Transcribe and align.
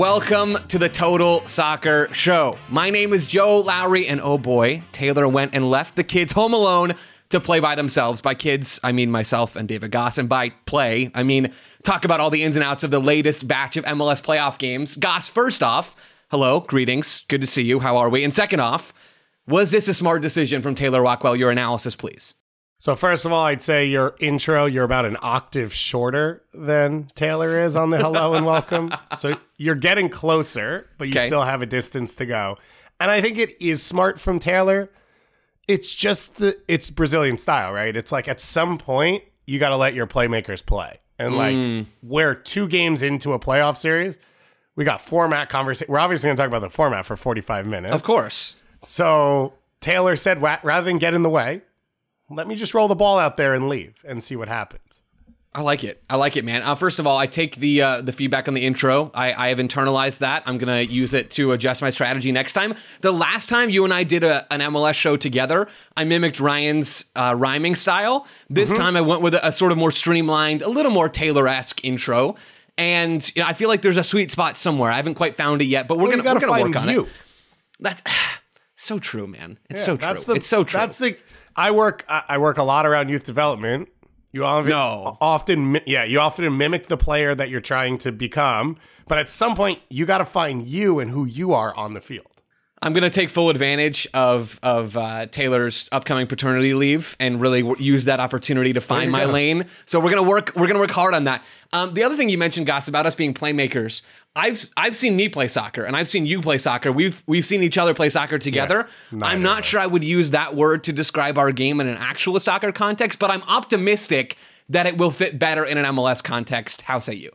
Welcome 0.00 0.56
to 0.68 0.78
the 0.78 0.88
Total 0.88 1.46
Soccer 1.46 2.08
Show. 2.10 2.56
My 2.70 2.88
name 2.88 3.12
is 3.12 3.26
Joe 3.26 3.60
Lowery, 3.60 4.06
and 4.06 4.18
oh 4.22 4.38
boy, 4.38 4.80
Taylor 4.92 5.28
went 5.28 5.54
and 5.54 5.68
left 5.68 5.94
the 5.94 6.02
kids 6.02 6.32
home 6.32 6.54
alone 6.54 6.94
to 7.28 7.38
play 7.38 7.60
by 7.60 7.74
themselves. 7.74 8.22
By 8.22 8.32
kids, 8.32 8.80
I 8.82 8.92
mean 8.92 9.10
myself 9.10 9.56
and 9.56 9.68
David 9.68 9.90
Gass, 9.90 10.16
and 10.16 10.26
by 10.26 10.54
play, 10.64 11.10
I 11.14 11.22
mean 11.22 11.52
talk 11.82 12.06
about 12.06 12.18
all 12.18 12.30
the 12.30 12.42
ins 12.42 12.56
and 12.56 12.64
outs 12.64 12.82
of 12.82 12.90
the 12.90 12.98
latest 12.98 13.46
batch 13.46 13.76
of 13.76 13.84
MLS 13.84 14.22
playoff 14.22 14.56
games. 14.56 14.96
Gass, 14.96 15.28
first 15.28 15.62
off, 15.62 15.94
hello, 16.30 16.60
greetings, 16.60 17.24
good 17.28 17.42
to 17.42 17.46
see 17.46 17.62
you. 17.62 17.80
How 17.80 17.98
are 17.98 18.08
we? 18.08 18.24
And 18.24 18.32
second 18.32 18.60
off, 18.60 18.94
was 19.46 19.70
this 19.70 19.86
a 19.86 19.92
smart 19.92 20.22
decision 20.22 20.62
from 20.62 20.74
Taylor 20.74 21.02
Rockwell? 21.02 21.36
Your 21.36 21.50
analysis, 21.50 21.94
please. 21.94 22.36
So 22.80 22.96
first 22.96 23.26
of 23.26 23.32
all, 23.32 23.44
I'd 23.44 23.60
say 23.60 23.84
your 23.84 24.14
intro, 24.20 24.64
you're 24.64 24.84
about 24.84 25.04
an 25.04 25.18
octave 25.20 25.74
shorter 25.74 26.42
than 26.54 27.10
Taylor 27.14 27.60
is 27.60 27.76
on 27.76 27.90
the 27.90 27.98
hello 27.98 28.32
and 28.32 28.46
welcome. 28.46 28.90
So 29.18 29.36
you're 29.58 29.74
getting 29.74 30.08
closer, 30.08 30.88
but 30.96 31.08
you 31.08 31.14
Okay. 31.14 31.26
still 31.26 31.42
have 31.42 31.60
a 31.60 31.66
distance 31.66 32.14
to 32.16 32.24
go. 32.24 32.56
And 32.98 33.10
I 33.10 33.20
think 33.20 33.36
it 33.36 33.60
is 33.60 33.82
smart 33.82 34.18
from 34.18 34.38
Taylor. 34.38 34.90
It's 35.68 35.94
just 35.94 36.36
the 36.36 36.56
it's 36.68 36.88
Brazilian 36.88 37.36
style, 37.36 37.70
right? 37.70 37.94
It's 37.94 38.12
like 38.12 38.28
at 38.28 38.40
some 38.40 38.78
point 38.78 39.24
you 39.46 39.58
got 39.58 39.68
to 39.70 39.76
let 39.76 39.92
your 39.92 40.06
playmakers 40.06 40.64
play. 40.64 41.00
And 41.18 41.36
like 41.36 41.54
mm. 41.54 41.84
we're 42.02 42.34
two 42.34 42.66
games 42.66 43.02
into 43.02 43.34
a 43.34 43.38
playoff 43.38 43.76
series, 43.76 44.18
we 44.74 44.86
got 44.86 45.02
format 45.02 45.50
conversation. 45.50 45.92
We're 45.92 45.98
obviously 45.98 46.28
going 46.28 46.36
to 46.38 46.42
talk 46.42 46.48
about 46.48 46.62
the 46.62 46.70
format 46.70 47.04
for 47.04 47.14
45 47.14 47.66
minutes. 47.66 47.94
Of 47.94 48.02
course. 48.02 48.56
So 48.78 49.52
Taylor 49.80 50.16
said, 50.16 50.40
rather 50.40 50.84
than 50.86 50.96
get 50.96 51.12
in 51.12 51.20
the 51.20 51.28
way, 51.28 51.60
let 52.30 52.46
me 52.46 52.54
just 52.54 52.72
roll 52.74 52.88
the 52.88 52.94
ball 52.94 53.18
out 53.18 53.36
there 53.36 53.54
and 53.54 53.68
leave 53.68 53.94
and 54.04 54.22
see 54.22 54.36
what 54.36 54.48
happens. 54.48 55.02
I 55.52 55.62
like 55.62 55.82
it. 55.82 56.00
I 56.08 56.14
like 56.14 56.36
it, 56.36 56.44
man. 56.44 56.62
Uh, 56.62 56.76
first 56.76 57.00
of 57.00 57.08
all, 57.08 57.18
I 57.18 57.26
take 57.26 57.56
the 57.56 57.82
uh, 57.82 58.00
the 58.02 58.12
feedback 58.12 58.46
on 58.46 58.54
the 58.54 58.64
intro. 58.64 59.10
I, 59.12 59.32
I 59.32 59.48
have 59.48 59.58
internalized 59.58 60.20
that. 60.20 60.44
I'm 60.46 60.58
gonna 60.58 60.80
use 60.82 61.12
it 61.12 61.28
to 61.32 61.50
adjust 61.50 61.82
my 61.82 61.90
strategy 61.90 62.30
next 62.30 62.52
time. 62.52 62.74
The 63.00 63.12
last 63.12 63.48
time 63.48 63.68
you 63.68 63.82
and 63.82 63.92
I 63.92 64.04
did 64.04 64.22
a, 64.22 64.46
an 64.52 64.60
MLS 64.60 64.94
show 64.94 65.16
together, 65.16 65.66
I 65.96 66.04
mimicked 66.04 66.38
Ryan's 66.38 67.06
uh, 67.16 67.34
rhyming 67.36 67.74
style. 67.74 68.28
This 68.48 68.70
Mm-hmm. 68.72 68.80
time, 68.80 68.96
I 68.96 69.00
went 69.00 69.22
with 69.22 69.34
a, 69.34 69.48
a 69.48 69.50
sort 69.50 69.72
of 69.72 69.78
more 69.78 69.90
streamlined, 69.90 70.62
a 70.62 70.68
little 70.68 70.92
more 70.92 71.08
Taylor 71.08 71.48
esque 71.48 71.84
intro. 71.84 72.36
And 72.78 73.20
you 73.34 73.42
know, 73.42 73.48
I 73.48 73.52
feel 73.54 73.68
like 73.68 73.82
there's 73.82 73.96
a 73.96 74.04
sweet 74.04 74.30
spot 74.30 74.56
somewhere. 74.56 74.92
I 74.92 74.96
haven't 74.96 75.14
quite 75.16 75.34
found 75.34 75.62
it 75.62 75.66
yet, 75.66 75.88
but 75.88 75.98
we're 75.98 76.04
Well, 76.04 76.16
gonna 76.22 76.32
we're 76.34 76.38
gonna 76.40 76.62
work 76.62 76.76
on 76.76 76.88
you. 76.88 77.02
it. 77.06 77.08
That's 77.80 78.02
so 78.82 78.98
true, 78.98 79.26
man. 79.26 79.58
It's 79.68 79.80
Yeah, 79.80 79.84
so 79.86 79.96
true. 79.96 80.08
that's 80.08 80.24
the- 80.24 80.34
it's 80.34 80.46
so 80.46 80.64
true. 80.64 80.80
That's 80.80 80.98
the. 80.98 81.16
I 81.56 81.70
work. 81.70 82.04
I 82.08 82.22
I 82.30 82.38
work 82.38 82.58
a 82.58 82.62
lot 82.62 82.86
around 82.86 83.08
youth 83.08 83.24
development. 83.24 83.88
You 84.32 84.44
often, 84.44 84.70
No. 84.70 85.18
often, 85.20 85.80
yeah, 85.86 86.04
you 86.04 86.20
often 86.20 86.56
mimic 86.56 86.86
the 86.86 86.96
player 86.96 87.34
that 87.34 87.48
you're 87.50 87.60
trying 87.60 87.98
to 87.98 88.12
become, 88.12 88.76
but 89.08 89.18
at 89.18 89.28
some 89.28 89.56
point, 89.56 89.80
you 89.90 90.06
got 90.06 90.18
to 90.18 90.24
find 90.24 90.64
you 90.64 91.00
and 91.00 91.10
who 91.10 91.24
you 91.24 91.52
are 91.52 91.74
on 91.76 91.94
the 91.94 92.00
field. 92.00 92.29
I'm 92.82 92.94
gonna 92.94 93.10
take 93.10 93.28
full 93.28 93.50
advantage 93.50 94.08
of 94.14 94.58
of 94.62 94.96
uh, 94.96 95.26
Taylor's 95.26 95.88
upcoming 95.92 96.26
paternity 96.26 96.72
leave 96.72 97.14
and 97.20 97.40
really 97.40 97.60
w- 97.62 97.82
use 97.82 98.06
that 98.06 98.20
opportunity 98.20 98.72
to 98.72 98.80
find 98.80 99.12
my 99.12 99.26
go. 99.26 99.32
lane. 99.32 99.66
So 99.84 100.00
we're 100.00 100.10
gonna 100.10 100.22
work. 100.22 100.52
We're 100.56 100.66
gonna 100.66 100.78
work 100.80 100.90
hard 100.90 101.14
on 101.14 101.24
that. 101.24 101.44
Um, 101.72 101.92
the 101.92 102.02
other 102.04 102.16
thing 102.16 102.30
you 102.30 102.38
mentioned, 102.38 102.66
Gass, 102.66 102.88
about 102.88 103.04
us 103.04 103.14
being 103.14 103.34
playmakers. 103.34 104.00
I've 104.34 104.64
I've 104.76 104.96
seen 104.96 105.14
me 105.16 105.28
play 105.28 105.48
soccer 105.48 105.82
and 105.82 105.94
I've 105.96 106.08
seen 106.08 106.24
you 106.24 106.40
play 106.40 106.56
soccer. 106.56 106.90
We've 106.90 107.22
we've 107.26 107.44
seen 107.44 107.62
each 107.62 107.76
other 107.76 107.92
play 107.92 108.08
soccer 108.08 108.38
together. 108.38 108.88
neither 109.10 109.24
I'm 109.30 109.42
not 109.42 109.64
sure 109.64 109.80
I 109.80 109.86
would 109.86 110.04
use 110.04 110.30
that 110.30 110.54
word 110.56 110.84
to 110.84 110.92
describe 110.92 111.36
our 111.36 111.52
game 111.52 111.80
in 111.80 111.88
an 111.88 111.96
actual 111.98 112.38
soccer 112.40 112.72
context, 112.72 113.18
but 113.18 113.30
I'm 113.30 113.42
optimistic 113.42 114.36
that 114.70 114.86
it 114.86 114.96
will 114.96 115.10
fit 115.10 115.38
better 115.38 115.64
in 115.64 115.76
an 115.78 115.84
MLS 115.96 116.22
context. 116.22 116.82
How 116.82 116.98
say 117.00 117.14
you? 117.14 117.32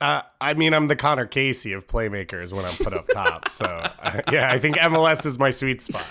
Uh, 0.00 0.22
I 0.40 0.54
mean, 0.54 0.74
I'm 0.74 0.86
the 0.86 0.96
Conor 0.96 1.26
Casey 1.26 1.72
of 1.72 1.86
playmakers 1.86 2.52
when 2.52 2.64
I'm 2.64 2.76
put 2.76 2.92
up 2.92 3.08
top. 3.08 3.48
So, 3.48 3.66
uh, 3.66 4.22
yeah, 4.32 4.50
I 4.50 4.58
think 4.58 4.76
MLS 4.76 5.26
is 5.26 5.38
my 5.38 5.50
sweet 5.50 5.82
spot. 5.82 6.06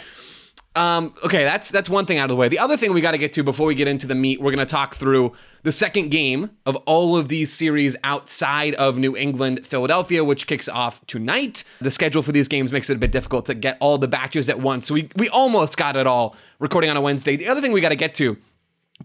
Um, 0.75 1.15
okay, 1.25 1.43
that's 1.43 1.71
that's 1.71 1.89
one 1.89 2.05
thing 2.05 2.19
out 2.19 2.25
of 2.25 2.29
the 2.29 2.35
way. 2.35 2.49
The 2.49 2.59
other 2.59 2.77
thing 2.77 2.93
we 2.93 3.01
got 3.01 3.11
to 3.11 3.17
get 3.17 3.33
to 3.33 3.43
before 3.43 3.65
we 3.65 3.73
get 3.73 3.87
into 3.87 4.05
the 4.05 4.13
meat, 4.13 4.39
we're 4.39 4.51
going 4.51 4.65
to 4.65 4.71
talk 4.71 4.93
through 4.93 5.31
the 5.63 5.71
second 5.71 6.09
game 6.09 6.51
of 6.67 6.75
all 6.85 7.17
of 7.17 7.29
these 7.29 7.51
series 7.51 7.95
outside 8.03 8.75
of 8.75 8.99
New 8.99 9.17
England, 9.17 9.65
Philadelphia, 9.65 10.23
which 10.23 10.45
kicks 10.45 10.69
off 10.69 11.03
tonight. 11.07 11.63
The 11.81 11.89
schedule 11.89 12.21
for 12.21 12.31
these 12.31 12.47
games 12.47 12.71
makes 12.71 12.91
it 12.91 12.95
a 12.95 12.99
bit 12.99 13.11
difficult 13.11 13.45
to 13.45 13.55
get 13.55 13.77
all 13.79 13.97
the 13.97 14.07
batches 14.07 14.49
at 14.49 14.59
once. 14.59 14.87
So 14.87 14.93
we 14.93 15.09
we 15.15 15.29
almost 15.29 15.77
got 15.77 15.97
it 15.97 16.05
all 16.05 16.35
recording 16.59 16.91
on 16.91 16.97
a 16.97 17.01
Wednesday. 17.01 17.37
The 17.37 17.47
other 17.47 17.61
thing 17.61 17.71
we 17.71 17.81
got 17.81 17.89
to 17.89 17.95
get 17.95 18.13
to 18.15 18.37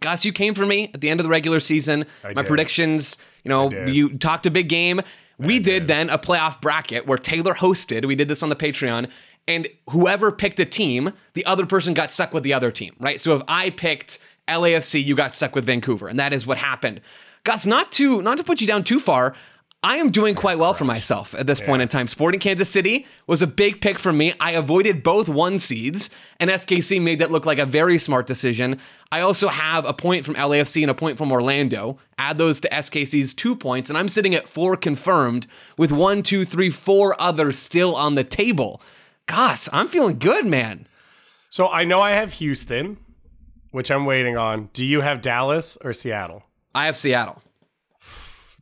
Gus, 0.01 0.25
you 0.25 0.33
came 0.33 0.55
for 0.55 0.67
me 0.67 0.91
at 0.93 1.01
the 1.01 1.11
end 1.11 1.21
of 1.21 1.25
the 1.25 1.31
regular 1.31 1.61
season. 1.61 2.07
My 2.23 2.35
did. 2.35 2.47
predictions, 2.47 3.17
you 3.45 3.49
know, 3.49 3.71
you 3.87 4.17
talked 4.19 4.47
a 4.47 4.51
big 4.51 4.69
game. 4.69 5.01
We 5.39 5.59
did, 5.59 5.89
then 5.89 6.09
a 6.11 6.19
playoff 6.19 6.61
bracket 6.61 7.07
where 7.07 7.19
Taylor 7.19 7.55
hosted. 7.55 8.05
We 8.05 8.15
did 8.15 8.29
this 8.29 8.43
on 8.43 8.49
the 8.49 8.57
Patreon. 8.57 9.09
And 9.49 9.67
whoever 9.91 10.31
picked 10.31 10.61
a 10.61 10.65
team, 10.65 11.13
the 11.35 11.45
other 11.47 11.67
person 11.67 11.95
got 11.95 12.13
stuck 12.13 12.33
with 12.33 12.45
the 12.45 12.55
other 12.55 12.71
team, 12.71 12.95
right? 13.01 13.21
So 13.21 13.35
if 13.35 13.43
I 13.49 13.71
picked 13.71 14.21
LAFC, 14.47 15.05
you 15.05 15.17
got 15.17 15.35
stuck 15.35 15.55
with 15.55 15.65
Vancouver. 15.65 16.07
And 16.07 16.19
that 16.19 16.33
is 16.33 16.47
what 16.47 16.59
happened. 16.59 17.01
Gus, 17.45 17.67
not 17.67 17.91
to 17.93 18.23
not 18.23 18.39
to 18.39 18.45
put 18.45 18.61
you 18.61 18.69
down 18.69 18.85
too 18.85 19.01
far, 19.01 19.35
I 19.85 19.97
am 19.97 20.11
doing 20.11 20.37
quite 20.37 20.59
well 20.61 20.75
for 20.75 20.85
myself 20.85 21.35
at 21.35 21.49
this 21.49 21.61
point 21.61 21.83
in 21.83 21.89
time. 21.89 22.07
Sporting 22.07 22.39
Kansas 22.39 22.71
City 22.71 23.05
was 23.27 23.43
a 23.43 23.49
big 23.49 23.81
pick 23.81 23.99
for 23.99 24.13
me. 24.13 24.33
I 24.39 24.53
avoided 24.53 25.03
both 25.03 25.29
one 25.29 25.59
seeds, 25.59 26.09
and 26.39 26.49
SKC 26.51 27.03
made 27.03 27.19
that 27.19 27.33
look 27.33 27.45
like 27.45 27.59
a 27.59 27.67
very 27.67 27.99
smart 27.99 28.29
decision. 28.29 28.79
I 29.11 29.23
also 29.23 29.49
have 29.49 29.85
a 29.85 29.93
point 29.93 30.25
from 30.25 30.37
LAFC 30.37 30.83
and 30.83 30.91
a 30.91 30.95
point 30.95 31.19
from 31.19 31.33
Orlando. 31.33 31.99
Add 32.17 32.39
those 32.39 32.61
to 32.61 32.69
SKC's 32.69 33.35
two 33.35 33.57
points, 33.57 33.91
and 33.91 33.99
I'm 33.99 34.09
sitting 34.09 34.37
at 34.37 34.47
four 34.47 34.77
confirmed 34.77 35.49
with 35.77 35.91
one, 35.91 36.23
two, 36.23 36.45
three, 36.45 36.71
four 36.71 37.21
others 37.21 37.59
still 37.59 37.97
on 37.97 38.15
the 38.15 38.25
table. 38.25 38.81
Gosh, 39.27 39.69
I'm 39.73 39.89
feeling 39.89 40.21
good, 40.21 40.47
man. 40.47 40.87
So 41.51 41.69
I 41.69 41.83
know 41.83 42.01
I 42.01 42.13
have 42.13 42.35
Houston, 42.35 42.99
which 43.73 43.91
I'm 43.91 44.07
waiting 44.07 44.37
on. 44.37 44.71
Do 44.75 44.85
you 44.85 45.01
have 45.01 45.21
Dallas 45.21 45.77
or 45.83 45.93
Seattle? 45.93 46.45
I 46.73 46.87
have 46.87 46.97
Seattle. 46.97 47.43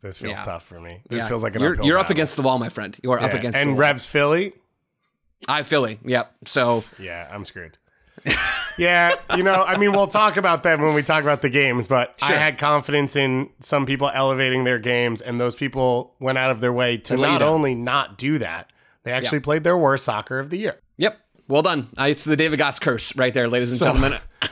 This 0.02 0.18
feels 0.20 0.38
Yeah. 0.38 0.44
tough 0.44 0.64
for 0.64 0.80
me. 0.80 1.02
This 1.08 1.22
Yeah. 1.22 1.28
feels 1.28 1.42
like 1.42 1.56
an 1.56 1.62
you're, 1.62 1.82
you're 1.82 1.98
up 1.98 2.10
against 2.10 2.36
the 2.36 2.42
wall, 2.42 2.58
my 2.58 2.68
friend. 2.70 2.98
You 3.02 3.10
are 3.12 3.20
up 3.20 3.34
against 3.34 3.58
and 3.58 3.70
the 3.70 3.72
wall. 3.72 3.80
Revs 3.80 4.06
Philly. 4.06 4.54
I 5.48 5.62
Philly. 5.62 5.98
Yep. 6.04 6.32
So 6.46 6.84
Yeah, 6.98 7.28
I'm 7.30 7.44
screwed. 7.44 7.76
Yeah, 8.78 9.14
you 9.36 9.42
know, 9.42 9.62
I 9.64 9.76
mean, 9.76 9.92
we'll 9.92 10.06
talk 10.06 10.38
about 10.38 10.62
them 10.62 10.80
when 10.80 10.94
we 10.94 11.02
talk 11.02 11.22
about 11.22 11.42
the 11.42 11.50
games, 11.50 11.86
but 11.86 12.14
Sure. 12.18 12.34
I 12.36 12.40
had 12.40 12.56
confidence 12.56 13.14
in 13.14 13.50
some 13.60 13.84
people 13.84 14.10
elevating 14.14 14.64
their 14.64 14.78
games, 14.78 15.20
and 15.20 15.38
those 15.38 15.54
people 15.54 16.14
went 16.18 16.38
out 16.38 16.50
of 16.50 16.60
their 16.60 16.72
way 16.72 16.96
to 16.96 17.16
not 17.18 17.42
only 17.42 17.74
not 17.74 18.16
do 18.16 18.38
that, 18.38 18.70
they 19.02 19.12
actually 19.12 19.40
played 19.40 19.64
their 19.64 19.76
worst 19.76 20.04
soccer 20.06 20.38
of 20.38 20.48
the 20.48 20.56
year. 20.56 20.76
Yep. 20.96 21.18
Well 21.48 21.60
done. 21.62 21.88
Uh, 21.98 22.04
it's 22.04 22.24
the 22.24 22.36
David 22.36 22.58
Gass 22.58 22.78
curse 22.78 23.14
right 23.16 23.34
there, 23.34 23.48
ladies 23.48 23.70
and 23.70 23.78
So- 23.78 23.86
gentlemen. 23.86 24.18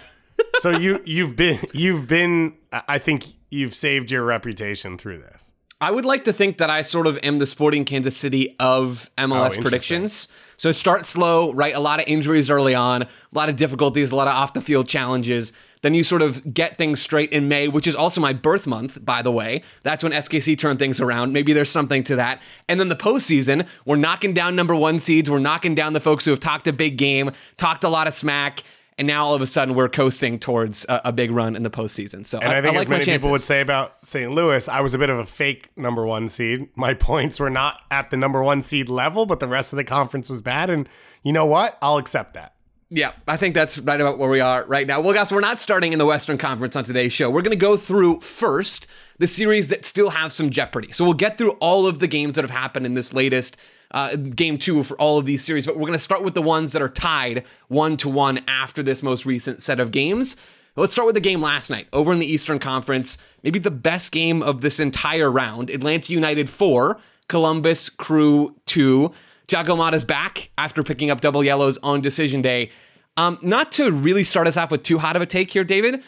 So 0.60 0.70
you 0.70 1.00
you've 1.04 1.36
been 1.36 1.60
you've 1.72 2.08
been 2.08 2.54
I 2.72 2.98
think 2.98 3.24
you've 3.50 3.74
saved 3.74 4.10
your 4.10 4.24
reputation 4.24 4.98
through 4.98 5.18
this. 5.18 5.52
I 5.80 5.92
would 5.92 6.04
like 6.04 6.24
to 6.24 6.32
think 6.32 6.58
that 6.58 6.70
I 6.70 6.82
sort 6.82 7.06
of 7.06 7.18
am 7.22 7.38
the 7.38 7.46
sporting 7.46 7.84
Kansas 7.84 8.16
City 8.16 8.56
of 8.58 9.10
MLS 9.16 9.30
oh, 9.30 9.34
interesting. 9.34 9.62
predictions. 9.62 10.28
So 10.56 10.72
start 10.72 11.06
slow, 11.06 11.52
right? 11.52 11.72
A 11.72 11.78
lot 11.78 12.00
of 12.00 12.08
injuries 12.08 12.50
early 12.50 12.74
on, 12.74 13.02
a 13.02 13.08
lot 13.32 13.48
of 13.48 13.54
difficulties, 13.54 14.10
a 14.10 14.16
lot 14.16 14.26
of 14.26 14.34
off 14.34 14.54
the 14.54 14.60
field 14.60 14.88
challenges. 14.88 15.52
Then 15.82 15.94
you 15.94 16.02
sort 16.02 16.20
of 16.20 16.52
get 16.52 16.76
things 16.76 17.00
straight 17.00 17.30
in 17.30 17.46
May, 17.46 17.68
which 17.68 17.86
is 17.86 17.94
also 17.94 18.20
my 18.20 18.32
birth 18.32 18.66
month, 18.66 19.04
by 19.04 19.22
the 19.22 19.30
way. 19.30 19.62
That's 19.84 20.02
when 20.02 20.12
SKC 20.12 20.58
turned 20.58 20.80
things 20.80 21.00
around. 21.00 21.32
Maybe 21.32 21.52
there's 21.52 21.70
something 21.70 22.02
to 22.04 22.16
that. 22.16 22.42
And 22.68 22.80
then 22.80 22.88
the 22.88 22.96
postseason, 22.96 23.64
we're 23.84 23.94
knocking 23.94 24.34
down 24.34 24.56
number 24.56 24.74
one 24.74 24.98
seeds. 24.98 25.30
We're 25.30 25.38
knocking 25.38 25.76
down 25.76 25.92
the 25.92 26.00
folks 26.00 26.24
who 26.24 26.32
have 26.32 26.40
talked 26.40 26.66
a 26.66 26.72
big 26.72 26.98
game, 26.98 27.30
talked 27.56 27.84
a 27.84 27.88
lot 27.88 28.08
of 28.08 28.14
smack. 28.14 28.64
And 28.98 29.06
now 29.06 29.24
all 29.24 29.34
of 29.34 29.40
a 29.40 29.46
sudden 29.46 29.74
we're 29.74 29.88
coasting 29.88 30.38
towards 30.38 30.84
a, 30.88 31.00
a 31.06 31.12
big 31.12 31.30
run 31.30 31.54
in 31.54 31.62
the 31.62 31.70
postseason. 31.70 32.26
So 32.26 32.38
And 32.38 32.50
I, 32.50 32.60
think 32.60 32.74
like 32.74 32.82
as 32.82 32.88
many 32.88 33.04
people 33.04 33.30
would 33.30 33.40
say 33.40 33.60
about 33.60 34.04
St. 34.04 34.30
Louis, 34.32 34.68
I 34.68 34.80
was 34.80 34.92
a 34.92 34.98
bit 34.98 35.08
of 35.08 35.18
a 35.18 35.24
fake 35.24 35.70
number 35.76 36.04
one 36.04 36.28
seed. 36.28 36.68
My 36.76 36.94
points 36.94 37.38
were 37.38 37.50
not 37.50 37.80
at 37.90 38.10
the 38.10 38.16
number 38.16 38.42
one 38.42 38.60
seed 38.60 38.88
level, 38.88 39.24
but 39.24 39.38
the 39.38 39.48
rest 39.48 39.72
of 39.72 39.76
the 39.76 39.84
conference 39.84 40.28
was 40.28 40.42
bad. 40.42 40.68
And 40.68 40.88
you 41.22 41.32
know 41.32 41.46
what? 41.46 41.78
I'll 41.80 41.98
accept 41.98 42.34
that. 42.34 42.54
Yeah, 42.90 43.12
I 43.26 43.36
think 43.36 43.54
that's 43.54 43.78
right 43.78 44.00
about 44.00 44.18
where 44.18 44.30
we 44.30 44.40
are 44.40 44.64
right 44.64 44.86
now. 44.86 45.02
Well, 45.02 45.12
guys, 45.12 45.30
we're 45.30 45.40
not 45.40 45.60
starting 45.60 45.92
in 45.92 45.98
the 45.98 46.06
Western 46.06 46.38
Conference 46.38 46.74
on 46.74 46.84
today's 46.84 47.12
show. 47.12 47.28
We're 47.28 47.42
going 47.42 47.50
to 47.50 47.56
go 47.56 47.76
through 47.76 48.20
first 48.20 48.86
the 49.18 49.26
series 49.26 49.68
that 49.68 49.84
still 49.84 50.08
have 50.10 50.32
some 50.32 50.48
jeopardy. 50.48 50.90
So 50.92 51.04
we'll 51.04 51.12
get 51.12 51.36
through 51.36 51.50
all 51.52 51.86
of 51.86 51.98
the 51.98 52.06
games 52.06 52.34
that 52.34 52.44
have 52.44 52.50
happened 52.50 52.86
in 52.86 52.94
this 52.94 53.12
latest 53.12 53.58
uh, 53.90 54.16
game 54.16 54.58
two 54.58 54.82
for 54.82 54.96
all 55.00 55.18
of 55.18 55.26
these 55.26 55.44
series, 55.44 55.66
but 55.66 55.76
we're 55.76 55.82
going 55.82 55.92
to 55.92 55.98
start 55.98 56.22
with 56.22 56.34
the 56.34 56.42
ones 56.42 56.72
that 56.72 56.82
are 56.82 56.88
tied 56.88 57.44
one 57.68 57.96
to 57.98 58.08
one 58.08 58.40
after 58.46 58.82
this 58.82 59.02
most 59.02 59.24
recent 59.24 59.62
set 59.62 59.80
of 59.80 59.90
games. 59.90 60.36
Let's 60.76 60.92
start 60.92 61.06
with 61.06 61.14
the 61.14 61.20
game 61.20 61.40
last 61.40 61.70
night 61.70 61.88
over 61.92 62.12
in 62.12 62.20
the 62.20 62.26
Eastern 62.26 62.60
Conference. 62.60 63.18
Maybe 63.42 63.58
the 63.58 63.70
best 63.70 64.12
game 64.12 64.42
of 64.42 64.60
this 64.60 64.78
entire 64.78 65.30
round. 65.30 65.70
Atlanta 65.70 66.12
United 66.12 66.48
4, 66.48 67.00
Columbus 67.28 67.90
Crew 67.90 68.54
2. 68.66 69.10
Thiago 69.48 69.70
Almada's 69.70 70.04
back 70.04 70.50
after 70.56 70.82
picking 70.82 71.10
up 71.10 71.20
double 71.20 71.42
yellows 71.42 71.78
on 71.78 72.00
decision 72.00 72.42
day. 72.42 72.70
Um, 73.16 73.38
not 73.42 73.72
to 73.72 73.90
really 73.90 74.22
start 74.22 74.46
us 74.46 74.56
off 74.56 74.70
with 74.70 74.84
too 74.84 74.98
hot 74.98 75.16
of 75.16 75.22
a 75.22 75.26
take 75.26 75.50
here, 75.50 75.64
David. 75.64 76.04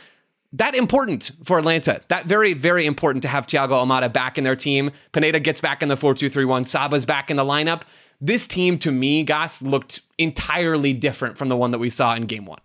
That 0.53 0.75
important 0.75 1.31
for 1.45 1.59
Atlanta. 1.59 2.01
That 2.09 2.27
very, 2.27 2.55
very 2.55 2.85
important 2.87 3.23
to 3.23 3.29
have 3.29 3.47
Thiago 3.47 3.71
Almada 3.71 4.13
back 4.13 4.37
in 4.37 4.45
their 4.45 4.57
team. 4.57 4.91
Pineda 5.13 5.39
gets 5.41 5.61
back 5.61 5.83
in 5.83 5.89
the 5.89 5.97
4 5.97 6.15
2 6.15 6.29
3 6.29 6.45
1. 6.45 6.65
Saba's 6.65 7.05
back 7.05 7.31
in 7.31 7.37
the 7.37 7.45
lineup. 7.45 7.83
This 8.21 8.47
team, 8.47 8.79
to 8.81 8.91
me, 8.91 9.23
Gass, 9.23 9.63
looked 9.63 10.03
entirely 10.19 10.93
different 10.93 11.39
from 11.39 11.49
the 11.49 11.57
one 11.57 11.71
that 11.71 11.79
we 11.79 11.89
saw 11.91 12.15
in 12.15 12.23
game 12.23 12.45
one. 12.47 12.61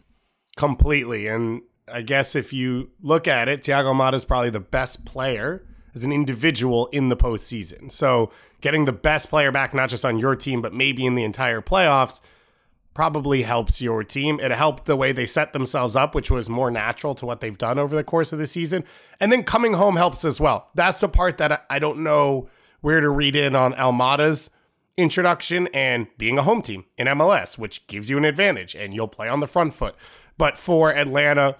completely. 0.58 1.28
And 1.28 1.62
I 1.92 2.02
guess 2.02 2.36
if 2.36 2.54
you 2.54 2.90
look 3.02 3.28
at 3.28 3.48
it, 3.48 3.62
Thiago 3.62 3.94
Almada 3.94 4.16
is 4.16 4.26
probably 4.26 4.50
the 4.50 4.60
best 4.60 5.06
player 5.06 5.64
as 5.94 6.04
an 6.04 6.12
individual 6.12 6.88
in 6.88 7.10
the 7.10 7.16
postseason. 7.18 7.92
So 7.92 8.32
getting 8.62 8.86
the 8.86 8.92
best 8.94 9.30
player 9.30 9.52
back, 9.52 9.74
not 9.74 9.90
just 9.90 10.04
on 10.06 10.18
your 10.18 10.36
team, 10.36 10.62
but 10.62 10.74
maybe 10.74 11.06
in 11.06 11.16
the 11.16 11.24
entire 11.24 11.62
playoffs, 11.62 12.22
probably 12.95 13.44
helps 13.44 13.81
your 13.81 14.03
team. 14.03 14.39
It 14.39 14.51
helped 14.51 14.86
the 14.86 14.95
way 14.95 15.12
they 15.12 15.27
set 15.27 15.53
themselves 15.53 15.95
up, 15.95 16.15
which 16.15 16.31
was 16.31 16.50
more 16.50 16.71
natural 16.71 17.13
to 17.15 17.25
what 17.25 17.42
they've 17.42 17.57
done 17.57 17.77
over 17.77 17.94
the 17.95 18.06
course 18.06 18.33
of 18.33 18.39
the 18.39 18.47
season. 18.47 18.86
And 19.19 19.31
then 19.31 19.44
coming 19.44 19.74
home 19.74 19.97
helps 19.97 20.25
as 20.25 20.39
well. 20.39 20.69
That's 20.74 21.01
the 21.01 21.09
part 21.09 21.38
that 21.38 21.65
I- 21.69 21.77
don't 21.77 22.00
know 22.00 22.50
where 22.80 23.01
to 23.01 23.09
read 23.09 23.36
in 23.36 23.53
on 23.53 23.74
Almada's 23.74 24.50
introduction 24.97 25.68
and 25.74 26.07
being 26.18 26.38
a 26.38 26.44
home 26.44 26.62
team 26.62 26.86
in 26.97 27.07
MLS, 27.07 27.57
which 27.57 27.86
gives 27.88 28.09
you 28.09 28.18
an 28.18 28.24
advantage 28.24 28.74
and 28.75 28.94
you'll 28.94 29.09
play 29.09 29.27
on 29.27 29.41
the 29.41 29.48
front 29.48 29.74
foot. 29.74 29.95
But 30.38 30.57
for 30.57 30.95
Atlanta 30.95 31.57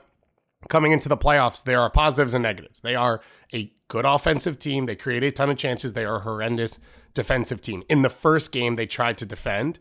coming 0.70 0.94
into 0.94 1.10
the 1.10 1.18
playoffs, 1.18 1.64
there 1.64 1.82
are 1.82 1.90
positives 1.90 2.34
and 2.34 2.44
negatives. 2.44 2.80
They 2.80 2.96
are 2.96 3.20
a 3.54 3.74
good 3.90 4.06
offensive 4.06 4.58
team. 4.58 4.86
They 4.86 4.96
create 4.96 5.24
a 5.24 5.32
ton 5.32 5.50
of 5.50 5.58
chances. 5.58 5.94
They 5.94 6.06
are 6.06 6.18
a 6.18 6.22
horrendous 6.22 6.80
defensive 7.14 7.60
team. 7.60 7.84
In 7.90 8.04
the 8.04 8.10
first 8.10 8.54
game, 8.54 8.76
they 8.76 8.86
tried 8.86 9.18
to 9.18 9.26
defend 9.26 9.80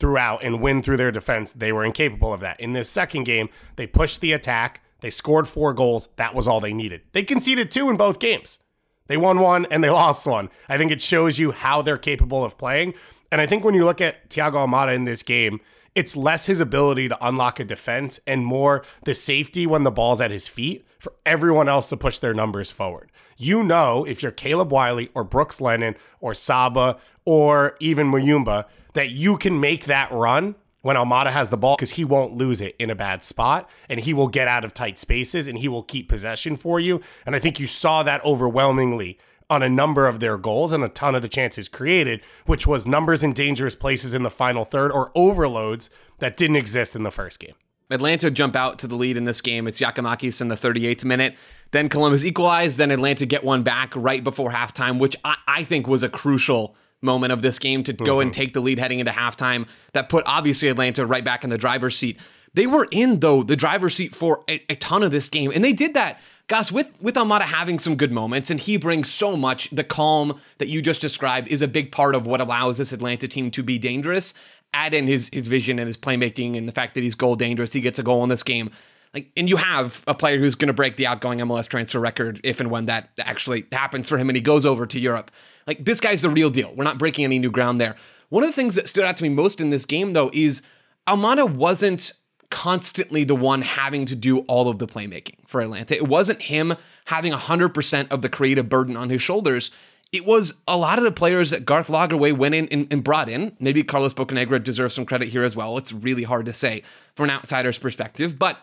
throughout 0.00 0.42
and 0.42 0.60
win 0.60 0.82
through 0.82 0.96
their 0.96 1.12
defense. 1.12 1.52
They 1.52 1.70
were 1.70 1.84
incapable 1.84 2.32
of 2.32 2.40
that. 2.40 2.58
In 2.58 2.72
this 2.72 2.88
second 2.88 3.24
game, 3.24 3.48
they 3.76 3.86
pushed 3.86 4.20
the 4.20 4.32
attack. 4.32 4.82
They 5.00 5.10
scored 5.10 5.46
four 5.46 5.72
goals. 5.72 6.08
That 6.16 6.34
was 6.34 6.48
all 6.48 6.58
they 6.58 6.72
needed. 6.72 7.02
They 7.12 7.22
conceded 7.22 7.70
two 7.70 7.88
in 7.88 7.96
both 7.96 8.18
games. 8.18 8.58
They 9.06 9.16
won 9.16 9.38
one 9.38 9.66
and 9.70 9.84
they 9.84 9.90
lost 10.02 10.26
one. 10.26 10.50
I 10.68 10.78
think 10.78 10.90
it 10.90 11.00
shows 11.00 11.38
you 11.38 11.52
how 11.52 11.82
they're 11.82 11.98
capable 11.98 12.42
of 12.42 12.58
playing. 12.58 12.94
And 13.30 13.40
I 13.40 13.46
think 13.46 13.62
when 13.62 13.74
you 13.74 13.84
look 13.84 14.00
at 14.00 14.28
Thiago 14.30 14.66
Almada 14.66 14.94
in 14.94 15.04
this 15.04 15.22
game, 15.22 15.60
it's 15.94 16.16
less 16.16 16.46
his 16.46 16.60
ability 16.60 17.08
to 17.08 17.26
unlock 17.26 17.58
a 17.58 17.64
defense 17.64 18.20
and 18.26 18.44
more 18.44 18.84
the 19.04 19.14
safety 19.14 19.66
when 19.66 19.82
the 19.82 19.90
ball's 19.90 20.20
at 20.20 20.30
his 20.30 20.48
feet 20.48 20.86
for 20.98 21.12
everyone 21.26 21.68
else 21.68 21.88
to 21.88 21.96
push 21.96 22.18
their 22.18 22.34
numbers 22.34 22.70
forward. 22.70 23.10
You 23.36 23.64
know, 23.64 24.04
if 24.04 24.22
you're 24.22 24.32
Caleb 24.32 24.70
Wiley 24.70 25.10
or 25.14 25.24
Brooks 25.24 25.60
Lennon 25.60 25.96
or 26.20 26.34
Saba 26.34 26.98
or 27.24 27.76
even 27.80 28.10
Muyumba, 28.10 28.66
that 28.94 29.10
you 29.10 29.36
can 29.36 29.60
make 29.60 29.86
that 29.86 30.10
run 30.12 30.54
when 30.82 30.96
Almada 30.96 31.30
has 31.30 31.50
the 31.50 31.56
ball 31.56 31.76
because 31.76 31.92
he 31.92 32.04
won't 32.04 32.32
lose 32.32 32.60
it 32.60 32.74
in 32.78 32.90
a 32.90 32.94
bad 32.94 33.22
spot 33.22 33.68
and 33.88 34.00
he 34.00 34.14
will 34.14 34.28
get 34.28 34.48
out 34.48 34.64
of 34.64 34.72
tight 34.72 34.98
spaces 34.98 35.46
and 35.46 35.58
he 35.58 35.68
will 35.68 35.82
keep 35.82 36.08
possession 36.08 36.56
for 36.56 36.80
you. 36.80 37.00
And 37.26 37.36
I 37.36 37.38
think 37.38 37.60
you 37.60 37.66
saw 37.66 38.02
that 38.02 38.24
overwhelmingly 38.24 39.18
on 39.48 39.62
a 39.62 39.68
number 39.68 40.06
of 40.06 40.20
their 40.20 40.38
goals 40.38 40.72
and 40.72 40.82
a 40.84 40.88
ton 40.88 41.14
of 41.14 41.22
the 41.22 41.28
chances 41.28 41.68
created, 41.68 42.22
which 42.46 42.66
was 42.66 42.86
numbers 42.86 43.22
in 43.22 43.32
dangerous 43.32 43.74
places 43.74 44.14
in 44.14 44.22
the 44.22 44.30
final 44.30 44.64
third 44.64 44.92
or 44.92 45.10
overloads 45.14 45.90
that 46.20 46.36
didn't 46.36 46.56
exist 46.56 46.94
in 46.94 47.02
the 47.02 47.10
first 47.10 47.40
game. 47.40 47.54
Atlanta 47.90 48.30
jump 48.30 48.54
out 48.54 48.78
to 48.78 48.86
the 48.86 48.94
lead 48.94 49.16
in 49.16 49.24
this 49.24 49.40
game. 49.40 49.66
It's 49.66 49.80
Giakoumakis 49.80 50.40
in 50.40 50.46
the 50.46 50.54
38th 50.54 51.04
minute. 51.04 51.34
Then 51.72 51.88
Columbus 51.88 52.24
equalized. 52.24 52.78
Then 52.78 52.92
Atlanta 52.92 53.26
get 53.26 53.42
one 53.42 53.64
back 53.64 53.92
right 53.96 54.22
before 54.22 54.52
halftime, 54.52 55.00
which 55.00 55.16
I, 55.24 55.36
I 55.48 55.64
think 55.64 55.88
was 55.88 56.04
a 56.04 56.08
crucial 56.08 56.76
moment 57.02 57.32
of 57.32 57.42
this 57.42 57.58
game 57.58 57.82
to 57.84 57.92
go 57.92 58.20
and 58.20 58.30
mm-hmm. 58.30 58.40
take 58.40 58.54
the 58.54 58.60
lead 58.60 58.78
heading 58.78 59.00
into 59.00 59.12
halftime. 59.12 59.66
That 59.92 60.08
put 60.08 60.24
obviously 60.26 60.68
Atlanta 60.68 61.06
right 61.06 61.24
back 61.24 61.44
in 61.44 61.50
the 61.50 61.58
driver's 61.58 61.96
seat. 61.96 62.18
They 62.54 62.66
were 62.66 62.88
in 62.90 63.20
though 63.20 63.42
the 63.42 63.56
driver's 63.56 63.94
seat 63.94 64.14
for 64.14 64.42
a, 64.48 64.64
a 64.68 64.74
ton 64.74 65.02
of 65.02 65.10
this 65.10 65.28
game, 65.28 65.52
and 65.54 65.62
they 65.62 65.72
did 65.72 65.94
that, 65.94 66.20
guys. 66.48 66.72
With 66.72 66.88
with 67.00 67.14
Almada 67.14 67.42
having 67.42 67.78
some 67.78 67.94
good 67.94 68.10
moments, 68.10 68.50
and 68.50 68.58
he 68.58 68.76
brings 68.76 69.08
so 69.10 69.36
much. 69.36 69.70
The 69.70 69.84
calm 69.84 70.40
that 70.58 70.68
you 70.68 70.82
just 70.82 71.00
described 71.00 71.48
is 71.48 71.62
a 71.62 71.68
big 71.68 71.92
part 71.92 72.14
of 72.14 72.26
what 72.26 72.40
allows 72.40 72.78
this 72.78 72.92
Atlanta 72.92 73.28
team 73.28 73.50
to 73.52 73.62
be 73.62 73.78
dangerous. 73.78 74.34
Add 74.74 74.94
in 74.94 75.06
his 75.06 75.30
his 75.32 75.46
vision 75.46 75.78
and 75.78 75.86
his 75.86 75.96
playmaking, 75.96 76.56
and 76.56 76.66
the 76.66 76.72
fact 76.72 76.94
that 76.94 77.02
he's 77.02 77.14
goal 77.14 77.36
dangerous. 77.36 77.72
He 77.72 77.80
gets 77.80 78.00
a 78.00 78.02
goal 78.02 78.24
in 78.24 78.28
this 78.28 78.42
game. 78.42 78.70
Like, 79.12 79.32
and 79.36 79.48
you 79.48 79.56
have 79.56 80.04
a 80.06 80.14
player 80.14 80.38
who's 80.38 80.54
going 80.54 80.68
to 80.68 80.72
break 80.72 80.96
the 80.96 81.06
outgoing 81.06 81.40
MLS 81.40 81.66
transfer 81.66 81.98
record 81.98 82.40
if 82.44 82.60
and 82.60 82.70
when 82.70 82.86
that 82.86 83.10
actually 83.18 83.66
happens 83.72 84.08
for 84.08 84.18
him, 84.18 84.28
and 84.28 84.36
he 84.36 84.42
goes 84.42 84.64
over 84.64 84.86
to 84.86 85.00
Europe. 85.00 85.30
Like 85.66 85.84
this 85.84 86.00
guy's 86.00 86.22
the 86.22 86.30
real 86.30 86.50
deal. 86.50 86.72
We're 86.76 86.84
not 86.84 86.98
breaking 86.98 87.24
any 87.24 87.38
new 87.38 87.50
ground 87.50 87.80
there. 87.80 87.96
One 88.28 88.44
of 88.44 88.50
the 88.50 88.54
things 88.54 88.76
that 88.76 88.88
stood 88.88 89.04
out 89.04 89.16
to 89.16 89.22
me 89.24 89.28
most 89.28 89.60
in 89.60 89.70
this 89.70 89.84
game, 89.84 90.12
though, 90.12 90.30
is 90.32 90.62
Almada 91.08 91.52
wasn't 91.52 92.12
constantly 92.50 93.24
the 93.24 93.34
one 93.34 93.62
having 93.62 94.04
to 94.04 94.16
do 94.16 94.40
all 94.40 94.68
of 94.68 94.78
the 94.78 94.86
playmaking 94.86 95.36
for 95.46 95.60
Atlanta. 95.60 95.94
It 95.94 96.08
wasn't 96.08 96.42
him 96.42 96.74
having 97.06 97.32
100% 97.32 98.08
of 98.10 98.22
the 98.22 98.28
creative 98.28 98.68
burden 98.68 98.96
on 98.96 99.10
his 99.10 99.22
shoulders. 99.22 99.70
It 100.12 100.26
was 100.26 100.54
a 100.66 100.76
lot 100.76 100.98
of 100.98 101.04
the 101.04 101.12
players 101.12 101.50
that 101.50 101.64
Garth 101.64 101.86
Lagerwey 101.86 102.36
went 102.36 102.54
in 102.54 102.68
and, 102.68 102.88
and 102.90 103.04
brought 103.04 103.28
in. 103.28 103.56
Maybe 103.60 103.84
Carlos 103.84 104.14
Bocanegra 104.14 104.62
deserves 104.62 104.94
some 104.94 105.06
credit 105.06 105.28
here 105.28 105.44
as 105.44 105.54
well. 105.54 105.78
It's 105.78 105.92
really 105.92 106.24
hard 106.24 106.46
to 106.46 106.54
say 106.54 106.82
from 107.14 107.24
an 107.24 107.36
outsider's 107.36 107.78
perspective, 107.78 108.36
but 108.38 108.58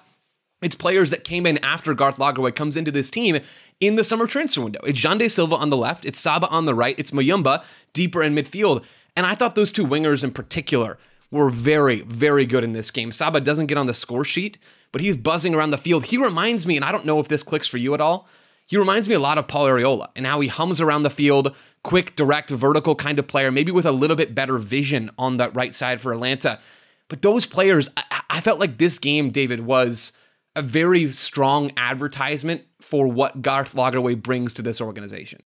it's 0.62 0.76
players 0.76 1.12
that 1.12 1.24
came 1.24 1.46
in 1.46 1.64
after 1.64 1.94
Garth 1.94 2.18
Lagerwey 2.18 2.56
comes 2.56 2.76
into 2.76 2.92
this 2.92 3.10
team 3.10 3.40
in 3.80 3.96
the 3.96 4.04
summer 4.04 4.26
transfer 4.26 4.62
window. 4.62 4.80
It's 4.86 5.00
Xande 5.00 5.30
Silva 5.30 5.56
on 5.56 5.70
the 5.70 5.78
left, 5.78 6.06
it's 6.06 6.20
Saba 6.20 6.48
on 6.48 6.66
the 6.66 6.74
right, 6.74 6.98
it's 6.98 7.12
Muyumba 7.12 7.64
deeper 7.94 8.24
in 8.24 8.34
midfield. 8.34 8.84
And 9.16 9.26
I 9.26 9.36
thought 9.36 9.56
those 9.56 9.72
two 9.72 9.86
wingers 9.86 10.24
in 10.24 10.32
particular 10.32 10.98
were 11.32 11.50
very, 11.50 12.02
very 12.02 12.46
good 12.46 12.64
in 12.64 12.74
this 12.74 12.92
game. 12.92 13.12
Saba 13.12 13.42
doesn't 13.42 13.66
get 13.68 13.78
on 13.78 13.88
the 13.88 13.94
score 13.94 14.26
sheet, 14.26 14.58
but 14.92 15.02
he's 15.02 15.18
buzzing 15.18 15.54
around 15.54 15.72
the 15.72 15.78
field. 15.78 16.06
He 16.06 16.18
reminds 16.18 16.66
me, 16.66 16.76
and 16.76 16.86
I 16.86 16.92
don't 16.92 17.06
know 17.06 17.20
if 17.20 17.28
this 17.28 17.44
clicks 17.44 17.68
for 17.68 17.78
you 17.78 17.94
at 17.94 18.02
all, 18.02 18.28
he 18.68 18.78
reminds 18.78 19.08
me 19.08 19.16
a 19.16 19.20
lot 19.20 19.38
of 19.38 19.48
Paul 19.48 19.66
Arriola 19.66 20.10
and 20.16 20.26
how 20.26 20.40
he 20.40 20.50
hums 20.50 20.82
around 20.82 21.04
the 21.04 21.10
field, 21.10 21.56
quick, 21.84 22.16
direct, 22.16 22.50
vertical 22.50 22.96
kind 22.96 23.18
of 23.18 23.28
player, 23.28 23.52
maybe 23.52 23.72
with 23.72 23.86
a 23.86 23.92
little 23.92 24.18
bit 24.18 24.36
better 24.36 24.58
vision 24.58 25.10
on 25.18 25.38
that 25.38 25.56
right 25.56 25.74
side 25.74 26.02
for 26.02 26.12
Atlanta. 26.12 26.60
But 27.08 27.22
those 27.22 27.46
players, 27.46 27.90
I, 27.96 28.22
I 28.30 28.42
felt 28.42 28.60
like 28.60 28.78
this 28.78 29.00
game, 29.00 29.30
David, 29.30 29.62
was 29.62 30.12
a 30.58 30.62
very 30.64 31.12
strong 31.12 31.72
advertisement 31.78 32.64
for 32.82 33.08
what 33.08 33.44
Garth 33.44 33.76
Lagerwey 33.76 34.22
brings 34.22 34.56
to 34.56 34.64
this 34.64 34.82
organization. 34.82 35.42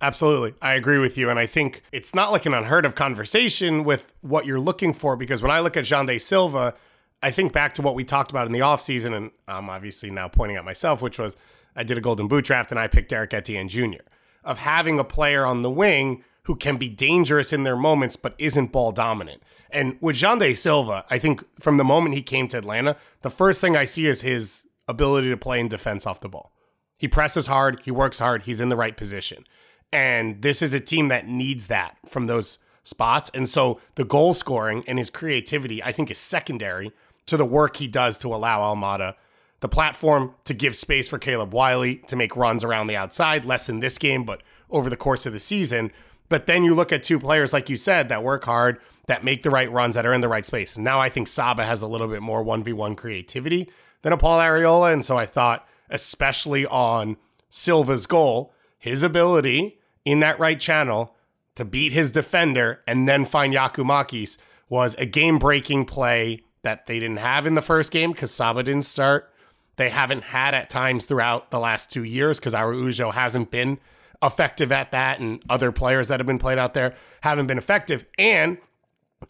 Absolutely. 0.00 0.54
I 0.60 0.74
agree 0.74 0.98
with 0.98 1.16
you. 1.16 1.30
And 1.30 1.38
I 1.38 1.46
think 1.46 1.82
it's 1.92 2.16
not 2.16 2.32
like 2.32 2.46
an 2.46 2.52
unheard 2.52 2.84
of 2.84 2.96
conversation 2.96 3.84
with 3.84 4.12
what 4.22 4.44
you're 4.44 4.60
looking 4.60 4.92
for 4.92 5.16
because 5.16 5.40
when 5.40 5.52
I 5.52 5.60
look 5.60 5.76
at 5.76 5.84
Xande 5.84 6.20
Silva, 6.20 6.74
I 7.22 7.30
think 7.30 7.52
back 7.52 7.74
to 7.74 7.82
what 7.82 7.94
we 7.94 8.02
talked 8.02 8.32
about 8.32 8.46
in 8.46 8.52
the 8.52 8.58
offseason, 8.58 9.16
and 9.16 9.30
I'm 9.46 9.70
obviously 9.70 10.10
now 10.10 10.26
pointing 10.26 10.56
at 10.56 10.64
myself, 10.64 11.00
which 11.00 11.18
was 11.18 11.36
I 11.76 11.84
did 11.84 11.96
a 11.96 12.00
golden 12.00 12.26
boot 12.26 12.44
draft 12.44 12.72
and 12.72 12.80
I 12.80 12.88
picked 12.88 13.10
Derrick 13.10 13.32
Etienne 13.32 13.68
Jr. 13.68 14.02
of 14.42 14.58
having 14.58 14.98
a 14.98 15.04
player 15.04 15.46
on 15.46 15.62
the 15.62 15.70
wing 15.70 16.24
who 16.42 16.56
can 16.56 16.76
be 16.76 16.88
dangerous 16.88 17.52
in 17.52 17.62
their 17.62 17.76
moments 17.76 18.16
but 18.16 18.34
isn't 18.38 18.72
ball 18.72 18.90
dominant. 18.90 19.44
And 19.76 19.98
with 20.00 20.16
Xande 20.16 20.56
Silva, 20.56 21.04
I 21.10 21.18
think 21.18 21.44
from 21.60 21.76
the 21.76 21.84
moment 21.84 22.14
he 22.14 22.22
came 22.22 22.48
to 22.48 22.56
Atlanta, 22.56 22.96
the 23.20 23.28
first 23.28 23.60
thing 23.60 23.76
I 23.76 23.84
see 23.84 24.06
is 24.06 24.22
his 24.22 24.64
ability 24.88 25.28
to 25.28 25.36
play 25.36 25.60
in 25.60 25.68
defense 25.68 26.06
off 26.06 26.22
the 26.22 26.30
ball. 26.30 26.50
He 26.98 27.08
presses 27.08 27.46
hard, 27.46 27.82
he 27.84 27.90
works 27.90 28.18
hard, 28.18 28.44
he's 28.44 28.58
in 28.58 28.70
the 28.70 28.76
right 28.76 28.96
position. 28.96 29.44
And 29.92 30.40
this 30.40 30.62
is 30.62 30.72
a 30.72 30.80
team 30.80 31.08
that 31.08 31.26
needs 31.26 31.66
that 31.66 31.98
from 32.08 32.26
those 32.26 32.58
spots. 32.84 33.30
And 33.34 33.46
so 33.46 33.78
the 33.96 34.04
goal 34.06 34.32
scoring 34.32 34.82
and 34.88 34.96
his 34.96 35.10
creativity, 35.10 35.82
I 35.82 35.92
think, 35.92 36.10
is 36.10 36.16
secondary 36.16 36.92
to 37.26 37.36
the 37.36 37.44
work 37.44 37.76
he 37.76 37.86
does 37.86 38.18
to 38.20 38.34
allow 38.34 38.60
Almada 38.60 39.14
the 39.60 39.68
platform 39.68 40.34
to 40.44 40.54
give 40.54 40.74
space 40.74 41.06
for 41.06 41.18
Caleb 41.18 41.52
Wiley 41.52 41.96
to 42.06 42.16
make 42.16 42.34
runs 42.34 42.64
around 42.64 42.86
the 42.86 42.96
outside, 42.96 43.44
less 43.44 43.68
in 43.68 43.80
this 43.80 43.98
game, 43.98 44.24
but 44.24 44.42
over 44.70 44.88
the 44.88 44.96
course 44.96 45.26
of 45.26 45.34
the 45.34 45.40
season. 45.40 45.92
But 46.28 46.46
then 46.46 46.64
you 46.64 46.74
look 46.74 46.92
at 46.92 47.02
two 47.02 47.18
players, 47.18 47.52
like 47.52 47.68
you 47.68 47.76
said, 47.76 48.08
that 48.08 48.22
work 48.22 48.44
hard, 48.44 48.78
that 49.06 49.24
make 49.24 49.42
the 49.42 49.50
right 49.50 49.70
runs, 49.70 49.94
that 49.94 50.06
are 50.06 50.12
in 50.12 50.20
the 50.20 50.28
right 50.28 50.44
space. 50.44 50.76
Now 50.76 51.00
I 51.00 51.08
think 51.08 51.28
Saba 51.28 51.64
has 51.64 51.82
a 51.82 51.86
little 51.86 52.08
bit 52.08 52.22
more 52.22 52.44
1v1 52.44 52.96
creativity 52.96 53.70
than 54.02 54.12
a 54.12 54.16
Paul 54.16 54.38
Arriola. 54.40 54.92
And 54.92 55.04
so 55.04 55.16
I 55.16 55.26
thought, 55.26 55.66
especially 55.88 56.66
on 56.66 57.16
Silva's 57.48 58.06
goal, 58.06 58.52
his 58.78 59.02
ability 59.02 59.78
in 60.04 60.20
that 60.20 60.38
right 60.38 60.58
channel 60.58 61.14
to 61.54 61.64
beat 61.64 61.92
his 61.92 62.12
defender 62.12 62.80
and 62.86 63.08
then 63.08 63.24
find 63.24 63.54
Giakoumakis 63.54 64.36
was 64.68 64.94
a 64.96 65.06
game 65.06 65.38
breaking 65.38 65.84
play 65.84 66.42
that 66.62 66.86
they 66.86 66.98
didn't 66.98 67.18
have 67.18 67.46
in 67.46 67.54
the 67.54 67.62
first 67.62 67.92
game 67.92 68.12
because 68.12 68.30
Saba 68.30 68.62
didn't 68.62 68.84
start. 68.84 69.32
They 69.76 69.90
haven't 69.90 70.24
had 70.24 70.54
at 70.54 70.70
times 70.70 71.04
throughout 71.04 71.50
the 71.50 71.60
last 71.60 71.90
two 71.90 72.02
years 72.02 72.38
because 72.38 72.54
Araujo 72.54 73.10
hasn't 73.10 73.50
been 73.50 73.78
effective 74.22 74.72
at 74.72 74.92
that, 74.92 75.20
and 75.20 75.42
other 75.48 75.72
players 75.72 76.08
that 76.08 76.20
have 76.20 76.26
been 76.26 76.38
played 76.38 76.58
out 76.58 76.74
there 76.74 76.94
haven't 77.22 77.46
been 77.46 77.58
effective. 77.58 78.04
And 78.18 78.58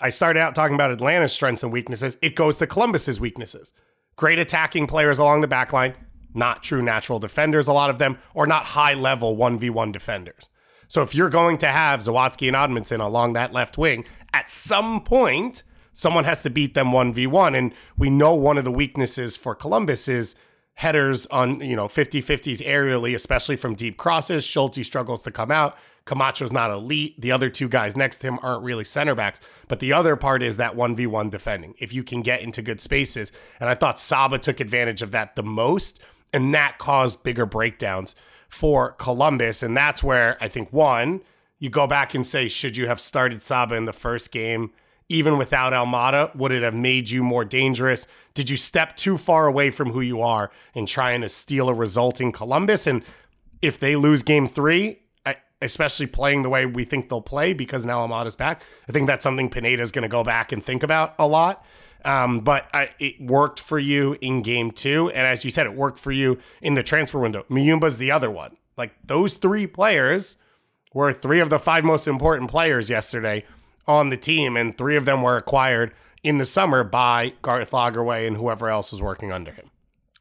I 0.00 0.08
started 0.08 0.40
out 0.40 0.54
talking 0.54 0.74
about 0.74 0.90
Atlanta's 0.90 1.32
strengths 1.32 1.62
and 1.62 1.72
weaknesses. 1.72 2.16
It 2.22 2.34
goes 2.34 2.58
to 2.58 2.66
Columbus's 2.66 3.20
weaknesses. 3.20 3.72
Great 4.16 4.38
attacking 4.38 4.86
players 4.86 5.18
along 5.18 5.40
the 5.42 5.48
back 5.48 5.72
line, 5.72 5.94
not 6.34 6.62
true 6.62 6.82
natural 6.82 7.18
defenders, 7.18 7.68
a 7.68 7.72
lot 7.72 7.90
of 7.90 7.98
them, 7.98 8.18
or 8.34 8.46
not 8.46 8.64
high 8.64 8.94
level 8.94 9.36
1v1 9.36 9.92
defenders. 9.92 10.48
So 10.88 11.02
if 11.02 11.14
you're 11.14 11.30
going 11.30 11.58
to 11.58 11.66
have 11.66 12.00
Zawadzki 12.00 12.46
and 12.46 12.56
Amundsen 12.56 13.00
along 13.00 13.32
that 13.32 13.52
left 13.52 13.76
wing, 13.76 14.04
at 14.32 14.48
some 14.48 15.02
point, 15.02 15.62
someone 15.92 16.24
has 16.24 16.42
to 16.42 16.50
beat 16.50 16.74
them 16.74 16.88
1v1. 16.88 17.56
And 17.56 17.72
we 17.96 18.10
know 18.10 18.34
one 18.34 18.58
of 18.58 18.64
the 18.64 18.70
weaknesses 18.70 19.36
for 19.36 19.54
Columbus 19.54 20.08
is 20.08 20.36
headers 20.76 21.24
on, 21.26 21.60
you 21.60 21.74
know, 21.74 21.88
50-50s 21.88 22.62
aerially, 22.66 23.14
especially 23.14 23.56
from 23.56 23.74
deep 23.74 23.96
crosses. 23.96 24.44
Schulte 24.44 24.84
struggles 24.84 25.22
to 25.22 25.30
come 25.30 25.50
out. 25.50 25.76
Camacho's 26.04 26.52
not 26.52 26.70
elite. 26.70 27.18
The 27.20 27.32
other 27.32 27.48
two 27.48 27.68
guys 27.68 27.96
next 27.96 28.18
to 28.18 28.28
him 28.28 28.38
aren't 28.42 28.62
really 28.62 28.84
center 28.84 29.14
backs. 29.14 29.40
But 29.68 29.80
the 29.80 29.94
other 29.94 30.16
part 30.16 30.42
is 30.42 30.58
that 30.58 30.76
1v1 30.76 31.30
defending. 31.30 31.74
If 31.78 31.94
you 31.94 32.04
can 32.04 32.20
get 32.20 32.42
into 32.42 32.60
good 32.60 32.80
spaces. 32.80 33.32
And 33.58 33.70
I 33.70 33.74
thought 33.74 33.98
Saba 33.98 34.38
took 34.38 34.60
advantage 34.60 35.00
of 35.00 35.12
that 35.12 35.34
the 35.34 35.42
most. 35.42 35.98
And 36.32 36.54
that 36.54 36.76
caused 36.78 37.22
bigger 37.22 37.46
breakdowns 37.46 38.14
for 38.48 38.92
Columbus. 38.92 39.62
And 39.62 39.74
that's 39.74 40.04
where 40.04 40.36
I 40.42 40.48
think 40.48 40.72
one, 40.72 41.22
you 41.58 41.70
go 41.70 41.86
back 41.86 42.14
and 42.14 42.26
say, 42.26 42.48
should 42.48 42.76
you 42.76 42.86
have 42.86 43.00
started 43.00 43.40
Saba 43.40 43.76
in 43.76 43.86
the 43.86 43.94
first 43.94 44.30
game? 44.30 44.72
Even 45.08 45.38
without 45.38 45.72
Almada? 45.72 46.34
Would 46.34 46.52
it 46.52 46.62
have 46.62 46.74
made 46.74 47.10
you 47.10 47.22
more 47.22 47.44
dangerous? 47.44 48.06
Did 48.34 48.50
you 48.50 48.56
step 48.56 48.96
too 48.96 49.18
far 49.18 49.46
away 49.46 49.70
from 49.70 49.90
who 49.92 50.00
you 50.00 50.20
are 50.20 50.50
in 50.74 50.86
trying 50.86 51.20
to 51.20 51.28
steal 51.28 51.68
a 51.68 51.74
result 51.74 52.20
in 52.20 52.32
Columbus? 52.32 52.86
And 52.86 53.02
if 53.62 53.78
they 53.78 53.96
lose 53.96 54.22
game 54.22 54.48
three, 54.48 55.00
especially 55.62 56.06
playing 56.06 56.42
the 56.42 56.50
way 56.50 56.66
we 56.66 56.84
think 56.84 57.08
they'll 57.08 57.22
play 57.22 57.52
because 57.52 57.86
now 57.86 58.06
Almada's 58.06 58.36
back, 58.36 58.62
I 58.88 58.92
think 58.92 59.06
that's 59.06 59.22
something 59.22 59.48
Pineda 59.48 59.82
is 59.82 59.92
going 59.92 60.02
to 60.02 60.08
go 60.08 60.22
back 60.22 60.52
and 60.52 60.62
think 60.62 60.82
about 60.82 61.14
a 61.18 61.26
lot. 61.26 61.64
Um, 62.04 62.40
but 62.40 62.68
I, 62.72 62.90
it 62.98 63.20
worked 63.20 63.58
for 63.58 63.78
you 63.78 64.16
in 64.20 64.42
game 64.42 64.70
two. 64.70 65.10
And 65.10 65.26
as 65.26 65.44
you 65.44 65.50
said, 65.50 65.66
it 65.66 65.74
worked 65.74 65.98
for 65.98 66.12
you 66.12 66.38
in 66.60 66.74
the 66.74 66.82
transfer 66.82 67.18
window. 67.18 67.44
Muyumba's 67.50 67.98
the 67.98 68.10
other 68.10 68.30
one. 68.30 68.56
Like 68.76 68.92
those 69.04 69.34
three 69.34 69.66
players 69.66 70.36
were 70.92 71.12
three 71.12 71.40
of 71.40 71.50
the 71.50 71.58
five 71.58 71.84
most 71.84 72.06
important 72.06 72.50
players 72.50 72.90
yesterday 72.90 73.44
on 73.86 74.10
the 74.10 74.16
team, 74.16 74.56
and 74.56 74.76
three 74.76 74.96
of 74.96 75.04
them 75.04 75.22
were 75.22 75.36
acquired 75.36 75.92
in 76.22 76.38
the 76.38 76.44
summer 76.44 76.82
by 76.82 77.32
Garth 77.42 77.70
Lagerwey 77.70 78.26
and 78.26 78.36
whoever 78.36 78.68
else 78.68 78.90
was 78.90 79.00
working 79.00 79.32
under 79.32 79.52
him. 79.52 79.70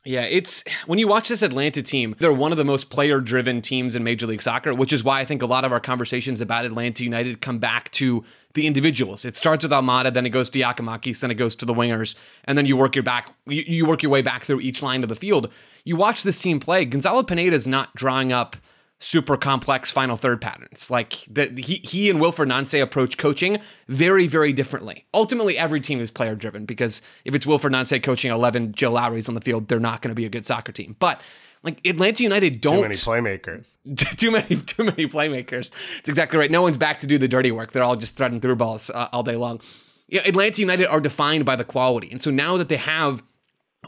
Yeah, 0.07 0.22
it's 0.22 0.63
when 0.86 1.00
you 1.00 1.07
watch 1.07 1.29
this 1.29 1.41
Atlanta 1.41 1.81
team, 1.81 2.15
they're 2.19 2.31
one 2.31 2.51
of 2.51 2.60
the 2.60 2.63
most 2.63 2.91
player 2.91 3.19
driven 3.19 3.60
teams 3.60 3.95
in 3.95 4.03
Major 4.03 4.27
League 4.27 4.43
Soccer, 4.43 4.72
which 4.72 4.93
is 4.93 5.03
why 5.03 5.19
I 5.19 5.25
think 5.25 5.41
a 5.41 5.48
lot 5.48 5.65
of 5.65 5.72
our 5.72 5.79
conversations 5.79 6.41
about 6.41 6.63
Atlanta 6.63 7.03
United 7.03 7.41
come 7.41 7.57
back 7.57 7.89
to 7.93 8.24
the 8.53 8.67
individuals. 8.67 9.25
It 9.25 9.36
starts 9.36 9.63
with 9.63 9.72
Almada, 9.72 10.13
then 10.13 10.27
it 10.27 10.29
goes 10.29 10.51
to 10.51 10.60
Giakoumakis, 10.60 11.22
then 11.22 11.31
it 11.31 11.36
goes 11.36 11.55
to 11.55 11.65
the 11.65 11.74
wingers, 11.74 12.13
and 12.43 12.55
then 12.55 12.67
you 12.67 12.77
work 12.77 12.95
your 12.95 13.01
back 13.01 13.34
you, 13.48 13.63
you 13.65 13.88
work 13.88 14.03
your 14.03 14.12
way 14.12 14.22
back 14.22 14.43
through 14.43 14.62
each 14.62 14.84
line 14.84 15.01
of 15.01 15.10
the 15.10 15.15
field. 15.15 15.51
You 15.86 15.95
watch 15.95 16.22
this 16.22 16.39
team 16.39 16.60
play, 16.60 16.86
Gonzalo 16.86 17.24
Pineda 17.24 17.55
is 17.55 17.65
not 17.65 17.95
drawing 17.95 18.31
up 18.31 18.57
super 19.00 19.38
complex 19.38 19.92
final 19.92 20.18
third 20.18 20.42
patterns. 20.42 20.90
Like 20.90 21.14
the, 21.30 21.48
he 21.48 21.75
he 21.75 22.10
and 22.10 22.20
Wilfried 22.20 22.48
Nancy 22.48 22.80
approach 22.80 23.18
coaching 23.18 23.60
very 23.88 24.28
very 24.28 24.54
differently. 24.54 25.06
Ultimately, 25.14 25.58
every 25.58 25.82
team 25.82 26.00
is 26.00 26.12
player 26.12 26.36
driven 26.36 26.66
because 26.66 27.02
if 27.24 27.36
it's 27.36 27.46
Wilfried 27.46 27.72
Nancy 27.72 28.00
coaching 28.00 28.32
eleven 28.32 28.74
Joe 28.74 28.92
Lowery's 28.92 29.30
on 29.30 29.36
the 29.36 29.42
field, 29.42 29.68
they're 29.68 29.80
not 29.80 30.02
going 30.02 30.10
to 30.10 30.16
be 30.16 30.25
a 30.25 30.30
good 30.30 30.46
soccer 30.46 30.72
team. 30.72 30.96
But 31.00 31.22
like 31.64 31.86
Atlanta 31.86 32.24
United 32.24 32.62
don't 32.62 32.75
too 32.75 32.82
many 32.82 32.96
playmakers. 32.96 33.78
too 34.18 34.32
many 34.32 34.56
too 34.58 34.84
many 34.84 35.08
playmakers. 35.08 35.72
It's 36.00 36.10
exactly 36.10 36.40
right. 36.40 36.52
No 36.52 36.62
one's 36.62 36.78
back 36.78 37.00
to 37.00 37.08
do 37.08 37.18
the 37.18 37.28
dirty 37.28 37.52
work. 37.52 37.72
They're 37.72 37.84
all 37.84 37.96
just 37.96 38.16
threading 38.16 38.40
through 38.40 38.56
balls 38.56 38.90
uh, 38.90 39.10
all 39.12 39.24
day 39.24 39.36
long. 39.36 39.62
Yeah, 40.08 40.22
Atlanta 40.25 40.62
United 40.62 40.88
are 40.88 41.02
defined 41.02 41.46
by 41.46 41.56
the 41.56 41.64
quality, 41.64 42.10
and 42.12 42.22
so 42.22 42.30
now 42.30 42.58
that 42.58 42.70
they 42.70 42.78
have 42.78 43.24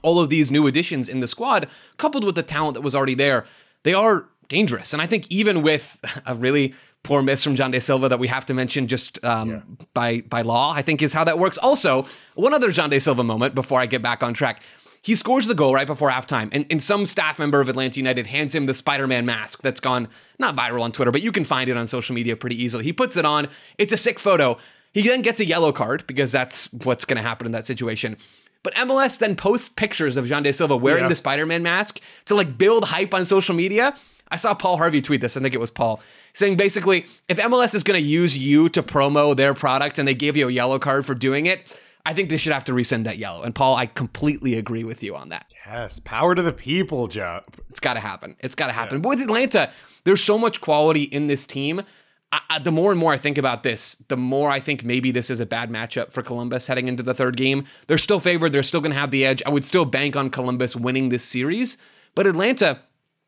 all 0.02 0.20
of 0.20 0.30
these 0.30 0.52
new 0.52 0.68
additions 0.68 1.10
in 1.10 1.20
the 1.20 1.28
squad, 1.28 1.68
coupled 1.98 2.24
with 2.24 2.36
the 2.36 2.44
talent 2.44 2.74
that 2.74 2.82
was 2.82 2.96
already 2.96 3.16
there, 3.16 3.46
they 3.84 3.94
are 3.94 4.28
dangerous. 4.48 4.94
And 4.94 5.02
I 5.02 5.06
think 5.06 5.28
even 5.30 5.62
with 5.62 6.00
a 6.26 6.36
really 6.36 6.74
poor 7.04 7.22
miss 7.22 7.44
from 7.44 7.56
Xande 7.56 7.82
Silva 7.82 8.10
that 8.10 8.20
we 8.20 8.28
have 8.28 8.46
to 8.48 8.54
mention 8.54 8.88
just 8.88 9.24
um, 9.24 9.50
yeah. 9.50 9.62
by 9.94 10.22
by 10.22 10.42
law, 10.42 10.74
I 10.74 10.82
think 10.82 11.02
is 11.02 11.14
how 11.14 11.24
that 11.24 11.40
works. 11.40 11.58
Also, 11.58 12.06
one 12.36 12.54
other 12.54 12.70
Xande 12.70 13.02
Silva 13.02 13.24
moment 13.24 13.56
before 13.56 13.80
I 13.80 13.86
get 13.86 14.02
back 14.02 14.24
on 14.24 14.34
track. 14.34 14.62
He 15.04 15.16
scores 15.16 15.48
the 15.48 15.56
goal 15.56 15.74
right 15.74 15.88
before 15.88 16.10
halftime, 16.10 16.50
and, 16.52 16.66
and 16.70 16.84
some 16.84 17.06
staff 17.06 17.40
member 17.40 17.62
of 17.62 17.70
Atlanta 17.70 17.98
United 17.98 18.28
hands 18.28 18.54
him 18.54 18.66
the 18.66 18.74
Spider 18.74 19.08
Man 19.08 19.26
mask 19.26 19.62
that's 19.62 19.80
gone 19.80 20.10
not 20.38 20.56
viral 20.56 20.82
on 20.82 20.92
Twitter, 20.92 21.12
but 21.12 21.22
you 21.22 21.32
can 21.32 21.46
find 21.46 21.70
it 21.70 21.78
on 21.78 21.88
social 21.88 22.14
media 22.14 22.36
pretty 22.36 22.62
easily. 22.62 22.84
He 22.84 22.92
puts 22.92 23.16
it 23.16 23.24
on, 23.24 23.48
it's 23.78 23.94
a 23.94 23.98
sick 23.98 24.20
photo. 24.20 24.58
He 24.94 25.04
then 25.04 25.22
gets 25.22 25.40
a 25.40 25.46
yellow 25.46 25.72
card 25.72 26.06
because 26.08 26.32
that's 26.32 26.74
what's 26.74 27.06
going 27.06 27.18
to 27.18 27.24
happen 27.24 27.46
in 27.46 27.52
that 27.54 27.66
situation. 27.66 28.18
But 28.64 28.74
MLS 28.74 29.20
then 29.20 29.38
posts 29.38 29.70
pictures 29.70 30.18
of 30.18 30.26
Xande 30.26 30.54
Silva 30.54 30.76
wearing 30.76 31.04
yeah. 31.04 31.10
the 31.10 31.16
Spider 31.16 31.46
Man 31.46 31.64
mask 31.64 32.02
to 32.26 32.36
like 32.36 32.58
build 32.58 32.86
hype 32.86 33.14
on 33.14 33.24
social 33.24 33.56
media. 33.56 33.96
I 34.30 34.36
saw 34.36 34.54
Paul 34.54 34.78
Harvey 34.78 35.02
tweet 35.02 35.22
this. 35.22 35.38
I 35.38 35.42
think 35.42 35.56
it 35.56 35.60
was 35.60 35.72
Paul 35.72 36.02
saying 36.34 36.56
basically, 36.56 37.06
if 37.28 37.38
MLS 37.38 37.74
is 37.74 37.84
going 37.84 38.00
to 38.00 38.08
use 38.08 38.38
you 38.38 38.70
to 38.70 38.84
promo 38.84 39.36
their 39.36 39.54
product 39.54 39.98
and 40.00 40.08
they 40.08 40.14
give 40.14 40.38
you 40.38 40.48
a 40.48 40.52
yellow 40.52 40.80
card 40.80 41.06
for 41.06 41.16
doing 41.16 41.46
it, 41.46 41.74
I 42.06 42.14
think 42.14 42.30
they 42.30 42.38
should 42.38 42.54
have 42.54 42.64
to 42.66 42.72
resend 42.72 43.04
that 43.04 43.18
yellow. 43.18 43.44
And 43.44 43.54
Paul, 43.54 43.76
I 43.76 43.86
completely 43.86 44.56
agree 44.56 44.86
with 44.86 45.04
you 45.04 45.16
on 45.16 45.30
that. 45.30 45.52
Yes, 45.66 46.00
power 46.00 46.36
to 46.36 46.42
the 46.42 46.54
people, 46.54 47.08
Joe. 47.08 47.42
It's 47.70 47.82
got 47.82 47.96
to 47.96 48.00
happen. 48.00 48.38
It's 48.40 48.56
got 48.56 48.68
to 48.68 48.74
happen. 48.74 49.00
Yeah. 49.00 49.02
But 49.02 49.10
with 49.10 49.22
Atlanta, 49.22 49.72
there's 50.06 50.24
so 50.24 50.38
much 50.38 50.62
quality 50.62 51.04
in 51.04 51.28
this 51.28 51.46
team. 51.46 51.82
I, 52.32 52.42
I, 52.50 52.60
the 52.60 52.72
more 52.72 52.92
and 52.92 53.00
more 53.00 53.12
I 53.12 53.18
think 53.18 53.38
about 53.38 53.64
this, 53.64 53.96
the 54.08 54.16
more 54.16 54.50
I 54.50 54.62
think 54.62 54.86
maybe 54.86 55.12
this 55.12 55.30
is 55.30 55.42
a 55.42 55.46
bad 55.46 55.70
matchup 55.70 56.14
for 56.14 56.22
Columbus 56.22 56.68
heading 56.68 56.88
into 56.88 57.04
the 57.04 57.14
third 57.14 57.36
game. 57.36 57.66
They're 57.88 57.98
still 57.98 58.22
favored. 58.22 58.54
They're 58.54 58.64
still 58.64 58.80
going 58.80 58.94
to 58.94 59.00
have 59.00 59.12
the 59.12 59.26
edge. 59.26 59.44
I 59.46 59.50
would 59.50 59.66
still 59.66 59.84
bank 59.84 60.16
on 60.16 60.30
Columbus 60.30 60.78
winning 60.78 61.10
this 61.10 61.26
series. 61.26 61.78
But 62.16 62.26
Atlanta, 62.26 62.80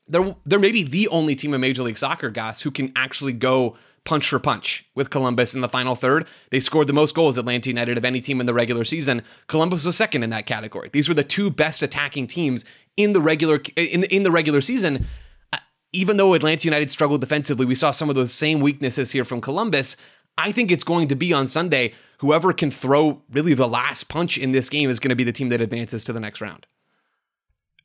they're 0.09 0.35
they're 0.45 0.59
maybe 0.59 0.83
the 0.83 1.07
only 1.09 1.35
team 1.35 1.53
in 1.53 1.61
Major 1.61 1.83
League 1.83 1.97
Soccer, 1.97 2.29
guys, 2.29 2.61
who 2.61 2.71
can 2.71 2.91
actually 2.95 3.33
go 3.33 3.77
punch 4.05 4.29
for 4.29 4.39
punch 4.39 4.85
with 4.95 5.09
Columbus 5.09 5.53
in 5.53 5.61
the 5.61 5.69
final 5.69 5.95
third. 5.95 6.25
They 6.49 6.59
scored 6.59 6.87
the 6.87 6.93
most 6.93 7.13
goals 7.13 7.37
Atlanta 7.37 7.69
United 7.69 7.97
of 7.97 8.05
any 8.05 8.21
team 8.21 8.39
in 8.39 8.45
the 8.45 8.53
regular 8.53 8.83
season. 8.83 9.21
Columbus 9.47 9.85
was 9.85 9.95
second 9.95 10.23
in 10.23 10.29
that 10.31 10.45
category. 10.45 10.89
These 10.91 11.07
were 11.07 11.15
the 11.15 11.23
two 11.23 11.51
best 11.51 11.83
attacking 11.83 12.27
teams 12.27 12.65
in 12.97 13.13
the 13.13 13.21
regular 13.21 13.61
in 13.75 14.03
in 14.05 14.23
the 14.23 14.31
regular 14.31 14.61
season. 14.61 15.05
Uh, 15.53 15.57
even 15.93 16.17
though 16.17 16.33
Atlanta 16.33 16.65
United 16.65 16.91
struggled 16.91 17.21
defensively, 17.21 17.65
we 17.65 17.75
saw 17.75 17.91
some 17.91 18.09
of 18.09 18.15
those 18.15 18.33
same 18.33 18.59
weaknesses 18.59 19.11
here 19.11 19.25
from 19.25 19.41
Columbus. 19.41 19.95
I 20.37 20.51
think 20.51 20.71
it's 20.71 20.85
going 20.85 21.09
to 21.09 21.15
be 21.15 21.33
on 21.33 21.47
Sunday. 21.47 21.93
Whoever 22.19 22.53
can 22.53 22.71
throw 22.71 23.21
really 23.29 23.53
the 23.53 23.67
last 23.67 24.07
punch 24.07 24.37
in 24.37 24.53
this 24.53 24.69
game 24.69 24.89
is 24.89 24.99
going 24.99 25.09
to 25.09 25.15
be 25.15 25.23
the 25.23 25.31
team 25.31 25.49
that 25.49 25.61
advances 25.61 26.03
to 26.05 26.13
the 26.13 26.19
next 26.19 26.41
round. 26.41 26.65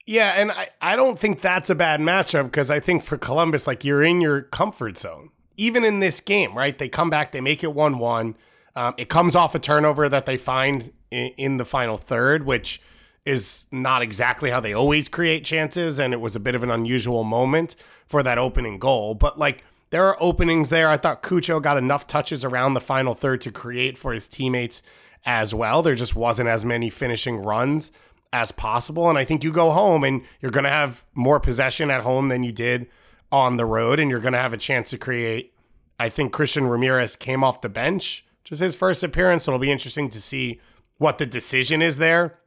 Yeah, 0.06 0.34
and 0.37 0.52
I, 0.52 0.68
I 0.82 0.96
don't 0.96 1.18
think 1.18 1.40
that's 1.40 1.70
a 1.70 1.75
bad 1.75 2.00
matchup 2.00 2.44
because 2.44 2.70
I 2.70 2.78
think 2.78 3.02
for 3.02 3.16
Columbus, 3.16 3.66
like 3.66 3.84
you're 3.84 4.02
in 4.02 4.20
your 4.20 4.42
comfort 4.42 4.99
zone. 4.99 5.30
Even 5.56 5.84
in 5.84 6.00
this 6.00 6.20
game, 6.20 6.56
right? 6.56 6.76
They 6.76 6.88
come 6.88 7.11
back, 7.11 7.32
they 7.32 7.40
make 7.40 7.62
it 7.62 7.73
1 7.73 7.99
1. 7.99 8.37
Um, 8.76 8.94
it 8.99 9.08
comes 9.08 9.37
off 9.37 9.54
a 9.54 9.58
turnover 9.58 10.08
that 10.08 10.26
they 10.26 10.37
find 10.37 10.92
in, 11.11 11.28
in 11.37 11.56
the 11.58 11.64
final 11.64 11.96
third, 11.96 12.44
which 12.44 12.82
is 13.25 13.66
not 13.70 14.02
exactly 14.02 14.50
how 14.50 14.61
they 14.61 14.75
always 14.75 15.08
create 15.08 15.44
chances. 15.44 15.99
And 15.99 16.12
it 16.12 16.20
was 16.20 16.37
a 16.37 16.40
bit 16.40 16.54
of 16.54 16.62
an 16.62 16.70
unusual 16.70 17.25
moment 17.25 17.76
for 18.06 18.23
that 18.25 18.37
opening 18.37 18.78
goal. 18.78 19.14
But 19.14 19.38
like, 19.38 19.62
there 19.90 20.06
are 20.06 20.16
openings 20.20 20.70
there. 20.70 20.88
I 20.88 20.96
thought 20.96 21.23
Cucho 21.23 21.62
got 21.62 21.76
enough 21.76 22.06
touches 22.06 22.44
around 22.44 22.75
the 22.75 22.80
final 22.80 23.14
third 23.14 23.40
to 23.42 23.52
create 23.52 23.96
for 23.96 24.12
his 24.12 24.26
teammates 24.26 24.82
as 25.25 25.54
well. 25.54 25.82
There 25.82 25.94
just 25.94 26.16
wasn't 26.16 26.49
as 26.49 26.64
many 26.64 26.90
finishing 26.90 27.37
runs 27.37 27.92
as 28.35 28.50
possible. 28.50 29.09
And 29.09 29.17
I 29.17 29.25
think 29.25 29.45
you 29.45 29.53
go 29.53 29.71
home 29.71 30.03
and 30.03 30.23
you're 30.41 30.50
going 30.50 30.64
to 30.64 30.71
have 30.71 31.07
more 31.14 31.38
possession 31.38 31.88
at 31.88 32.03
home 32.03 32.26
than 32.26 32.43
you 32.43 32.50
did 32.50 32.88
on 33.31 33.57
the 33.57 33.64
road, 33.64 34.00
and 34.00 34.11
you're 34.11 34.21
going 34.21 34.33
to 34.33 34.41
have 34.41 34.53
a 34.53 34.59
chance 34.59 34.91
to 34.91 34.99
create. 34.99 35.55
I 36.00 36.09
think 36.09 36.33
Christian 36.33 36.67
Ramirez 36.67 37.14
came 37.14 37.45
off 37.45 37.61
the 37.61 37.69
bench, 37.69 38.26
just 38.43 38.61
his 38.61 38.75
first 38.75 39.05
appearance. 39.05 39.45
So 39.45 39.53
it'll 39.53 39.61
be 39.61 39.71
interesting 39.71 40.11
to 40.11 40.21
see 40.21 40.61
what 40.99 41.19
the 41.19 41.26
decision 41.26 41.81
is 41.81 41.99
there. 41.99 42.38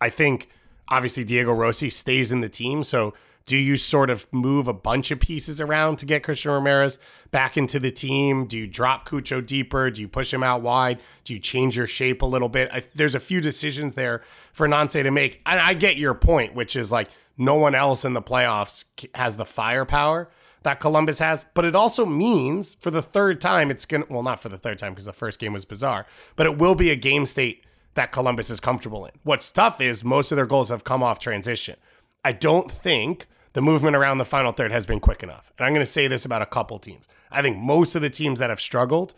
I 0.00 0.08
think 0.08 0.48
obviously 0.88 1.24
Diego 1.24 1.52
Rossi 1.52 1.90
stays 1.90 2.30
in 2.30 2.40
the 2.40 2.48
team. 2.48 2.84
So 2.84 3.12
do 3.46 3.56
you 3.56 3.76
sort 3.76 4.08
of 4.08 4.26
move 4.32 4.68
a 4.68 4.72
bunch 4.72 5.10
of 5.10 5.20
pieces 5.20 5.60
around 5.60 5.96
to 5.96 6.06
get 6.06 6.22
Christian 6.22 6.50
Ramirez 6.50 6.98
back 7.30 7.56
into 7.56 7.78
the 7.78 7.90
team? 7.90 8.46
Do 8.46 8.56
you 8.56 8.66
drop 8.66 9.06
Cucho 9.08 9.44
deeper? 9.44 9.90
Do 9.90 10.00
you 10.00 10.08
push 10.08 10.32
him 10.32 10.42
out 10.42 10.62
wide? 10.62 10.98
Do 11.24 11.34
you 11.34 11.38
change 11.38 11.76
your 11.76 11.86
shape 11.86 12.22
a 12.22 12.26
little 12.26 12.48
bit? 12.48 12.70
I, 12.72 12.84
there's 12.94 13.14
a 13.14 13.20
few 13.20 13.40
decisions 13.42 13.94
there 13.94 14.22
for 14.52 14.66
Nance 14.66 14.92
to 14.92 15.10
make. 15.10 15.42
And 15.44 15.60
I 15.60 15.74
get 15.74 15.96
your 15.96 16.14
point, 16.14 16.54
which 16.54 16.74
is 16.74 16.90
like 16.90 17.10
no 17.36 17.56
one 17.56 17.74
else 17.74 18.04
in 18.04 18.14
the 18.14 18.22
playoffs 18.22 18.84
has 19.14 19.36
the 19.36 19.44
firepower 19.44 20.30
that 20.62 20.80
Columbus 20.80 21.18
has. 21.18 21.44
But 21.52 21.66
it 21.66 21.76
also 21.76 22.06
means 22.06 22.74
for 22.74 22.90
the 22.90 23.02
third 23.02 23.42
time, 23.42 23.70
it's 23.70 23.84
going 23.84 24.04
to, 24.04 24.12
well, 24.12 24.22
not 24.22 24.40
for 24.40 24.48
the 24.48 24.58
third 24.58 24.78
time 24.78 24.94
because 24.94 25.04
the 25.04 25.12
first 25.12 25.38
game 25.38 25.52
was 25.52 25.66
bizarre, 25.66 26.06
but 26.36 26.46
it 26.46 26.56
will 26.56 26.74
be 26.74 26.90
a 26.90 26.96
game 26.96 27.26
state 27.26 27.62
that 27.92 28.10
Columbus 28.10 28.48
is 28.48 28.58
comfortable 28.58 29.04
in. 29.04 29.12
What's 29.22 29.50
tough 29.50 29.82
is 29.82 30.02
most 30.02 30.32
of 30.32 30.36
their 30.36 30.46
goals 30.46 30.70
have 30.70 30.82
come 30.82 31.02
off 31.02 31.18
transition. 31.18 31.76
I 32.24 32.32
don't 32.32 32.70
think 32.70 33.26
the 33.54 33.62
movement 33.62 33.96
around 33.96 34.18
the 34.18 34.24
final 34.24 34.52
third 34.52 34.70
has 34.70 34.84
been 34.84 35.00
quick 35.00 35.22
enough. 35.22 35.52
And 35.58 35.66
I'm 35.66 35.72
going 35.72 35.84
to 35.84 35.90
say 35.90 36.06
this 36.06 36.24
about 36.24 36.42
a 36.42 36.46
couple 36.46 36.78
teams. 36.78 37.08
I 37.30 37.40
think 37.40 37.56
most 37.56 37.96
of 37.96 38.02
the 38.02 38.10
teams 38.10 38.40
that 38.40 38.50
have 38.50 38.60
struggled 38.60 39.14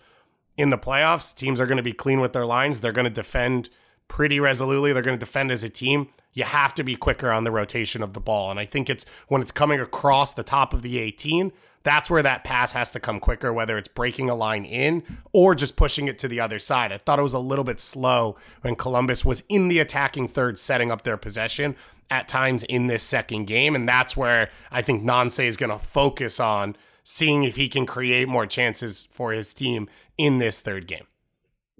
in 0.56 0.70
the 0.70 0.78
playoffs, 0.78 1.34
teams 1.34 1.58
are 1.58 1.66
going 1.66 1.78
to 1.78 1.82
be 1.82 1.92
clean 1.92 2.20
with 2.20 2.32
their 2.32 2.46
lines. 2.46 2.80
They're 2.80 2.92
going 2.92 3.04
to 3.04 3.10
defend 3.10 3.68
pretty 4.08 4.38
resolutely. 4.38 4.92
They're 4.92 5.02
going 5.02 5.18
to 5.18 5.24
defend 5.24 5.50
as 5.50 5.64
a 5.64 5.68
team. 5.68 6.08
You 6.36 6.44
have 6.44 6.74
to 6.74 6.84
be 6.84 6.96
quicker 6.96 7.30
on 7.30 7.44
the 7.44 7.50
rotation 7.50 8.02
of 8.02 8.12
the 8.12 8.20
ball. 8.20 8.50
And 8.50 8.60
I 8.60 8.66
think 8.66 8.90
it's 8.90 9.06
when 9.28 9.40
it's 9.40 9.50
coming 9.50 9.80
across 9.80 10.34
the 10.34 10.42
top 10.42 10.74
of 10.74 10.82
the 10.82 10.98
18, 10.98 11.50
that's 11.82 12.10
where 12.10 12.22
that 12.22 12.44
pass 12.44 12.74
has 12.74 12.92
to 12.92 13.00
come 13.00 13.20
quicker, 13.20 13.54
whether 13.54 13.78
it's 13.78 13.88
breaking 13.88 14.28
a 14.28 14.34
line 14.34 14.66
in 14.66 15.02
or 15.32 15.54
just 15.54 15.76
pushing 15.76 16.08
it 16.08 16.18
to 16.18 16.28
the 16.28 16.38
other 16.38 16.58
side. 16.58 16.92
I 16.92 16.98
thought 16.98 17.18
it 17.18 17.22
was 17.22 17.32
a 17.32 17.38
little 17.38 17.64
bit 17.64 17.80
slow 17.80 18.36
when 18.60 18.76
Columbus 18.76 19.24
was 19.24 19.44
in 19.48 19.68
the 19.68 19.78
attacking 19.78 20.28
third, 20.28 20.58
setting 20.58 20.92
up 20.92 21.02
their 21.02 21.16
possession 21.16 21.74
at 22.10 22.28
times 22.28 22.64
in 22.64 22.86
this 22.86 23.02
second 23.02 23.46
game. 23.46 23.74
And 23.74 23.88
that's 23.88 24.14
where 24.14 24.50
I 24.70 24.82
think 24.82 25.04
Nancy 25.04 25.46
is 25.46 25.56
going 25.56 25.70
to 25.70 25.78
focus 25.78 26.38
on 26.38 26.76
seeing 27.02 27.44
if 27.44 27.56
he 27.56 27.70
can 27.70 27.86
create 27.86 28.28
more 28.28 28.46
chances 28.46 29.08
for 29.10 29.32
his 29.32 29.54
team 29.54 29.88
in 30.18 30.38
this 30.38 30.60
third 30.60 30.86
game. 30.86 31.06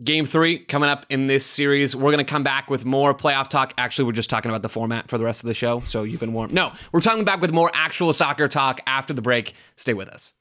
Game 0.05 0.27
three 0.27 0.59
coming 0.59 0.91
up 0.91 1.07
in 1.09 1.27
this 1.27 1.47
series. 1.47 1.97
We're 1.97 2.13
going 2.13 2.19
to 2.19 2.31
come 2.31 2.43
back 2.43 2.69
with 2.69 2.85
more 2.85 3.15
playoff 3.15 3.49
talk. 3.49 3.73
Actually, 3.79 4.05
we're 4.05 4.13
just 4.13 4.29
talking 4.29 4.51
about 4.51 4.61
the 4.61 4.69
format 4.69 5.09
for 5.09 5.17
the 5.17 5.25
rest 5.25 5.43
of 5.43 5.49
the 5.49 5.55
show, 5.55 5.81
so 5.81 6.03
you've 6.03 6.21
been 6.21 6.35
warned. 6.35 6.53
No, 6.53 6.73
we're 6.93 7.01
talking 7.01 7.25
back 7.25 7.41
with 7.41 7.51
more 7.51 7.71
actual 7.73 8.13
soccer 8.13 8.47
talk 8.47 8.83
after 8.87 9.15
the 9.15 9.23
break. 9.23 9.55
Stay 9.77 9.95
with 9.95 10.09
us. 10.09 10.35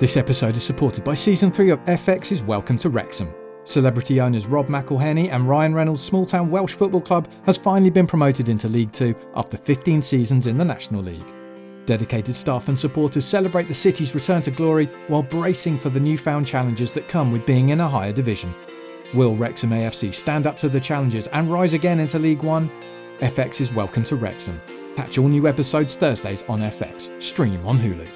This 0.00 0.16
episode 0.16 0.56
is 0.56 0.64
supported 0.64 1.04
by 1.04 1.14
Season 1.14 1.52
3 1.52 1.70
of 1.70 1.78
FX's 1.84 2.42
Welcome 2.42 2.78
to 2.78 2.88
Wrexham. 2.88 3.32
Celebrity 3.62 4.20
owners 4.20 4.48
Rob 4.48 4.66
McElhenney 4.66 5.32
and 5.32 5.48
Ryan 5.48 5.72
Reynolds' 5.72 6.02
small 6.02 6.26
town 6.26 6.50
Welsh 6.50 6.74
football 6.74 7.00
club 7.00 7.28
has 7.46 7.56
finally 7.56 7.90
been 7.90 8.08
promoted 8.08 8.48
into 8.48 8.68
League 8.68 8.90
Two 8.90 9.14
after 9.36 9.56
15 9.56 10.02
seasons 10.02 10.48
in 10.48 10.58
the 10.58 10.64
National 10.64 11.00
League. 11.00 11.41
Dedicated 11.84 12.36
staff 12.36 12.68
and 12.68 12.78
supporters 12.78 13.24
celebrate 13.24 13.66
the 13.66 13.74
city's 13.74 14.14
return 14.14 14.40
to 14.42 14.50
glory 14.50 14.86
while 15.08 15.22
bracing 15.22 15.78
for 15.78 15.90
the 15.90 15.98
newfound 15.98 16.46
challenges 16.46 16.92
that 16.92 17.08
come 17.08 17.32
with 17.32 17.44
being 17.44 17.70
in 17.70 17.80
a 17.80 17.88
higher 17.88 18.12
division. 18.12 18.54
Will 19.14 19.34
Wrexham 19.34 19.70
AFC 19.70 20.14
stand 20.14 20.46
up 20.46 20.56
to 20.58 20.68
the 20.68 20.80
challenges 20.80 21.26
and 21.28 21.50
rise 21.50 21.72
again 21.72 21.98
into 21.98 22.18
League 22.18 22.42
One? 22.42 22.70
FX 23.18 23.60
is 23.60 23.72
welcome 23.72 24.04
to 24.04 24.16
Wrexham. 24.16 24.60
Catch 24.94 25.18
all 25.18 25.28
new 25.28 25.48
episodes 25.48 25.96
Thursdays 25.96 26.44
on 26.44 26.60
FX. 26.60 27.20
Stream 27.20 27.66
on 27.66 27.78
Hulu. 27.78 28.08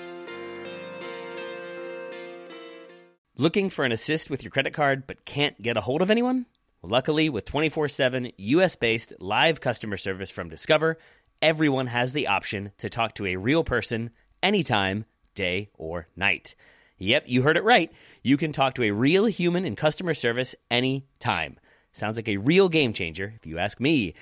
Looking 3.36 3.68
for 3.68 3.84
an 3.84 3.92
assist 3.92 4.30
with 4.30 4.42
your 4.42 4.50
credit 4.50 4.72
card 4.72 5.06
but 5.06 5.24
can't 5.24 5.60
get 5.60 5.76
a 5.76 5.82
hold 5.82 6.02
of 6.02 6.10
anyone? 6.10 6.46
Luckily, 6.82 7.28
with 7.28 7.44
24 7.44 7.88
7 7.88 8.32
US 8.36 8.76
based 8.76 9.12
live 9.18 9.60
customer 9.60 9.96
service 9.96 10.30
from 10.30 10.48
Discover, 10.48 10.98
everyone 11.42 11.88
has 11.88 12.12
the 12.12 12.26
option 12.26 12.72
to 12.78 12.88
talk 12.88 13.14
to 13.14 13.26
a 13.26 13.36
real 13.36 13.64
person 13.64 14.10
anytime, 14.42 15.04
day 15.34 15.70
or 15.74 16.08
night. 16.16 16.54
Yep, 16.98 17.24
you 17.26 17.42
heard 17.42 17.56
it 17.56 17.64
right. 17.64 17.92
You 18.22 18.36
can 18.36 18.52
talk 18.52 18.74
to 18.76 18.84
a 18.84 18.90
real 18.90 19.26
human 19.26 19.64
in 19.64 19.76
customer 19.76 20.14
service 20.14 20.54
anytime. 20.70 21.58
Sounds 21.92 22.16
like 22.16 22.28
a 22.28 22.38
real 22.38 22.68
game 22.68 22.92
changer, 22.92 23.34
if 23.36 23.46
you 23.46 23.58
ask 23.58 23.80
me. 23.80 24.14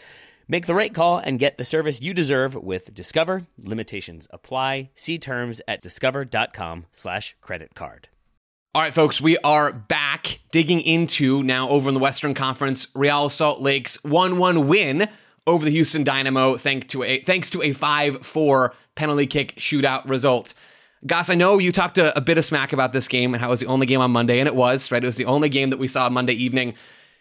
Make 0.46 0.66
the 0.66 0.74
right 0.74 0.92
call 0.92 1.18
and 1.18 1.38
get 1.38 1.56
the 1.56 1.64
service 1.64 2.02
you 2.02 2.12
deserve 2.12 2.54
with 2.54 2.92
Discover. 2.92 3.46
Limitations 3.58 4.28
apply. 4.30 4.90
See 4.94 5.18
terms 5.18 5.62
at 5.66 5.80
discover.com 5.80 6.86
slash 6.92 7.34
credit 7.40 7.74
card. 7.74 8.08
All 8.74 8.82
right, 8.82 8.92
folks, 8.92 9.20
we 9.20 9.38
are 9.38 9.72
back 9.72 10.40
digging 10.50 10.80
into 10.80 11.42
now 11.44 11.68
over 11.68 11.88
in 11.88 11.94
the 11.94 12.00
Western 12.00 12.34
Conference, 12.34 12.88
Real 12.94 13.28
Salt 13.28 13.60
Lake's 13.60 14.02
1 14.02 14.36
1 14.36 14.66
win 14.66 15.08
over 15.46 15.64
the 15.64 15.70
Houston 15.70 16.04
Dynamo 16.04 16.56
thanks 16.56 16.86
to 16.88 17.02
a, 17.02 17.20
thanks 17.20 17.50
to 17.50 17.62
a 17.62 17.72
5 17.72 18.24
4 18.24 18.74
penalty 18.94 19.26
kick 19.26 19.56
shootout 19.56 20.08
result. 20.08 20.54
Gus, 21.06 21.28
I 21.28 21.34
know 21.34 21.58
you 21.58 21.70
talked 21.70 21.98
a, 21.98 22.16
a, 22.16 22.20
bit 22.20 22.38
of 22.38 22.46
smack 22.46 22.72
about 22.72 22.92
this 22.92 23.08
game 23.08 23.34
and 23.34 23.40
how 23.40 23.48
it 23.48 23.50
was 23.50 23.60
the 23.60 23.66
only 23.66 23.86
game 23.86 24.00
on 24.00 24.10
Monday, 24.10 24.38
and 24.38 24.48
it 24.48 24.54
was, 24.54 24.90
right? 24.90 25.02
It 25.02 25.06
was 25.06 25.16
the 25.16 25.26
only 25.26 25.50
game 25.50 25.68
that 25.68 25.76
we 25.76 25.86
saw 25.86 26.08
Monday 26.08 26.32
evening. 26.32 26.74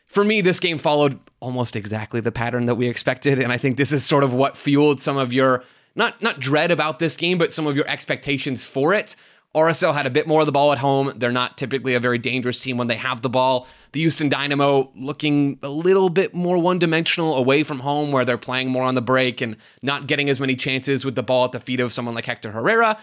For 0.05 0.23
me, 0.23 0.39
this 0.39 0.59
game 0.59 0.77
followed 0.77 1.19
almost 1.41 1.75
exactly 1.75 2.21
the 2.21 2.31
pattern 2.31 2.65
that 2.67 2.75
we 2.75 2.87
expected, 2.87 3.39
and 3.39 3.51
I 3.51 3.57
think 3.57 3.75
this 3.75 3.91
is 3.91 4.05
sort 4.05 4.23
of 4.23 4.33
what 4.33 4.55
fueled 4.55 5.01
some 5.01 5.17
of 5.17 5.33
your 5.33 5.63
not 5.95 6.21
not 6.21 6.39
dread 6.39 6.71
about 6.71 6.99
this 6.99 7.17
game, 7.17 7.37
but 7.37 7.51
some 7.51 7.67
of 7.67 7.75
your 7.75 7.87
expectations 7.87 8.63
for 8.63 8.93
it. 8.93 9.15
RSL 9.55 9.93
had 9.93 10.07
a 10.07 10.09
bit 10.09 10.27
more 10.27 10.41
of 10.41 10.47
the 10.47 10.51
ball 10.51 10.71
at 10.71 10.79
home. 10.79 11.13
They're 11.15 11.31
not 11.31 11.57
typically 11.57 11.93
a 11.93 11.99
very 11.99 12.17
dangerous 12.17 12.57
team 12.57 12.77
when 12.77 12.87
they 12.87 12.95
have 12.95 13.21
the 13.21 13.29
ball. 13.29 13.67
The 13.91 13.99
Houston 13.99 14.27
Dynamo 14.27 14.91
looking 14.95 15.59
a 15.61 15.69
little 15.69 16.09
bit 16.09 16.33
more 16.33 16.57
one 16.57 16.79
dimensional 16.79 17.35
away 17.35 17.61
from 17.63 17.79
home, 17.79 18.11
where 18.11 18.25
they're 18.25 18.37
playing 18.37 18.69
more 18.69 18.83
on 18.83 18.95
the 18.95 19.01
break 19.01 19.41
and 19.41 19.55
not 19.83 20.07
getting 20.07 20.27
as 20.27 20.39
many 20.39 20.55
chances 20.55 21.05
with 21.05 21.13
the 21.13 21.21
ball 21.21 21.45
at 21.45 21.51
the 21.51 21.59
feet 21.59 21.79
of 21.79 21.93
someone 21.93 22.15
like 22.15 22.25
Hector 22.25 22.51
Herrera. 22.51 22.97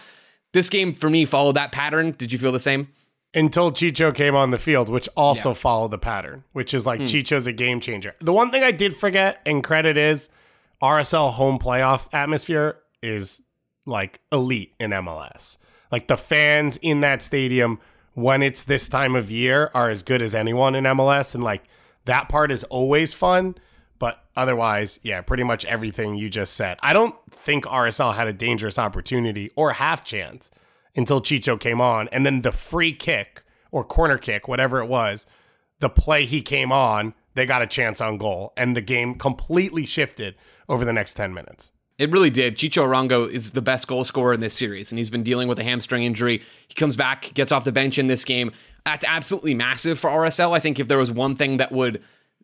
This 0.51 0.69
game, 0.69 0.93
for 0.93 1.09
me, 1.09 1.23
followed 1.23 1.55
that 1.55 1.71
pattern. 1.71 2.11
Did 2.11 2.33
you 2.33 2.39
feel 2.39 2.51
the 2.51 2.59
same? 2.59 2.89
Until 3.33 3.71
Chicho 3.71 4.13
came 4.13 4.35
on 4.35 4.49
the 4.49 4.57
field, 4.57 4.89
which 4.89 5.07
also 5.15 5.49
yeah. 5.49 5.55
followed 5.55 5.91
the 5.91 5.97
pattern, 5.97 6.43
which 6.51 6.73
is 6.73 6.85
like 6.85 6.99
hmm. 6.99 7.05
Chicho's 7.05 7.47
a 7.47 7.53
game 7.53 7.79
changer. 7.79 8.13
The 8.19 8.33
one 8.33 8.51
thing 8.51 8.61
I 8.61 8.71
did 8.71 8.93
forget, 8.93 9.39
and 9.45 9.63
credit 9.63 9.95
is 9.95 10.27
RSL 10.83 11.31
home 11.31 11.59
playoff 11.59 12.09
atmosphere 12.11 12.79
is 13.01 13.41
like 13.85 14.19
elite 14.33 14.73
in 14.81 14.91
MLS. 14.91 15.57
Like 15.91 16.07
the 16.07 16.17
fans 16.17 16.77
in 16.77 17.01
that 17.01 17.21
stadium 17.21 17.79
when 18.13 18.41
it's 18.41 18.63
this 18.63 18.89
time 18.89 19.15
of 19.15 19.31
year 19.31 19.71
are 19.73 19.89
as 19.89 20.03
good 20.03 20.21
as 20.21 20.35
anyone 20.35 20.75
in 20.75 20.83
MLS. 20.85 21.35
And 21.35 21.43
like 21.43 21.63
that 22.05 22.29
part 22.29 22.51
is 22.51 22.63
always 22.65 23.13
fun. 23.13 23.55
But 23.99 24.23
otherwise, 24.35 24.99
yeah, 25.03 25.21
pretty 25.21 25.43
much 25.43 25.65
everything 25.65 26.15
you 26.15 26.29
just 26.29 26.55
said. 26.55 26.77
I 26.81 26.93
don't 26.93 27.15
think 27.29 27.65
RSL 27.65 28.15
had 28.15 28.27
a 28.27 28.33
dangerous 28.33 28.79
opportunity 28.79 29.51
or 29.55 29.73
half 29.73 30.03
chance 30.03 30.49
until 30.95 31.21
Chicho 31.21 31.59
came 31.59 31.79
on. 31.79 32.07
And 32.11 32.25
then 32.25 32.41
the 32.41 32.51
free 32.51 32.93
kick 32.93 33.43
or 33.71 33.83
corner 33.83 34.17
kick, 34.17 34.47
whatever 34.47 34.79
it 34.79 34.87
was, 34.87 35.27
the 35.79 35.89
play 35.89 36.25
he 36.25 36.41
came 36.41 36.71
on, 36.71 37.13
they 37.35 37.45
got 37.45 37.61
a 37.61 37.67
chance 37.67 38.01
on 38.01 38.17
goal. 38.17 38.53
And 38.57 38.75
the 38.75 38.81
game 38.81 39.15
completely 39.15 39.85
shifted 39.85 40.35
over 40.67 40.83
the 40.83 40.93
next 40.93 41.13
10 41.13 41.33
minutes. 41.33 41.71
It 42.01 42.09
really 42.09 42.31
did. 42.31 42.57
Chicho 42.57 42.83
Arango 42.83 43.29
is 43.29 43.51
the 43.51 43.61
best 43.61 43.87
goal 43.87 44.03
scorer 44.03 44.33
in 44.33 44.39
this 44.39 44.55
series, 44.55 44.91
and 44.91 44.97
he's 44.97 45.11
been 45.11 45.21
dealing 45.21 45.47
with 45.47 45.59
a 45.59 45.63
hamstring 45.63 46.03
injury. 46.03 46.41
He 46.67 46.73
comes 46.73 46.95
back, 46.95 47.31
gets 47.35 47.51
off 47.51 47.63
the 47.63 47.71
bench 47.71 47.99
in 47.99 48.07
this 48.07 48.25
game. 48.25 48.51
That's 48.85 49.05
absolutely 49.07 49.53
massive 49.53 49.99
for 49.99 50.09
RSL. 50.09 50.57
I 50.57 50.59
think 50.59 50.79
if 50.79 50.87
there 50.87 50.97
was 50.97 51.11
one 51.11 51.35
thing 51.35 51.57
that 51.57 51.71
would 51.71 52.01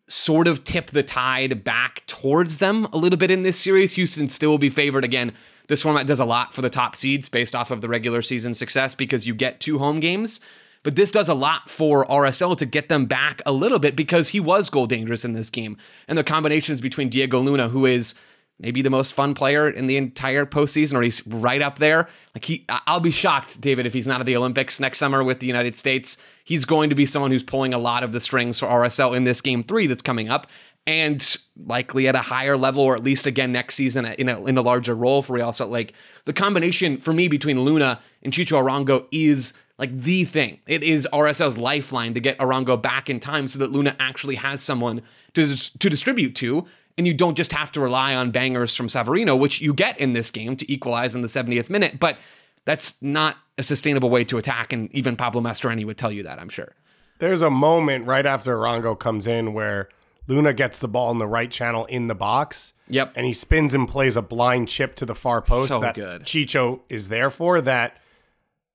sort 0.08 0.48
of 0.48 0.63
tip 0.63 0.91
the 0.91 1.02
tide 1.02 1.63
back 1.63 2.04
towards 2.06 2.60
them 2.60 2.86
a 2.93 2.98
little 2.98 3.17
bit 3.17 3.32
in 3.32 3.41
this 3.41 3.58
series, 3.58 3.96
Houston 3.96 4.28
still 4.28 4.52
will 4.52 4.60
be 4.60 4.70
favored 4.70 5.04
again. 5.04 5.34
This 5.70 5.82
format 5.82 6.06
does 6.06 6.20
a 6.20 6.26
lot 6.26 6.54
for 6.54 6.62
the 6.62 6.70
top 6.70 6.96
seeds 6.96 7.28
based 7.28 7.56
off 7.56 7.72
of 7.72 7.82
the 7.82 7.89
regular 7.89 8.22
season 8.22 8.54
success 8.54 8.93
because 8.93 9.26
you 9.26 9.34
get 9.34 9.60
two 9.60 9.80
home 9.80 10.00
games. 10.00 10.39
But 10.84 10.96
this 10.96 11.10
does 11.10 11.30
a 11.30 11.34
lot 11.34 11.67
for 11.67 12.06
RSL 12.06 12.56
to 12.58 12.65
get 12.67 12.89
them 12.89 13.08
back 13.08 13.41
a 13.43 13.52
little 13.52 13.80
bit 13.80 13.96
because 13.96 14.30
he 14.30 14.39
was 14.39 14.70
goal 14.70 14.86
dangerous 14.86 15.26
in 15.26 15.34
this 15.34 15.50
game. 15.50 15.78
And 16.08 16.15
the 16.15 16.24
combinations 16.24 16.80
between 16.80 17.10
Diego 17.10 17.39
Luna, 17.39 17.70
who 17.70 17.88
is 17.88 18.13
maybe 18.60 18.82
the 18.82 18.89
most 18.89 19.13
fun 19.13 19.34
player 19.34 19.70
in 19.70 19.88
the 19.88 19.98
entire 19.98 20.46
postseason, 20.46 20.96
or 20.96 21.02
he's 21.02 21.26
right 21.28 21.62
up 21.62 21.80
there. 21.80 22.08
Like 22.34 22.46
he, 22.46 22.65
I'll 22.70 23.00
be 23.00 23.12
shocked, 23.12 23.62
David, 23.62 23.86
if 23.86 23.93
he's 23.93 24.08
not 24.08 24.20
at 24.20 24.26
the 24.26 24.36
Olympics 24.36 24.80
next 24.80 24.98
summer 24.98 25.24
with 25.24 25.39
the 25.39 25.48
United 25.48 25.76
States. 25.76 26.17
He's 26.43 26.65
going 26.65 26.89
to 26.89 26.96
be 26.96 27.06
someone 27.06 27.32
who's 27.32 27.43
pulling 27.43 27.74
a 27.74 27.78
lot 27.78 28.04
of 28.04 28.12
the 28.12 28.20
strings 28.20 28.60
for 28.60 28.67
RSL 28.67 29.15
in 29.15 29.24
this 29.26 29.41
game 29.41 29.63
three 29.63 29.88
that's 29.88 30.02
coming 30.02 30.30
up, 30.30 30.48
and 30.86 31.38
likely 31.65 32.08
at 32.08 32.15
a 32.15 32.22
higher 32.22 32.58
level, 32.58 32.84
or 32.84 32.96
at 32.96 33.04
least 33.04 33.28
again 33.28 33.52
next 33.52 33.76
season 33.76 34.06
uh, 34.06 34.15
in 34.17 34.30
a 34.30 34.43
in 34.46 34.58
a 34.58 34.62
larger 34.62 34.96
role 34.96 35.22
for 35.22 35.34
Real 35.34 35.54
Salt 35.54 35.70
Lake. 35.70 35.93
The 36.26 36.34
combination 36.34 36.98
for 36.98 37.13
me 37.13 37.28
between 37.28 37.62
Luna 37.62 38.00
and 38.24 38.34
Chicho 38.34 38.62
Arango 38.62 39.06
is 39.12 39.54
like 39.78 40.00
the 40.00 40.24
thing. 40.24 40.60
It 40.65 40.84
is 40.84 41.08
RSL's 41.13 41.58
lifeline 41.58 42.13
to 42.15 42.20
get 42.20 42.38
Arango 42.39 42.82
back 42.82 43.10
in 43.10 43.20
time 43.20 43.48
so 43.48 43.60
that 43.60 43.72
Luna 43.72 43.96
actually 44.00 44.36
has 44.36 44.62
someone 44.62 45.02
to, 45.34 45.78
to 45.78 45.89
distribute 45.89 46.36
to. 46.36 46.65
And 46.98 47.06
you 47.06 47.14
don't 47.14 47.36
just 47.36 47.52
have 47.52 47.72
to 47.74 47.82
rely 47.82 48.16
on 48.16 48.32
bangers 48.32 48.76
from 48.76 48.88
Savarino, 48.88 49.38
which 49.38 49.62
you 49.62 49.74
get 49.74 50.00
in 50.00 50.14
this 50.14 50.32
game 50.32 50.56
to 50.58 50.72
equalize 50.72 51.14
in 51.14 51.22
the 51.22 51.28
70th 51.28 51.70
minute. 51.70 52.00
But 52.00 52.18
that's 52.66 52.96
not 53.02 53.38
a 53.58 53.64
sustainable 53.64 54.10
way 54.10 54.24
to 54.26 54.38
attack. 54.38 54.74
And 54.74 54.92
even 54.94 55.16
Pablo 55.16 55.42
Mastroeni 55.42 55.86
would 55.86 55.98
tell 55.98 56.12
you 56.12 56.24
that, 56.24 56.40
I'm 56.40 56.50
sure. 56.50 56.74
There's 57.20 57.42
a 57.42 57.50
moment 57.50 58.06
right 58.06 58.26
after 58.26 58.58
Arango 58.58 58.98
comes 58.98 59.28
in 59.28 59.54
where 59.54 59.90
Luna 60.28 60.54
gets 60.54 60.80
the 60.80 60.88
ball 60.88 61.12
in 61.12 61.18
the 61.18 61.28
right 61.28 61.50
channel 61.50 61.86
in 61.86 62.08
the 62.08 62.16
box. 62.16 62.74
Yep. 62.90 63.14
And 63.16 63.26
he 63.26 63.34
spins 63.34 63.74
and 63.74 63.88
plays 63.88 64.18
a 64.18 64.22
blind 64.22 64.68
chip 64.68 64.96
to 64.96 65.06
the 65.06 65.16
far 65.16 65.42
post 65.42 65.70
So 65.70 65.80
that 65.80 65.96
good. 65.96 66.24
Chicho 66.24 66.82
is 66.90 67.08
there 67.08 67.30
for 67.30 67.62
that 67.62 67.98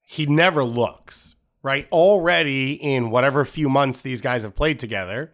he 0.03 0.27
never 0.27 0.65
looks, 0.65 1.35
right? 1.63 1.87
Already 1.91 2.73
in 2.73 3.11
whatever 3.11 3.45
few 3.45 3.69
months 3.69 4.01
these 4.01 4.21
guys 4.21 4.43
have 4.43 4.55
played 4.55 4.79
together, 4.79 5.33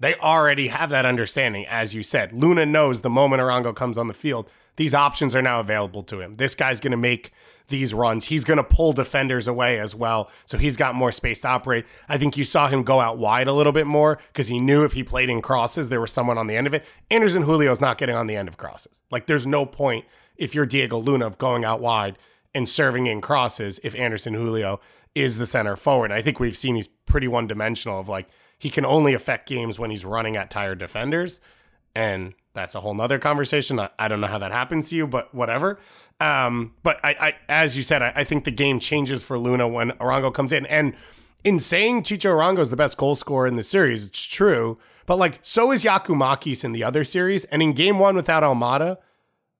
they 0.00 0.14
already 0.16 0.68
have 0.68 0.90
that 0.90 1.06
understanding, 1.06 1.66
as 1.66 1.94
you 1.94 2.02
said. 2.02 2.32
Luna 2.32 2.66
knows 2.66 3.02
the 3.02 3.10
moment 3.10 3.40
Arango 3.40 3.74
comes 3.74 3.98
on 3.98 4.08
the 4.08 4.14
field, 4.14 4.50
these 4.76 4.94
options 4.94 5.36
are 5.36 5.42
now 5.42 5.60
available 5.60 6.02
to 6.04 6.20
him. 6.20 6.34
This 6.34 6.54
guy's 6.54 6.80
going 6.80 6.92
to 6.92 6.96
make 6.96 7.32
these 7.68 7.94
runs. 7.94 8.24
He's 8.24 8.44
going 8.44 8.56
to 8.56 8.64
pull 8.64 8.92
defenders 8.92 9.46
away 9.46 9.78
as 9.78 9.94
well. 9.94 10.30
So 10.44 10.58
he's 10.58 10.76
got 10.76 10.94
more 10.94 11.12
space 11.12 11.40
to 11.42 11.48
operate. 11.48 11.86
I 12.08 12.18
think 12.18 12.36
you 12.36 12.44
saw 12.44 12.68
him 12.68 12.82
go 12.82 13.00
out 13.00 13.18
wide 13.18 13.46
a 13.46 13.52
little 13.52 13.72
bit 13.72 13.86
more 13.86 14.18
because 14.28 14.48
he 14.48 14.58
knew 14.58 14.84
if 14.84 14.92
he 14.92 15.04
played 15.04 15.30
in 15.30 15.40
crosses, 15.40 15.88
there 15.88 16.00
was 16.00 16.12
someone 16.12 16.38
on 16.38 16.46
the 16.46 16.56
end 16.56 16.66
of 16.66 16.74
it. 16.74 16.84
Anderson 17.10 17.44
Julio's 17.44 17.80
not 17.80 17.98
getting 17.98 18.16
on 18.16 18.26
the 18.26 18.36
end 18.36 18.48
of 18.48 18.56
crosses. 18.56 19.00
Like 19.10 19.26
there's 19.26 19.46
no 19.46 19.64
point 19.64 20.04
if 20.36 20.54
you're 20.54 20.66
Diego 20.66 20.98
Luna 20.98 21.26
of 21.26 21.38
going 21.38 21.64
out 21.64 21.80
wide 21.80 22.18
and 22.54 22.68
serving 22.68 23.06
in 23.06 23.20
crosses 23.20 23.78
if 23.84 23.94
Anderson 23.94 24.34
Julio 24.34 24.80
is 25.14 25.38
the 25.38 25.46
center 25.46 25.76
forward. 25.76 26.12
I 26.12 26.22
think 26.22 26.40
we've 26.40 26.56
seen 26.56 26.74
he's 26.74 26.88
pretty 26.88 27.28
one 27.28 27.46
dimensional 27.46 28.00
of 28.00 28.08
like 28.08 28.28
he 28.60 28.70
can 28.70 28.84
only 28.84 29.14
affect 29.14 29.48
games 29.48 29.78
when 29.78 29.90
he's 29.90 30.04
running 30.04 30.36
at 30.36 30.50
tired 30.50 30.78
defenders. 30.78 31.40
And 31.94 32.34
that's 32.52 32.74
a 32.74 32.80
whole 32.80 32.94
nother 32.94 33.18
conversation. 33.18 33.80
I, 33.80 33.88
I 33.98 34.06
don't 34.06 34.20
know 34.20 34.26
how 34.26 34.38
that 34.38 34.52
happens 34.52 34.90
to 34.90 34.96
you, 34.96 35.06
but 35.06 35.34
whatever. 35.34 35.80
Um, 36.20 36.74
but 36.82 37.00
I, 37.02 37.16
I, 37.18 37.32
as 37.48 37.76
you 37.76 37.82
said, 37.82 38.02
I, 38.02 38.12
I 38.16 38.24
think 38.24 38.44
the 38.44 38.50
game 38.50 38.78
changes 38.78 39.24
for 39.24 39.38
Luna 39.38 39.66
when 39.66 39.92
Arango 39.92 40.32
comes 40.32 40.52
in. 40.52 40.66
And 40.66 40.94
in 41.42 41.58
saying 41.58 42.02
Chicho 42.02 42.34
Arango 42.36 42.58
is 42.58 42.70
the 42.70 42.76
best 42.76 42.98
goal 42.98 43.16
scorer 43.16 43.46
in 43.46 43.56
the 43.56 43.62
series, 43.62 44.06
it's 44.06 44.24
true. 44.24 44.78
But 45.06 45.16
like, 45.16 45.38
so 45.40 45.72
is 45.72 45.82
Giakoumakis 45.82 46.62
in 46.62 46.72
the 46.72 46.84
other 46.84 47.02
series. 47.02 47.44
And 47.44 47.62
in 47.62 47.72
game 47.72 47.98
one 47.98 48.14
without 48.14 48.42
Almada, 48.42 48.98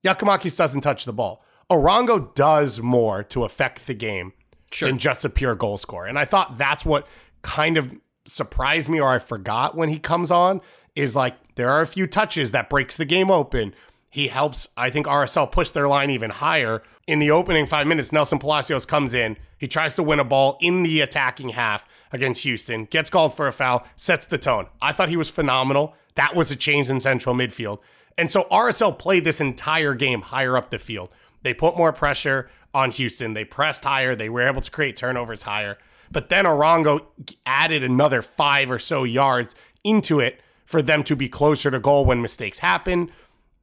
Giakoumakis 0.05 0.55
doesn't 0.55 0.81
touch 0.81 1.05
the 1.05 1.13
ball. 1.13 1.43
Arango 1.71 2.33
does 2.35 2.81
more 2.81 3.23
to 3.23 3.45
affect 3.45 3.87
the 3.87 3.95
game 3.95 4.33
than 4.79 4.99
just 4.99 5.25
a 5.25 5.29
pure 5.29 5.55
goal 5.55 5.79
scorer. 5.79 6.05
And 6.05 6.19
I 6.19 6.25
thought 6.25 6.57
that's 6.57 6.85
what 6.85 7.07
kind 7.41 7.77
of 7.77 7.95
surprised 8.25 8.89
me 8.89 8.99
or 8.99 9.09
I 9.09 9.19
forgot 9.19 9.75
when 9.75 9.89
he 9.89 9.99
comes 9.99 10.31
on 10.31 10.61
is 10.95 11.15
like 11.15 11.35
there 11.55 11.69
are 11.69 11.81
a 11.81 11.87
few 11.87 12.07
touches 12.07 12.51
that 12.51 12.69
breaks 12.69 12.97
the 12.97 13.05
game 13.05 13.31
open. 13.31 13.73
He 14.09 14.27
helps, 14.27 14.67
I 14.75 14.89
think, 14.89 15.07
RSL 15.07 15.51
push 15.51 15.69
their 15.69 15.87
line 15.87 16.09
even 16.09 16.31
higher. 16.31 16.83
In 17.07 17.19
the 17.19 17.31
opening 17.31 17.65
five 17.65 17.87
minutes, 17.87 18.11
Nelson 18.11 18.39
Palacios 18.39 18.85
comes 18.85 19.13
in. 19.13 19.37
He 19.57 19.67
tries 19.67 19.95
to 19.95 20.03
win 20.03 20.19
a 20.19 20.25
ball 20.25 20.57
in 20.61 20.83
the 20.83 20.99
attacking 21.01 21.49
half 21.49 21.87
against 22.11 22.43
Houston, 22.43 22.85
gets 22.85 23.09
called 23.09 23.33
for 23.33 23.47
a 23.47 23.53
foul, 23.53 23.85
sets 23.95 24.25
the 24.25 24.37
tone. 24.37 24.67
I 24.81 24.91
thought 24.91 25.09
he 25.09 25.17
was 25.17 25.29
phenomenal. 25.29 25.95
That 26.15 26.35
was 26.35 26.51
a 26.51 26.57
change 26.57 26.89
in 26.89 26.99
central 26.99 27.33
midfield. 27.33 27.79
And 28.17 28.29
so 28.29 28.43
RSL 28.51 28.99
played 28.99 29.23
this 29.23 29.39
entire 29.39 29.93
game 29.93 30.21
higher 30.21 30.57
up 30.57 30.71
the 30.71 30.79
field. 30.79 31.09
They 31.43 31.53
put 31.53 31.77
more 31.77 31.93
pressure 31.93 32.49
on 32.73 32.91
Houston. 32.91 33.33
They 33.33 33.45
pressed 33.45 33.83
higher. 33.83 34.13
They 34.13 34.29
were 34.29 34.41
able 34.41 34.61
to 34.61 34.71
create 34.71 34.97
turnovers 34.97 35.43
higher. 35.43 35.77
But 36.11 36.29
then 36.29 36.45
Arango 36.45 37.05
added 37.45 37.83
another 37.83 38.21
five 38.21 38.69
or 38.69 38.79
so 38.79 39.03
yards 39.03 39.55
into 39.83 40.19
it 40.19 40.41
for 40.65 40.81
them 40.81 41.03
to 41.03 41.15
be 41.15 41.29
closer 41.29 41.71
to 41.71 41.79
goal 41.79 42.05
when 42.05 42.21
mistakes 42.21 42.59
happen. 42.59 43.11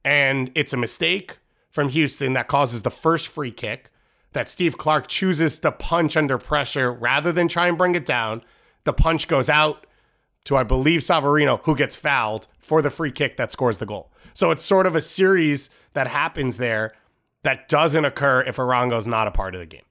And 0.03 0.51
it's 0.55 0.73
a 0.73 0.77
mistake 0.77 1.37
from 1.69 1.89
Houston 1.89 2.33
that 2.33 2.47
causes 2.47 2.81
the 2.81 2.91
first 2.91 3.27
free 3.27 3.51
kick 3.51 3.91
that 4.33 4.49
Steve 4.49 4.77
Clark 4.77 5.07
chooses 5.07 5.59
to 5.59 5.71
punch 5.71 6.15
under 6.15 6.37
pressure 6.37 6.91
rather 6.91 7.31
than 7.31 7.47
try 7.47 7.67
and 7.67 7.77
bring 7.77 7.95
it 7.95 8.05
down. 8.05 8.43
The 8.83 8.93
punch 8.93 9.27
goes 9.27 9.49
out 9.49 9.85
to, 10.45 10.55
I 10.55 10.63
believe, 10.63 11.01
Savarino, 11.01 11.59
who 11.63 11.75
gets 11.75 11.95
fouled 11.95 12.47
for 12.59 12.81
the 12.81 12.89
free 12.89 13.11
kick 13.11 13.37
that 13.37 13.51
scores 13.51 13.79
the 13.79 13.85
goal. 13.85 14.11
So 14.33 14.51
it's 14.51 14.63
sort 14.63 14.87
of 14.87 14.95
a 14.95 15.01
series 15.01 15.69
that 15.93 16.07
happens 16.07 16.57
there 16.57 16.93
that 17.43 17.67
doesn't 17.67 18.05
occur 18.05 18.41
if 18.41 18.57
Arango's 18.57 19.07
not 19.07 19.27
a 19.27 19.31
part 19.31 19.55
of 19.55 19.59
the 19.59 19.65
game. 19.65 19.81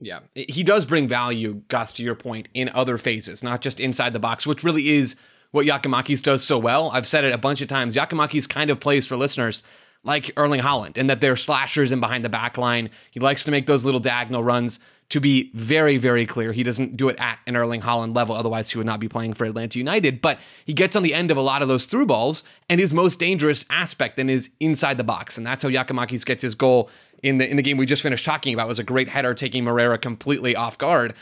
Yeah, 0.00 0.20
he 0.34 0.62
does 0.62 0.86
bring 0.86 1.08
value, 1.08 1.62
Gus, 1.68 1.92
to 1.92 2.04
your 2.04 2.14
point, 2.14 2.48
in 2.54 2.70
other 2.72 2.98
phases, 2.98 3.42
not 3.42 3.60
just 3.60 3.80
inside 3.80 4.12
the 4.12 4.20
box, 4.20 4.46
which 4.46 4.62
really 4.62 4.90
is 4.90 5.16
what 5.50 5.66
Giakoumakis 5.66 6.22
does 6.22 6.44
so 6.44 6.56
well. 6.56 6.90
I've 6.92 7.06
said 7.06 7.24
it 7.24 7.34
a 7.34 7.38
bunch 7.38 7.60
of 7.60 7.68
times. 7.68 7.96
Giakoumakis 7.96 8.48
kind 8.48 8.70
of 8.70 8.78
plays 8.78 9.06
for 9.06 9.16
listeners 9.16 9.62
like 10.04 10.30
Erling 10.36 10.60
Haaland, 10.60 10.96
and 10.96 11.10
that 11.10 11.20
they're 11.20 11.36
slashers 11.36 11.90
in 11.90 11.98
behind 11.98 12.24
the 12.24 12.28
back 12.28 12.56
line. 12.56 12.90
He 13.10 13.18
likes 13.18 13.42
to 13.44 13.50
make 13.50 13.66
those 13.66 13.84
little 13.84 14.00
diagonal 14.00 14.44
runs. 14.44 14.78
To 15.12 15.20
be 15.20 15.50
very, 15.54 15.96
very 15.96 16.26
clear, 16.26 16.52
he 16.52 16.62
doesn't 16.62 16.96
do 16.96 17.08
it 17.08 17.16
at 17.18 17.38
an 17.46 17.56
Erling 17.56 17.80
Haaland 17.80 18.14
level, 18.14 18.36
otherwise, 18.36 18.70
he 18.70 18.76
would 18.76 18.86
not 18.86 19.00
be 19.00 19.08
playing 19.08 19.32
for 19.32 19.46
Atlanta 19.46 19.78
United. 19.78 20.20
But 20.20 20.38
he 20.66 20.74
gets 20.74 20.94
on 20.96 21.02
the 21.02 21.14
end 21.14 21.30
of 21.30 21.38
a 21.38 21.40
lot 21.40 21.62
of 21.62 21.68
those 21.68 21.86
through 21.86 22.06
balls, 22.06 22.44
and 22.68 22.78
his 22.78 22.92
most 22.92 23.18
dangerous 23.18 23.64
aspect 23.70 24.16
then 24.16 24.28
is 24.28 24.50
inside 24.60 24.98
the 24.98 25.04
box. 25.04 25.38
And 25.38 25.46
that's 25.46 25.62
how 25.62 25.70
Giakoumakis 25.70 26.26
gets 26.26 26.42
his 26.42 26.54
goal 26.54 26.90
in 27.22 27.38
the 27.38 27.48
in 27.48 27.56
the 27.56 27.62
game 27.62 27.76
we 27.76 27.86
just 27.86 28.02
finished 28.02 28.24
talking 28.24 28.54
about. 28.54 28.68
Was 28.68 28.78
a 28.78 28.84
great 28.84 29.08
header 29.08 29.34
taking 29.34 29.64
Moreira 29.64 29.98
completely 29.98 30.54
off 30.54 30.78
guard. 30.78 31.14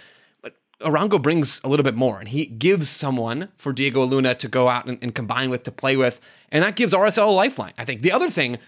But 0.42 0.54
Arango 0.80 1.20
brings 1.20 1.60
a 1.64 1.68
little 1.68 1.84
bit 1.84 1.94
more, 1.94 2.18
and 2.18 2.28
he 2.28 2.46
gives 2.46 2.88
someone 2.88 3.48
for 3.56 3.72
Diego 3.72 4.04
Luna 4.04 4.34
to 4.36 4.48
go 4.48 4.68
out 4.68 4.86
and, 4.86 4.98
and 5.02 5.14
combine 5.14 5.50
with, 5.50 5.62
to 5.64 5.72
play 5.72 5.96
with, 5.96 6.20
and 6.50 6.62
that 6.62 6.76
gives 6.76 6.92
RSL 6.92 7.28
a 7.28 7.30
lifeline. 7.30 7.72
I 7.78 7.84
think 7.84 8.02
the 8.02 8.12
other 8.12 8.30
thing, 8.30 8.58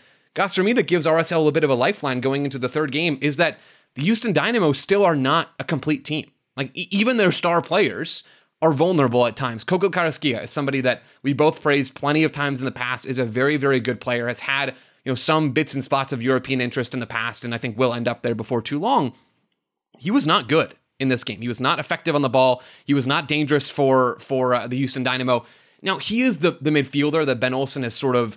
me, 0.59 0.73
that 0.73 0.87
gives 0.87 1.07
RSL 1.07 1.49
a 1.49 1.53
bit 1.53 1.65
of 1.65 1.71
a 1.71 1.75
lifeline 1.75 2.21
going 2.21 2.45
into 2.45 2.59
the 2.59 2.69
third 2.69 2.93
game 2.93 3.19
is 3.21 3.37
that 3.37 3.59
the 3.95 4.03
Houston 4.03 4.33
Dynamo 4.33 4.73
still 4.73 5.05
are 5.05 5.17
not 5.17 5.51
a 5.59 5.65
complete 5.65 6.05
team. 6.05 6.31
Like 6.57 6.71
e- 6.75 6.89
even 6.91 7.17
their 7.17 7.33
star 7.33 7.61
players 7.61 8.23
are 8.61 8.73
vulnerable 8.73 9.27
at 9.27 9.37
times. 9.37 9.65
Coco 9.65 9.89
Carrasquilla 9.89 10.45
is 10.45 10.51
somebody 10.51 10.81
that 10.81 11.03
we 11.23 11.33
both 11.33 11.63
praised 11.63 11.95
plenty 11.95 12.25
of 12.25 12.33
times 12.33 12.61
in 12.61 12.65
the 12.65 12.73
past. 12.73 13.07
is 13.07 13.19
a 13.19 13.25
very, 13.25 13.57
very 13.57 13.81
good 13.81 14.01
player. 14.01 14.27
Has 14.27 14.41
had 14.41 14.75
you 15.09 15.13
know 15.13 15.17
some 15.17 15.53
bits 15.53 15.73
and 15.73 15.83
spots 15.83 16.13
of 16.13 16.23
European 16.23 16.61
interest 16.61 16.93
in 16.93 17.01
the 17.01 17.07
past, 17.07 17.43
and 17.43 17.55
I 17.55 17.59
think 17.59 17.79
will 17.79 17.95
end 17.95 18.07
up 18.07 18.21
there 18.21 18.35
before 18.35 18.61
too 18.61 18.79
long. 18.79 19.15
He 19.99 20.11
was 20.11 20.27
not 20.27 20.51
good 20.51 20.75
in 21.01 21.09
this 21.09 21.25
game. 21.25 21.41
He 21.41 21.49
was 21.49 21.63
not 21.63 21.79
effective 21.79 22.15
on 22.15 22.21
the 22.21 22.29
ball. 22.29 22.63
He 22.85 22.93
was 22.93 23.07
not 23.07 23.27
dangerous 23.27 23.71
for 23.71 24.19
for 24.19 24.55
uh, 24.55 24.67
the 24.67 24.77
Houston 24.77 25.03
Dynamo. 25.03 25.47
Now 25.81 25.97
he 25.97 26.21
is 26.21 26.41
the 26.41 26.59
the 26.61 26.69
midfielder 26.69 27.25
that 27.25 27.41
Ben 27.41 27.55
Olsen 27.55 27.85
has 27.85 27.95
sort 27.95 28.17
of 28.17 28.37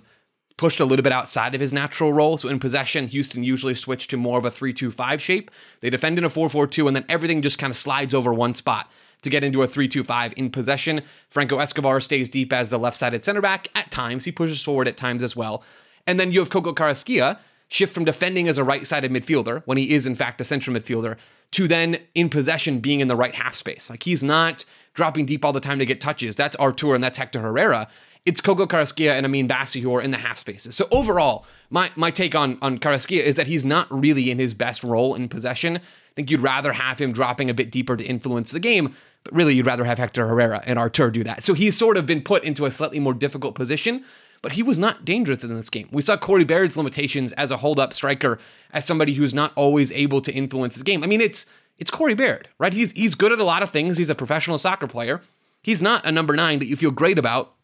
pushed 0.56 0.80
a 0.80 0.86
little 0.86 1.02
bit 1.02 1.12
outside 1.12 1.54
of 1.54 1.60
his 1.60 1.74
natural 1.74 2.14
role. 2.14 2.38
So 2.38 2.48
in 2.48 2.58
possession, 2.58 3.08
Houston 3.08 3.44
usually 3.44 3.74
switch 3.74 4.08
to 4.08 4.16
more 4.16 4.38
of 4.38 4.44
a 4.44 4.50
3-2-5 4.50 5.18
shape. 5.18 5.50
They 5.80 5.90
defend 5.90 6.18
in 6.18 6.24
a 6.24 6.28
4-4-2 6.28 6.86
and 6.86 6.94
then 6.94 7.04
everything 7.08 7.42
just 7.42 7.58
kind 7.58 7.70
of 7.70 7.76
slides 7.76 8.14
over 8.14 8.32
one 8.32 8.54
spot 8.54 8.90
to 9.22 9.30
get 9.30 9.42
into 9.42 9.62
a 9.62 9.66
3-2-5 9.66 10.34
in 10.34 10.50
possession. 10.50 11.02
Franco 11.30 11.58
Escobar 11.58 12.00
stays 12.00 12.28
deep 12.28 12.52
as 12.52 12.70
the 12.70 12.78
left-sided 12.78 13.24
center 13.24 13.40
back 13.40 13.68
at 13.74 13.90
times. 13.90 14.24
He 14.24 14.30
pushes 14.30 14.62
forward 14.62 14.88
at 14.88 14.96
times 14.96 15.22
as 15.22 15.34
well. 15.34 15.64
And 16.06 16.18
then 16.18 16.32
you 16.32 16.40
have 16.40 16.50
Coco 16.50 16.72
Carrasquilla 16.72 17.38
shift 17.68 17.94
from 17.94 18.04
defending 18.04 18.48
as 18.48 18.58
a 18.58 18.64
right-sided 18.64 19.10
midfielder 19.10 19.62
when 19.64 19.78
he 19.78 19.92
is 19.92 20.06
in 20.06 20.14
fact 20.14 20.40
a 20.40 20.44
central 20.44 20.76
midfielder 20.76 21.16
to 21.52 21.66
then 21.66 21.98
in 22.14 22.28
possession 22.28 22.80
being 22.80 23.00
in 23.00 23.08
the 23.08 23.16
right 23.16 23.34
half 23.34 23.54
space. 23.54 23.88
Like 23.88 24.02
he's 24.02 24.22
not 24.22 24.64
dropping 24.94 25.26
deep 25.26 25.44
all 25.44 25.52
the 25.52 25.60
time 25.60 25.78
to 25.78 25.86
get 25.86 26.00
touches. 26.00 26.36
That's 26.36 26.56
Artur 26.56 26.94
and 26.94 27.02
that's 27.02 27.18
Hector 27.18 27.40
Herrera. 27.40 27.88
It's 28.24 28.40
Coco 28.40 28.66
Carrasquilla 28.66 29.12
and 29.12 29.26
Amine 29.26 29.46
Bassi 29.46 29.80
who 29.80 29.94
are 29.94 30.00
in 30.00 30.12
the 30.12 30.18
half 30.18 30.38
spaces. 30.38 30.76
So 30.76 30.86
overall, 30.90 31.44
my 31.70 31.90
my 31.96 32.10
take 32.10 32.34
on 32.34 32.58
on 32.62 32.78
Carrasquilla 32.78 33.22
is 33.22 33.36
that 33.36 33.46
he's 33.46 33.64
not 33.64 33.86
really 33.90 34.30
in 34.30 34.38
his 34.38 34.54
best 34.54 34.84
role 34.84 35.14
in 35.14 35.28
possession. 35.28 35.76
I 35.76 36.14
think 36.14 36.30
you'd 36.30 36.42
rather 36.42 36.74
have 36.74 36.98
him 36.98 37.12
dropping 37.12 37.48
a 37.48 37.54
bit 37.54 37.70
deeper 37.70 37.96
to 37.96 38.04
influence 38.04 38.50
the 38.52 38.60
game, 38.60 38.94
but 39.24 39.34
really 39.34 39.54
you'd 39.54 39.66
rather 39.66 39.84
have 39.84 39.98
Hector 39.98 40.28
Herrera 40.28 40.62
and 40.66 40.78
Artur 40.78 41.10
do 41.10 41.24
that. 41.24 41.42
So 41.42 41.54
he's 41.54 41.76
sort 41.76 41.96
of 41.96 42.06
been 42.06 42.20
put 42.20 42.44
into 42.44 42.66
a 42.66 42.70
slightly 42.70 43.00
more 43.00 43.14
difficult 43.14 43.54
position 43.54 44.04
but 44.42 44.52
he 44.52 44.62
was 44.62 44.78
not 44.78 45.04
dangerous 45.04 45.44
in 45.44 45.54
this 45.54 45.70
game. 45.70 45.88
We 45.92 46.02
saw 46.02 46.16
Corey 46.16 46.44
Baird's 46.44 46.76
limitations 46.76 47.32
as 47.34 47.50
a 47.50 47.56
hold-up 47.56 47.94
striker, 47.94 48.38
as 48.72 48.84
somebody 48.84 49.14
who's 49.14 49.32
not 49.32 49.52
always 49.54 49.92
able 49.92 50.20
to 50.20 50.32
influence 50.32 50.76
the 50.76 50.84
game. 50.84 51.02
I 51.02 51.06
mean, 51.06 51.20
it's 51.20 51.46
it's 51.78 51.90
Corey 51.90 52.14
Baird, 52.14 52.48
right? 52.58 52.74
He's 52.74 52.92
he's 52.92 53.14
good 53.14 53.32
at 53.32 53.38
a 53.38 53.44
lot 53.44 53.62
of 53.62 53.70
things. 53.70 53.96
He's 53.96 54.10
a 54.10 54.14
professional 54.14 54.58
soccer 54.58 54.86
player. 54.86 55.22
He's 55.62 55.80
not 55.80 56.04
a 56.04 56.12
number 56.12 56.34
nine 56.34 56.58
that 56.58 56.66
you 56.66 56.76
feel 56.76 56.90
great 56.90 57.18
about 57.18 57.54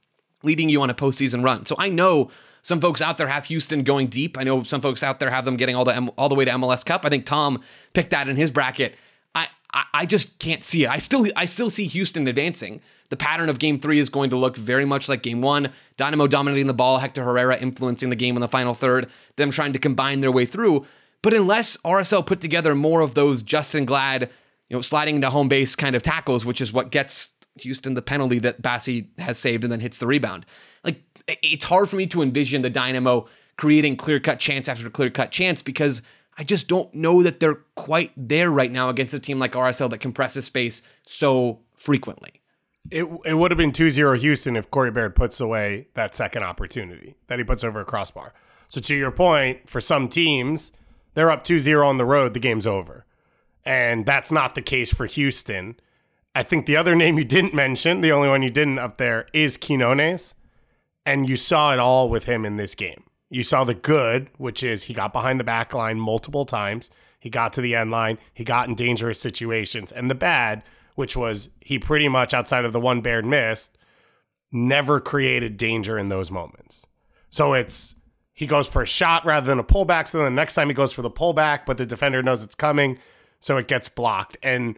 leading 0.44 0.68
you 0.68 0.80
on 0.80 0.88
a 0.88 0.94
postseason 0.94 1.44
run. 1.44 1.66
So 1.66 1.74
I 1.78 1.90
know 1.90 2.30
some 2.62 2.80
folks 2.80 3.02
out 3.02 3.18
there 3.18 3.26
have 3.26 3.46
Houston 3.46 3.82
going 3.82 4.06
deep. 4.06 4.38
I 4.38 4.44
know 4.44 4.62
some 4.62 4.80
folks 4.80 5.02
out 5.02 5.18
there 5.18 5.30
have 5.30 5.44
them 5.44 5.56
getting 5.56 5.74
all 5.74 5.84
the 5.84 6.12
all 6.16 6.28
the 6.28 6.34
way 6.34 6.44
to 6.44 6.52
MLS 6.52 6.84
Cup. 6.84 7.04
I 7.04 7.08
think 7.08 7.26
Tom 7.26 7.60
picked 7.92 8.10
that 8.10 8.28
in 8.28 8.36
his 8.36 8.50
bracket. 8.50 8.94
I, 9.34 9.48
I 9.72 9.84
I 9.94 10.06
just 10.06 10.38
can't 10.38 10.62
see 10.62 10.84
it. 10.84 10.90
I 10.90 10.98
still 10.98 11.26
I 11.34 11.44
still 11.44 11.70
see 11.70 11.86
Houston 11.86 12.28
advancing. 12.28 12.80
The 13.10 13.16
pattern 13.16 13.48
of 13.48 13.58
game 13.58 13.78
three 13.78 13.98
is 13.98 14.08
going 14.08 14.30
to 14.30 14.36
look 14.36 14.56
very 14.56 14.84
much 14.84 15.08
like 15.08 15.22
game 15.22 15.40
one. 15.40 15.70
Dynamo 15.96 16.26
dominating 16.26 16.66
the 16.66 16.74
ball, 16.74 16.98
Hector 16.98 17.24
Herrera 17.24 17.56
influencing 17.58 18.10
the 18.10 18.16
game 18.16 18.36
in 18.36 18.40
the 18.40 18.48
final 18.48 18.74
third, 18.74 19.08
them 19.36 19.50
trying 19.50 19.72
to 19.72 19.78
combine 19.78 20.20
their 20.20 20.32
way 20.32 20.44
through. 20.44 20.86
But 21.22 21.34
unless 21.34 21.76
RSL 21.78 22.26
put 22.26 22.40
together 22.40 22.74
more 22.74 23.00
of 23.00 23.14
those 23.14 23.42
Justen 23.42 23.86
Glad, 23.86 24.30
you 24.68 24.76
know, 24.76 24.82
sliding 24.82 25.16
into 25.16 25.30
home 25.30 25.48
base 25.48 25.74
kind 25.74 25.96
of 25.96 26.02
tackles, 26.02 26.44
which 26.44 26.60
is 26.60 26.72
what 26.72 26.90
gets 26.90 27.30
Houston 27.60 27.94
the 27.94 28.02
penalty 28.02 28.38
that 28.40 28.62
Bassi 28.62 29.10
has 29.18 29.38
saved 29.38 29.64
and 29.64 29.72
then 29.72 29.80
hits 29.80 29.98
the 29.98 30.06
rebound. 30.06 30.46
Like 30.84 31.02
it's 31.26 31.64
hard 31.64 31.88
for 31.88 31.96
me 31.96 32.06
to 32.08 32.22
envision 32.22 32.62
the 32.62 32.70
Dynamo 32.70 33.26
creating 33.56 33.96
clear 33.96 34.20
cut 34.20 34.38
chance 34.38 34.68
after 34.68 34.88
clear 34.88 35.10
cut 35.10 35.32
chance 35.32 35.62
because 35.62 36.02
I 36.36 36.44
just 36.44 36.68
don't 36.68 36.92
know 36.94 37.22
that 37.24 37.40
they're 37.40 37.62
quite 37.74 38.12
there 38.16 38.50
right 38.50 38.70
now 38.70 38.88
against 38.88 39.12
a 39.12 39.18
team 39.18 39.38
like 39.38 39.52
RSL 39.52 39.90
that 39.90 39.98
compresses 39.98 40.44
space 40.44 40.82
so 41.04 41.60
frequently. 41.76 42.37
It, 42.90 43.04
it 43.24 43.34
would 43.34 43.50
have 43.50 43.58
been 43.58 43.72
2 43.72 43.90
0 43.90 44.14
Houston 44.14 44.56
if 44.56 44.70
Corey 44.70 44.90
Baird 44.90 45.14
puts 45.14 45.40
away 45.40 45.88
that 45.94 46.14
second 46.14 46.42
opportunity 46.42 47.16
that 47.26 47.38
he 47.38 47.44
puts 47.44 47.64
over 47.64 47.80
a 47.80 47.84
crossbar. 47.84 48.32
So, 48.68 48.80
to 48.80 48.94
your 48.94 49.10
point, 49.10 49.68
for 49.68 49.80
some 49.80 50.08
teams, 50.08 50.72
they're 51.14 51.30
up 51.30 51.44
2 51.44 51.60
0 51.60 51.86
on 51.86 51.98
the 51.98 52.04
road, 52.04 52.34
the 52.34 52.40
game's 52.40 52.66
over. 52.66 53.04
And 53.64 54.06
that's 54.06 54.32
not 54.32 54.54
the 54.54 54.62
case 54.62 54.92
for 54.92 55.06
Houston. 55.06 55.78
I 56.34 56.42
think 56.42 56.66
the 56.66 56.76
other 56.76 56.94
name 56.96 57.18
you 57.18 57.24
didn't 57.24 57.54
mention, 57.54 58.00
the 58.00 58.12
only 58.12 58.28
one 58.28 58.42
you 58.42 58.50
didn't 58.50 58.78
up 58.78 58.98
there, 58.98 59.26
is 59.32 59.56
Quinones. 59.56 60.34
And 61.04 61.28
you 61.28 61.36
saw 61.36 61.72
it 61.72 61.78
all 61.78 62.08
with 62.08 62.24
him 62.24 62.44
in 62.44 62.56
this 62.56 62.74
game. 62.74 63.04
You 63.30 63.42
saw 63.42 63.64
the 63.64 63.74
good, 63.74 64.30
which 64.38 64.62
is 64.62 64.84
he 64.84 64.94
got 64.94 65.12
behind 65.12 65.38
the 65.38 65.44
back 65.44 65.74
line 65.74 65.98
multiple 65.98 66.44
times. 66.44 66.90
He 67.18 67.30
got 67.30 67.52
to 67.54 67.60
the 67.60 67.74
end 67.74 67.90
line. 67.90 68.18
He 68.32 68.44
got 68.44 68.68
in 68.68 68.74
dangerous 68.74 69.20
situations. 69.20 69.92
And 69.92 70.10
the 70.10 70.14
bad, 70.14 70.62
which 70.98 71.16
was 71.16 71.50
he 71.60 71.78
pretty 71.78 72.08
much, 72.08 72.34
outside 72.34 72.64
of 72.64 72.72
the 72.72 72.80
one 72.80 73.00
Baird 73.00 73.24
missed, 73.24 73.78
never 74.50 74.98
created 74.98 75.56
danger 75.56 75.96
in 75.96 76.08
those 76.08 76.28
moments. 76.28 76.88
So 77.30 77.52
it's 77.52 77.94
he 78.34 78.48
goes 78.48 78.68
for 78.68 78.82
a 78.82 78.86
shot 78.86 79.24
rather 79.24 79.46
than 79.46 79.60
a 79.60 79.64
pullback. 79.64 80.08
So 80.08 80.18
then 80.18 80.24
the 80.24 80.30
next 80.40 80.54
time 80.54 80.66
he 80.66 80.74
goes 80.74 80.92
for 80.92 81.02
the 81.02 81.10
pullback, 81.10 81.66
but 81.66 81.76
the 81.78 81.86
defender 81.86 82.20
knows 82.20 82.42
it's 82.42 82.56
coming. 82.56 82.98
So 83.38 83.58
it 83.58 83.68
gets 83.68 83.88
blocked. 83.88 84.38
And 84.42 84.76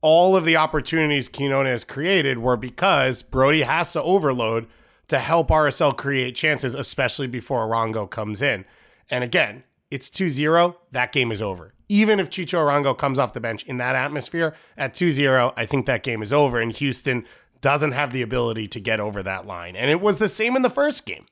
all 0.00 0.36
of 0.36 0.44
the 0.44 0.54
opportunities 0.54 1.28
Quinones 1.28 1.66
has 1.66 1.82
created 1.82 2.38
were 2.38 2.56
because 2.56 3.24
Brody 3.24 3.62
has 3.62 3.92
to 3.94 4.02
overload 4.04 4.68
to 5.08 5.18
help 5.18 5.48
RSL 5.48 5.96
create 5.96 6.36
chances, 6.36 6.74
especially 6.74 7.26
before 7.26 7.66
Arango 7.66 8.08
comes 8.08 8.40
in. 8.40 8.66
And 9.10 9.24
again, 9.24 9.64
it's 9.90 10.10
2 10.10 10.30
0. 10.30 10.76
That 10.92 11.10
game 11.10 11.32
is 11.32 11.42
over. 11.42 11.73
Even 11.88 12.18
if 12.18 12.30
Chicho 12.30 12.58
Arango 12.58 12.96
comes 12.96 13.18
off 13.18 13.32
the 13.32 13.40
bench 13.40 13.64
in 13.64 13.76
that 13.78 13.94
atmosphere 13.94 14.54
at 14.76 14.94
2 14.94 15.12
0, 15.12 15.52
I 15.56 15.66
think 15.66 15.86
that 15.86 16.02
game 16.02 16.22
is 16.22 16.32
over. 16.32 16.58
And 16.58 16.72
Houston 16.72 17.26
doesn't 17.60 17.92
have 17.92 18.12
the 18.12 18.22
ability 18.22 18.68
to 18.68 18.80
get 18.80 19.00
over 19.00 19.22
that 19.22 19.46
line. 19.46 19.76
And 19.76 19.90
it 19.90 20.00
was 20.00 20.18
the 20.18 20.28
same 20.28 20.56
in 20.56 20.62
the 20.62 20.70
first 20.70 21.06
game. 21.06 21.26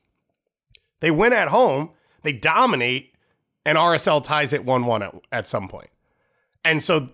They 0.99 1.11
win 1.11 1.33
at 1.33 1.49
home, 1.49 1.91
they 2.21 2.31
dominate, 2.31 3.13
and 3.65 3.77
RSL 3.77 4.23
ties 4.23 4.53
it 4.53 4.65
1 4.65 4.85
1 4.85 5.21
at 5.31 5.47
some 5.47 5.67
point. 5.67 5.89
And 6.63 6.81
so, 6.81 7.09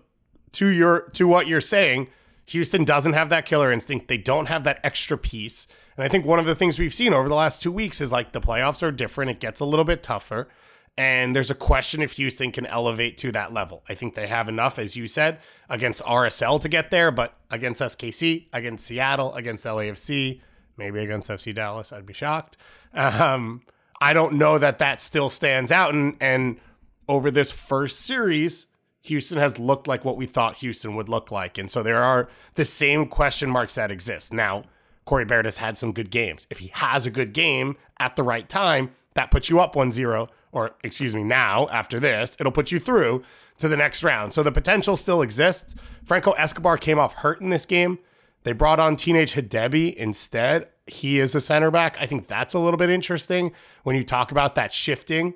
to 0.52 0.68
your 0.68 1.10
to 1.10 1.26
what 1.26 1.46
you're 1.46 1.60
saying, 1.60 2.08
Houston 2.46 2.84
doesn't 2.84 3.12
have 3.12 3.28
that 3.30 3.46
killer 3.46 3.70
instinct. 3.70 4.08
They 4.08 4.18
don't 4.18 4.46
have 4.46 4.64
that 4.64 4.80
extra 4.82 5.16
piece. 5.16 5.66
And 5.96 6.04
I 6.04 6.08
think 6.08 6.24
one 6.24 6.38
of 6.38 6.46
the 6.46 6.54
things 6.54 6.78
we've 6.78 6.94
seen 6.94 7.12
over 7.12 7.28
the 7.28 7.34
last 7.34 7.62
two 7.62 7.72
weeks 7.72 8.00
is 8.00 8.10
like 8.10 8.32
the 8.32 8.40
playoffs 8.40 8.82
are 8.82 8.90
different. 8.90 9.30
It 9.30 9.40
gets 9.40 9.60
a 9.60 9.64
little 9.64 9.84
bit 9.84 10.02
tougher. 10.02 10.48
And 10.96 11.34
there's 11.34 11.50
a 11.50 11.54
question 11.54 12.02
if 12.02 12.12
Houston 12.12 12.52
can 12.52 12.66
elevate 12.66 13.16
to 13.18 13.32
that 13.32 13.52
level. 13.52 13.82
I 13.88 13.94
think 13.94 14.14
they 14.14 14.26
have 14.26 14.48
enough, 14.48 14.78
as 14.78 14.96
you 14.96 15.06
said, 15.06 15.38
against 15.68 16.02
RSL 16.04 16.60
to 16.60 16.68
get 16.68 16.90
there, 16.90 17.10
but 17.10 17.34
against 17.50 17.80
SKC, 17.80 18.48
against 18.52 18.86
Seattle, 18.86 19.34
against 19.34 19.64
LAFC, 19.64 20.40
maybe 20.76 21.00
against 21.00 21.30
FC 21.30 21.54
Dallas, 21.54 21.92
I'd 21.92 22.06
be 22.06 22.12
shocked. 22.12 22.56
Um, 22.92 23.62
I 24.00 24.12
don't 24.12 24.34
know 24.34 24.58
that 24.58 24.78
that 24.78 25.00
still 25.00 25.28
stands 25.28 25.72
out. 25.72 25.94
And, 25.94 26.16
and 26.20 26.60
over 27.08 27.30
this 27.30 27.50
first 27.50 28.00
series, 28.00 28.66
Houston 29.02 29.38
has 29.38 29.58
looked 29.58 29.86
like 29.86 30.04
what 30.04 30.16
we 30.16 30.26
thought 30.26 30.58
Houston 30.58 30.94
would 30.96 31.08
look 31.08 31.30
like. 31.30 31.56
And 31.58 31.70
so 31.70 31.82
there 31.82 32.02
are 32.02 32.28
the 32.54 32.64
same 32.64 33.06
question 33.06 33.50
marks 33.50 33.74
that 33.76 33.90
exist. 33.90 34.32
Now, 34.32 34.64
Corey 35.04 35.24
Baird 35.24 35.44
has 35.44 35.58
had 35.58 35.78
some 35.78 35.92
good 35.92 36.10
games. 36.10 36.46
If 36.50 36.58
he 36.58 36.68
has 36.68 37.06
a 37.06 37.10
good 37.10 37.32
game 37.32 37.76
at 37.98 38.16
the 38.16 38.22
right 38.22 38.48
time, 38.48 38.92
that 39.14 39.30
puts 39.30 39.48
you 39.50 39.60
up 39.60 39.74
1 39.74 39.92
0, 39.92 40.28
or 40.52 40.72
excuse 40.82 41.14
me, 41.14 41.24
now 41.24 41.68
after 41.68 42.00
this, 42.00 42.36
it'll 42.40 42.52
put 42.52 42.72
you 42.72 42.78
through 42.78 43.22
to 43.58 43.68
the 43.68 43.76
next 43.76 44.02
round. 44.02 44.32
So 44.32 44.42
the 44.42 44.52
potential 44.52 44.96
still 44.96 45.22
exists. 45.22 45.74
Franco 46.04 46.32
Escobar 46.32 46.78
came 46.78 46.98
off 46.98 47.14
hurt 47.14 47.40
in 47.40 47.50
this 47.50 47.66
game. 47.66 47.98
They 48.42 48.52
brought 48.52 48.80
on 48.80 48.96
Teenage 48.96 49.34
Hadebe 49.34 49.94
instead. 49.94 50.68
He 50.86 51.20
is 51.20 51.34
a 51.34 51.40
center 51.40 51.70
back. 51.70 51.96
I 52.00 52.06
think 52.06 52.26
that's 52.26 52.54
a 52.54 52.58
little 52.58 52.78
bit 52.78 52.90
interesting 52.90 53.52
when 53.82 53.96
you 53.96 54.04
talk 54.04 54.30
about 54.30 54.54
that 54.54 54.72
shifting. 54.72 55.34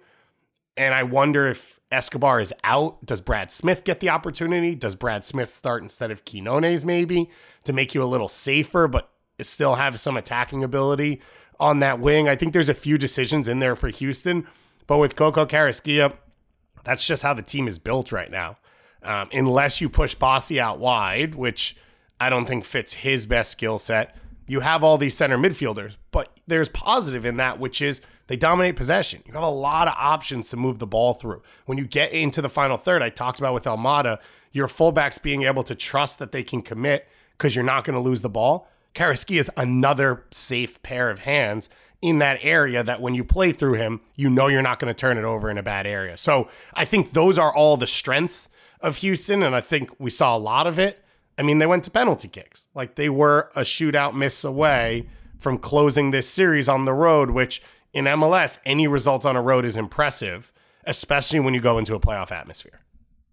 And 0.77 0.95
I 0.95 1.03
wonder 1.03 1.47
if 1.47 1.81
Escobar 1.93 2.41
is 2.41 2.53
out. 2.65 3.05
Does 3.05 3.21
Brad 3.21 3.51
Smith 3.53 3.85
get 3.85 4.01
the 4.01 4.09
opportunity? 4.09 4.75
Does 4.75 4.95
Brad 4.95 5.25
Smith 5.25 5.51
start 5.51 5.83
instead 5.83 6.11
of 6.11 6.25
Quinones 6.25 6.85
maybe 6.85 7.31
to 7.65 7.73
make 7.73 7.95
you 7.95 8.03
a 8.03 8.07
little 8.07 8.27
safer, 8.27 8.89
but 8.89 9.11
still 9.41 9.77
have 9.77 10.01
some 10.01 10.17
attacking 10.17 10.65
ability 10.65 11.21
on 11.61 11.79
that 11.81 12.01
wing? 12.01 12.29
I 12.29 12.35
think 12.35 12.53
there's 12.53 12.69
a 12.69 12.75
few 12.75 12.99
decisions 12.99 13.47
in 13.47 13.61
there 13.61 13.77
for 13.77 13.89
Houston, 13.89 14.47
but 14.87 14.99
with 14.99 15.17
Coco 15.17 15.47
Carrasquilla, 15.47 16.15
that's 16.85 17.07
just 17.07 17.23
how 17.23 17.35
the 17.35 17.43
team 17.43 17.67
is 17.67 17.79
built 17.79 18.13
right 18.13 18.31
now. 18.31 18.59
Um, 19.03 19.29
unless 19.33 19.81
you 19.81 19.89
push 19.89 20.15
Bassi 20.15 20.61
out 20.61 20.79
wide, 20.79 21.35
which 21.35 21.77
I 22.21 22.31
don't 22.31 22.47
think 22.47 22.65
fits 22.65 22.95
his 22.95 23.27
best 23.27 23.51
skill 23.53 23.79
set, 23.79 24.17
you 24.47 24.61
have 24.61 24.85
all 24.85 24.99
these 24.99 25.17
center 25.17 25.39
midfielders. 25.39 25.97
But 26.11 26.41
there's 26.47 26.69
positive 26.69 27.27
in 27.27 27.37
that, 27.37 27.59
which 27.59 27.83
is 27.83 28.01
they 28.27 28.37
dominate 28.37 28.77
possession. 28.77 29.23
You 29.27 29.35
have 29.35 29.43
a 29.43 29.49
lot 29.49 29.89
of 29.89 29.95
options 29.97 30.49
to 30.51 30.57
move 30.57 30.79
the 30.79 30.87
ball 30.87 31.15
through. 31.15 31.43
When 31.67 31.77
you 31.79 31.87
get 31.87 32.13
into 32.13 32.41
the 32.41 32.49
final 32.49 32.77
third, 32.77 33.03
I 33.03 33.11
talked 33.11 33.39
about 33.39 33.55
with 33.55 33.65
Almada, 33.65 34.19
your 34.53 34.69
fullbacks 34.69 35.23
being 35.23 35.43
able 35.43 35.63
to 35.65 35.75
trust 35.75 36.19
that 36.19 36.33
they 36.33 36.43
can 36.43 36.63
commit 36.63 37.09
because 37.37 37.55
you're 37.55 37.65
not 37.65 37.85
going 37.85 37.95
to 37.95 38.01
lose 38.01 38.23
the 38.23 38.29
ball. 38.31 38.69
Carrasquilla 38.95 39.41
is 39.41 39.51
another 39.57 40.25
safe 40.31 40.83
pair 40.83 41.11
of 41.11 41.21
hands 41.21 41.69
in 42.05 42.19
that 42.19 42.39
area 42.43 42.85
that 42.85 43.01
when 43.01 43.15
you 43.15 43.25
play 43.25 43.51
through 43.51 43.73
him, 43.73 43.99
you 44.15 44.29
know 44.29 44.47
you're 44.47 44.61
not 44.61 44.79
going 44.79 44.93
to 44.93 44.99
turn 44.99 45.17
it 45.17 45.25
over 45.25 45.49
in 45.49 45.57
a 45.57 45.63
bad 45.63 45.87
area. 45.87 46.19
So 46.19 46.51
I 46.75 46.85
think 46.85 47.13
those 47.13 47.39
are 47.39 47.53
all 47.53 47.79
the 47.79 47.87
strengths 47.87 48.51
of 48.83 48.99
Houston, 48.99 49.43
and 49.43 49.57
I 49.57 49.63
think 49.63 49.89
we 49.99 50.11
saw 50.11 50.37
a 50.37 50.39
lot 50.39 50.67
of 50.67 50.79
it. 50.79 51.03
I 51.39 51.43
mean, 51.43 51.61
they 51.61 51.67
went 51.67 51.83
to 51.85 51.91
penalty 51.91 52.29
kicks. 52.29 52.69
Like 52.75 52.97
they 52.97 53.09
were 53.09 53.51
a 53.57 53.63
shootout 53.63 54.13
miss 54.13 54.45
away 54.45 55.09
from 55.39 55.57
closing 55.57 56.11
this 56.11 56.29
series 56.29 56.69
on 56.69 56.85
the 56.85 56.93
road, 56.93 57.31
which 57.31 57.63
in 57.95 58.05
MLS, 58.05 58.59
any 58.67 58.87
result 58.87 59.25
on 59.25 59.35
a 59.35 59.41
road 59.41 59.65
is 59.65 59.75
impressive, 59.75 60.53
especially 60.85 61.41
when 61.41 61.55
you 61.55 61.63
go 61.63 61.79
into 61.79 61.95
a 61.95 62.01
playoff 62.01 62.31
atmosphere. 62.31 62.81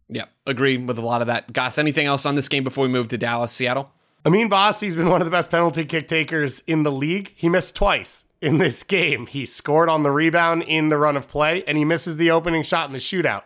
Yeah, 0.07 0.25
agree 0.47 0.77
with 0.77 0.97
a 0.97 1.01
lot 1.01 1.19
of 1.19 1.27
that. 1.27 1.51
Gass, 1.51 1.77
anything 1.77 2.07
else 2.07 2.25
on 2.25 2.35
this 2.35 2.47
game 2.47 2.63
before 2.63 2.85
we 2.85 2.89
move 2.89 3.09
to 3.09 3.17
Dallas, 3.17 3.51
Seattle? 3.51 3.91
Amine 4.23 4.49
Bassi's 4.49 4.95
been 4.95 5.09
one 5.09 5.19
of 5.19 5.25
the 5.25 5.31
best 5.31 5.51
penalty 5.51 5.83
kick 5.83 6.07
takers 6.07 6.61
in 6.61 6.83
the 6.83 6.91
league. 6.91 7.33
He 7.35 7.49
missed 7.49 7.75
twice 7.75 8.27
in 8.41 8.57
this 8.57 8.83
game. 8.83 9.27
He 9.27 9.45
scored 9.45 9.89
on 9.89 10.03
the 10.03 10.11
rebound 10.11 10.63
in 10.63 10.89
the 10.89 10.97
run 10.97 11.15
of 11.15 11.27
play, 11.27 11.63
and 11.65 11.77
he 11.77 11.85
misses 11.85 12.17
the 12.17 12.31
opening 12.31 12.63
shot 12.63 12.87
in 12.87 12.93
the 12.93 12.99
shootout. 12.99 13.43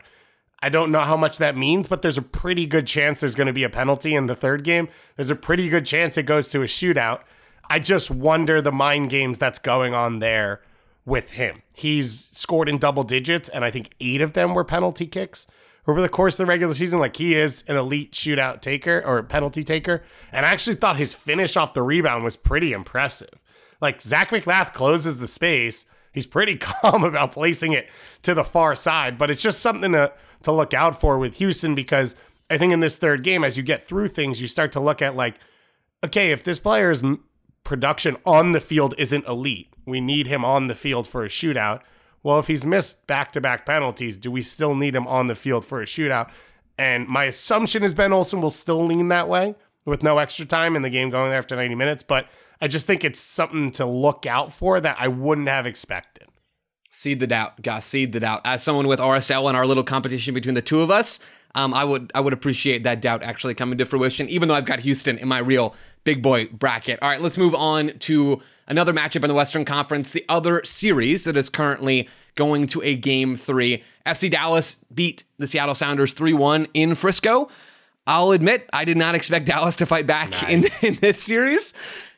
I 0.60 0.70
don't 0.70 0.92
know 0.92 1.02
how 1.02 1.18
much 1.18 1.38
that 1.38 1.58
means, 1.58 1.88
but 1.88 2.02
there's 2.02 2.18
a 2.18 2.24
pretty 2.24 2.66
good 2.66 2.88
chance 2.88 3.20
there's 3.20 3.36
going 3.36 3.48
to 3.48 3.54
be 3.54 3.64
a 3.64 3.70
penalty 3.70 4.16
in 4.16 4.28
the 4.28 4.36
third 4.36 4.64
game. 4.64 4.88
There's 5.16 5.30
a 5.30 5.36
pretty 5.36 5.70
good 5.70 5.86
chance 5.86 6.18
it 6.18 6.24
goes 6.24 6.50
to 6.50 6.62
a 6.62 6.66
shootout. 6.66 7.22
I 7.70 7.80
just 7.80 8.10
wonder 8.10 8.62
the 8.62 8.72
mind 8.72 9.10
games 9.10 9.38
that's 9.38 9.60
going 9.60 9.94
on 9.94 10.20
there 10.20 10.62
with 11.06 11.34
him. 11.34 11.62
He's 11.74 12.30
scored 12.32 12.70
in 12.70 12.78
double 12.78 13.04
digits, 13.04 13.50
and 13.50 13.66
I 13.66 13.72
think 13.72 13.92
eight 14.00 14.22
of 14.22 14.34
them 14.34 14.54
were 14.54 14.64
penalty 14.64 15.06
kicks 15.06 15.46
over 15.88 16.02
the 16.02 16.10
course 16.10 16.36
of 16.36 16.46
the 16.46 16.50
regular 16.50 16.74
season. 16.74 17.00
Like 17.00 17.18
he 17.18 17.36
is 17.36 17.64
an 17.68 17.76
elite 17.76 18.14
shootout 18.14 18.62
taker 18.62 19.04
or 19.06 19.22
penalty 19.24 19.64
taker. 19.64 20.04
And 20.32 20.46
I 20.46 20.50
actually 20.50 20.78
thought 20.78 20.98
his 20.98 21.14
finish 21.14 21.56
off 21.58 21.74
the 21.74 21.84
rebound 21.84 22.24
was 22.24 22.36
pretty 22.36 22.74
impressive. 22.74 23.30
Like 23.86 24.02
Zac 24.02 24.32
MacMath 24.32 24.74
closes 24.74 25.20
the 25.20 25.28
space. 25.28 25.86
He's 26.12 26.26
pretty 26.26 26.56
calm 26.60 27.04
about 27.04 27.34
placing 27.34 27.74
it 27.74 27.88
to 28.24 28.34
the 28.34 28.44
far 28.44 28.74
side, 28.74 29.16
but 29.16 29.30
it's 29.30 29.44
just 29.44 29.60
something 29.60 29.92
to, 29.92 30.12
to 30.42 30.52
look 30.52 30.74
out 30.74 31.00
for 31.00 31.20
with 31.20 31.38
Houston 31.38 31.76
because 31.76 32.16
I 32.50 32.58
think 32.58 32.74
in 32.74 32.80
this 32.80 32.98
third 32.98 33.24
game, 33.24 33.44
as 33.44 33.58
you 33.58 33.64
get 33.64 33.88
through 33.88 34.08
things, 34.08 34.42
you 34.42 34.48
start 34.48 34.72
to 34.72 34.80
look 34.80 35.04
at 35.04 35.16
like, 35.16 35.36
okay, 36.04 36.32
if 36.32 36.44
this 36.44 36.58
player's 36.58 37.04
production 37.64 38.18
on 38.26 38.54
the 38.54 38.60
field 38.60 38.96
isn't 38.98 39.28
elite, 39.28 39.70
we 39.86 40.02
need 40.02 40.26
him 40.26 40.44
on 40.44 40.66
the 40.66 40.74
field 40.74 41.06
for 41.06 41.24
a 41.24 41.30
shootout. 41.30 41.82
Well, 42.24 42.40
if 42.40 42.48
he's 42.48 42.66
missed 42.66 43.06
back 43.06 43.32
to 43.34 43.42
back 43.42 43.68
penalties, 43.68 44.18
do 44.18 44.32
we 44.32 44.42
still 44.42 44.74
need 44.74 44.96
him 44.96 45.06
on 45.06 45.28
the 45.28 45.36
field 45.36 45.64
for 45.64 45.80
a 45.80 45.86
shootout? 45.86 46.32
And 46.76 47.08
my 47.08 47.26
assumption 47.26 47.84
is 47.84 47.94
Ben 47.94 48.12
Olsen 48.12 48.42
will 48.42 48.50
still 48.50 48.84
lean 48.84 49.10
that 49.10 49.30
way 49.30 49.54
with 49.86 50.02
no 50.02 50.18
extra 50.18 50.48
time 50.48 50.76
in 50.76 50.82
the 50.82 50.90
game 50.90 51.12
going 51.12 51.34
after 51.34 51.56
90 51.56 51.76
minutes. 51.76 52.02
But 52.02 52.28
I 52.62 52.68
just 52.68 52.88
think 52.88 53.04
it's 53.04 53.20
something 53.20 53.72
to 53.72 53.86
look 53.86 54.26
out 54.26 54.54
for 54.54 54.80
that 54.80 54.96
I 55.00 55.08
wouldn't 55.08 55.48
have 55.48 55.66
expected. 55.66 56.28
Seed 56.92 57.20
the 57.20 57.28
doubt, 57.28 57.62
guys. 57.62 57.84
Seed 57.86 58.14
the 58.14 58.22
doubt. 58.22 58.42
As 58.46 58.64
someone 58.64 58.88
with 58.88 59.00
RSL 59.00 59.48
and 59.50 59.58
our 59.58 59.66
little 59.66 59.84
competition 59.84 60.34
between 60.34 60.56
the 60.56 60.62
two 60.62 60.80
of 60.82 60.90
us, 60.90 61.20
um, 61.54 61.74
I 61.74 61.84
would 61.84 62.12
I 62.16 62.22
would 62.22 62.32
appreciate 62.34 62.84
that 62.84 63.02
doubt 63.02 63.22
actually 63.24 63.54
coming 63.54 63.78
to 63.78 63.86
fruition. 63.86 64.30
Even 64.30 64.48
though 64.48 64.56
I've 64.56 64.66
got 64.66 64.80
Houston 64.80 65.18
in 65.18 65.28
my 65.28 65.40
real 65.40 65.76
big 66.06 66.22
boy 66.22 66.46
bracket. 66.48 67.00
All 67.02 67.10
right, 67.10 67.22
let's 67.22 67.38
move 67.38 67.54
on 67.56 67.90
to 68.00 68.42
another 68.68 68.94
matchup 68.94 69.24
in 69.24 69.28
the 69.28 69.34
Western 69.34 69.66
Conference. 69.66 70.12
The 70.12 70.24
other 70.30 70.62
series 70.64 71.26
that 71.26 71.36
is 71.36 71.50
currently 71.50 72.08
going 72.36 72.68
to 72.68 72.82
a 72.84 72.96
game 72.96 73.36
three. 73.36 73.84
FC 74.06 74.30
Dallas 74.32 74.76
beat 74.94 75.24
the 75.38 75.48
Seattle 75.48 75.76
Sounders 75.76 76.14
three 76.14 76.34
one 76.34 76.68
in 76.74 76.96
Frisco. 76.96 77.50
I'll 78.08 78.32
admit 78.32 78.70
I 78.72 78.86
did 78.86 78.98
not 78.98 79.16
expect 79.16 79.48
Dallas 79.48 79.76
to 79.78 79.86
fight 79.86 80.06
back 80.08 80.32
Nice. 80.32 80.84
in, 80.84 80.94
in 80.94 81.00
this 81.02 81.22
series. 81.24 81.74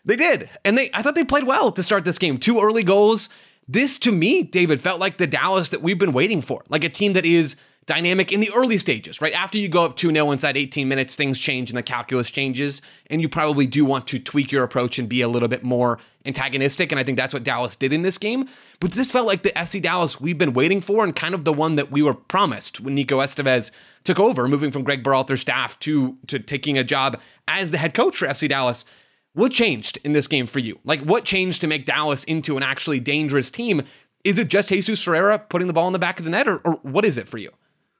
They 0.07 0.15
did. 0.15 0.49
And 0.65 0.77
they 0.77 0.89
I 0.93 1.01
thought 1.03 1.15
they 1.15 1.25
played 1.25 1.45
well 1.45 1.71
to 1.71 1.83
start 1.83 2.05
this 2.05 2.17
game. 2.17 2.39
Two 2.39 2.59
early 2.59 2.83
goals. 2.83 3.29
This 3.67 3.99
to 3.99 4.11
me, 4.13 4.41
David, 4.43 4.79
felt 4.79 5.01
like 5.01 5.17
the 5.17 5.27
Dallas 5.27 5.69
that 5.69 5.81
we've 5.81 5.99
been 5.99 6.13
waiting 6.13 6.41
for. 6.41 6.63
Like 6.69 6.85
a 6.85 6.89
team 6.89 7.13
that 7.13 7.25
is 7.25 7.57
dynamic 7.85 8.31
in 8.31 8.39
the 8.39 8.49
early 8.55 8.77
stages, 8.77 9.21
right? 9.21 9.33
After 9.33 9.57
you 9.57 9.69
go 9.69 9.85
up 9.85 9.95
2-0 9.95 10.31
inside 10.31 10.57
18 10.57 10.87
minutes, 10.87 11.15
things 11.15 11.39
change 11.39 11.69
and 11.69 11.77
the 11.77 11.83
calculus 11.83 12.29
changes, 12.29 12.81
and 13.09 13.21
you 13.21 13.29
probably 13.29 13.65
do 13.65 13.85
want 13.85 14.07
to 14.07 14.19
tweak 14.19 14.51
your 14.51 14.63
approach 14.63 14.99
and 14.99 15.07
be 15.07 15.21
a 15.21 15.27
little 15.27 15.47
bit 15.47 15.63
more 15.63 15.97
antagonistic, 16.25 16.91
and 16.91 16.99
I 16.99 17.03
think 17.03 17.17
that's 17.17 17.33
what 17.33 17.43
Dallas 17.43 17.77
did 17.77 17.93
in 17.93 18.01
this 18.01 18.17
game. 18.17 18.49
But 18.81 18.91
this 18.91 19.11
felt 19.11 19.25
like 19.25 19.43
the 19.43 19.51
FC 19.51 19.81
Dallas 19.81 20.19
we've 20.19 20.37
been 20.37 20.53
waiting 20.53 20.81
for 20.81 21.03
and 21.03 21.15
kind 21.15 21.33
of 21.33 21.45
the 21.45 21.53
one 21.53 21.75
that 21.75 21.91
we 21.91 22.01
were 22.01 22.13
promised 22.13 22.81
when 22.81 22.95
Nico 22.95 23.19
Estevez 23.19 23.71
took 24.03 24.19
over, 24.19 24.47
moving 24.47 24.71
from 24.71 24.83
Greg 24.83 25.03
Berhalter's 25.03 25.41
staff 25.41 25.79
to 25.79 26.17
to 26.27 26.39
taking 26.39 26.77
a 26.77 26.83
job 26.83 27.19
as 27.47 27.71
the 27.71 27.77
head 27.77 27.93
coach 27.93 28.17
for 28.17 28.27
FC 28.27 28.47
Dallas. 28.47 28.85
What 29.37 29.51
changed 29.51 29.99
in 30.03 30.13
this 30.13 30.27
game 30.27 30.47
for 30.47 30.57
you? 30.57 30.79
Like, 30.83 31.01
what 31.01 31.23
changed 31.23 31.61
to 31.61 31.67
make 31.67 31.85
Dallas 31.85 32.23
into 32.23 32.57
an 32.57 32.63
actually 32.63 32.99
dangerous 32.99 33.51
team? 33.51 33.83
Is 34.23 34.39
it 34.39 34.47
just 34.47 34.69
Jesus 34.69 35.03
Ferreira 35.03 35.37
putting 35.37 35.67
the 35.67 35.73
ball 35.73 35.85
in 35.85 35.93
the 35.93 35.99
back 35.99 36.17
of 36.17 36.25
the 36.25 36.31
net, 36.31 36.47
or, 36.47 36.57
or 36.65 36.79
what 36.81 37.05
is 37.05 37.19
it 37.19 37.27
for 37.27 37.37
you? 37.37 37.51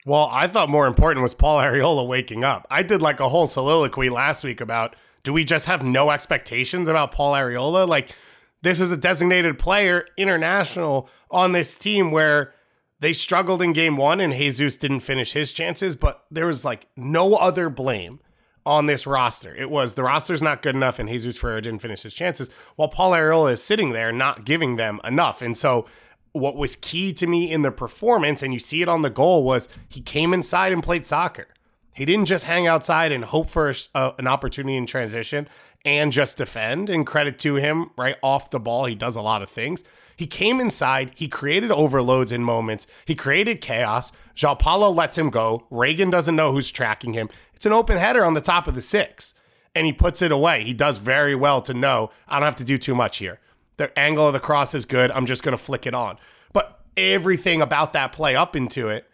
Well, 0.04 0.32
I 0.32 0.48
thought 0.48 0.68
more 0.68 0.88
important 0.88 1.22
was 1.22 1.36
Paul 1.36 1.60
Arriola 1.60 2.08
waking 2.08 2.44
up. 2.44 2.66
I 2.72 2.82
did 2.82 3.04
like 3.04 3.20
a 3.20 3.30
whole 3.30 3.46
soliloquy 3.46 4.10
last 4.10 4.44
week 4.44 4.62
about 4.62 4.96
do 5.22 5.32
we 5.32 5.44
just 5.44 5.68
have 5.68 5.84
no 5.84 6.10
expectations 6.10 6.90
about 6.90 7.12
Paul 7.12 7.34
Arriola? 7.34 7.88
Like, 7.88 8.16
this 8.64 8.80
is 8.80 8.92
a 8.92 8.98
designated 8.98 9.60
player, 9.60 10.08
international, 10.18 11.08
on 11.30 11.52
this 11.52 11.76
team 11.76 12.10
where 12.10 12.56
they 13.00 13.14
struggled 13.14 13.62
in 13.62 13.74
game 13.74 13.96
one 13.96 14.20
and 14.20 14.34
Jesus 14.34 14.76
didn't 14.76 15.02
finish 15.02 15.34
his 15.34 15.54
chances, 15.54 15.96
but 15.96 16.26
there 16.32 16.48
was 16.48 16.66
like 16.66 16.88
no 16.96 17.36
other 17.36 17.70
blame 17.70 18.22
on 18.68 18.86
this 18.86 19.08
roster. 19.08 19.56
It 19.56 19.70
was 19.70 19.96
the 19.96 20.04
roster's 20.04 20.42
not 20.42 20.62
good 20.62 20.76
enough 20.76 21.00
and 21.00 21.08
Jesus 21.08 21.38
Ferreira 21.38 21.62
didn't 21.62 21.82
finish 21.82 22.04
his 22.04 22.14
chances 22.14 22.50
while 22.76 22.90
Paul 22.90 23.14
Arriola 23.14 23.54
is 23.54 23.64
sitting 23.64 23.94
there 23.94 24.12
not 24.12 24.46
giving 24.46 24.76
them 24.76 25.00
enough. 25.04 25.42
And 25.42 25.58
so 25.58 25.88
what 26.34 26.58
was 26.58 26.76
key 26.76 27.14
to 27.14 27.28
me 27.28 27.52
in 27.52 27.62
the 27.62 27.72
performance, 27.72 28.44
and 28.44 28.54
you 28.54 28.60
see 28.60 28.82
it 28.82 28.90
on 28.90 29.02
the 29.02 29.10
goal, 29.10 29.44
was 29.44 29.70
he 29.88 30.02
came 30.02 30.34
inside 30.34 30.72
and 30.72 30.84
played 30.84 31.06
soccer. 31.06 31.48
He 31.94 32.06
didn't 32.06 32.26
just 32.26 32.46
hang 32.46 32.68
outside 32.68 33.12
and 33.12 33.26
hope 33.26 33.50
for 33.50 33.70
a, 33.70 33.76
uh, 33.96 34.12
an 34.20 34.28
opportunity 34.28 34.78
in 34.78 34.86
transition 34.86 35.48
and 35.84 36.12
just 36.12 36.38
defend. 36.38 36.90
And 36.90 37.08
credit 37.08 37.40
to 37.40 37.56
him, 37.56 37.92
right 37.98 38.18
off 38.22 38.52
the 38.52 38.60
ball, 38.60 38.86
he 38.86 38.96
does 38.96 39.16
a 39.16 39.22
lot 39.22 39.42
of 39.42 39.50
things. 39.50 39.84
He 40.16 40.28
came 40.28 40.60
inside, 40.60 41.12
he 41.16 41.28
created 41.28 41.72
overloads 41.72 42.32
in 42.32 42.44
moments, 42.44 42.88
he 43.06 43.14
created 43.14 43.62
chaos. 43.62 44.12
Joao 44.34 44.56
Paulo 44.56 44.90
lets 44.90 45.18
him 45.18 45.30
go. 45.30 45.68
Ragen 45.72 46.12
doesn't 46.12 46.36
know 46.36 46.52
who's 46.52 46.72
tracking 46.72 47.14
him. 47.14 47.30
It's 47.58 47.66
an 47.66 47.74
open 47.74 47.98
header 47.98 48.24
on 48.24 48.36
the 48.36 48.40
top 48.40 48.68
of 48.68 48.76
the 48.76 48.84
six, 48.84 49.34
and 49.74 49.88
he 49.88 49.92
puts 49.92 50.22
it 50.22 50.32
away. 50.32 50.64
He 50.64 50.76
does 50.76 51.00
very 51.00 51.34
well 51.34 51.60
to 51.64 51.74
know 51.74 52.12
I 52.28 52.38
don't 52.38 52.46
have 52.46 52.56
to 52.58 52.64
do 52.64 52.78
too 52.78 52.94
much 52.94 53.18
here. 53.18 53.40
The 53.78 53.98
angle 53.98 54.28
of 54.28 54.34
the 54.34 54.40
cross 54.40 54.76
is 54.76 54.86
good. 54.86 55.10
I'm 55.10 55.26
just 55.26 55.42
going 55.42 55.58
to 55.58 55.64
flick 55.64 55.88
it 55.88 55.96
on. 55.96 56.20
But 56.54 56.82
everything 56.96 57.64
about 57.64 57.94
that 57.94 58.12
play 58.12 58.36
up 58.36 58.56
into 58.56 58.90
it, 58.90 59.10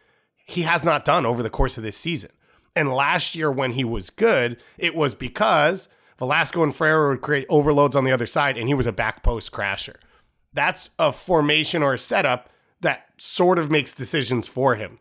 he 0.46 0.64
has 0.64 0.84
not 0.84 1.06
done 1.06 1.26
over 1.26 1.42
the 1.42 1.50
course 1.50 1.78
of 1.78 1.86
this 1.86 1.96
season. 1.96 2.32
And 2.76 2.92
last 2.92 3.34
year, 3.34 3.50
when 3.50 3.72
he 3.72 3.86
was 3.86 4.10
good, 4.10 4.58
it 4.78 4.94
was 4.94 5.16
because 5.16 5.88
Velasco 6.20 6.64
and 6.64 6.76
Ferreira 6.76 7.12
would 7.12 7.22
create 7.22 7.46
overloads 7.48 7.96
on 7.96 8.04
the 8.04 8.12
other 8.12 8.26
side, 8.26 8.58
and 8.58 8.68
he 8.68 8.74
was 8.74 8.88
a 8.88 8.92
back 8.92 9.24
post 9.24 9.54
crasher. 9.54 9.96
That's 10.52 10.90
a 11.00 11.14
formation 11.14 11.82
or 11.82 11.94
a 11.94 11.98
setup 11.98 12.50
that 12.82 13.06
sort 13.18 13.58
of 13.58 13.72
makes 13.72 13.94
decisions 13.94 14.50
for 14.50 14.76
him. 14.76 15.00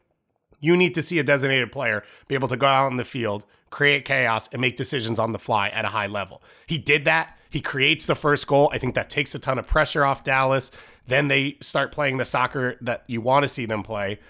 You 0.62 0.76
need 0.76 0.94
to 0.94 1.02
see 1.02 1.18
a 1.18 1.22
designated 1.22 1.70
player 1.70 2.02
be 2.28 2.34
able 2.34 2.48
to 2.48 2.56
go 2.56 2.66
out 2.66 2.90
in 2.90 2.96
the 2.96 3.04
field, 3.04 3.44
create 3.68 4.06
chaos, 4.06 4.48
and 4.52 4.62
make 4.62 4.76
decisions 4.76 5.18
on 5.18 5.32
the 5.32 5.38
fly 5.38 5.68
at 5.68 5.84
a 5.84 5.88
high 5.88 6.06
level. 6.06 6.42
He 6.66 6.78
did 6.78 7.04
that. 7.04 7.36
He 7.50 7.60
creates 7.60 8.06
the 8.06 8.14
first 8.14 8.46
goal. 8.46 8.70
I 8.72 8.78
think 8.78 8.94
that 8.94 9.10
takes 9.10 9.34
a 9.34 9.38
ton 9.38 9.58
of 9.58 9.66
pressure 9.66 10.04
off 10.06 10.24
Dallas. 10.24 10.70
Then 11.06 11.28
they 11.28 11.58
start 11.60 11.92
playing 11.92 12.16
the 12.16 12.24
soccer 12.24 12.78
that 12.80 13.04
you 13.08 13.20
want 13.20 13.42
to 13.42 13.48
see 13.48 13.66
them 13.66 13.82
play. 13.82 14.20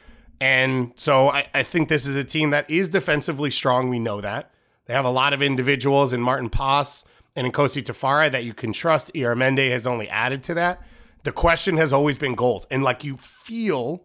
And 0.41 0.93
so 0.97 1.29
I, 1.29 1.47
I 1.55 1.63
think 1.63 1.89
this 1.89 2.07
is 2.07 2.17
a 2.17 2.25
team 2.25 2.51
that 2.51 2.69
is 2.69 2.89
defensively 2.89 3.51
strong. 3.51 3.91
We 3.91 4.01
know 4.01 4.21
that. 4.21 4.51
They 4.87 4.95
have 4.95 5.05
a 5.05 5.11
lot 5.11 5.33
of 5.33 5.43
individuals 5.43 6.13
in 6.13 6.21
Maarten 6.21 6.51
Paes 6.51 7.05
and 7.37 7.47
in 7.47 7.53
Nkosi 7.53 7.83
Tafari 7.83 8.33
that 8.33 8.43
you 8.43 8.55
can 8.55 8.73
trust. 8.73 9.13
Illarramendi 9.15 9.71
has 9.71 9.87
only 9.87 10.09
added 10.09 10.43
to 10.45 10.55
that. 10.55 10.83
The 11.23 11.31
question 11.31 11.77
has 11.77 11.93
always 11.93 12.19
been 12.19 12.35
goals. 12.35 12.67
And 12.71 12.83
like 12.83 13.05
you 13.05 13.17
feel 13.19 14.03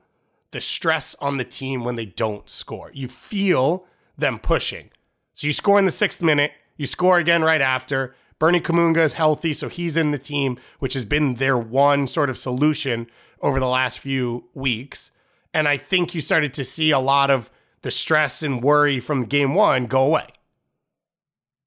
the 0.51 0.61
stress 0.61 1.15
on 1.15 1.37
the 1.37 1.43
team 1.43 1.83
when 1.83 1.95
they 1.95 2.05
don't 2.05 2.49
score. 2.49 2.91
You 2.93 3.07
feel 3.07 3.85
them 4.17 4.39
pushing. 4.39 4.89
So 5.33 5.47
you 5.47 5.53
score 5.53 5.77
in 5.77 5.85
the 5.85 5.91
sixth 5.91 6.21
minute, 6.21 6.51
you 6.77 6.85
score 6.85 7.17
again 7.17 7.43
right 7.43 7.61
after. 7.61 8.15
Bernie 8.39 8.61
Kamungo 8.61 8.97
is 8.97 9.13
healthy, 9.13 9.53
so 9.53 9.67
he's 9.67 9.97
in 9.97 10.11
the 10.11 10.17
team, 10.17 10.59
which 10.79 10.93
has 10.93 11.05
been 11.05 11.35
their 11.35 11.57
one 11.57 12.07
sort 12.07 12.29
of 12.29 12.37
solution 12.37 13.07
over 13.41 13.59
the 13.59 13.67
last 13.67 13.99
few 13.99 14.45
weeks. 14.53 15.11
And 15.53 15.67
I 15.67 15.77
think 15.77 16.13
you 16.13 16.21
started 16.21 16.53
to 16.55 16.63
see 16.63 16.91
a 16.91 16.99
lot 16.99 17.29
of 17.31 17.49
the 17.81 17.91
stress 17.91 18.43
and 18.43 18.63
worry 18.63 18.99
from 18.99 19.25
game 19.25 19.53
one 19.53 19.85
go 19.85 20.03
away. 20.03 20.27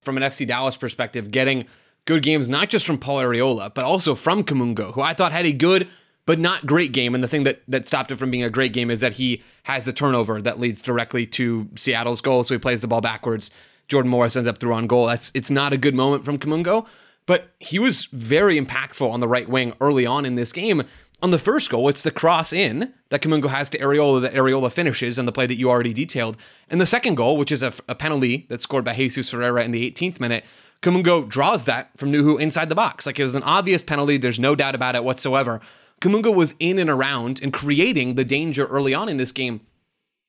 From 0.00 0.16
an 0.16 0.22
FC 0.22 0.46
Dallas 0.46 0.76
perspective, 0.76 1.30
getting 1.30 1.66
good 2.04 2.22
games 2.22 2.48
not 2.48 2.70
just 2.70 2.86
from 2.86 2.98
Paul 2.98 3.18
Arriola, 3.18 3.72
but 3.74 3.84
also 3.84 4.14
from 4.14 4.44
Kamungo, 4.44 4.94
who 4.94 5.00
I 5.00 5.14
thought 5.14 5.32
had 5.32 5.46
a 5.46 5.52
good 5.52 5.88
but 6.26 6.38
not 6.38 6.66
great 6.66 6.92
game. 6.92 7.14
And 7.14 7.24
the 7.24 7.28
thing 7.28 7.44
that 7.44 7.62
that 7.68 7.86
stopped 7.86 8.10
it 8.10 8.16
from 8.16 8.30
being 8.30 8.44
a 8.44 8.50
great 8.50 8.72
game 8.72 8.90
is 8.90 9.00
that 9.00 9.14
he 9.14 9.42
has 9.64 9.84
the 9.84 9.92
turnover 9.92 10.40
that 10.42 10.60
leads 10.60 10.82
directly 10.82 11.26
to 11.26 11.68
Seattle's 11.76 12.20
goal. 12.20 12.44
So 12.44 12.54
he 12.54 12.58
plays 12.58 12.80
the 12.80 12.88
ball 12.88 13.00
backwards. 13.00 13.50
Jordan 13.88 14.10
Morris 14.10 14.36
ends 14.36 14.46
up 14.46 14.58
through 14.58 14.74
on 14.74 14.86
goal. 14.86 15.06
That's 15.06 15.32
it's 15.34 15.50
not 15.50 15.72
a 15.72 15.76
good 15.76 15.94
moment 15.94 16.24
from 16.24 16.38
Kamungo, 16.38 16.86
but 17.26 17.50
he 17.58 17.78
was 17.78 18.06
very 18.06 18.60
impactful 18.60 19.10
on 19.10 19.20
the 19.20 19.28
right 19.28 19.48
wing 19.48 19.74
early 19.80 20.06
on 20.06 20.24
in 20.24 20.36
this 20.36 20.52
game. 20.52 20.84
On 21.22 21.32
the 21.32 21.38
first 21.38 21.68
goal, 21.68 21.88
it's 21.88 22.02
the 22.02 22.10
cross 22.10 22.50
in 22.50 22.94
that 23.10 23.20
Kamungo 23.20 23.50
has 23.50 23.68
to 23.70 23.78
Arriola 23.78 24.22
that 24.22 24.32
Arriola 24.32 24.72
finishes 24.72 25.18
and 25.18 25.28
the 25.28 25.32
play 25.32 25.46
that 25.46 25.58
you 25.58 25.68
already 25.68 25.92
detailed. 25.92 26.38
And 26.70 26.80
the 26.80 26.86
second 26.86 27.16
goal, 27.16 27.36
which 27.36 27.52
is 27.52 27.62
a, 27.62 27.74
a 27.88 27.94
penalty 27.94 28.46
that's 28.48 28.62
scored 28.62 28.84
by 28.84 28.94
Jesus 28.94 29.28
Ferreira 29.28 29.62
in 29.62 29.70
the 29.70 29.90
18th 29.90 30.18
minute, 30.18 30.44
Kamungo 30.80 31.28
draws 31.28 31.66
that 31.66 31.90
from 31.96 32.10
Nouhou 32.10 32.40
inside 32.40 32.70
the 32.70 32.74
box. 32.74 33.04
Like 33.04 33.18
it 33.18 33.24
was 33.24 33.34
an 33.34 33.42
obvious 33.42 33.82
penalty. 33.82 34.16
There's 34.16 34.40
no 34.40 34.54
doubt 34.54 34.74
about 34.74 34.94
it 34.94 35.04
whatsoever. 35.04 35.60
Kamungo 36.00 36.34
was 36.34 36.54
in 36.58 36.78
and 36.78 36.90
around 36.90 37.40
and 37.42 37.52
creating 37.52 38.14
the 38.14 38.24
danger 38.24 38.66
early 38.66 38.94
on 38.94 39.08
in 39.08 39.16
this 39.16 39.32
game. 39.32 39.60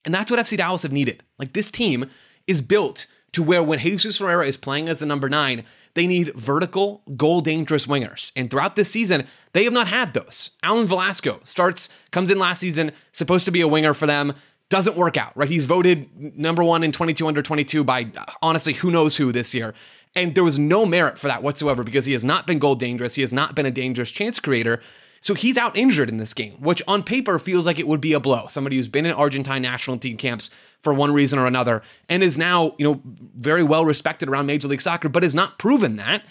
And 0.04 0.14
that's 0.14 0.32
what 0.32 0.40
FC 0.40 0.58
Dallas 0.58 0.84
have 0.84 0.92
needed. 0.92 1.24
Like 1.40 1.54
this 1.54 1.72
team 1.72 2.10
is 2.48 2.62
built 2.62 3.08
to 3.34 3.44
where 3.44 3.64
when 3.64 3.80
Jesus 3.80 4.18
Ferreira 4.18 4.46
is 4.46 4.58
playing 4.58 4.90
as 4.90 5.00
the 5.00 5.06
number 5.06 5.30
nine, 5.30 5.64
they 5.94 6.08
need 6.08 6.34
vertical, 6.36 7.02
goal 7.16 7.42
dangerous 7.42 7.86
wingers. 7.86 8.32
And 8.36 8.50
throughout 8.50 8.76
this 8.76 8.90
season, 8.90 9.26
they 9.54 9.64
have 9.64 9.74
not 9.74 9.88
had 9.88 10.14
those. 10.14 10.52
Alan 10.64 10.88
Velasco 10.88 11.40
starts, 11.44 11.90
comes 12.12 12.30
in 12.30 12.40
last 12.40 12.60
season, 12.60 12.92
supposed 13.12 13.46
to 13.46 13.52
be 13.52 13.62
a 13.62 13.68
winger 13.68 13.94
for 13.94 14.08
them, 14.08 14.34
doesn't 14.70 14.96
work 14.96 15.18
out, 15.18 15.36
right? 15.36 15.50
He's 15.50 15.66
voted 15.66 16.38
number 16.38 16.64
one 16.64 16.84
in 16.84 16.92
22 16.92 17.28
under 17.28 17.42
22 17.42 17.84
by 17.84 18.10
uh, 18.18 18.26
honestly 18.42 18.74
who 18.74 18.90
knows 18.90 19.18
who 19.18 19.32
this 19.32 19.54
year. 19.54 19.74
And 20.16 20.34
there 20.34 20.44
was 20.44 20.58
no 20.60 20.86
merit 20.86 21.20
for 21.20 21.28
that 21.28 21.44
whatsoever 21.44 21.84
because 21.84 22.06
he 22.06 22.14
has 22.14 22.24
not 22.24 22.48
been 22.48 22.60
goal 22.60 22.76
dangerous. 22.76 23.16
He 23.16 23.22
has 23.22 23.34
not 23.34 23.56
been 23.56 23.66
a 23.66 23.72
dangerous 23.72 24.12
chance 24.12 24.40
creator. 24.40 24.82
So 25.22 25.36
he's 25.36 25.56
out 25.56 25.78
injured 25.78 26.10
in 26.10 26.18
this 26.18 26.34
game, 26.34 26.54
which 26.54 26.82
on 26.88 27.04
paper 27.04 27.38
feels 27.38 27.68
like 27.68 27.78
it 27.78 27.88
would 27.88 28.02
be 28.02 28.14
a 28.14 28.20
blow. 28.20 28.48
Somebody 28.48 28.76
who's 28.76 28.88
been 28.88 29.06
in 29.06 29.12
Argentine 29.12 29.62
national 29.62 30.00
team 30.00 30.18
camps 30.18 30.50
for 30.82 30.96
one 30.96 31.14
reason 31.14 31.38
or 31.38 31.46
another 31.46 31.84
and 32.10 32.24
is 32.24 32.40
now, 32.40 32.74
you 32.80 32.84
know, 32.84 33.02
very 33.06 33.64
well 33.64 33.86
respected 33.86 34.28
around 34.28 34.48
Major 34.48 34.68
League 34.68 34.82
Soccer, 34.82 35.10
but 35.10 35.22
has 35.22 35.36
not 35.36 35.60
proven 35.60 35.98
that. 35.98 36.24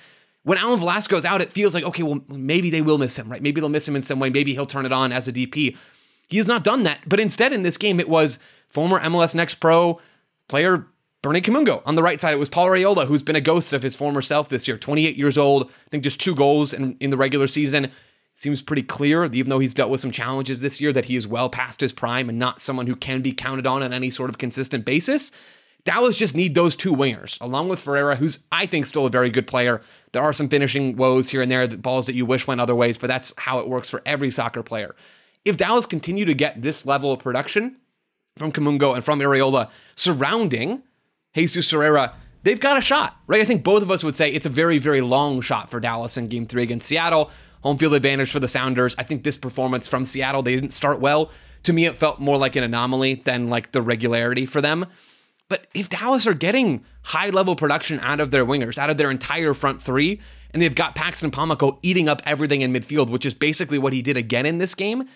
When 0.42 0.58
Alan 0.58 0.78
Velasco 0.78 1.16
is 1.16 1.24
out, 1.24 1.40
it 1.40 1.52
feels 1.52 1.72
like, 1.72 1.84
okay, 1.84 2.02
well, 2.02 2.20
maybe 2.28 2.68
they 2.68 2.82
will 2.82 2.98
miss 2.98 3.16
him, 3.16 3.28
right? 3.28 3.42
Maybe 3.42 3.60
they'll 3.60 3.70
miss 3.70 3.86
him 3.86 3.94
in 3.94 4.02
some 4.02 4.18
way. 4.18 4.28
Maybe 4.28 4.54
he'll 4.54 4.66
turn 4.66 4.86
it 4.86 4.92
on 4.92 5.12
as 5.12 5.28
a 5.28 5.32
DP. 5.32 5.76
He 6.28 6.36
has 6.38 6.48
not 6.48 6.64
done 6.64 6.82
that. 6.82 7.00
But 7.06 7.20
instead, 7.20 7.52
in 7.52 7.62
this 7.62 7.76
game, 7.76 8.00
it 8.00 8.08
was 8.08 8.38
former 8.68 8.98
MLS 9.00 9.34
Next 9.34 9.56
Pro 9.56 10.00
player 10.48 10.86
Bernie 11.22 11.42
Kamungo. 11.42 11.82
On 11.84 11.94
the 11.94 12.02
right 12.02 12.20
side, 12.20 12.32
it 12.32 12.38
was 12.38 12.48
Paul 12.48 12.68
Arriola, 12.68 13.06
who's 13.06 13.22
been 13.22 13.36
a 13.36 13.40
ghost 13.40 13.72
of 13.72 13.82
his 13.82 13.94
former 13.94 14.22
self 14.22 14.48
this 14.48 14.66
year, 14.66 14.78
28 14.78 15.16
years 15.16 15.36
old. 15.36 15.64
I 15.64 15.90
think 15.90 16.02
just 16.02 16.18
two 16.18 16.34
goals 16.34 16.72
in, 16.72 16.96
in 16.98 17.10
the 17.10 17.16
regular 17.16 17.46
season 17.46 17.92
seems 18.34 18.62
pretty 18.62 18.82
clear, 18.82 19.24
even 19.24 19.50
though 19.50 19.58
he's 19.58 19.74
dealt 19.74 19.90
with 19.90 20.00
some 20.00 20.10
challenges 20.10 20.60
this 20.60 20.80
year, 20.80 20.92
that 20.92 21.06
he 21.06 21.16
is 21.16 21.26
well 21.26 21.50
past 21.50 21.80
his 21.80 21.92
prime 21.92 22.28
and 22.28 22.38
not 22.38 22.60
someone 22.60 22.86
who 22.86 22.96
can 22.96 23.20
be 23.20 23.32
counted 23.32 23.66
on 23.66 23.82
on 23.82 23.92
any 23.92 24.10
sort 24.10 24.30
of 24.30 24.38
consistent 24.38 24.84
basis. 24.84 25.30
Dallas 25.84 26.18
just 26.18 26.34
need 26.34 26.54
those 26.54 26.76
two 26.76 26.94
wingers, 26.94 27.40
along 27.40 27.68
with 27.68 27.80
Ferreira, 27.80 28.16
who's 28.16 28.40
I 28.52 28.66
think 28.66 28.86
still 28.86 29.06
a 29.06 29.10
very 29.10 29.30
good 29.30 29.46
player. 29.46 29.80
There 30.12 30.22
are 30.22 30.32
some 30.32 30.48
finishing 30.48 30.96
woes 30.96 31.30
here 31.30 31.42
and 31.42 31.50
there, 31.50 31.66
the 31.66 31.78
balls 31.78 32.06
that 32.06 32.14
you 32.14 32.26
wish 32.26 32.46
went 32.46 32.60
other 32.60 32.74
ways, 32.74 32.98
but 32.98 33.06
that's 33.06 33.32
how 33.36 33.60
it 33.60 33.68
works 33.68 33.88
for 33.88 34.02
every 34.04 34.30
soccer 34.30 34.62
player. 34.62 34.94
If 35.44 35.56
Dallas 35.56 35.86
continue 35.86 36.24
to 36.26 36.34
get 36.34 36.60
this 36.60 36.84
level 36.84 37.12
of 37.12 37.20
production 37.20 37.76
from 38.36 38.52
Kamungo 38.52 38.94
and 38.94 39.04
from 39.04 39.20
Arriola 39.20 39.70
surrounding 39.96 40.82
Jesus 41.34 41.70
Ferreira, 41.70 42.14
they've 42.42 42.60
got 42.60 42.76
a 42.76 42.82
shot, 42.82 43.16
right? 43.26 43.40
I 43.40 43.44
think 43.44 43.64
both 43.64 43.82
of 43.82 43.90
us 43.90 44.04
would 44.04 44.16
say 44.16 44.30
it's 44.30 44.46
a 44.46 44.50
very, 44.50 44.78
very 44.78 45.00
long 45.00 45.40
shot 45.40 45.70
for 45.70 45.80
Dallas 45.80 46.16
in 46.16 46.28
game 46.28 46.46
three 46.46 46.62
against 46.62 46.86
Seattle. 46.86 47.30
Home 47.62 47.76
field 47.76 47.94
advantage 47.94 48.32
for 48.32 48.40
the 48.40 48.48
Sounders. 48.48 48.94
I 48.98 49.02
think 49.02 49.22
this 49.22 49.36
performance 49.36 49.86
from 49.86 50.04
Seattle, 50.04 50.42
they 50.42 50.54
didn't 50.54 50.72
start 50.72 51.00
well. 51.00 51.30
To 51.64 51.72
me, 51.72 51.84
it 51.84 51.96
felt 51.96 52.20
more 52.20 52.36
like 52.36 52.56
an 52.56 52.64
anomaly 52.64 53.14
than 53.24 53.50
like 53.50 53.72
the 53.72 53.82
regularity 53.82 54.46
for 54.46 54.60
them. 54.60 54.86
But 55.48 55.66
if 55.74 55.88
Dallas 55.88 56.26
are 56.26 56.34
getting 56.34 56.84
high 57.02 57.30
level 57.30 57.56
production 57.56 58.00
out 58.00 58.20
of 58.20 58.30
their 58.30 58.46
wingers, 58.46 58.78
out 58.78 58.88
of 58.88 58.96
their 58.96 59.10
entire 59.10 59.52
front 59.52 59.82
three, 59.82 60.20
and 60.52 60.62
they've 60.62 60.74
got 60.74 60.94
Paxton 60.94 61.30
Pomykal 61.30 61.78
eating 61.82 62.08
up 62.08 62.22
everything 62.24 62.60
in 62.60 62.72
midfield, 62.72 63.10
which 63.10 63.26
is 63.26 63.34
basically 63.34 63.78
what 63.78 63.92
he 63.92 64.00
did 64.00 64.16
again 64.16 64.46
in 64.46 64.58
this 64.58 64.74
game, 64.74 65.08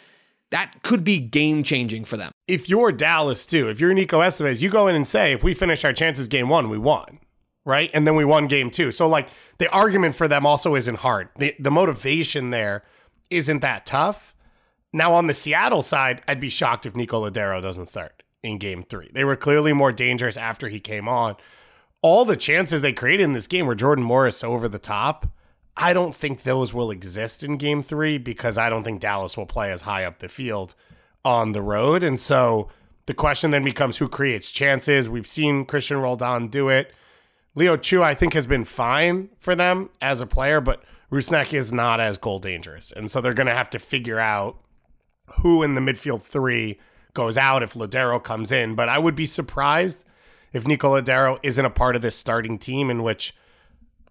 that 0.50 0.82
could 0.82 1.02
be 1.04 1.18
game 1.18 1.62
changing 1.62 2.04
for 2.04 2.16
them. 2.16 2.30
If 2.46 2.68
you're 2.68 2.92
Dallas 2.92 3.46
too, 3.46 3.68
if 3.68 3.80
you're 3.80 3.94
Nico 3.94 4.20
Estevez, 4.20 4.60
you 4.60 4.70
go 4.70 4.86
in 4.88 4.94
and 4.94 5.06
say, 5.06 5.32
if 5.32 5.42
we 5.42 5.54
finish 5.54 5.84
our 5.84 5.92
chances 5.92 6.28
game 6.28 6.48
one, 6.48 6.68
we 6.68 6.78
won 6.78 7.20
right? 7.64 7.90
And 7.94 8.06
then 8.06 8.16
we 8.16 8.24
won 8.24 8.46
game 8.46 8.70
two. 8.70 8.90
So 8.90 9.08
like 9.08 9.28
the 9.58 9.70
argument 9.70 10.14
for 10.14 10.28
them 10.28 10.46
also 10.46 10.74
isn't 10.74 10.98
hard. 10.98 11.28
The 11.36 11.54
the 11.58 11.70
motivation 11.70 12.50
there 12.50 12.84
isn't 13.30 13.60
that 13.60 13.86
tough. 13.86 14.34
Now 14.92 15.12
on 15.12 15.26
the 15.26 15.34
Seattle 15.34 15.82
side, 15.82 16.22
I'd 16.28 16.40
be 16.40 16.50
shocked 16.50 16.86
if 16.86 16.94
Nico 16.94 17.28
Lodeiro 17.28 17.60
doesn't 17.60 17.86
start 17.86 18.22
in 18.42 18.58
game 18.58 18.82
three. 18.82 19.10
They 19.12 19.24
were 19.24 19.36
clearly 19.36 19.72
more 19.72 19.92
dangerous 19.92 20.36
after 20.36 20.68
he 20.68 20.78
came 20.78 21.08
on. 21.08 21.36
All 22.02 22.24
the 22.24 22.36
chances 22.36 22.80
they 22.80 22.92
created 22.92 23.24
in 23.24 23.32
this 23.32 23.46
game 23.46 23.66
were 23.66 23.74
Jordan 23.74 24.04
Morris 24.04 24.44
over 24.44 24.68
the 24.68 24.78
top. 24.78 25.26
I 25.76 25.92
don't 25.92 26.14
think 26.14 26.42
those 26.42 26.72
will 26.72 26.90
exist 26.90 27.42
in 27.42 27.56
game 27.56 27.82
three 27.82 28.18
because 28.18 28.58
I 28.58 28.68
don't 28.68 28.84
think 28.84 29.00
Dallas 29.00 29.36
will 29.36 29.46
play 29.46 29.72
as 29.72 29.82
high 29.82 30.04
up 30.04 30.18
the 30.18 30.28
field 30.28 30.74
on 31.24 31.52
the 31.52 31.62
road. 31.62 32.04
And 32.04 32.20
so 32.20 32.68
the 33.06 33.14
question 33.14 33.50
then 33.50 33.64
becomes 33.64 33.96
who 33.96 34.08
creates 34.08 34.50
chances. 34.50 35.08
We've 35.08 35.26
seen 35.26 35.64
Cristian 35.66 36.00
Roldan 36.00 36.48
do 36.48 36.68
it. 36.68 36.92
Leo 37.54 37.76
Chu, 37.76 38.02
I 38.02 38.14
think, 38.14 38.34
has 38.34 38.46
been 38.46 38.64
fine 38.64 39.28
for 39.38 39.54
them 39.54 39.90
as 40.00 40.20
a 40.20 40.26
player, 40.26 40.60
but 40.60 40.82
Rusnak 41.10 41.52
is 41.52 41.72
not 41.72 42.00
as 42.00 42.18
goal 42.18 42.40
dangerous. 42.40 42.90
And 42.90 43.10
so 43.10 43.20
they're 43.20 43.34
going 43.34 43.46
to 43.46 43.54
have 43.54 43.70
to 43.70 43.78
figure 43.78 44.18
out 44.18 44.58
who 45.40 45.62
in 45.62 45.74
the 45.74 45.80
midfield 45.80 46.22
three 46.22 46.78
goes 47.12 47.36
out 47.36 47.62
if 47.62 47.74
Lodeiro 47.74 48.22
comes 48.22 48.50
in. 48.50 48.74
But 48.74 48.88
I 48.88 48.98
would 48.98 49.14
be 49.14 49.26
surprised 49.26 50.04
if 50.52 50.66
Nico 50.66 51.00
Lodeiro 51.00 51.38
isn't 51.42 51.64
a 51.64 51.70
part 51.70 51.96
of 51.96 52.02
this 52.02 52.16
starting 52.16 52.58
team 52.58 52.90
in 52.90 53.02
which 53.02 53.34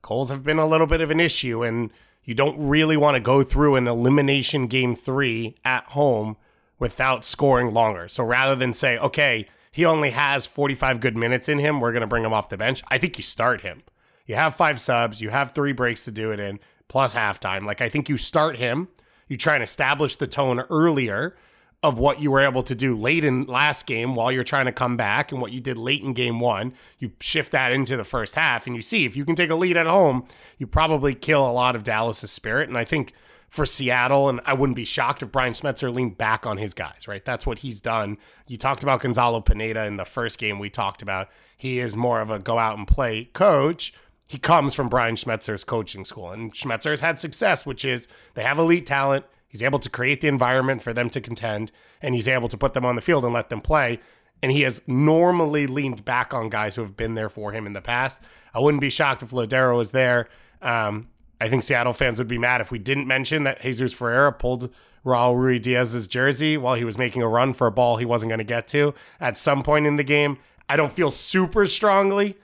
goals 0.01 0.29
have 0.29 0.43
been 0.43 0.59
a 0.59 0.67
little 0.67 0.87
bit 0.87 1.01
of 1.01 1.11
an 1.11 1.19
issue. 1.19 1.63
And 1.63 1.91
you 2.23 2.33
don't 2.33 2.57
really 2.57 2.95
want 2.95 3.15
to 3.15 3.21
go 3.21 3.43
through 3.43 3.75
an 3.75 3.87
elimination 3.87 4.67
game 4.67 4.95
three 4.95 5.55
at 5.65 5.83
home 5.87 6.37
without 6.79 7.25
scoring 7.25 7.73
longer. 7.73 8.07
So 8.07 8.23
rather 8.23 8.55
than 8.55 8.71
say, 8.71 8.97
okay, 8.97 9.47
he 9.73 9.85
only 9.85 10.11
has 10.11 10.45
45 10.45 10.99
good 10.99 11.17
minutes 11.17 11.49
in 11.49 11.57
him. 11.57 11.79
We're 11.79 11.91
going 11.91 12.01
to 12.01 12.07
bring 12.07 12.23
him 12.23 12.31
off 12.31 12.47
the 12.47 12.57
bench. 12.57 12.83
I 12.89 12.99
think 12.99 13.17
you 13.17 13.23
start 13.23 13.61
him. 13.61 13.81
You 14.27 14.35
have 14.35 14.55
five 14.55 14.79
subs, 14.79 15.19
you 15.19 15.31
have 15.31 15.51
three 15.51 15.73
breaks 15.73 16.05
to 16.05 16.11
do 16.11 16.31
it 16.31 16.39
in, 16.39 16.59
plus 16.87 17.15
halftime. 17.15 17.65
Like, 17.65 17.81
I 17.81 17.89
think 17.89 18.07
you 18.07 18.15
start 18.15 18.57
him. 18.57 18.87
You 19.27 19.35
try 19.35 19.55
and 19.55 19.63
establish 19.63 20.15
the 20.15 20.27
tone 20.27 20.59
earlier 20.69 21.35
of 21.81 21.97
what 21.97 22.21
you 22.21 22.29
were 22.29 22.39
able 22.39 22.61
to 22.63 22.75
do 22.75 22.95
late 22.95 23.25
in 23.25 23.45
last 23.45 23.87
game 23.87 24.13
while 24.13 24.31
you're 24.31 24.43
trying 24.43 24.67
to 24.67 24.71
come 24.71 24.95
back 24.95 25.31
and 25.31 25.41
what 25.41 25.51
you 25.51 25.59
did 25.59 25.77
late 25.77 26.03
in 26.03 26.13
game 26.13 26.39
one. 26.39 26.73
You 26.99 27.11
shift 27.19 27.51
that 27.51 27.71
into 27.71 27.97
the 27.97 28.05
first 28.05 28.35
half 28.35 28.67
and 28.67 28.75
you 28.75 28.81
see 28.81 29.05
if 29.05 29.17
you 29.17 29.25
can 29.25 29.35
take 29.35 29.49
a 29.49 29.55
lead 29.55 29.75
at 29.75 29.87
home, 29.87 30.27
you 30.59 30.67
probably 30.67 31.15
kill 31.15 31.45
a 31.45 31.51
lot 31.51 31.75
of 31.75 31.83
Dallas's 31.83 32.31
spirit. 32.31 32.69
And 32.69 32.77
I 32.77 32.85
think 32.85 33.13
for 33.53 33.67
Seattle, 33.67 34.29
and 34.29 34.41
I 34.47 34.55
wouldn't 34.55 34.75
be 34.75 34.83
shocked 34.83 35.21
if 35.21 35.31
Brian 35.31 35.53
Schmetzer 35.53 35.93
leaned 35.93 36.17
back 36.17 36.47
on 36.47 36.57
his 36.57 36.73
guys, 36.73 37.07
right? 37.07 37.23
That's 37.23 37.45
what 37.45 37.59
he's 37.59 37.79
done. 37.79 38.17
You 38.47 38.57
talked 38.57 38.81
about 38.81 39.01
Gonzalo 39.01 39.41
Pineda 39.41 39.85
in 39.85 39.97
the 39.97 40.05
first 40.05 40.39
game 40.39 40.57
we 40.57 40.71
talked 40.71 41.03
about. 41.03 41.29
He 41.55 41.77
is 41.77 41.95
more 41.95 42.19
of 42.19 42.31
a 42.31 42.39
go 42.39 42.57
out 42.57 42.79
and 42.79 42.87
play 42.87 43.25
coach. 43.25 43.93
He 44.27 44.39
comes 44.39 44.73
from 44.73 44.89
Brian 44.89 45.13
Schmetzer's 45.13 45.63
coaching 45.63 46.03
school, 46.03 46.31
and 46.31 46.51
Schmetzer 46.51 46.89
has 46.89 47.01
had 47.01 47.19
success, 47.19 47.63
which 47.63 47.85
is 47.85 48.07
they 48.33 48.41
have 48.41 48.57
elite 48.57 48.87
talent. 48.87 49.23
He's 49.47 49.61
able 49.61 49.77
to 49.77 49.89
create 49.89 50.21
the 50.21 50.29
environment 50.29 50.81
for 50.81 50.91
them 50.91 51.11
to 51.11 51.21
contend, 51.21 51.71
and 52.01 52.15
he's 52.15 52.27
able 52.27 52.49
to 52.49 52.57
put 52.57 52.73
them 52.73 52.85
on 52.87 52.95
the 52.95 53.03
field 53.03 53.23
and 53.23 53.35
let 53.35 53.51
them 53.51 53.61
play. 53.61 53.99
And 54.41 54.51
he 54.51 54.61
has 54.61 54.81
normally 54.87 55.67
leaned 55.67 56.03
back 56.03 56.33
on 56.33 56.49
guys 56.49 56.75
who 56.75 56.81
have 56.81 56.97
been 56.97 57.13
there 57.13 57.29
for 57.29 57.51
him 57.51 57.67
in 57.67 57.73
the 57.73 57.81
past. 57.81 58.23
I 58.51 58.59
wouldn't 58.61 58.81
be 58.81 58.89
shocked 58.89 59.21
if 59.21 59.29
Lodeiro 59.29 59.77
was 59.77 59.91
there. 59.91 60.27
Um, 60.59 61.09
I 61.41 61.49
think 61.49 61.63
Seattle 61.63 61.93
fans 61.93 62.19
would 62.19 62.27
be 62.27 62.37
mad 62.37 62.61
if 62.61 62.71
we 62.71 62.79
didn't 62.79 63.07
mention 63.07 63.43
that 63.43 63.61
Jesus 63.61 63.93
Ferreira 63.93 64.31
pulled 64.31 64.73
Raul 65.05 65.35
Ruidíaz's 65.35 66.07
jersey 66.07 66.55
while 66.57 66.75
he 66.75 66.85
was 66.85 66.97
making 66.97 67.21
a 67.21 67.27
run 67.27 67.53
for 67.53 67.67
a 67.67 67.71
ball 67.71 67.97
he 67.97 68.05
wasn't 68.05 68.29
going 68.29 68.37
to 68.39 68.43
get 68.45 68.67
to 68.69 68.93
at 69.19 69.37
some 69.37 69.61
point 69.61 69.85
in 69.85 69.97
the 69.97 70.03
game. 70.03 70.37
I 70.69 70.77
don't 70.77 70.91
feel 70.93 71.11
super 71.11 71.65
strongly 71.65 72.37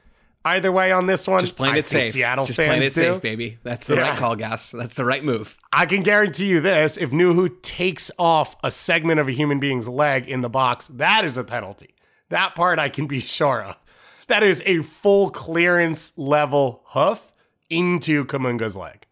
either 0.44 0.72
way 0.72 0.92
on 0.92 1.08
this 1.08 1.26
one. 1.28 1.40
Just 1.40 1.56
playing 1.56 1.78
it 1.78 1.88
safe. 1.88 2.12
Seattle 2.12 2.46
Just 2.46 2.58
fans 2.58 2.68
playing 2.68 2.84
it 2.84 2.94
do. 2.94 3.14
safe, 3.14 3.22
baby. 3.22 3.58
That's 3.64 3.88
the 3.88 3.96
Yeah. 3.96 4.10
right 4.10 4.18
call, 4.18 4.36
Gass. 4.36 4.72
That's 4.72 4.96
the 4.96 5.06
right 5.06 5.24
move. 5.24 5.58
I 5.72 5.86
can 5.86 6.04
guarantee 6.04 6.48
you 6.48 6.60
this: 6.60 6.98
if 6.98 7.12
Nouhou 7.12 7.62
takes 7.62 8.12
off 8.20 8.58
a 8.64 8.72
segment 8.72 9.22
of 9.22 9.30
a 9.30 9.32
human 9.32 9.60
being's 9.60 9.88
leg 9.88 10.28
in 10.28 10.42
the 10.42 10.50
box, 10.50 10.88
that 10.88 11.24
is 11.24 11.38
a 11.38 11.44
penalty. 11.46 11.96
That 12.30 12.56
part 12.56 12.78
I 12.80 12.90
can 12.90 13.08
be 13.08 13.20
sure 13.20 13.64
of. 13.64 13.78
That 14.28 14.44
is 14.44 14.62
a 14.66 14.84
full 14.84 15.30
clearance 15.30 16.12
level 16.18 16.84
hoof 16.88 17.32
into 17.70 18.26
Kamungo's 18.26 18.76
leg. 18.76 19.06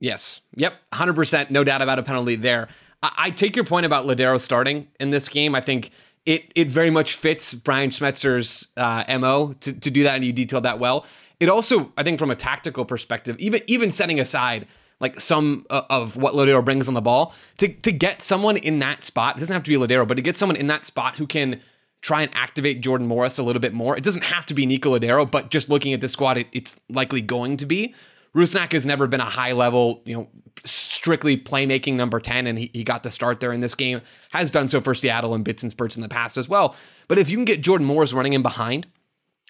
Yes. 0.00 0.40
Yep. 0.56 0.74
100%. 0.92 1.50
No 1.50 1.64
doubt 1.64 1.82
about 1.82 1.98
a 1.98 2.02
penalty 2.02 2.36
there. 2.36 2.68
I, 3.02 3.12
I 3.16 3.30
take 3.30 3.54
your 3.56 3.64
point 3.64 3.86
about 3.86 4.06
Lodeiro 4.06 4.40
starting 4.40 4.88
in 4.98 5.10
this 5.10 5.28
game. 5.28 5.54
I 5.54 5.60
think 5.60 5.90
it 6.24 6.52
it 6.54 6.70
very 6.70 6.90
much 6.90 7.14
fits 7.14 7.54
Brian 7.54 7.90
Schmetzer's 7.90 8.68
uh, 8.76 9.04
MO 9.18 9.54
to, 9.54 9.72
to 9.72 9.90
do 9.90 10.02
that, 10.04 10.16
and 10.16 10.24
you 10.24 10.32
detailed 10.32 10.64
that 10.64 10.78
well. 10.78 11.04
It 11.40 11.48
also, 11.48 11.92
I 11.96 12.04
think, 12.04 12.18
from 12.18 12.30
a 12.30 12.36
tactical 12.36 12.84
perspective, 12.84 13.36
even 13.38 13.60
even 13.66 13.90
setting 13.90 14.20
aside 14.20 14.66
like 15.00 15.20
some 15.20 15.66
uh, 15.68 15.82
of 15.90 16.16
what 16.16 16.34
Lodeiro 16.34 16.64
brings 16.64 16.86
on 16.86 16.94
the 16.94 17.00
ball, 17.00 17.34
to, 17.58 17.66
to 17.66 17.90
get 17.90 18.22
someone 18.22 18.56
in 18.56 18.78
that 18.78 19.02
spot, 19.02 19.36
it 19.36 19.40
doesn't 19.40 19.52
have 19.52 19.64
to 19.64 19.68
be 19.68 19.76
Lodeiro, 19.76 20.06
but 20.06 20.14
to 20.14 20.22
get 20.22 20.38
someone 20.38 20.54
in 20.54 20.68
that 20.68 20.86
spot 20.86 21.16
who 21.16 21.26
can 21.26 21.60
try 22.02 22.22
and 22.22 22.30
activate 22.34 22.80
Jordan 22.80 23.06
Morris 23.06 23.38
a 23.38 23.42
little 23.42 23.60
bit 23.60 23.72
more. 23.72 23.96
It 23.96 24.04
doesn't 24.04 24.24
have 24.24 24.44
to 24.46 24.54
be 24.54 24.66
Nico 24.66 24.98
Lodeiro, 24.98 25.28
but 25.28 25.50
just 25.50 25.68
looking 25.68 25.92
at 25.92 26.00
the 26.00 26.08
squad, 26.08 26.36
it, 26.36 26.48
it's 26.52 26.78
likely 26.90 27.20
going 27.20 27.56
to 27.58 27.66
be. 27.66 27.94
Rusnak 28.34 28.72
has 28.72 28.84
never 28.84 29.06
been 29.06 29.20
a 29.20 29.24
high 29.24 29.52
level, 29.52 30.02
you 30.04 30.14
know, 30.14 30.28
strictly 30.64 31.36
playmaking 31.36 31.94
number 31.94 32.18
10, 32.18 32.46
and 32.46 32.58
he, 32.58 32.70
he 32.72 32.82
got 32.82 33.02
the 33.02 33.10
start 33.10 33.40
there 33.40 33.52
in 33.52 33.60
this 33.60 33.74
game. 33.74 34.00
Has 34.30 34.50
done 34.50 34.68
so 34.68 34.80
for 34.80 34.94
Seattle 34.94 35.34
and 35.34 35.44
bits 35.44 35.62
and 35.62 35.70
spurts 35.70 35.96
in 35.96 36.02
the 36.02 36.08
past 36.08 36.36
as 36.36 36.48
well. 36.48 36.74
But 37.08 37.18
if 37.18 37.28
you 37.28 37.36
can 37.36 37.44
get 37.44 37.60
Jordan 37.60 37.86
Morris 37.86 38.12
running 38.12 38.32
in 38.32 38.42
behind, 38.42 38.86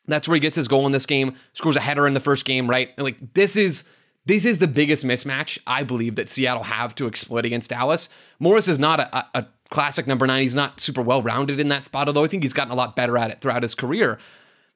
that's 0.07 0.27
where 0.27 0.35
he 0.35 0.41
gets 0.41 0.57
his 0.57 0.69
goal 0.69 0.85
in 0.85 0.93
this 0.93 1.07
game, 1.07 1.37
scores 1.53 1.77
a 1.77 1.81
header 1.81 2.07
in 2.07 2.15
the 2.15 2.21
first 2.21 2.45
game, 2.45 2.69
right? 2.69 2.91
And 2.97 3.05
like 3.05 3.35
this 3.35 3.57
is 3.57 3.85
this 4.27 4.45
is 4.45 4.59
the 4.59 4.69
biggest 4.69 5.05
mismatch 5.05 5.59
I 5.67 5.83
believe 5.83 6.15
that 6.17 6.29
Seattle 6.29 6.65
have 6.65 6.95
to 6.97 7.07
exploit 7.07 7.45
against 7.45 7.71
Dallas. 7.71 8.09
Morris 8.39 8.69
is 8.69 8.79
not 8.79 9.01
a, 9.01 9.17
a, 9.17 9.27
a 9.35 9.47
classic 9.73 10.07
number 10.07 10.27
nine. 10.27 10.43
He's 10.43 10.55
not 10.55 10.79
super 10.79 11.03
well 11.03 11.23
rounded 11.23 11.59
in 11.59 11.69
that 11.69 11.85
spot, 11.85 12.07
although 12.07 12.25
I 12.25 12.29
think 12.29 12.43
he's 12.45 12.53
gotten 12.53 12.73
a 12.73 12.77
lot 12.77 12.95
better 12.95 13.19
at 13.19 13.31
it 13.31 13.41
throughout 13.41 13.63
his 13.63 13.75
career. 13.75 14.19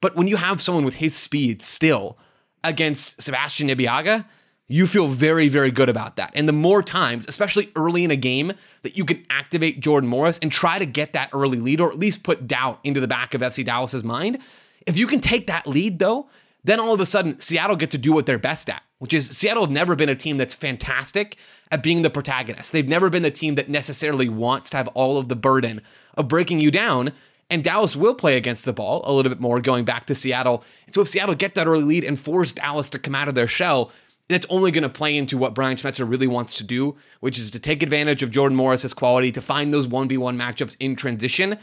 But 0.01 0.17
when 0.17 0.27
you 0.27 0.37
have 0.37 0.61
someone 0.61 0.85
with 0.85 0.97
his 0.97 1.15
speed 1.15 1.63
still 1.63 2.19
against 2.65 3.21
Sebastien 3.23 3.69
Ibeagha, 3.69 4.27
you 4.69 4.87
feel 4.87 5.07
very, 5.07 5.49
very 5.49 5.71
good 5.71 5.89
about 5.89 6.17
that. 6.17 6.33
And 6.35 6.49
the 6.49 6.53
more 6.53 6.83
times, 6.83 7.27
especially 7.29 7.71
early 7.77 8.03
in 8.03 8.11
a 8.11 8.17
game, 8.17 8.53
that 8.83 8.97
you 8.97 9.05
can 9.05 9.25
activate 9.31 9.81
Jordan 9.81 10.09
Morris 10.09 10.39
and 10.39 10.51
try 10.51 10.79
to 10.79 10.87
get 10.87 11.13
that 11.13 11.31
early 11.33 11.61
lead 11.61 11.81
or 11.81 11.91
at 11.93 11.99
least 11.99 12.25
put 12.25 12.49
doubt 12.49 12.81
into 12.83 12.99
the 12.99 13.07
back 13.07 13.35
of 13.35 13.43
FC 13.43 13.65
Dallas's 13.65 14.03
mind. 14.03 14.39
If 14.87 14.99
you 14.99 15.07
can 15.07 15.21
take 15.21 15.47
that 15.47 15.67
lead 15.67 15.99
though, 15.99 16.29
then 16.67 16.81
all 16.81 16.93
of 16.93 17.01
a 17.01 17.07
sudden 17.07 17.41
Seattle 17.41 17.77
get 17.77 17.91
to 17.93 17.99
do 17.99 18.13
what 18.13 18.27
they're 18.27 18.39
best 18.39 18.69
at, 18.69 18.83
which 18.99 19.15
is 19.15 19.29
Seattle 19.29 19.65
have 19.65 19.71
never 19.71 19.95
been 19.95 20.09
a 20.09 20.15
team 20.15 20.37
that's 20.37 20.55
fantastic 20.55 21.37
at 21.71 21.83
being 21.83 22.03
the 22.03 22.11
protagonist. 22.11 22.73
They've 22.73 22.87
never 22.87 23.09
been 23.09 23.23
the 23.23 23.31
team 23.31 23.55
that 23.55 23.69
necessarily 23.69 24.29
wants 24.29 24.71
to 24.71 24.77
have 24.77 24.89
all 24.89 25.19
of 25.19 25.29
the 25.29 25.37
burden 25.37 25.81
of 26.15 26.29
breaking 26.29 26.61
you 26.61 26.71
down. 26.71 27.13
And 27.49 27.63
Dallas 27.63 27.95
will 27.95 28.15
play 28.15 28.37
against 28.37 28.65
the 28.65 28.73
ball 28.73 29.03
a 29.05 29.13
little 29.13 29.31
bit 29.31 29.41
more 29.41 29.61
going 29.61 29.85
back 29.85 30.07
to 30.07 30.15
Seattle. 30.15 30.65
And 30.87 30.95
so 30.95 31.03
if 31.03 31.09
Seattle 31.09 31.37
get 31.37 31.55
that 31.55 31.69
early 31.69 31.85
lead 31.85 32.05
and 32.05 32.19
force 32.19 32.51
Dallas 32.51 32.89
to 32.89 32.99
come 32.99 33.15
out 33.15 33.29
of 33.29 33.37
their 33.37 33.47
shell, 33.47 33.93
that's 34.29 34.47
only 34.51 34.73
going 34.73 34.83
to 34.83 34.89
play 34.89 35.17
into 35.17 35.39
what 35.39 35.55
Brian 35.55 35.77
Schmetzer 35.77 36.09
really 36.09 36.27
wants 36.27 36.57
to 36.57 36.65
do, 36.65 36.97
which 37.21 37.39
is 37.39 37.51
to 37.51 37.61
take 37.61 37.83
advantage 37.83 38.23
of 38.25 38.31
Jordan 38.31 38.57
Morris's 38.57 38.93
quality 38.93 39.31
to 39.31 39.41
find 39.41 39.73
those 39.73 39.87
1v1 39.87 40.37
matchups 40.37 40.77
in 40.81 40.97
transition. 40.97 41.59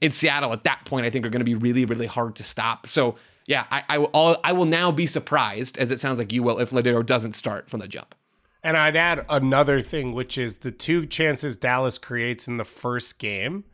In 0.00 0.10
Seattle, 0.12 0.52
at 0.52 0.64
that 0.64 0.84
point, 0.84 1.06
I 1.06 1.10
think 1.10 1.24
are 1.24 1.30
going 1.30 1.40
to 1.40 1.44
be 1.44 1.54
really, 1.54 1.84
really 1.84 2.06
hard 2.06 2.34
to 2.36 2.44
stop. 2.44 2.86
So, 2.86 3.16
yeah, 3.48 3.64
I, 3.70 3.82
I, 3.88 3.98
will, 3.98 4.10
I'll- 4.14 4.40
I 4.44 4.52
will 4.52 4.66
now 4.66 4.92
be 4.92 5.08
surprised, 5.08 5.78
as 5.78 5.90
it 5.90 5.98
sounds 6.00 6.18
like 6.20 6.32
you 6.32 6.42
will, 6.44 6.60
if 6.60 6.70
Lodeiro 6.70 7.04
doesn't 7.04 7.32
start 7.32 7.68
from 7.68 7.80
the 7.80 7.88
jump. 7.88 8.14
And 8.62 8.76
I'd 8.76 8.94
add 8.94 9.24
another 9.28 9.80
thing, 9.80 10.12
which 10.12 10.36
is 10.36 10.58
the 10.58 10.70
two 10.70 11.06
chances 11.06 11.56
Dallas 11.56 11.96
creates 11.96 12.46
in 12.46 12.58
the 12.58 12.64
first 12.64 13.18
game 13.18 13.64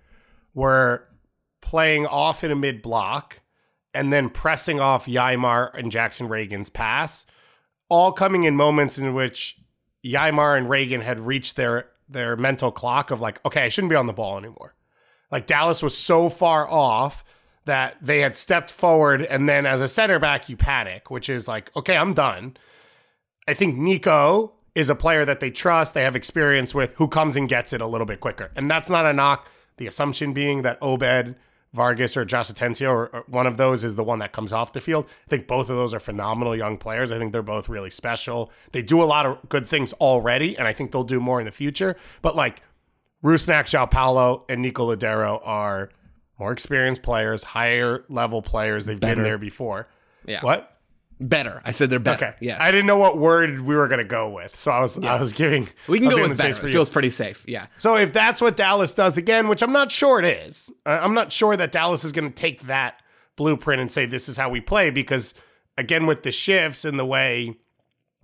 were 0.54 1.08
playing 1.60 2.06
off 2.06 2.44
in 2.44 2.50
a 2.50 2.54
mid 2.54 2.82
block 2.82 3.40
and 3.92 4.12
then 4.12 4.30
pressing 4.30 4.78
off 4.78 5.06
Yeimar 5.06 5.70
and 5.76 5.90
Jackson 5.90 6.28
Ragen's 6.28 6.68
pass, 6.70 7.26
all 7.88 8.12
coming 8.12 8.44
in 8.44 8.54
moments 8.56 8.98
in 8.98 9.14
which 9.14 9.58
Yeimar 10.04 10.56
and 10.56 10.68
Ragen 10.68 11.02
had 11.02 11.18
reached 11.20 11.56
their 11.56 11.88
their 12.08 12.36
mental 12.36 12.70
clock 12.70 13.10
of 13.10 13.20
like, 13.20 13.44
okay, 13.46 13.62
I 13.62 13.68
shouldn't 13.70 13.90
be 13.90 13.96
on 13.96 14.06
the 14.06 14.12
ball 14.12 14.36
anymore. 14.38 14.74
Like 15.32 15.46
Dallas 15.46 15.82
was 15.82 15.96
so 15.96 16.28
far 16.28 16.68
off 16.70 17.24
that 17.66 17.96
they 18.00 18.20
had 18.20 18.36
stepped 18.36 18.70
forward, 18.70 19.22
and 19.22 19.48
then 19.48 19.66
as 19.66 19.80
a 19.80 19.88
center 19.88 20.18
back, 20.18 20.48
you 20.48 20.56
panic, 20.56 21.10
which 21.10 21.28
is 21.28 21.48
like, 21.48 21.74
okay, 21.76 21.96
I'm 21.96 22.12
done. 22.14 22.56
I 23.48 23.54
think 23.54 23.76
Nico 23.76 24.52
is 24.74 24.90
a 24.90 24.94
player 24.94 25.24
that 25.24 25.40
they 25.40 25.50
trust, 25.50 25.94
they 25.94 26.02
have 26.02 26.16
experience 26.16 26.74
with, 26.74 26.94
who 26.96 27.08
comes 27.08 27.36
and 27.36 27.48
gets 27.48 27.72
it 27.72 27.80
a 27.80 27.86
little 27.86 28.06
bit 28.06 28.20
quicker. 28.20 28.50
And 28.56 28.70
that's 28.70 28.90
not 28.90 29.06
a 29.06 29.12
knock. 29.12 29.48
The 29.76 29.86
assumption 29.86 30.32
being 30.32 30.62
that 30.62 30.78
Obed, 30.82 31.36
Vargas, 31.72 32.16
or 32.16 32.24
Josh 32.24 32.50
Atencio, 32.50 32.88
or, 32.88 33.06
or 33.08 33.24
one 33.26 33.46
of 33.46 33.56
those 33.56 33.84
is 33.84 33.94
the 33.94 34.04
one 34.04 34.18
that 34.20 34.32
comes 34.32 34.52
off 34.52 34.72
the 34.72 34.80
field. 34.80 35.06
I 35.26 35.30
think 35.30 35.46
both 35.46 35.70
of 35.70 35.76
those 35.76 35.94
are 35.94 36.00
phenomenal 36.00 36.56
young 36.56 36.76
players. 36.76 37.12
I 37.12 37.18
think 37.18 37.32
they're 37.32 37.42
both 37.42 37.68
really 37.68 37.90
special. 37.90 38.50
They 38.72 38.82
do 38.82 39.02
a 39.02 39.04
lot 39.04 39.26
of 39.26 39.48
good 39.48 39.66
things 39.66 39.92
already, 39.94 40.56
and 40.56 40.66
I 40.68 40.72
think 40.72 40.92
they'll 40.92 41.04
do 41.04 41.20
more 41.20 41.40
in 41.40 41.46
the 41.46 41.52
future. 41.52 41.96
But 42.22 42.36
like 42.36 42.62
Rusnak, 43.22 43.64
João 43.64 43.90
Paulo, 43.90 44.44
and 44.48 44.62
Nico 44.62 44.94
Lodeiro 44.94 45.40
are 45.44 45.90
more 46.44 46.52
experienced 46.52 47.02
players, 47.02 47.42
higher 47.42 48.04
level 48.10 48.42
players. 48.42 48.84
They've 48.84 49.00
Better. 49.00 49.14
been 49.14 49.24
there 49.24 49.38
before. 49.38 49.88
Yeah. 50.26 50.42
What? 50.42 50.76
Better. 51.18 51.62
I 51.64 51.70
said 51.70 51.88
they're 51.88 51.98
better. 51.98 52.26
Okay. 52.26 52.36
Yes. 52.40 52.58
I 52.60 52.70
didn't 52.70 52.86
know 52.86 52.98
what 52.98 53.16
word 53.16 53.60
we 53.60 53.74
were 53.74 53.88
gonna 53.88 54.04
go 54.04 54.28
with, 54.28 54.54
so 54.54 54.70
I 54.70 54.80
was 54.80 54.98
I 55.02 55.18
was 55.18 55.32
giving. 55.32 55.66
We 55.88 56.00
can 56.00 56.08
go 56.08 56.16
giving 56.16 56.28
with 56.28 56.36
the 56.36 56.42
space 56.42 56.56
better. 56.56 56.66
for 56.66 56.68
It 56.68 56.72
feels 56.72 56.90
pretty 56.90 57.08
safe. 57.08 57.46
Yeah. 57.48 57.68
So 57.78 57.96
if 57.96 58.12
that's 58.12 58.42
what 58.42 58.58
Dallas 58.58 58.92
does 58.92 59.16
again, 59.16 59.48
which 59.48 59.62
I'm 59.62 59.72
not 59.72 59.90
sure 59.90 60.18
it 60.18 60.26
is, 60.26 60.70
uh, 60.84 60.98
I'm 61.00 61.14
not 61.14 61.32
sure 61.32 61.56
that 61.56 61.72
Dallas 61.72 62.04
is 62.04 62.12
going 62.12 62.28
to 62.28 62.34
take 62.34 62.64
that 62.64 63.00
blueprint 63.36 63.80
and 63.80 63.90
say 63.90 64.04
this 64.04 64.28
is 64.28 64.36
how 64.36 64.50
we 64.50 64.60
play 64.60 64.90
because 64.90 65.32
again 65.78 66.04
with 66.04 66.24
the 66.24 66.32
shifts 66.32 66.84
and 66.84 66.98
the 66.98 67.06
way 67.06 67.56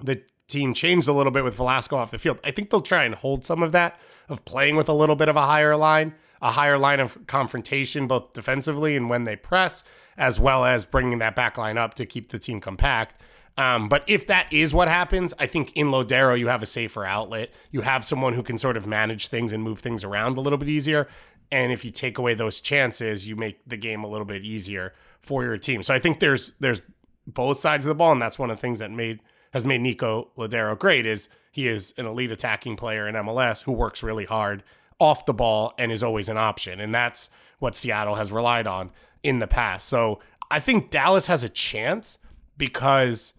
the 0.02 0.22
team 0.46 0.74
changed 0.74 1.08
a 1.08 1.12
little 1.14 1.32
bit 1.32 1.42
with 1.42 1.54
Velasco 1.54 1.96
off 1.96 2.10
the 2.10 2.18
field, 2.18 2.38
I 2.44 2.50
think 2.50 2.68
they'll 2.68 2.82
try 2.82 3.04
and 3.04 3.14
hold 3.14 3.46
some 3.46 3.62
of 3.62 3.72
that 3.72 3.98
of 4.28 4.44
playing 4.44 4.76
with 4.76 4.90
a 4.90 4.92
little 4.92 5.16
bit 5.16 5.30
of 5.30 5.36
a 5.36 5.46
higher 5.46 5.74
line, 5.74 6.14
a 6.42 6.52
higher 6.52 6.78
line 6.78 7.00
of 7.00 7.26
confrontation 7.26 8.06
both 8.06 8.32
defensively 8.32 8.96
and 8.96 9.10
when 9.10 9.24
they 9.24 9.36
press, 9.36 9.84
as 10.16 10.40
well 10.40 10.64
as 10.64 10.84
bringing 10.84 11.18
that 11.18 11.36
back 11.36 11.58
line 11.58 11.78
up 11.78 11.94
to 11.94 12.06
keep 12.06 12.30
the 12.30 12.38
team 12.38 12.60
compact. 12.60 13.20
Um, 13.56 13.88
but 13.88 14.04
if 14.06 14.26
that 14.28 14.50
is 14.52 14.72
what 14.72 14.88
happens, 14.88 15.34
I 15.38 15.46
think 15.46 15.72
in 15.74 15.88
Lodeiro 15.88 16.38
you 16.38 16.48
have 16.48 16.62
a 16.62 16.66
safer 16.66 17.04
outlet. 17.04 17.52
You 17.70 17.82
have 17.82 18.04
someone 18.04 18.32
who 18.32 18.42
can 18.42 18.56
sort 18.56 18.76
of 18.76 18.86
manage 18.86 19.28
things 19.28 19.52
and 19.52 19.62
move 19.62 19.80
things 19.80 20.04
around 20.04 20.38
a 20.38 20.40
little 20.40 20.58
bit 20.58 20.68
easier. 20.68 21.08
And 21.52 21.72
if 21.72 21.84
you 21.84 21.90
take 21.90 22.16
away 22.16 22.34
those 22.34 22.60
chances, 22.60 23.28
you 23.28 23.36
make 23.36 23.60
the 23.66 23.76
game 23.76 24.04
a 24.04 24.06
little 24.06 24.24
bit 24.24 24.44
easier 24.44 24.94
for 25.20 25.44
your 25.44 25.58
team. 25.58 25.82
So 25.82 25.92
I 25.92 25.98
think 25.98 26.20
there's 26.20 26.52
there's 26.60 26.80
both 27.26 27.58
sides 27.58 27.84
of 27.84 27.88
the 27.88 27.94
ball, 27.94 28.12
and 28.12 28.22
that's 28.22 28.38
one 28.38 28.50
of 28.50 28.56
the 28.56 28.60
things 28.60 28.78
that 28.78 28.90
made 28.90 29.20
has 29.52 29.66
made 29.66 29.80
Nico 29.80 30.28
Lodeiro 30.38 30.78
great 30.78 31.06
is 31.06 31.28
he 31.50 31.66
is 31.66 31.92
an 31.98 32.06
elite 32.06 32.30
attacking 32.30 32.76
player 32.76 33.08
in 33.08 33.14
MLS 33.16 33.64
who 33.64 33.72
works 33.72 34.02
really 34.02 34.24
hard 34.24 34.62
off 35.00 35.26
the 35.26 35.34
ball 35.34 35.74
and 35.78 35.90
is 35.90 36.02
always 36.02 36.28
an 36.28 36.36
option. 36.36 36.80
And 36.80 36.94
that's 36.94 37.30
what 37.58 37.74
Seattle 37.74 38.14
has 38.16 38.30
relied 38.30 38.66
on 38.66 38.90
in 39.22 39.38
the 39.38 39.46
past. 39.46 39.88
So 39.88 40.20
I 40.50 40.60
think 40.60 40.90
Dallas 40.90 41.26
has 41.26 41.42
a 41.42 41.48
chance 41.48 42.18
because 42.56 43.34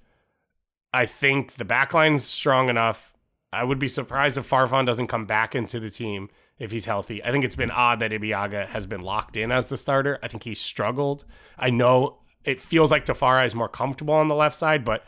I 0.93 1.05
think 1.05 1.53
the 1.53 1.65
backline's 1.65 2.23
strong 2.23 2.69
enough. 2.69 3.13
I 3.53 3.63
would 3.63 3.79
be 3.79 3.87
surprised 3.87 4.37
if 4.37 4.49
Farfan 4.49 4.85
doesn't 4.85 5.07
come 5.07 5.25
back 5.25 5.55
into 5.55 5.79
the 5.79 5.89
team 5.89 6.29
if 6.57 6.71
he's 6.71 6.85
healthy. 6.85 7.23
I 7.23 7.31
think 7.31 7.43
it's 7.43 7.55
been 7.55 7.71
odd 7.71 7.99
that 7.99 8.11
Ibeagha 8.11 8.67
has 8.67 8.85
been 8.85 9.01
locked 9.01 9.35
in 9.35 9.51
as 9.51 9.67
the 9.67 9.77
starter. 9.77 10.19
I 10.21 10.27
think 10.27 10.43
he's 10.43 10.59
struggled. 10.59 11.25
I 11.57 11.69
know 11.69 12.19
it 12.43 12.59
feels 12.59 12.91
like 12.91 13.05
Tafari 13.05 13.45
is 13.45 13.55
more 13.55 13.69
comfortable 13.69 14.13
on 14.13 14.27
the 14.27 14.35
left 14.35 14.55
side, 14.55 14.85
but 14.85 15.03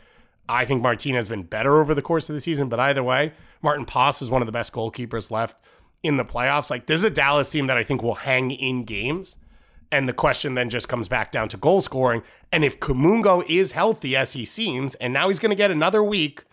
I 0.48 0.64
think 0.64 0.82
Martinez 0.82 1.16
has 1.16 1.28
been 1.28 1.44
better 1.44 1.80
over 1.80 1.94
the 1.94 2.02
course 2.02 2.28
of 2.28 2.34
the 2.34 2.40
season. 2.40 2.68
But 2.68 2.80
either 2.80 3.02
way, 3.02 3.32
Maarten 3.62 3.86
Paes 3.86 4.20
is 4.20 4.30
one 4.30 4.42
of 4.42 4.46
the 4.46 4.52
best 4.52 4.72
goalkeepers 4.72 5.30
left 5.30 5.56
in 6.04 6.18
the 6.18 6.24
playoffs. 6.24 6.70
Like 6.70 6.86
this 6.86 7.00
is 7.00 7.04
a 7.04 7.10
Dallas 7.10 7.50
team 7.50 7.66
that 7.66 7.76
I 7.76 7.82
think 7.82 8.02
will 8.02 8.14
hang 8.14 8.52
in 8.52 8.84
games. 8.84 9.38
And 9.90 10.08
the 10.08 10.12
question 10.12 10.54
then 10.54 10.70
just 10.70 10.88
comes 10.88 11.08
back 11.08 11.32
down 11.32 11.48
to 11.48 11.56
goal 11.56 11.80
scoring. 11.80 12.22
And 12.52 12.64
if 12.64 12.78
Kamungo 12.78 13.44
is 13.48 13.72
healthy 13.72 14.14
as 14.14 14.32
he 14.32 14.44
seems, 14.44 14.94
and 14.96 15.12
now 15.12 15.28
he's 15.28 15.38
going 15.38 15.50
to 15.50 15.56
get 15.56 15.70
another 15.70 16.02
week 16.02 16.44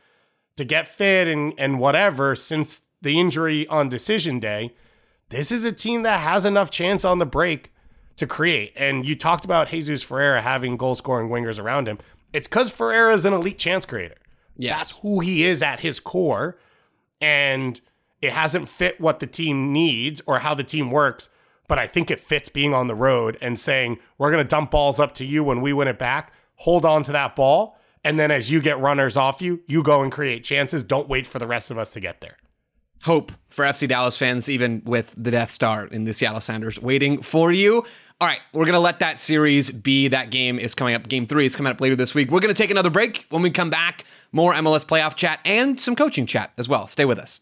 to 0.57 0.63
get 0.63 0.87
fit 0.87 1.27
and, 1.27 1.53
and 1.57 1.79
whatever 1.79 2.35
since 2.35 2.81
the 3.01 3.19
injury 3.19 3.67
on 3.67 3.89
decision 3.89 4.39
day, 4.39 4.73
this 5.29 5.51
is 5.51 5.65
a 5.65 5.71
team 5.71 6.03
that 6.03 6.19
has 6.19 6.45
enough 6.45 6.69
chance 6.69 7.03
on 7.03 7.19
the 7.19 7.25
break 7.25 7.71
to 8.17 8.27
create. 8.27 8.73
And 8.75 9.05
you 9.05 9.15
talked 9.15 9.43
about 9.43 9.69
Jesus 9.69 10.03
Ferreira 10.03 10.41
having 10.41 10.77
goal 10.77 10.95
scoring 10.95 11.29
wingers 11.29 11.59
around 11.59 11.87
him. 11.87 11.97
It's 12.33 12.47
because 12.47 12.69
Ferreira 12.69 13.13
is 13.13 13.25
an 13.25 13.33
elite 13.33 13.57
chance 13.57 13.85
creator. 13.85 14.17
Yes. 14.55 14.77
That's 14.77 14.91
who 15.01 15.19
he 15.19 15.43
is 15.43 15.63
at 15.63 15.79
his 15.79 15.99
core. 15.99 16.57
And 17.19 17.81
it 18.21 18.33
hasn't 18.33 18.69
fit 18.69 19.01
what 19.01 19.19
the 19.19 19.27
team 19.27 19.73
needs 19.73 20.21
or 20.27 20.39
how 20.39 20.53
the 20.53 20.63
team 20.63 20.91
works. 20.91 21.29
But 21.67 21.79
I 21.79 21.87
think 21.87 22.11
it 22.11 22.19
fits 22.19 22.49
being 22.49 22.73
on 22.73 22.87
the 22.87 22.95
road 22.95 23.37
and 23.41 23.57
saying, 23.57 23.97
we're 24.17 24.31
going 24.31 24.43
to 24.43 24.47
dump 24.47 24.71
balls 24.71 24.99
up 24.99 25.13
to 25.15 25.25
you 25.25 25.43
when 25.43 25.61
we 25.61 25.73
win 25.73 25.87
it 25.87 25.97
back. 25.97 26.33
Hold 26.57 26.85
on 26.85 27.01
to 27.03 27.11
that 27.13 27.35
ball. 27.35 27.77
And 28.03 28.19
then 28.19 28.31
as 28.31 28.51
you 28.51 28.61
get 28.61 28.79
runners 28.79 29.15
off 29.15 29.41
you, 29.41 29.61
you 29.67 29.83
go 29.83 30.01
and 30.01 30.11
create 30.11 30.43
chances. 30.43 30.83
Don't 30.83 31.07
wait 31.07 31.27
for 31.27 31.39
the 31.39 31.47
rest 31.47 31.71
of 31.71 31.77
us 31.77 31.93
to 31.93 31.99
get 31.99 32.21
there. 32.21 32.37
hope 33.03 33.31
for 33.49 33.65
FC 33.65 33.87
Dallas 33.87 34.17
fans, 34.17 34.49
even 34.49 34.81
with 34.85 35.13
the 35.17 35.31
Death 35.31 35.51
Star 35.51 35.85
in 35.85 36.03
the 36.03 36.13
Seattle 36.13 36.41
Sounders 36.41 36.79
waiting 36.79 37.21
for 37.21 37.51
you. 37.51 37.85
All 38.19 38.27
right, 38.27 38.41
we're 38.53 38.65
going 38.65 38.73
to 38.73 38.79
let 38.79 38.99
that 38.99 39.19
series 39.19 39.71
be. 39.71 40.07
That 40.07 40.29
game 40.29 40.59
is 40.59 40.75
coming 40.75 40.93
up. 40.93 41.07
Game 41.07 41.25
three 41.25 41.45
is 41.45 41.55
coming 41.55 41.71
up 41.71 41.81
later 41.81 41.95
this 41.95 42.13
week. 42.13 42.29
We're 42.29 42.39
going 42.39 42.53
to 42.53 42.61
take 42.61 42.69
another 42.69 42.91
break. 42.91 43.25
When 43.29 43.41
we 43.41 43.49
come 43.49 43.71
back, 43.71 44.03
more 44.31 44.53
MLS 44.53 44.85
playoff 44.85 45.15
chat 45.15 45.39
and 45.45 45.79
some 45.79 45.95
coaching 45.95 46.27
chat 46.27 46.51
as 46.57 46.69
well. 46.69 46.85
Stay 46.87 47.05
with 47.05 47.17
us. 47.17 47.41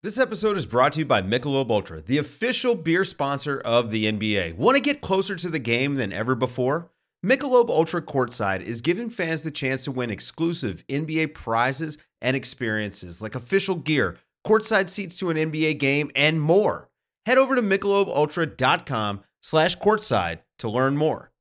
This 0.00 0.16
episode 0.16 0.56
is 0.56 0.64
brought 0.64 0.92
to 0.92 1.00
you 1.00 1.06
by 1.06 1.22
Michelob 1.22 1.70
Ultra, 1.70 2.02
the 2.02 2.18
official 2.18 2.76
beer 2.76 3.02
sponsor 3.02 3.58
of 3.58 3.90
the 3.90 4.04
NBA. 4.04 4.54
Want 4.54 4.76
to 4.76 4.80
get 4.80 5.00
closer 5.00 5.34
to 5.34 5.48
the 5.48 5.58
game 5.58 5.96
than 5.96 6.12
ever 6.12 6.36
before? 6.36 6.92
Michelob 7.26 7.68
Ultra 7.68 8.00
Courtside 8.00 8.62
is 8.62 8.80
giving 8.80 9.10
fans 9.10 9.42
the 9.42 9.50
chance 9.50 9.82
to 9.82 9.90
win 9.90 10.08
exclusive 10.08 10.86
NBA 10.86 11.34
prizes 11.34 11.98
and 12.22 12.36
experiences 12.36 13.20
like 13.20 13.34
official 13.34 13.74
gear, 13.74 14.18
courtside 14.46 14.88
seats 14.88 15.18
to 15.18 15.30
an 15.30 15.36
NBA 15.36 15.80
game, 15.80 16.12
and 16.14 16.40
more. 16.40 16.90
Head 17.26 17.36
over 17.36 17.56
to 17.56 17.62
michelobultra.com 17.62 19.22
slash 19.42 19.76
courtside 19.78 20.38
to 20.60 20.70
learn 20.70 20.96
more. 20.96 21.32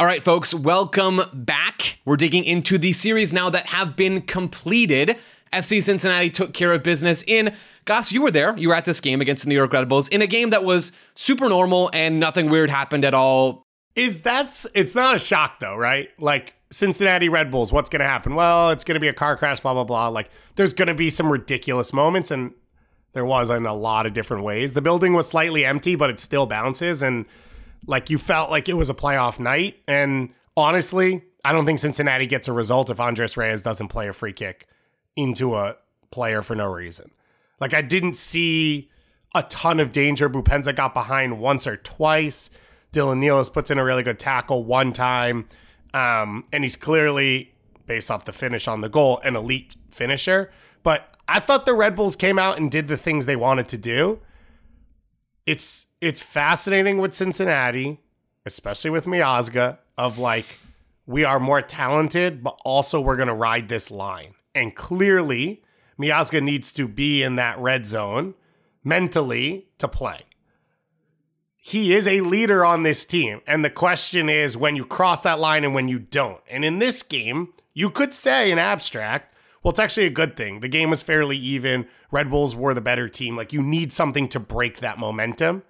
All 0.00 0.06
right, 0.06 0.22
folks, 0.22 0.52
welcome 0.52 1.20
back. 1.32 1.98
We're 2.04 2.16
digging 2.16 2.42
into 2.42 2.76
the 2.76 2.92
series 2.92 3.32
now 3.32 3.50
that 3.50 3.66
have 3.66 3.94
been 3.94 4.22
completed. 4.22 5.16
FC 5.52 5.82
Cincinnati 5.82 6.30
took 6.30 6.54
care 6.54 6.72
of 6.72 6.82
business 6.82 7.24
in, 7.26 7.54
Gass, 7.84 8.12
you 8.12 8.22
were 8.22 8.30
there. 8.30 8.56
You 8.56 8.68
were 8.68 8.74
at 8.74 8.84
this 8.84 9.00
game 9.00 9.20
against 9.20 9.44
the 9.44 9.48
New 9.48 9.56
York 9.56 9.72
Red 9.72 9.88
Bulls 9.88 10.08
in 10.08 10.22
a 10.22 10.26
game 10.26 10.50
that 10.50 10.64
was 10.64 10.92
super 11.14 11.48
normal 11.48 11.90
and 11.92 12.20
nothing 12.20 12.48
weird 12.48 12.70
happened 12.70 13.04
at 13.04 13.14
all. 13.14 13.64
Is 13.96 14.22
that's 14.22 14.66
it's 14.74 14.94
not 14.94 15.16
a 15.16 15.18
shock 15.18 15.58
though, 15.58 15.74
right? 15.74 16.08
Like 16.18 16.54
Cincinnati 16.70 17.28
Red 17.28 17.50
Bulls, 17.50 17.72
what's 17.72 17.90
going 17.90 18.00
to 18.00 18.06
happen? 18.06 18.36
Well, 18.36 18.70
it's 18.70 18.84
going 18.84 18.94
to 18.94 19.00
be 19.00 19.08
a 19.08 19.12
car 19.12 19.36
crash, 19.36 19.60
blah 19.60 19.74
blah 19.74 19.84
blah. 19.84 20.08
Like 20.08 20.30
there's 20.54 20.72
going 20.72 20.88
to 20.88 20.94
be 20.94 21.10
some 21.10 21.30
ridiculous 21.30 21.92
moments, 21.92 22.30
and 22.30 22.52
there 23.12 23.24
was 23.24 23.50
in 23.50 23.66
a 23.66 23.74
lot 23.74 24.06
of 24.06 24.12
different 24.12 24.44
ways. 24.44 24.74
The 24.74 24.82
building 24.82 25.14
was 25.14 25.26
slightly 25.26 25.64
empty, 25.64 25.96
but 25.96 26.08
it 26.10 26.20
still 26.20 26.46
bounces, 26.46 27.02
and 27.02 27.26
like 27.88 28.10
you 28.10 28.18
felt 28.18 28.50
like 28.50 28.68
it 28.68 28.74
was 28.74 28.88
a 28.88 28.94
playoff 28.94 29.40
night. 29.40 29.78
And 29.88 30.32
honestly, 30.56 31.24
I 31.44 31.50
don't 31.50 31.66
think 31.66 31.80
Cincinnati 31.80 32.26
gets 32.26 32.46
a 32.46 32.52
result 32.52 32.90
if 32.90 33.00
Andres 33.00 33.36
Reyes 33.36 33.64
doesn't 33.64 33.88
play 33.88 34.06
a 34.06 34.12
free 34.12 34.32
kick 34.32 34.68
into 35.16 35.56
a 35.56 35.76
player 36.10 36.42
for 36.42 36.54
no 36.54 36.66
reason. 36.66 37.10
Like 37.60 37.74
I 37.74 37.82
didn't 37.82 38.14
see 38.14 38.90
a 39.34 39.42
ton 39.44 39.80
of 39.80 39.92
danger. 39.92 40.28
Boupendza 40.28 40.74
got 40.74 40.94
behind 40.94 41.38
once 41.38 41.66
or 41.66 41.76
twice. 41.76 42.50
Dylan 42.92 43.20
Nealis 43.20 43.52
puts 43.52 43.70
in 43.70 43.78
a 43.78 43.84
really 43.84 44.02
good 44.02 44.18
tackle 44.18 44.64
one 44.64 44.92
time. 44.92 45.48
Um, 45.94 46.44
and 46.52 46.64
he's 46.64 46.76
clearly, 46.76 47.52
based 47.86 48.10
off 48.10 48.24
the 48.24 48.32
finish 48.32 48.66
on 48.68 48.80
the 48.80 48.88
goal, 48.88 49.20
an 49.24 49.36
elite 49.36 49.76
finisher. 49.90 50.50
But 50.82 51.16
I 51.28 51.40
thought 51.40 51.66
the 51.66 51.74
Red 51.74 51.94
Bulls 51.94 52.16
came 52.16 52.38
out 52.38 52.58
and 52.58 52.70
did 52.70 52.88
the 52.88 52.96
things 52.96 53.26
they 53.26 53.36
wanted 53.36 53.68
to 53.68 53.78
do. 53.78 54.20
It's 55.46 55.86
it's 56.00 56.20
fascinating 56.20 56.98
with 56.98 57.14
Cincinnati, 57.14 58.00
especially 58.46 58.90
with 58.90 59.06
Miazga, 59.06 59.78
of 59.98 60.18
like 60.18 60.58
we 61.06 61.24
are 61.24 61.40
more 61.40 61.60
talented, 61.60 62.42
but 62.42 62.58
also 62.64 63.00
we're 63.00 63.16
to 63.28 63.34
ride 63.34 63.68
this 63.68 63.90
line. 63.90 64.34
And 64.54 64.74
clearly, 64.74 65.62
Miazga 65.98 66.42
needs 66.42 66.72
to 66.72 66.88
be 66.88 67.22
in 67.22 67.36
that 67.36 67.58
red 67.58 67.86
zone 67.86 68.34
mentally 68.82 69.68
to 69.78 69.88
play. 69.88 70.24
He 71.56 71.92
is 71.92 72.08
a 72.08 72.22
leader 72.22 72.64
on 72.64 72.82
this 72.82 73.04
team. 73.04 73.42
And 73.46 73.64
the 73.64 73.70
question 73.70 74.28
is 74.28 74.56
when 74.56 74.76
you 74.76 74.84
cross 74.84 75.20
that 75.22 75.38
line 75.38 75.62
and 75.62 75.74
when 75.74 75.88
you 75.88 75.98
don't. 75.98 76.40
And 76.48 76.64
in 76.64 76.78
this 76.78 77.02
game, 77.02 77.52
you 77.74 77.90
could 77.90 78.14
say 78.14 78.50
in 78.50 78.58
abstract, 78.58 79.34
well, 79.62 79.70
it's 79.70 79.78
actually 79.78 80.06
a 80.06 80.10
good 80.10 80.36
thing. 80.36 80.60
The 80.60 80.68
game 80.68 80.88
was 80.88 81.02
fairly 81.02 81.36
even. 81.36 81.86
Red 82.10 82.30
Bulls 82.30 82.56
were 82.56 82.72
the 82.72 82.80
better 82.80 83.08
team. 83.08 83.36
Like 83.36 83.52
you 83.52 83.62
need 83.62 83.92
something 83.92 84.26
to 84.28 84.40
break 84.40 84.80
that 84.80 84.98
momentum. 84.98 85.62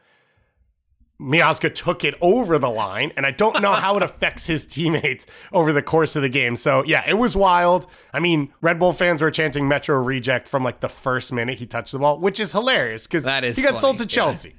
Miazga 1.21 1.73
took 1.75 2.03
it 2.03 2.14
over 2.21 2.59
the 2.59 2.71
line, 2.71 3.12
and 3.16 3.27
I 3.27 3.31
don't 3.31 3.61
know 3.61 3.73
how 3.73 3.97
it 3.97 4.03
affects 4.03 4.47
his 4.47 4.64
teammates 4.66 5.27
over 5.53 5.73
the 5.73 5.83
course 5.83 6.16
of 6.16 6.23
the 6.23 6.29
game. 6.29 6.57
So, 6.57 6.83
yeah, 6.85 7.05
it 7.07 7.14
was 7.14 7.37
wild. 7.37 7.87
I 8.14 8.21
mean, 8.21 8.53
Red 8.62 8.79
Bull 8.79 8.93
fans 8.93 9.21
were 9.21 9.31
chanting 9.31 9.68
Metro 9.68 9.97
reject 10.01 10.49
from 10.49 10.64
like 10.64 10.81
the 10.81 10.89
first 10.89 11.33
minute 11.33 11.59
he 11.59 11.66
touched 11.66 11.93
the 11.93 11.99
ball, 11.99 12.18
which 12.18 12.41
is 12.41 12.53
hilarious 12.53 13.07
because 13.07 13.25
he 13.25 13.62
got 13.62 13.73
funny, 13.73 13.79
sold 13.79 13.99
to 13.99 14.05
yeah. 14.05 14.09
Chelsea. 14.09 14.55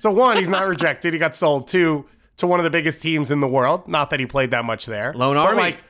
So, 0.00 0.10
one, 0.10 0.36
he's 0.36 0.48
not 0.48 0.66
rejected. 0.66 1.12
He 1.12 1.18
got 1.18 1.36
sold. 1.36 1.68
Two, 1.68 2.06
to 2.38 2.46
one 2.46 2.58
of 2.60 2.64
the 2.64 2.70
biggest 2.70 3.00
teams 3.00 3.30
in 3.30 3.40
the 3.40 3.48
world. 3.48 3.86
Not 3.86 4.10
that 4.10 4.20
he 4.20 4.26
played 4.26 4.50
that 4.50 4.64
much 4.64 4.86
there. 4.86 5.14
Lone 5.14 5.36
But, 5.36 5.46
Army. 5.46 5.58
like, 5.58 5.84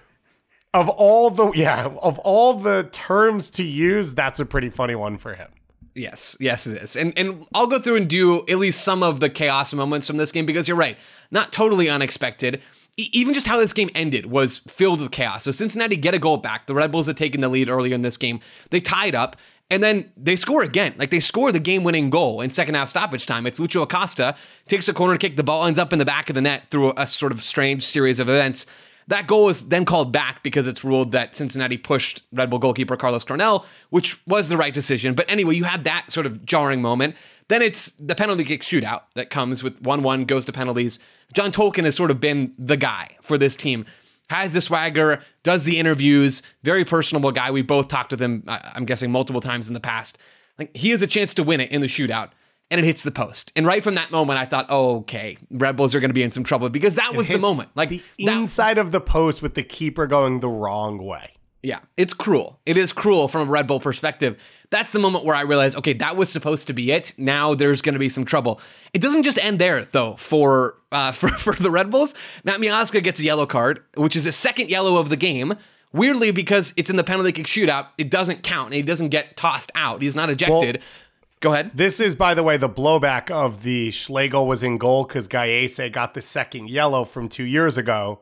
of 0.75 0.89
all 0.89 1.31
the 1.31 1.53
yeah, 1.53 1.87
of 1.87 2.19
all 2.19 2.55
the 2.55 2.89
terms 2.93 3.49
to 3.51 3.65
use, 3.65 4.13
that's 4.13 4.41
a 4.41 4.45
pretty 4.45 4.71
funny 4.71 4.95
one 4.95 5.17
for 5.17 5.35
him. 5.35 5.49
Yes, 5.95 6.37
yes, 6.41 6.67
it 6.67 6.77
is. 6.83 6.97
And 6.97 7.17
and 7.17 7.47
I'll 7.55 7.67
go 7.67 7.79
through 7.79 7.97
and 7.97 8.09
do 8.09 8.41
at 8.49 8.59
least 8.59 8.83
some 8.83 9.03
of 9.03 9.21
the 9.21 9.31
chaos 9.31 9.73
moments 9.73 10.07
from 10.07 10.17
this 10.17 10.33
game 10.33 10.45
because 10.45 10.67
you're 10.67 10.77
right, 10.77 10.97
not 11.31 11.53
totally 11.53 11.89
unexpected. 11.89 12.61
E- 12.97 13.11
even 13.13 13.33
just 13.33 13.47
how 13.47 13.59
this 13.59 13.73
game 13.73 13.91
ended 13.95 14.27
was 14.27 14.59
filled 14.59 15.01
with 15.01 15.13
chaos. 15.13 15.45
So 15.45 15.51
Cincinnati 15.53 15.97
get 15.97 16.15
a 16.15 16.19
goal 16.19 16.37
back. 16.37 16.67
The 16.67 16.75
Red 16.75 16.91
Bulls 16.91 17.07
had 17.07 17.17
taken 17.17 17.41
the 17.41 17.49
lead 17.49 17.69
earlier 17.69 17.95
in 17.95 18.03
this 18.03 18.17
game. 18.17 18.41
They 18.71 18.81
tied 18.81 19.15
up. 19.15 19.37
And 19.71 19.83
then 19.83 20.13
they 20.15 20.37
score 20.37 20.63
again. 20.63 20.95
Like 20.99 21.11
they 21.11 21.21
score 21.21 21.51
the 21.51 21.59
game 21.59 21.85
winning 21.85 22.11
goal 22.11 22.43
in 22.43 22.51
second 22.51 22.75
half 22.75 22.91
stoppage 22.91 23.25
time. 23.25 23.47
It's 23.47 23.59
Lucho 23.59 23.83
Acosta, 23.83 24.37
takes 24.69 24.89
a 24.91 24.93
corner 24.93 25.17
kick. 25.17 25.37
The 25.37 25.43
ball 25.43 25.65
ends 25.65 25.79
up 25.79 25.93
in 25.93 25.99
the 25.99 26.05
back 26.05 26.29
of 26.29 26.35
the 26.35 26.43
net 26.43 26.65
through 26.71 26.91
a, 26.91 26.95
a 26.99 27.07
sort 27.07 27.33
of 27.33 27.41
strange 27.41 27.83
series 27.83 28.21
of 28.21 28.29
events. 28.29 28.67
That 29.09 29.27
goal 29.27 29.49
is 29.49 29.69
then 29.69 29.85
called 29.85 30.13
back 30.13 30.43
because 30.43 30.67
it's 30.67 30.83
ruled 30.83 31.13
that 31.13 31.35
Cincinnati 31.35 31.77
pushed 31.77 32.23
Red 32.33 32.51
Bull 32.51 32.59
goalkeeper 32.59 32.97
Carlos 32.97 33.25
Coronel, 33.25 33.67
which 33.91 34.25
was 34.27 34.49
the 34.49 34.57
right 34.57 34.73
decision. 34.73 35.15
But 35.15 35.31
anyway, 35.31 35.55
you 35.55 35.65
had 35.65 35.85
that 35.85 36.11
sort 36.11 36.27
of 36.27 36.45
jarring 36.45 36.81
moment. 36.81 37.17
Then 37.49 37.61
it's 37.61 37.93
the 37.93 38.15
penalty 38.15 38.45
kick 38.45 38.63
shootout 38.63 39.03
that 39.15 39.31
comes 39.31 39.63
with 39.63 39.81
1 39.83 40.03
1 40.03 40.25
goes 40.25 40.45
to 40.47 40.53
penalties. 40.53 40.99
John 41.35 41.53
Tolkin 41.53 41.85
has 41.85 41.95
sort 41.95 42.11
of 42.11 42.21
been 42.21 42.55
the 42.59 42.77
guy 42.77 43.17
for 43.21 43.37
this 43.37 43.55
team. 43.55 43.85
Has 44.31 44.55
the 44.55 44.63
swagger, 44.63 45.23
does 45.43 45.65
the 45.65 45.79
interviews, 45.79 46.43
very 46.63 46.85
personable 46.85 47.31
guy. 47.31 47.51
We 47.51 47.61
both 47.61 47.89
talked 47.89 48.11
with 48.11 48.23
him, 48.23 48.45
I'm 48.47 48.87
guessing, 48.87 49.11
multiple 49.11 49.43
times 49.43 49.69
in 49.69 49.75
the 49.75 49.81
past. 49.81 50.17
Like 50.59 50.75
he 50.75 50.91
has 50.91 51.03
a 51.03 51.07
chance 51.07 51.35
to 51.35 51.43
win 51.43 51.61
it 51.61 51.71
in 51.71 51.83
the 51.83 51.89
shootout 51.89 52.31
and 52.75 52.81
it 52.81 52.85
hits 52.85 53.05
the 53.05 53.12
post. 53.12 53.53
And 53.55 53.64
right 53.64 53.85
from 53.85 53.95
that 53.95 54.11
moment, 54.11 54.37
I 54.37 54.47
thought, 54.47 54.66
oh, 54.68 54.97
okay, 54.99 55.39
Red 55.49 55.77
Bulls 55.77 55.95
are 55.95 56.01
going 56.01 56.11
to 56.11 56.14
be 56.14 56.25
in 56.25 56.33
some 56.33 56.43
trouble 56.43 56.68
because 56.70 56.97
that 56.97 57.14
was 57.14 57.29
the 57.29 57.39
moment. 57.39 57.68
Like 57.77 57.89
the 57.89 58.03
that- 58.27 58.37
inside 58.37 58.79
of 58.79 58.91
the 58.91 59.01
post 59.01 59.43
with 59.43 59.55
the 59.55 59.62
keeper 59.62 60.09
going 60.09 60.41
the 60.41 60.49
wrong 60.49 60.99
way. 61.05 61.31
yeah, 61.62 61.79
it's 61.97 62.12
cruel. 62.12 62.59
It 62.66 62.77
is 62.77 62.93
cruel 62.93 63.29
from 63.29 63.49
a 63.49 63.51
Red 63.51 63.68
Bull 63.68 63.79
perspective. 63.79 64.37
That's 64.70 64.91
the 64.91 64.99
moment 64.99 65.25
where 65.25 65.37
I 65.37 65.43
realized, 65.43 65.77
okay, 65.79 65.93
that 65.95 66.16
was 66.16 66.29
supposed 66.29 66.66
to 66.66 66.72
be 66.72 66.91
it. 66.91 67.12
Now 67.16 67.55
there's 67.55 67.81
going 67.81 67.93
to 67.93 67.99
be 68.01 68.09
some 68.09 68.25
trouble. 68.25 68.61
It 68.93 69.01
doesn't 69.01 69.22
just 69.22 69.39
end 69.39 69.61
there, 69.61 69.85
though. 69.85 70.16
For 70.16 70.77
uh, 70.91 71.12
for 71.18 71.29
for 71.29 71.55
the 71.55 71.70
Red 71.70 71.91
Bulls, 71.93 72.14
Matt 72.43 72.59
Miazga 72.61 73.01
gets 73.03 73.20
a 73.20 73.25
yellow 73.25 73.47
card, 73.47 73.85
which 73.97 74.16
is 74.16 74.27
a 74.27 74.33
second 74.33 74.68
yellow 74.68 74.97
of 74.97 75.11
the 75.11 75.16
game. 75.16 75.55
Weirdly, 75.93 76.33
because 76.33 76.75
it's 76.77 76.91
in 76.91 76.97
the 76.97 77.05
penalty 77.05 77.31
kick 77.31 77.47
shootout, 77.47 77.87
it 77.99 78.11
doesn't 78.11 78.43
count. 78.43 78.66
and 78.66 78.75
He 78.75 78.83
doesn't 78.83 79.11
get 79.11 79.37
tossed 79.37 79.70
out. 79.77 80.03
He's 80.03 80.16
not 80.16 80.29
ejected. 80.29 80.83
Go 81.45 81.53
ahead. 81.53 81.73
This 81.75 82.01
is, 82.01 82.17
by 82.17 82.33
the 82.33 82.43
way, 82.43 82.57
the 82.57 82.71
blowback 82.71 83.31
of 83.31 83.65
the 83.65 83.91
Schlegel 83.91 84.47
was 84.47 84.63
in 84.63 84.79
goal 84.79 85.05
because 85.05 85.29
Gallese 85.29 85.93
got 85.93 86.15
the 86.15 86.23
second 86.23 86.71
yellow 86.71 87.05
from 87.05 87.29
two 87.29 87.45
years 87.45 87.77
ago, 87.77 88.21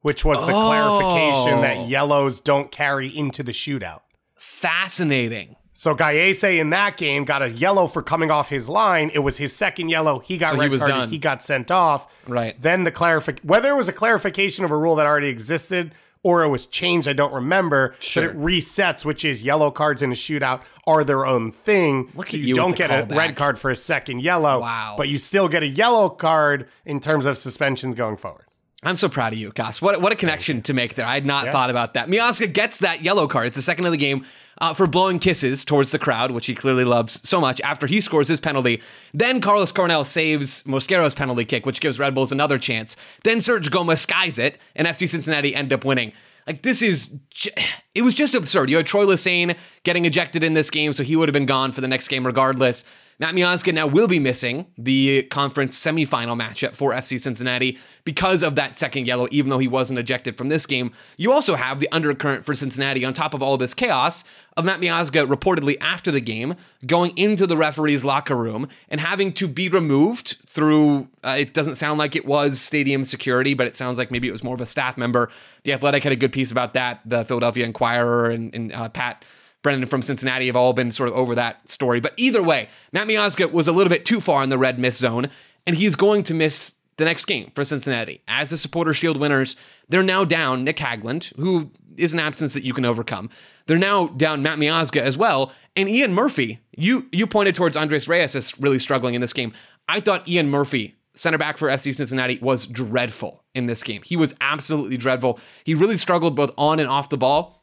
which 0.00 0.24
was 0.24 0.40
the 0.40 0.46
clarification 0.46 1.60
that 1.60 1.76
oh. 1.76 1.86
yellows 1.86 2.40
don't 2.40 2.70
carry 2.72 3.08
into 3.08 3.42
the 3.42 3.52
shootout. 3.52 4.00
Fascinating. 4.36 5.56
So 5.74 5.94
Gallese 5.94 6.58
in 6.58 6.70
that 6.70 6.96
game 6.96 7.26
got 7.26 7.42
a 7.42 7.50
yellow 7.50 7.88
for 7.88 8.02
coming 8.02 8.30
off 8.30 8.48
his 8.48 8.70
line. 8.70 9.10
It 9.12 9.18
was 9.18 9.36
his 9.36 9.52
second 9.54 9.90
yellow. 9.90 10.20
He 10.20 10.38
got 10.38 10.52
So 10.52 10.56
he 10.56 10.62
red 10.62 10.70
was 10.70 10.80
carded. 10.80 10.96
done. 10.96 11.08
He 11.10 11.18
got 11.18 11.42
sent 11.42 11.70
off. 11.70 12.10
Right. 12.26 12.58
Then 12.58 12.84
the 12.84 12.92
clarific 12.92 13.40
whether 13.42 13.70
it 13.70 13.76
was 13.76 13.90
a 13.90 13.92
clarification 13.92 14.64
of 14.64 14.70
a 14.70 14.76
rule 14.78 14.96
that 14.96 15.04
already 15.06 15.28
existed 15.28 15.94
or 16.22 16.42
it 16.42 16.48
was 16.48 16.66
changed, 16.66 17.08
I 17.08 17.12
don't 17.12 17.32
remember. 17.32 17.94
Sure. 18.00 18.22
But 18.22 18.30
it 18.30 18.38
resets, 18.38 19.04
which 19.04 19.24
is 19.24 19.42
yellow 19.42 19.70
cards 19.70 20.02
in 20.02 20.12
a 20.12 20.14
shootout 20.14 20.62
are 20.86 21.04
their 21.04 21.26
own 21.26 21.50
thing. 21.52 22.10
Look 22.14 22.28
so 22.28 22.36
you, 22.36 22.44
you 22.44 22.54
don't 22.54 22.76
get 22.76 22.90
a 22.90 23.12
red 23.14 23.36
card 23.36 23.58
for 23.58 23.70
a 23.70 23.74
second 23.74 24.20
yellow. 24.20 24.60
Wow. 24.60 24.94
But 24.96 25.08
you 25.08 25.18
still 25.18 25.48
get 25.48 25.62
a 25.62 25.66
yellow 25.66 26.08
card 26.08 26.68
in 26.84 27.00
terms 27.00 27.26
of 27.26 27.38
suspensions 27.38 27.94
going 27.94 28.16
forward. 28.16 28.46
I'm 28.84 28.96
so 28.96 29.08
proud 29.08 29.32
of 29.32 29.38
you, 29.38 29.52
Gass. 29.52 29.80
What 29.80 30.00
what 30.00 30.12
a 30.12 30.16
connection 30.16 30.60
to 30.62 30.74
make 30.74 30.94
there. 30.94 31.06
I 31.06 31.14
had 31.14 31.24
not 31.24 31.46
thought 31.48 31.70
about 31.70 31.94
that. 31.94 32.08
Miazga 32.08 32.52
gets 32.52 32.80
that 32.80 33.02
yellow 33.02 33.28
card. 33.28 33.46
It's 33.46 33.56
the 33.56 33.62
second 33.62 33.86
of 33.86 33.92
the 33.92 33.98
game 33.98 34.24
uh, 34.58 34.74
for 34.74 34.88
blowing 34.88 35.20
kisses 35.20 35.64
towards 35.64 35.92
the 35.92 36.00
crowd, 36.00 36.32
which 36.32 36.46
he 36.46 36.54
clearly 36.54 36.84
loves 36.84 37.26
so 37.28 37.40
much. 37.40 37.60
After 37.60 37.86
he 37.86 38.00
scores 38.00 38.26
his 38.26 38.40
penalty, 38.40 38.82
then 39.14 39.40
Carlos 39.40 39.70
Coronel 39.70 40.04
saves 40.04 40.64
Mosquera's 40.66 41.14
penalty 41.14 41.44
kick, 41.44 41.64
which 41.64 41.80
gives 41.80 42.00
Red 42.00 42.14
Bulls 42.14 42.32
another 42.32 42.58
chance. 42.58 42.96
Then 43.22 43.40
Serge 43.40 43.70
Gomez 43.70 44.00
skies 44.00 44.38
it, 44.38 44.60
and 44.74 44.88
FC 44.88 45.08
Cincinnati 45.08 45.54
end 45.54 45.72
up 45.72 45.84
winning. 45.84 46.12
Like 46.46 46.62
this 46.62 46.82
is, 46.82 47.06
j- 47.30 47.52
it 47.94 48.02
was 48.02 48.14
just 48.14 48.34
absurd. 48.34 48.68
You 48.68 48.78
had 48.78 48.86
Troy 48.86 49.04
Lassane 49.04 49.56
getting 49.84 50.06
ejected 50.06 50.42
in 50.42 50.54
this 50.54 50.70
game, 50.70 50.92
so 50.92 51.04
he 51.04 51.14
would 51.14 51.28
have 51.28 51.34
been 51.34 51.46
gone 51.46 51.70
for 51.70 51.80
the 51.80 51.88
next 51.88 52.08
game 52.08 52.26
regardless. 52.26 52.84
Matt 53.18 53.34
Miazga 53.34 53.72
now 53.72 53.86
will 53.86 54.08
be 54.08 54.18
missing 54.18 54.66
the 54.76 55.22
conference 55.24 55.78
semifinal 55.78 56.36
matchup 56.36 56.74
for 56.74 56.92
FC 56.92 57.20
Cincinnati 57.20 57.78
because 58.04 58.42
of 58.42 58.56
that 58.56 58.78
second 58.78 59.06
yellow, 59.06 59.28
even 59.30 59.50
though 59.50 59.58
he 59.58 59.68
wasn't 59.68 59.98
ejected 59.98 60.36
from 60.36 60.48
this 60.48 60.66
game. 60.66 60.92
You 61.16 61.32
also 61.32 61.54
have 61.54 61.80
the 61.80 61.88
undercurrent 61.92 62.44
for 62.44 62.54
Cincinnati 62.54 63.04
on 63.04 63.12
top 63.12 63.34
of 63.34 63.42
all 63.42 63.56
this 63.56 63.74
chaos 63.74 64.24
of 64.56 64.64
Matt 64.64 64.80
Miazga 64.80 65.26
reportedly 65.26 65.76
after 65.80 66.10
the 66.10 66.20
game 66.20 66.54
going 66.86 67.16
into 67.16 67.46
the 67.46 67.56
referee's 67.56 68.04
locker 68.04 68.36
room 68.36 68.68
and 68.88 69.00
having 69.00 69.32
to 69.34 69.46
be 69.46 69.68
removed 69.68 70.38
through, 70.48 71.08
uh, 71.24 71.36
it 71.38 71.54
doesn't 71.54 71.76
sound 71.76 71.98
like 71.98 72.16
it 72.16 72.26
was 72.26 72.60
stadium 72.60 73.04
security, 73.04 73.54
but 73.54 73.66
it 73.66 73.76
sounds 73.76 73.98
like 73.98 74.10
maybe 74.10 74.28
it 74.28 74.32
was 74.32 74.44
more 74.44 74.54
of 74.54 74.60
a 74.60 74.66
staff 74.66 74.96
member. 74.96 75.30
The 75.64 75.72
Athletic 75.72 76.02
had 76.02 76.12
a 76.12 76.16
good 76.16 76.32
piece 76.32 76.50
about 76.50 76.74
that. 76.74 77.00
The 77.04 77.24
Philadelphia 77.24 77.64
Inquirer 77.64 78.30
and, 78.30 78.54
and 78.54 78.72
uh, 78.72 78.88
Pat 78.88 79.24
Brennan 79.62 79.86
from 79.86 80.02
Cincinnati 80.02 80.46
have 80.46 80.56
all 80.56 80.72
been 80.72 80.90
sort 80.90 81.08
of 81.08 81.14
over 81.14 81.36
that 81.36 81.68
story. 81.68 82.00
But 82.00 82.14
either 82.16 82.42
way, 82.42 82.68
Matt 82.92 83.06
Miazga 83.06 83.50
was 83.52 83.68
a 83.68 83.72
little 83.72 83.90
bit 83.90 84.04
too 84.04 84.20
far 84.20 84.42
in 84.42 84.48
the 84.50 84.58
red 84.58 84.78
miss 84.78 84.98
zone, 84.98 85.30
and 85.66 85.76
he's 85.76 85.94
going 85.94 86.24
to 86.24 86.34
miss 86.34 86.74
the 86.96 87.04
next 87.04 87.24
game 87.24 87.50
for 87.54 87.64
Cincinnati. 87.64 88.22
As 88.28 88.50
the 88.50 88.56
Supporter 88.56 88.94
Shield 88.94 89.18
winners, 89.18 89.56
they're 89.88 90.02
now 90.02 90.24
down 90.24 90.64
Nick 90.64 90.76
Hagglund, 90.76 91.34
who 91.36 91.70
is 91.96 92.12
an 92.12 92.20
absence 92.20 92.54
that 92.54 92.64
you 92.64 92.72
can 92.72 92.84
overcome. 92.84 93.30
They're 93.66 93.78
now 93.78 94.08
down 94.08 94.42
Matt 94.42 94.58
Miazga 94.58 95.00
as 95.00 95.16
well, 95.16 95.52
and 95.76 95.88
Ian 95.88 96.14
Murphy. 96.14 96.60
You 96.76 97.06
you 97.12 97.26
pointed 97.26 97.54
towards 97.54 97.76
Andres 97.76 98.08
Reyes 98.08 98.34
as 98.34 98.58
really 98.58 98.78
struggling 98.78 99.14
in 99.14 99.20
this 99.20 99.32
game. 99.32 99.52
I 99.88 100.00
thought 100.00 100.28
Ian 100.28 100.50
Murphy, 100.50 100.96
center 101.14 101.38
back 101.38 101.58
for 101.58 101.68
FC 101.68 101.94
Cincinnati, 101.94 102.38
was 102.40 102.66
dreadful 102.66 103.44
in 103.54 103.66
this 103.66 103.82
game. 103.82 104.02
He 104.04 104.16
was 104.16 104.34
absolutely 104.40 104.96
dreadful. 104.96 105.38
He 105.64 105.74
really 105.74 105.96
struggled 105.96 106.36
both 106.36 106.50
on 106.56 106.80
and 106.80 106.88
off 106.88 107.08
the 107.08 107.18
ball. 107.18 107.62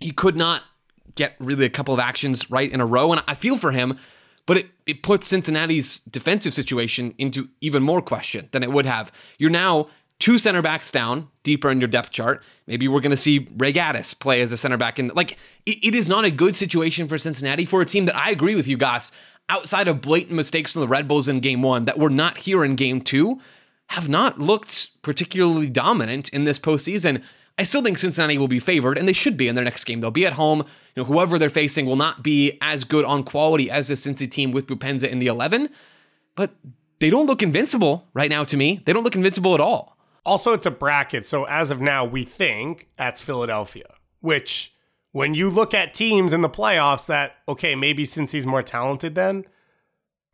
He 0.00 0.10
could 0.10 0.36
not 0.36 0.62
get 1.14 1.34
really 1.38 1.64
a 1.64 1.70
couple 1.70 1.94
of 1.94 2.00
actions 2.00 2.50
right 2.50 2.70
in 2.70 2.80
a 2.80 2.86
row. 2.86 3.12
And 3.12 3.22
I 3.26 3.34
feel 3.34 3.56
for 3.56 3.72
him, 3.72 3.98
but 4.46 4.56
it, 4.58 4.66
it 4.86 5.02
puts 5.02 5.26
Cincinnati's 5.26 6.00
defensive 6.00 6.54
situation 6.54 7.14
into 7.18 7.48
even 7.60 7.82
more 7.82 8.00
question 8.00 8.48
than 8.52 8.62
it 8.62 8.72
would 8.72 8.86
have. 8.86 9.12
You're 9.38 9.50
now 9.50 9.88
two 10.18 10.38
center 10.38 10.62
backs 10.62 10.90
down, 10.90 11.28
deeper 11.42 11.70
in 11.70 11.80
your 11.80 11.88
depth 11.88 12.10
chart. 12.10 12.42
Maybe 12.66 12.88
we're 12.88 13.00
going 13.00 13.10
to 13.10 13.16
see 13.16 13.48
Ray 13.56 13.72
Gaddis 13.72 14.18
play 14.18 14.40
as 14.40 14.52
a 14.52 14.56
center 14.56 14.76
back. 14.76 14.98
And 14.98 15.14
like, 15.14 15.32
it, 15.66 15.84
it 15.84 15.94
is 15.94 16.08
not 16.08 16.24
a 16.24 16.30
good 16.30 16.56
situation 16.56 17.06
for 17.06 17.18
Cincinnati 17.18 17.64
for 17.64 17.82
a 17.82 17.86
team 17.86 18.06
that 18.06 18.16
I 18.16 18.30
agree 18.30 18.54
with 18.54 18.66
you, 18.66 18.76
Gass, 18.76 19.12
outside 19.48 19.88
of 19.88 20.00
blatant 20.00 20.36
mistakes 20.36 20.72
from 20.72 20.80
the 20.80 20.88
Red 20.88 21.06
Bulls 21.06 21.28
in 21.28 21.40
game 21.40 21.62
one 21.62 21.84
that 21.84 21.98
were 21.98 22.10
not 22.10 22.38
here 22.38 22.64
in 22.64 22.76
game 22.76 23.00
two, 23.00 23.40
have 23.88 24.08
not 24.08 24.40
looked 24.40 25.00
particularly 25.02 25.68
dominant 25.68 26.28
in 26.30 26.44
this 26.44 26.58
postseason. 26.58 27.22
I 27.58 27.62
still 27.62 27.82
think 27.82 27.96
Cincinnati 27.96 28.36
will 28.36 28.48
be 28.48 28.58
favored, 28.58 28.98
and 28.98 29.08
they 29.08 29.14
should 29.14 29.36
be 29.36 29.48
in 29.48 29.54
their 29.54 29.64
next 29.64 29.84
game. 29.84 30.00
They'll 30.00 30.10
be 30.10 30.26
at 30.26 30.34
home. 30.34 30.60
You 30.94 31.02
know, 31.02 31.04
whoever 31.04 31.38
they're 31.38 31.48
facing 31.48 31.86
will 31.86 31.96
not 31.96 32.22
be 32.22 32.58
as 32.60 32.84
good 32.84 33.04
on 33.04 33.24
quality 33.24 33.70
as 33.70 33.88
the 33.88 33.94
Cincy 33.94 34.30
team 34.30 34.52
with 34.52 34.66
Boupendza 34.66 35.08
in 35.08 35.18
the 35.18 35.26
11, 35.26 35.70
but 36.34 36.54
they 36.98 37.10
don't 37.10 37.26
look 37.26 37.42
invincible 37.42 38.06
right 38.12 38.30
now 38.30 38.44
to 38.44 38.56
me. 38.56 38.82
They 38.84 38.92
don't 38.92 39.04
look 39.04 39.16
invincible 39.16 39.54
at 39.54 39.60
all. 39.60 39.96
Also, 40.24 40.52
it's 40.52 40.66
a 40.66 40.70
bracket. 40.70 41.24
So 41.24 41.44
as 41.44 41.70
of 41.70 41.80
now, 41.80 42.04
we 42.04 42.24
think 42.24 42.88
that's 42.96 43.22
Philadelphia, 43.22 43.94
which 44.20 44.74
when 45.12 45.34
you 45.34 45.48
look 45.48 45.72
at 45.72 45.94
teams 45.94 46.32
in 46.32 46.42
the 46.42 46.50
playoffs, 46.50 47.06
that, 47.06 47.36
okay, 47.48 47.74
maybe 47.74 48.04
since 48.04 48.32
he's 48.32 48.44
more 48.44 48.62
talented 48.62 49.14
then, 49.14 49.44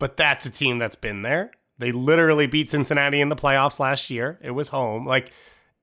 but 0.01 0.16
that's 0.16 0.47
a 0.47 0.51
team 0.51 0.79
that's 0.79 0.97
been 0.97 1.23
there. 1.23 1.53
They 1.79 1.93
literally 1.93 2.47
beat 2.47 2.70
Cincinnati 2.70 3.20
in 3.20 3.29
the 3.29 3.37
playoffs 3.37 3.79
last 3.79 4.11
year. 4.11 4.39
It 4.43 4.53
was 4.53 4.70
home. 4.70 5.07
Like, 5.07 5.31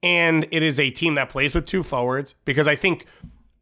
and 0.01 0.47
it 0.51 0.63
is 0.63 0.79
a 0.79 0.89
team 0.89 1.15
that 1.15 1.29
plays 1.29 1.53
with 1.53 1.65
two 1.65 1.83
forwards 1.83 2.35
because 2.45 2.67
I 2.67 2.75
think 2.75 3.05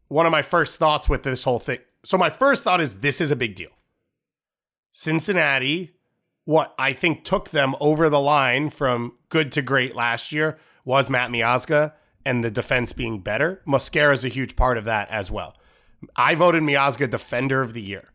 one 0.08 0.26
of 0.26 0.32
my 0.32 0.42
first 0.42 0.78
thoughts 0.78 1.08
with 1.08 1.22
this 1.22 1.44
whole 1.44 1.58
thing. 1.58 1.78
So 2.04 2.16
my 2.16 2.30
first 2.30 2.64
thought 2.64 2.80
is 2.80 2.96
this 2.96 3.20
is 3.20 3.30
a 3.30 3.36
big 3.36 3.54
deal. 3.54 3.70
Cincinnati, 4.92 5.94
what 6.44 6.74
I 6.78 6.92
think 6.92 7.24
took 7.24 7.50
them 7.50 7.74
over 7.80 8.08
the 8.08 8.20
line 8.20 8.70
from 8.70 9.14
good 9.28 9.52
to 9.52 9.62
great 9.62 9.94
last 9.94 10.32
year 10.32 10.58
was 10.84 11.10
Matt 11.10 11.30
Miazga 11.30 11.92
and 12.24 12.44
the 12.44 12.50
defense 12.50 12.92
being 12.92 13.20
better. 13.20 13.62
Mosquera 13.66 14.12
is 14.12 14.24
a 14.24 14.28
huge 14.28 14.56
part 14.56 14.78
of 14.78 14.84
that 14.84 15.10
as 15.10 15.30
well. 15.30 15.56
I 16.16 16.34
voted 16.34 16.62
Miazga 16.62 17.10
defender 17.10 17.60
of 17.60 17.74
the 17.74 17.82
year. 17.82 18.12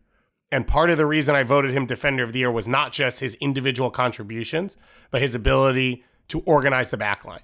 And 0.52 0.68
part 0.68 0.90
of 0.90 0.98
the 0.98 1.06
reason 1.06 1.36
I 1.36 1.44
voted 1.44 1.72
him 1.72 1.86
defender 1.86 2.24
of 2.24 2.32
the 2.32 2.40
year 2.40 2.52
was 2.52 2.68
not 2.68 2.92
just 2.92 3.20
his 3.20 3.36
individual 3.36 3.90
contributions, 3.90 4.78
but 5.10 5.22
his 5.22 5.34
ability 5.34 6.04
to 6.28 6.42
organize 6.42 6.92
the 6.92 6.98
backline, 6.98 7.42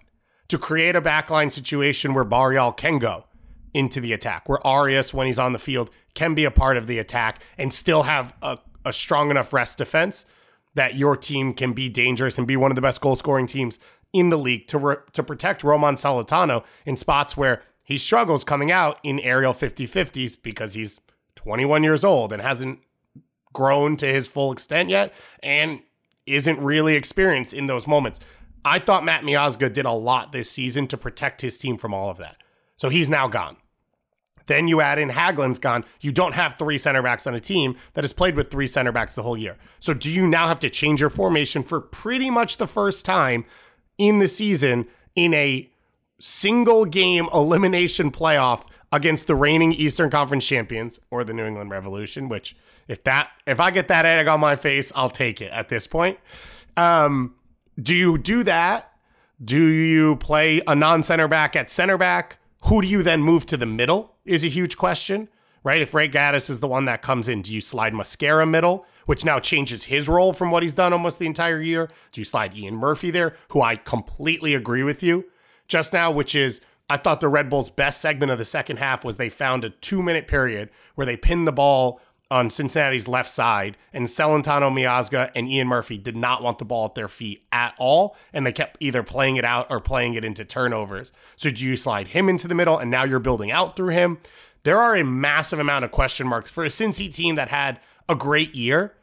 to 0.50 0.58
create 0.58 0.96
a 0.96 1.02
backline 1.02 1.52
situation 1.52 2.14
where 2.14 2.24
Barreal 2.24 2.72
can 2.72 3.00
go 3.00 3.26
into 3.74 4.02
the 4.02 4.14
attack, 4.14 4.50
where 4.50 4.66
Arias, 4.66 5.14
when 5.14 5.28
he's 5.28 5.40
on 5.40 5.54
the 5.54 5.60
field, 5.60 5.90
can 6.16 6.34
be 6.34 6.44
a 6.44 6.52
part 6.52 6.76
of 6.76 6.88
the 6.88 7.00
attack 7.00 7.42
and 7.58 7.74
still 7.74 8.04
have 8.04 8.36
a, 8.42 8.58
a 8.84 8.92
strong 8.92 9.30
enough 9.30 9.54
rest 9.54 9.78
defense 9.78 10.26
that 10.74 10.96
your 10.96 11.16
team 11.16 11.54
can 11.54 11.74
be 11.74 11.90
dangerous 11.90 12.38
and 12.38 12.48
be 12.48 12.58
one 12.58 12.72
of 12.72 12.76
the 12.76 12.82
best 12.82 13.02
goal 13.02 13.16
scoring 13.16 13.48
teams 13.48 13.80
in 14.12 14.30
the 14.30 14.38
league 14.38 14.68
to 14.68 14.78
re- 14.78 14.96
to 15.14 15.22
protect 15.22 15.64
Roman 15.64 15.96
Celentano 15.96 16.64
in 16.86 16.98
spots 16.98 17.38
where 17.38 17.62
he 17.84 17.98
struggles 17.98 18.44
coming 18.44 18.72
out 18.72 19.00
in 19.04 19.20
aerial 19.20 19.54
50-50s 19.54 20.38
because 20.42 20.74
he's 20.74 21.00
21 21.36 21.84
years 21.84 22.04
old 22.04 22.34
and 22.34 22.42
hasn't 22.42 22.80
grown 23.54 23.98
to 23.98 24.06
his 24.06 24.28
full 24.28 24.52
extent 24.52 24.90
yet 24.90 25.14
and 25.42 25.82
isn't 26.26 26.60
really 26.62 26.96
experienced 26.96 27.54
in 27.54 27.68
those 27.68 27.88
moments. 27.88 28.20
I 28.66 28.80
thought 28.80 29.06
Matt 29.06 29.24
Miazga 29.24 29.72
did 29.72 29.86
a 29.86 29.92
lot 29.92 30.32
this 30.32 30.50
season 30.50 30.88
to 30.88 30.98
protect 30.98 31.42
his 31.42 31.58
team 31.58 31.78
from 31.78 31.94
all 31.94 32.10
of 32.10 32.18
that. 32.18 32.38
So 32.76 32.90
he's 32.90 33.10
now 33.10 33.28
gone. 33.28 33.58
Then 34.48 34.68
you 34.68 34.82
add 34.82 34.98
in 34.98 35.10
Hagglund's 35.10 35.60
gone. 35.60 35.86
You 36.02 36.12
don't 36.12 36.34
have 36.34 36.56
three 36.56 36.80
center 36.80 37.04
backs 37.04 37.28
on 37.28 37.36
a 37.36 37.40
team 37.40 37.76
that 37.94 38.04
has 38.04 38.14
played 38.14 38.36
with 38.36 38.50
three 38.50 38.66
center 38.66 38.92
backs 38.92 39.14
the 39.16 39.22
whole 39.22 39.38
year. 39.38 39.58
So 39.80 39.94
do 39.94 40.10
you 40.12 40.28
now 40.28 40.48
have 40.48 40.60
to 40.62 40.70
change 40.70 41.02
your 41.02 41.12
formation 41.12 41.62
for 41.62 41.80
pretty 41.80 42.32
much 42.32 42.58
the 42.58 42.66
first 42.66 43.06
time 43.06 43.46
in 44.00 44.18
the 44.18 44.28
season 44.28 44.88
in 45.16 45.36
a 45.36 45.70
single 46.20 46.86
game 46.86 47.28
elimination 47.32 48.12
playoff 48.12 48.66
against 48.92 49.28
the 49.28 49.36
reigning 49.36 49.72
Eastern 49.72 50.10
Conference 50.10 50.48
champions 50.48 51.00
or 51.12 51.24
the 51.24 51.34
New 51.34 51.46
England 51.46 51.70
Revolution, 51.70 52.28
which 52.28 52.56
if 52.88 53.04
that 53.04 53.30
if 53.46 53.60
I 53.60 53.70
get 53.70 53.88
that 53.90 54.06
egg 54.06 54.28
on 54.28 54.40
my 54.40 54.56
face, 54.56 54.92
I'll 54.96 55.12
take 55.12 55.42
it 55.42 55.52
at 55.52 55.70
this 55.70 55.86
point. 55.86 56.18
Um, 56.76 57.36
do 57.82 57.96
you 57.96 58.18
do 58.18 58.44
that? 58.44 58.94
Do 59.44 59.64
you 59.64 60.18
play 60.18 60.62
a 60.68 60.76
non-center 60.76 61.28
back 61.28 61.56
at 61.56 61.70
center 61.70 61.98
back? 61.98 62.40
Who 62.66 62.82
do 62.82 62.88
you 62.88 63.04
then 63.04 63.22
move 63.22 63.46
to 63.48 63.58
the 63.58 63.66
middle 63.66 64.16
is 64.26 64.44
a 64.44 64.50
huge 64.50 64.78
question, 64.78 65.30
right? 65.64 65.82
If 65.82 65.94
Ray 65.94 66.10
Gaddis 66.10 66.50
is 66.50 66.60
the 66.60 66.68
one 66.68 66.86
that 66.86 67.02
comes 67.02 67.30
in, 67.30 67.42
do 67.42 67.54
you 67.54 67.62
slide 67.62 67.94
Mosquera 67.94 68.50
middle, 68.50 68.86
which 69.06 69.24
now 69.24 69.40
changes 69.40 69.86
his 69.86 70.10
role 70.10 70.34
from 70.34 70.52
what 70.52 70.64
he's 70.64 70.74
done 70.74 70.92
almost 70.92 71.20
the 71.20 71.26
entire 71.26 71.62
year? 71.62 71.90
Do 72.12 72.20
you 72.20 72.26
slide 72.26 72.56
Ian 72.56 72.76
Murphy 72.76 73.12
there, 73.12 73.36
who 73.50 73.62
I 73.62 73.78
completely 73.78 74.54
agree 74.56 74.84
with 74.84 75.02
you 75.02 75.26
just 75.70 75.94
now, 75.94 76.12
which 76.12 76.36
is 76.36 76.60
I 76.90 76.98
thought 76.98 77.22
the 77.22 77.30
Red 77.30 77.50
Bulls' 77.50 77.70
best 77.70 78.02
segment 78.02 78.32
of 78.32 78.40
the 78.40 78.46
second 78.46 78.78
half 78.78 79.06
was 79.06 79.18
they 79.18 79.30
found 79.30 79.64
a 79.64 79.70
two 79.70 80.02
minute 80.02 80.28
period 80.28 80.70
where 80.96 81.06
they 81.06 81.16
pinned 81.16 81.48
the 81.48 81.54
ball 81.54 82.02
on 82.32 82.50
Cincinnati's 82.50 83.08
left 83.08 83.30
side, 83.30 83.76
and 83.92 84.06
Celentano 84.08 84.72
Miazga 84.72 85.32
and 85.36 85.48
Ian 85.48 85.68
Murphy 85.68 85.98
did 85.98 86.16
not 86.16 86.44
want 86.44 86.60
the 86.60 86.66
ball 86.66 86.86
at 86.86 86.96
their 86.96 87.08
feet 87.08 87.44
at 87.52 87.74
all, 87.78 88.16
and 88.32 88.46
they 88.46 88.52
kept 88.52 88.78
either 88.80 89.02
playing 89.02 89.38
it 89.38 89.46
out 89.46 89.68
or 89.70 89.80
playing 89.80 90.14
it 90.14 90.24
into 90.24 90.46
turnovers. 90.46 91.12
So 91.36 91.50
do 91.50 91.66
you 91.66 91.76
slide 91.76 92.10
him 92.10 92.30
into 92.30 92.48
the 92.48 92.56
middle, 92.56 92.78
and 92.78 92.92
now 92.92 93.04
you're 93.04 93.20
building 93.20 93.52
out 93.52 93.76
through 93.76 93.90
him? 93.90 94.20
There 94.64 94.78
are 94.78 94.96
a 94.96 95.04
massive 95.04 95.60
amount 95.60 95.86
of 95.86 95.92
question 95.92 96.28
marks 96.28 96.52
for 96.52 96.64
a 96.64 96.70
Cincy 96.70 97.14
team 97.14 97.36
that 97.36 97.50
had 97.50 97.80
a 98.08 98.16
great 98.16 98.54
year, 98.54 98.96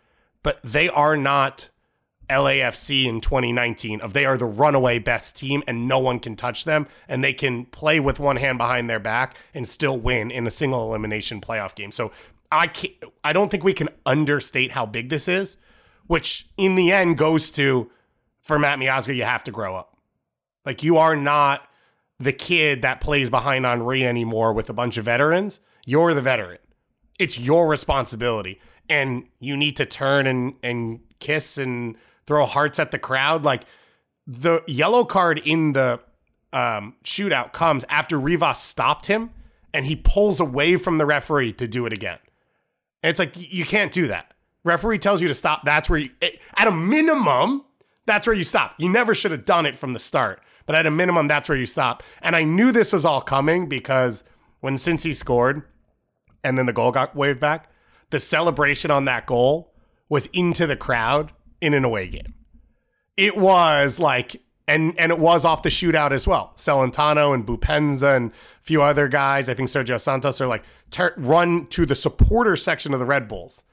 but 0.43 0.61
they 0.63 0.89
are 0.89 1.17
not 1.17 1.71
LAFC 2.29 3.07
in 3.07 3.21
2019 3.21 4.01
of 4.01 4.13
they 4.13 4.27
are 4.27 4.37
the 4.37 4.45
runaway 4.45 4.99
best 4.99 5.37
team 5.37 5.63
and 5.67 5.87
no 5.87 5.99
one 5.99 6.19
can 6.19 6.35
touch 6.35 6.65
them 6.65 6.89
and 7.09 7.23
they 7.23 7.33
can 7.33 7.65
play 7.67 8.01
with 8.01 8.19
one 8.19 8.37
hand 8.37 8.59
behind 8.59 8.91
their 8.91 8.99
back 8.99 9.37
and 9.55 9.67
still 9.69 9.97
win 9.97 10.31
in 10.31 10.47
a 10.47 10.51
single 10.51 10.83
elimination 10.89 11.41
playoff 11.41 11.75
game. 11.75 11.93
So 11.93 12.11
I 12.51 12.67
can't, 12.67 12.95
I 13.25 13.33
don't 13.33 13.51
think 13.51 13.65
we 13.65 13.73
can 13.73 13.89
understate 14.05 14.73
how 14.73 14.87
big 14.87 15.09
this 15.09 15.29
is, 15.29 15.57
which 16.07 16.49
in 16.57 16.75
the 16.75 16.93
end 16.93 17.19
goes 17.19 17.51
to 17.53 17.91
for 18.43 18.59
Matt 18.59 18.79
Miazga, 18.79 19.15
you 19.15 19.25
have 19.25 19.43
to 19.45 19.51
grow 19.51 19.75
up. 19.75 19.97
Like 20.65 20.83
you 20.83 20.99
are 20.99 21.17
not 21.17 21.69
the 22.19 22.33
kid 22.33 22.83
that 22.83 23.01
plays 23.01 23.29
behind 23.29 23.65
Henry 23.65 24.07
anymore 24.07 24.53
with 24.53 24.71
a 24.71 24.73
bunch 24.73 24.97
of 24.97 25.05
veterans. 25.05 25.61
You're 25.85 26.15
the 26.15 26.23
veteran. 26.23 26.59
It's 27.19 27.39
your 27.39 27.69
responsibility. 27.69 28.61
And 28.89 29.27
you 29.41 29.57
need 29.57 29.77
to 29.77 29.87
turn 29.87 30.27
and, 30.27 30.55
and 30.63 31.01
kiss 31.19 31.59
and 31.59 31.97
throw 32.27 32.47
hearts 32.47 32.79
at 32.79 32.93
the 32.93 32.99
crowd. 32.99 33.45
Like 33.45 33.65
the 34.27 34.63
yellow 34.67 35.05
card 35.05 35.41
in 35.45 35.73
the 35.73 36.01
um, 36.53 36.95
shootout 37.05 37.53
comes 37.53 37.85
after 37.89 38.19
Rivas 38.19 38.59
stopped 38.59 39.07
him 39.07 39.31
and 39.75 39.87
he 39.87 39.97
pulls 39.97 40.41
away 40.41 40.77
from 40.77 40.99
the 40.99 41.07
referee 41.07 41.53
to 41.55 41.67
do 41.67 41.85
it 41.85 41.93
again. 41.93 42.19
And 43.07 43.11
it's 43.11 43.21
like, 43.21 43.37
you 43.37 43.65
can't 43.65 43.93
do 43.93 44.09
that. 44.09 44.35
Referee 44.65 44.99
tells 44.99 45.23
you 45.23 45.29
to 45.29 45.35
stop. 45.37 45.63
That's 45.65 45.89
where 45.89 46.01
you, 46.01 46.11
at 46.57 46.67
a 46.67 46.73
minimum, 46.73 47.65
that's 48.05 48.27
where 48.27 48.35
you 48.35 48.43
stop. 48.43 48.75
You 48.79 48.89
never 48.89 49.15
should 49.15 49.31
have 49.31 49.45
done 49.45 49.65
it 49.65 49.77
from 49.77 49.93
the 49.93 50.01
start. 50.01 50.43
But 50.67 50.75
at 50.75 50.87
a 50.87 50.91
minimum, 50.91 51.29
that's 51.29 51.49
where 51.49 51.57
you 51.57 51.67
stop. 51.67 52.03
And 52.21 52.35
I 52.35 52.43
knew 52.43 52.73
this 52.73 52.93
was 52.93 53.05
all 53.05 53.21
coming 53.21 53.69
because 53.69 54.25
when 54.59 54.75
Cincy 54.75 55.15
scored 55.15 55.63
and 56.43 56.59
then 56.59 56.67
the 56.67 56.73
goal 56.73 56.91
got 56.91 57.15
waved 57.15 57.39
back, 57.39 57.71
the 58.11 58.19
celebration 58.19 58.91
on 58.91 59.05
that 59.05 59.25
goal 59.25 59.73
was 60.09 60.27
into 60.33 60.67
the 60.67 60.75
crowd 60.75 61.31
in 61.61 61.75
an 61.75 61.85
away 61.85 62.09
game. 62.09 62.35
It 63.17 63.37
was 63.37 64.01
like, 64.01 64.43
and 64.67 64.99
and 64.99 65.13
it 65.13 65.21
was 65.21 65.45
off 65.45 65.63
the 65.63 65.69
shootout 65.69 66.11
as 66.11 66.27
well. 66.27 66.55
Celentano 66.57 67.33
and 67.33 67.47
Boupendza 67.47 68.17
and 68.17 68.33
a 68.33 68.35
few 68.63 68.83
other 68.83 69.07
guys, 69.07 69.49
I 69.49 69.55
think 69.55 69.69
Sergio 69.69 70.01
Santos 70.01 70.41
are 70.41 70.49
like 70.49 70.65
ter- 70.91 71.15
run 71.17 71.67
to 71.69 71.87
the 71.87 71.95
supporter 71.95 72.57
section 72.57 72.93
of 72.95 73.01
the 73.01 73.07
Red 73.07 73.29
Bulls 73.29 73.65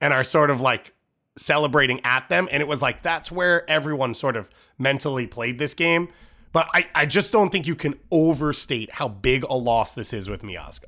and 0.00 0.12
are 0.14 0.24
sort 0.24 0.50
of 0.50 0.60
like 0.60 0.94
celebrating 1.36 2.00
at 2.04 2.28
them. 2.28 2.48
And 2.50 2.60
it 2.60 2.66
was 2.68 2.82
like 2.82 3.02
that's 3.02 3.30
where 3.32 3.68
everyone 3.70 4.14
sort 4.14 4.36
of 4.36 4.50
mentally 4.78 5.26
played 5.26 5.58
this 5.58 5.74
game. 5.74 6.08
But 6.52 6.68
I, 6.74 6.86
I 6.94 7.06
just 7.06 7.30
don't 7.32 7.50
think 7.50 7.66
you 7.66 7.76
can 7.76 7.94
overstate 8.10 8.92
how 8.94 9.08
big 9.08 9.44
a 9.44 9.54
loss 9.54 9.94
this 9.94 10.12
is 10.12 10.28
with 10.28 10.42
Miazga. 10.42 10.86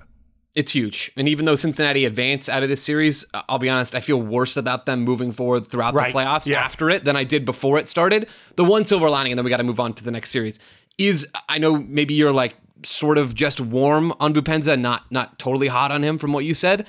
It's 0.55 0.72
huge. 0.72 1.11
And 1.16 1.28
even 1.28 1.47
though 1.47 1.55
Cincinnati 1.55 2.05
advanced 2.05 2.51
out 2.51 2.62
of 2.62 2.68
this 2.68 2.83
series, 2.83 3.24
uh, 3.33 3.43
I'll 3.49 3.59
be 3.59 3.70
honest, 3.70 3.95
I 3.95 4.01
feel 4.01 4.20
worse 4.20 4.57
about 4.59 4.85
them 4.85 5.01
moving 5.01 5.33
forward 5.33 5.64
throughout 5.64 5.95
Right. 5.95 6.12
the 6.12 6.18
playoffs 6.18 6.47
Yeah. 6.47 6.61
after 6.62 6.91
it 6.91 7.05
than 7.05 7.16
I 7.16 7.24
did 7.24 7.45
before 7.47 7.78
it 7.78 7.89
started. 7.89 8.28
The 8.57 8.64
one 8.64 8.85
silver 8.85 9.09
lining, 9.09 9.33
and 9.33 9.39
then 9.39 9.45
we 9.45 9.51
got 9.51 9.59
to 9.59 9.64
move 9.64 9.80
on 9.80 9.95
to 9.95 10.05
the 10.05 10.11
next 10.11 10.30
series, 10.30 10.59
is 10.99 11.26
I 11.49 11.57
know 11.59 11.76
maybe 11.78 12.12
you're 12.14 12.33
like 12.33 12.55
sort 12.85 13.18
of 13.18 13.35
just 13.35 13.61
warm 13.61 14.12
on 14.20 14.33
Boupendza, 14.35 14.78
not 14.80 15.11
not 15.11 15.39
totally 15.39 15.68
hot 15.68 15.91
on 15.93 16.03
him 16.05 16.18
from 16.18 16.33
what 16.33 16.45
you 16.45 16.55
said. 16.55 16.87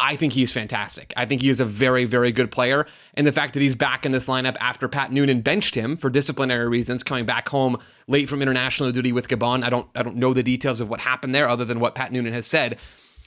I 0.00 0.16
think 0.16 0.32
he's 0.32 0.50
fantastic. 0.52 1.12
I 1.16 1.24
think 1.24 1.40
he 1.40 1.50
is 1.50 1.60
a 1.60 1.64
very, 1.64 2.04
very 2.04 2.32
good 2.32 2.50
player. 2.50 2.86
And 3.14 3.24
the 3.26 3.32
fact 3.32 3.54
that 3.54 3.60
he's 3.60 3.76
back 3.76 4.04
in 4.04 4.10
this 4.12 4.26
lineup 4.26 4.56
after 4.60 4.88
Pat 4.88 5.12
Noonan 5.12 5.40
benched 5.40 5.74
him 5.76 5.96
for 5.96 6.10
disciplinary 6.10 6.68
reasons, 6.68 7.04
coming 7.04 7.24
back 7.26 7.48
home 7.48 7.76
late 8.08 8.28
from 8.28 8.42
international 8.42 8.90
duty 8.90 9.12
with 9.12 9.28
Gabon. 9.28 9.62
I 9.64 9.70
don't 9.70 9.86
I 9.94 10.02
don't 10.02 10.16
know 10.16 10.32
the 10.34 10.42
details 10.42 10.80
of 10.80 10.88
what 10.88 11.00
happened 11.00 11.34
there 11.34 11.48
other 11.48 11.64
than 11.64 11.78
what 11.80 11.94
Pat 11.94 12.10
Noonan 12.12 12.32
has 12.32 12.46
said. 12.46 12.76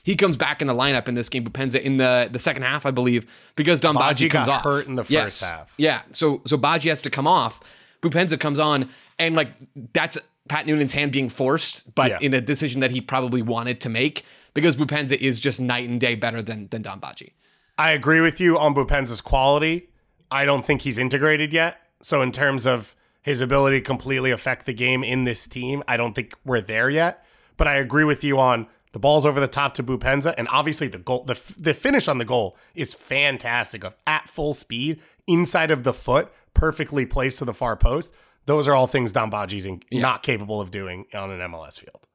He 0.03 0.15
comes 0.15 0.35
back 0.35 0.61
in 0.61 0.67
the 0.67 0.73
lineup 0.73 1.07
in 1.07 1.13
this 1.13 1.29
game, 1.29 1.45
Boupendza, 1.45 1.79
in 1.79 1.97
the, 1.97 2.27
the 2.31 2.39
second 2.39 2.63
half, 2.63 2.87
I 2.87 2.91
believe, 2.91 3.27
because 3.55 3.79
Dom 3.79 3.95
Badji 3.95 4.25
Badji 4.27 4.29
comes 4.31 4.47
got 4.47 4.57
off. 4.57 4.63
hurt 4.63 4.87
in 4.87 4.95
the 4.95 5.03
first 5.03 5.11
Yes. 5.11 5.41
half. 5.43 5.73
Yeah. 5.77 6.01
So 6.11 6.41
so 6.45 6.57
Badji 6.57 6.89
has 6.89 7.01
to 7.01 7.09
come 7.09 7.27
off. 7.27 7.59
Boupendza 8.01 8.39
comes 8.39 8.57
on, 8.57 8.89
and 9.21 9.35
like 9.35 9.51
that's 9.93 10.17
Pat 10.49 10.65
Noonan's 10.65 10.93
hand 10.93 11.11
being 11.11 11.29
forced, 11.29 11.93
but 11.95 12.09
Yeah. 12.11 12.17
in 12.21 12.33
a 12.33 12.41
decision 12.41 12.81
that 12.81 12.91
he 12.91 12.99
probably 13.01 13.41
wanted 13.41 13.79
to 13.81 13.89
make 13.89 14.23
because 14.53 14.75
Boupendza 14.75 15.15
is 15.17 15.39
just 15.39 15.61
night 15.61 15.87
and 15.87 15.99
day 15.99 16.15
better 16.15 16.41
than 16.41 16.67
than 16.69 16.81
Dom 16.81 16.99
Badji. 16.99 17.31
I 17.77 17.91
agree 17.91 18.19
with 18.21 18.39
you 18.41 18.57
on 18.57 18.75
Boupendza's 18.75 19.21
quality. 19.21 19.89
I 20.29 20.45
don't 20.45 20.65
think 20.65 20.81
he's 20.81 20.97
integrated 20.97 21.53
yet. 21.53 21.77
So 22.01 22.21
in 22.21 22.31
terms 22.31 22.65
of 22.67 22.95
his 23.21 23.41
ability 23.41 23.79
to 23.79 23.85
completely 23.85 24.31
affect 24.31 24.65
the 24.65 24.73
game 24.73 25.03
in 25.03 25.23
this 25.25 25.47
team, 25.47 25.83
I 25.87 25.95
don't 25.97 26.13
think 26.13 26.33
we're 26.43 26.61
there 26.61 26.89
yet. 26.89 27.23
But 27.57 27.67
I 27.67 27.75
agree 27.75 28.03
with 28.03 28.23
you 28.23 28.39
on 28.39 28.67
the 28.93 28.99
balls 28.99 29.25
over 29.25 29.39
the 29.39 29.47
top 29.47 29.73
to 29.75 29.83
Bupenza, 29.83 30.33
and 30.37 30.47
obviously 30.51 30.87
the 30.87 30.97
goal, 30.97 31.23
the 31.23 31.39
the 31.57 31.73
finish 31.73 32.07
on 32.07 32.17
the 32.17 32.25
goal 32.25 32.57
is 32.75 32.93
fantastic. 32.93 33.83
Of 33.83 33.95
at 34.07 34.27
full 34.27 34.53
speed, 34.53 34.99
inside 35.27 35.71
of 35.71 35.83
the 35.83 35.93
foot, 35.93 36.31
perfectly 36.53 37.05
placed 37.05 37.39
to 37.39 37.45
the 37.45 37.53
far 37.53 37.75
post. 37.77 38.13
Those 38.45 38.67
are 38.67 38.73
all 38.75 38.87
things 38.87 39.11
Dom 39.13 39.31
Badji's 39.31 39.65
in- 39.65 39.81
not 39.91 40.23
capable 40.23 40.59
of 40.61 40.71
doing 40.71 41.05
on 41.13 41.31
an 41.31 41.39
MLS 41.51 41.79
field. 41.79 42.07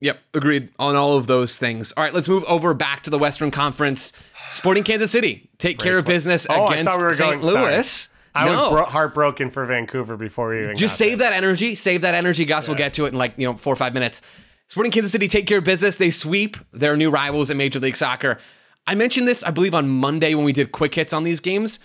Yep, 0.00 0.18
agreed 0.34 0.70
on 0.78 0.94
all 0.94 1.16
of 1.16 1.26
those 1.26 1.56
things. 1.56 1.92
All 1.96 2.04
right, 2.04 2.14
let's 2.14 2.28
move 2.28 2.44
over 2.44 2.72
back 2.74 3.02
to 3.04 3.10
the 3.10 3.18
Western 3.18 3.50
Conference. 3.50 4.12
Sporting 4.48 4.84
Kansas 4.84 5.10
City 5.10 5.50
take 5.58 5.78
care 5.78 5.98
of 5.98 6.04
business 6.04 6.46
Oh, 6.48 6.68
against 6.68 6.96
we 7.02 7.12
St. 7.12 7.40
going- 7.40 7.42
sorry. 7.42 7.72
Louis. 7.74 8.08
I 8.34 8.44
No. 8.44 8.50
was 8.52 8.70
bro- 8.70 8.84
heartbroken 8.84 9.50
for 9.50 9.66
Vancouver 9.66 10.16
before 10.16 10.50
we 10.50 10.60
even 10.62 10.76
Just 10.76 10.96
save 10.96 11.18
there. 11.18 11.30
that 11.30 11.36
energy. 11.36 11.74
Save 11.74 12.02
that 12.02 12.14
energy, 12.14 12.44
Gass. 12.44 12.68
We'll 12.68 12.76
get 12.76 12.92
to 12.94 13.06
it 13.06 13.08
in 13.08 13.18
like, 13.18 13.34
you 13.36 13.46
know, 13.46 13.56
four 13.56 13.72
or 13.72 13.76
five 13.76 13.92
minutes. 13.94 14.20
Sporting 14.68 14.92
Kansas 14.92 15.10
City 15.10 15.26
take 15.26 15.46
care 15.48 15.58
of 15.58 15.64
business. 15.64 15.96
They 15.96 16.10
sweep 16.12 16.56
their 16.72 16.96
new 16.96 17.10
rivals 17.10 17.50
in 17.50 17.56
Major 17.56 17.80
League 17.80 17.96
Soccer. 17.96 18.38
I 18.86 18.94
mentioned 18.94 19.26
this, 19.26 19.42
I 19.42 19.50
believe, 19.50 19.74
on 19.74 19.88
Monday 19.88 20.34
when 20.34 20.44
we 20.44 20.52
did 20.52 20.70
quick 20.70 20.94
hits 20.94 21.12
on 21.12 21.24
these 21.24 21.40
games. 21.40 21.80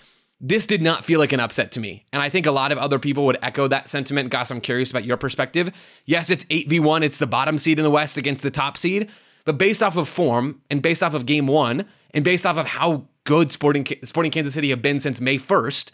This 0.46 0.66
did 0.66 0.82
not 0.82 1.06
feel 1.06 1.18
like 1.18 1.32
an 1.32 1.40
upset 1.40 1.72
to 1.72 1.80
me. 1.80 2.04
And 2.12 2.20
I 2.20 2.28
think 2.28 2.44
a 2.44 2.50
lot 2.50 2.70
of 2.70 2.76
other 2.76 2.98
people 2.98 3.24
would 3.24 3.38
echo 3.40 3.66
that 3.68 3.88
sentiment. 3.88 4.28
Gass, 4.28 4.50
I'm 4.50 4.60
curious 4.60 4.90
about 4.90 5.06
your 5.06 5.16
perspective. 5.16 5.72
Yes, 6.04 6.28
it's 6.28 6.44
8v1, 6.44 7.02
it's 7.02 7.16
the 7.16 7.26
bottom 7.26 7.56
seed 7.56 7.78
in 7.78 7.82
the 7.82 7.90
West 7.90 8.18
against 8.18 8.42
the 8.42 8.50
top 8.50 8.76
seed. 8.76 9.08
But 9.46 9.56
based 9.56 9.82
off 9.82 9.96
of 9.96 10.06
form 10.06 10.60
and 10.70 10.82
based 10.82 11.02
off 11.02 11.14
of 11.14 11.24
game 11.24 11.46
one 11.46 11.86
and 12.10 12.22
based 12.22 12.44
off 12.44 12.58
of 12.58 12.66
how 12.66 13.08
good 13.24 13.52
Sporting, 13.52 13.86
Sporting 14.02 14.32
Kansas 14.32 14.52
City 14.52 14.68
have 14.68 14.82
been 14.82 15.00
since 15.00 15.18
May 15.18 15.38
1st, 15.38 15.90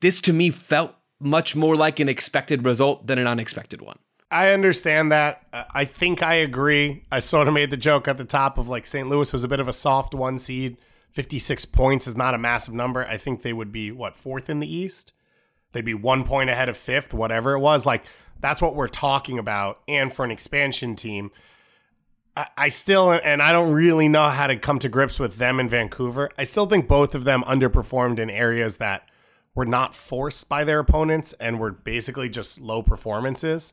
this 0.00 0.20
to 0.22 0.32
me 0.32 0.50
felt 0.50 0.92
much 1.20 1.54
more 1.54 1.76
like 1.76 2.00
an 2.00 2.08
expected 2.08 2.64
result 2.64 3.06
than 3.06 3.20
an 3.20 3.28
unexpected 3.28 3.80
one. 3.82 4.00
I 4.32 4.50
understand 4.50 5.12
that. 5.12 5.46
Uh, 5.52 5.62
I 5.72 5.84
think 5.84 6.24
I 6.24 6.34
agree. 6.34 7.04
I 7.12 7.20
sort 7.20 7.46
of 7.46 7.54
made 7.54 7.70
the 7.70 7.76
joke 7.76 8.08
at 8.08 8.16
the 8.16 8.24
top 8.24 8.58
of 8.58 8.68
like 8.68 8.84
St. 8.84 9.08
Louis 9.08 9.32
was 9.32 9.44
a 9.44 9.48
bit 9.48 9.60
of 9.60 9.68
a 9.68 9.72
soft 9.72 10.12
one 10.12 10.40
seed. 10.40 10.76
56 11.16 11.64
points 11.64 12.06
is 12.06 12.14
not 12.14 12.34
a 12.34 12.38
massive 12.38 12.74
number. 12.74 13.06
I 13.06 13.16
think 13.16 13.40
they 13.40 13.54
would 13.54 13.72
be, 13.72 13.90
what, 13.90 14.18
fourth 14.18 14.50
in 14.50 14.60
the 14.60 14.72
East? 14.72 15.14
They'd 15.72 15.82
be 15.82 15.94
one 15.94 16.24
point 16.24 16.50
ahead 16.50 16.68
of 16.68 16.76
fifth, 16.76 17.14
whatever 17.14 17.54
it 17.54 17.60
was. 17.60 17.86
Like, 17.86 18.04
that's 18.38 18.60
what 18.60 18.74
we're 18.74 18.86
talking 18.86 19.38
about. 19.38 19.80
And 19.88 20.12
for 20.12 20.26
an 20.26 20.30
expansion 20.30 20.94
team, 20.94 21.30
I, 22.36 22.48
I 22.58 22.68
still, 22.68 23.12
and 23.12 23.40
I 23.40 23.52
don't 23.52 23.72
really 23.72 24.08
know 24.08 24.28
how 24.28 24.46
to 24.46 24.56
come 24.56 24.78
to 24.80 24.90
grips 24.90 25.18
with 25.18 25.38
them 25.38 25.58
in 25.58 25.70
Vancouver. 25.70 26.30
I 26.36 26.44
still 26.44 26.66
think 26.66 26.86
both 26.86 27.14
of 27.14 27.24
them 27.24 27.42
underperformed 27.44 28.18
in 28.18 28.28
areas 28.28 28.76
that 28.76 29.08
were 29.54 29.64
not 29.64 29.94
forced 29.94 30.50
by 30.50 30.64
their 30.64 30.80
opponents 30.80 31.32
and 31.40 31.58
were 31.58 31.72
basically 31.72 32.28
just 32.28 32.60
low 32.60 32.82
performances. 32.82 33.72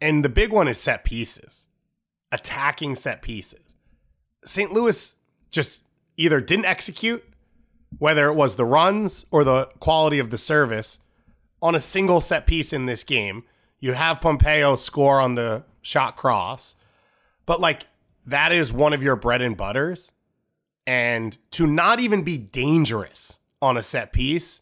And 0.00 0.24
the 0.24 0.28
big 0.28 0.50
one 0.50 0.66
is 0.66 0.80
set 0.80 1.04
pieces, 1.04 1.68
attacking 2.32 2.96
set 2.96 3.22
pieces. 3.22 3.76
St. 4.44 4.72
Louis 4.72 5.14
just 5.52 5.83
either 6.16 6.40
didn't 6.40 6.64
execute, 6.66 7.24
whether 7.98 8.28
it 8.28 8.34
was 8.34 8.56
the 8.56 8.64
runs 8.64 9.26
or 9.30 9.44
the 9.44 9.66
quality 9.80 10.18
of 10.18 10.30
the 10.30 10.38
service, 10.38 11.00
on 11.62 11.74
a 11.74 11.80
single 11.80 12.20
set 12.20 12.46
piece 12.46 12.72
in 12.72 12.86
this 12.86 13.04
game. 13.04 13.44
You 13.80 13.92
have 13.92 14.20
Pompeu 14.20 14.76
score 14.76 15.20
on 15.20 15.34
the 15.34 15.64
shot 15.82 16.16
cross, 16.16 16.76
but 17.46 17.60
like 17.60 17.86
that 18.26 18.52
is 18.52 18.72
one 18.72 18.92
of 18.92 19.02
your 19.02 19.16
bread 19.16 19.42
and 19.42 19.56
butters. 19.56 20.12
And 20.86 21.36
to 21.52 21.66
not 21.66 22.00
even 22.00 22.22
be 22.22 22.36
dangerous 22.36 23.38
on 23.62 23.76
a 23.76 23.82
set 23.82 24.12
piece 24.12 24.60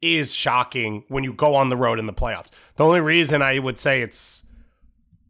is 0.00 0.34
shocking 0.34 1.04
when 1.08 1.24
you 1.24 1.32
go 1.32 1.54
on 1.54 1.68
the 1.68 1.76
road 1.76 1.98
in 1.98 2.06
the 2.06 2.12
playoffs. 2.12 2.48
The 2.76 2.84
only 2.84 3.00
reason 3.00 3.42
I 3.42 3.58
would 3.58 3.78
say 3.78 4.00
it's 4.00 4.44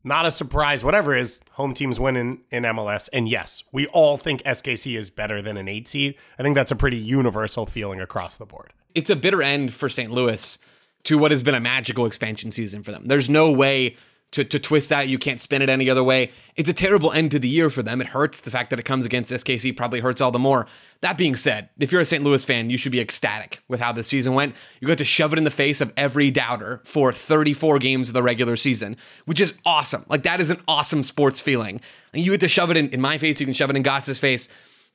not 0.04 0.26
a 0.26 0.30
surprise, 0.30 0.84
whatever 0.84 1.16
is, 1.16 1.40
home 1.52 1.74
teams 1.74 1.98
win 1.98 2.16
in, 2.16 2.40
in 2.50 2.62
MLS. 2.64 3.08
And 3.12 3.28
yes, 3.28 3.64
we 3.72 3.86
all 3.88 4.16
think 4.16 4.42
SKC 4.42 4.96
is 4.96 5.10
better 5.10 5.42
than 5.42 5.56
an 5.56 5.68
eight 5.68 5.88
seed. 5.88 6.14
I 6.38 6.42
think 6.42 6.54
that's 6.54 6.70
a 6.70 6.76
pretty 6.76 6.96
universal 6.96 7.66
feeling 7.66 8.00
across 8.00 8.36
the 8.36 8.46
board. 8.46 8.72
It's 8.94 9.10
a 9.10 9.16
bitter 9.16 9.42
end 9.42 9.74
for 9.74 9.88
St. 9.88 10.10
Louis 10.10 10.58
to 11.04 11.18
what 11.18 11.30
has 11.30 11.42
been 11.42 11.54
a 11.54 11.60
magical 11.60 12.06
expansion 12.06 12.50
season 12.50 12.82
for 12.82 12.92
them. 12.92 13.06
There's 13.06 13.30
no 13.30 13.50
way 13.50 13.96
to, 14.32 14.44
to 14.44 14.58
twist 14.58 14.90
that. 14.90 15.08
You 15.08 15.18
can't 15.18 15.40
spin 15.40 15.62
it 15.62 15.70
any 15.70 15.88
other 15.88 16.04
way. 16.04 16.30
It's 16.56 16.68
a 16.68 16.72
terrible 16.72 17.12
end 17.12 17.30
to 17.30 17.38
the 17.38 17.48
year 17.48 17.70
for 17.70 17.82
them. 17.82 18.00
It 18.00 18.08
hurts. 18.08 18.40
The 18.40 18.50
fact 18.50 18.70
that 18.70 18.78
it 18.78 18.84
comes 18.84 19.06
against 19.06 19.32
SKC 19.32 19.76
probably 19.76 20.00
hurts 20.00 20.20
all 20.20 20.30
the 20.30 20.38
more. 20.38 20.66
That 21.00 21.16
being 21.16 21.36
said, 21.36 21.70
if 21.78 21.92
you're 21.92 22.00
a 22.00 22.04
St. 22.04 22.22
Louis 22.22 22.44
fan, 22.44 22.70
you 22.70 22.76
should 22.76 22.92
be 22.92 23.00
ecstatic 23.00 23.62
with 23.68 23.80
how 23.80 23.92
this 23.92 24.08
season 24.08 24.34
went. 24.34 24.54
You 24.80 24.88
got 24.88 24.98
to 24.98 25.04
shove 25.04 25.32
it 25.32 25.38
in 25.38 25.44
the 25.44 25.50
face 25.50 25.80
of 25.80 25.92
every 25.96 26.30
doubter 26.30 26.80
for 26.84 27.12
34 27.12 27.78
games 27.78 28.10
of 28.10 28.14
the 28.14 28.22
regular 28.22 28.56
season, 28.56 28.96
which 29.24 29.40
is 29.40 29.54
awesome. 29.64 30.04
Like, 30.08 30.24
that 30.24 30.40
is 30.40 30.50
an 30.50 30.60
awesome 30.68 31.04
sports 31.04 31.40
feeling. 31.40 31.80
And 32.12 32.24
you 32.24 32.32
get 32.32 32.40
to 32.40 32.48
shove 32.48 32.70
it 32.70 32.76
in, 32.76 32.90
in 32.90 33.00
my 33.00 33.18
face, 33.18 33.40
you 33.40 33.46
can 33.46 33.54
shove 33.54 33.70
it 33.70 33.76
in 33.76 33.82
Gass's 33.82 34.18
face 34.18 34.48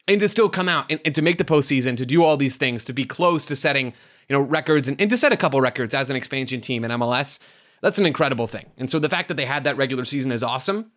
and 0.07 0.19
to 0.19 0.27
still 0.27 0.49
come 0.49 0.69
out 0.69 0.85
and, 0.89 0.99
and 1.05 1.15
to 1.15 1.21
make 1.21 1.37
the 1.37 1.45
postseason, 1.45 1.97
to 1.97 2.05
do 2.05 2.23
all 2.23 2.37
these 2.37 2.57
things, 2.57 2.83
to 2.85 2.93
be 2.93 3.05
close 3.05 3.45
to 3.45 3.55
setting, 3.55 3.87
you 4.27 4.33
know, 4.33 4.41
records 4.41 4.87
and, 4.87 4.99
and 4.99 5.09
to 5.09 5.17
set 5.17 5.31
a 5.31 5.37
couple 5.37 5.61
records 5.61 5.93
as 5.93 6.09
an 6.09 6.15
expansion 6.15 6.61
team 6.61 6.83
in 6.83 6.91
MLS, 6.91 7.39
that's 7.83 7.99
an 7.99 8.05
incredible 8.05 8.47
thing. 8.47 8.71
And 8.77 8.89
so 8.89 8.97
the 8.97 9.09
fact 9.09 9.27
that 9.27 9.35
they 9.35 9.45
had 9.45 9.65
that 9.65 9.75
regular 9.75 10.05
season 10.05 10.31
is 10.31 10.41
awesome. 10.41 10.91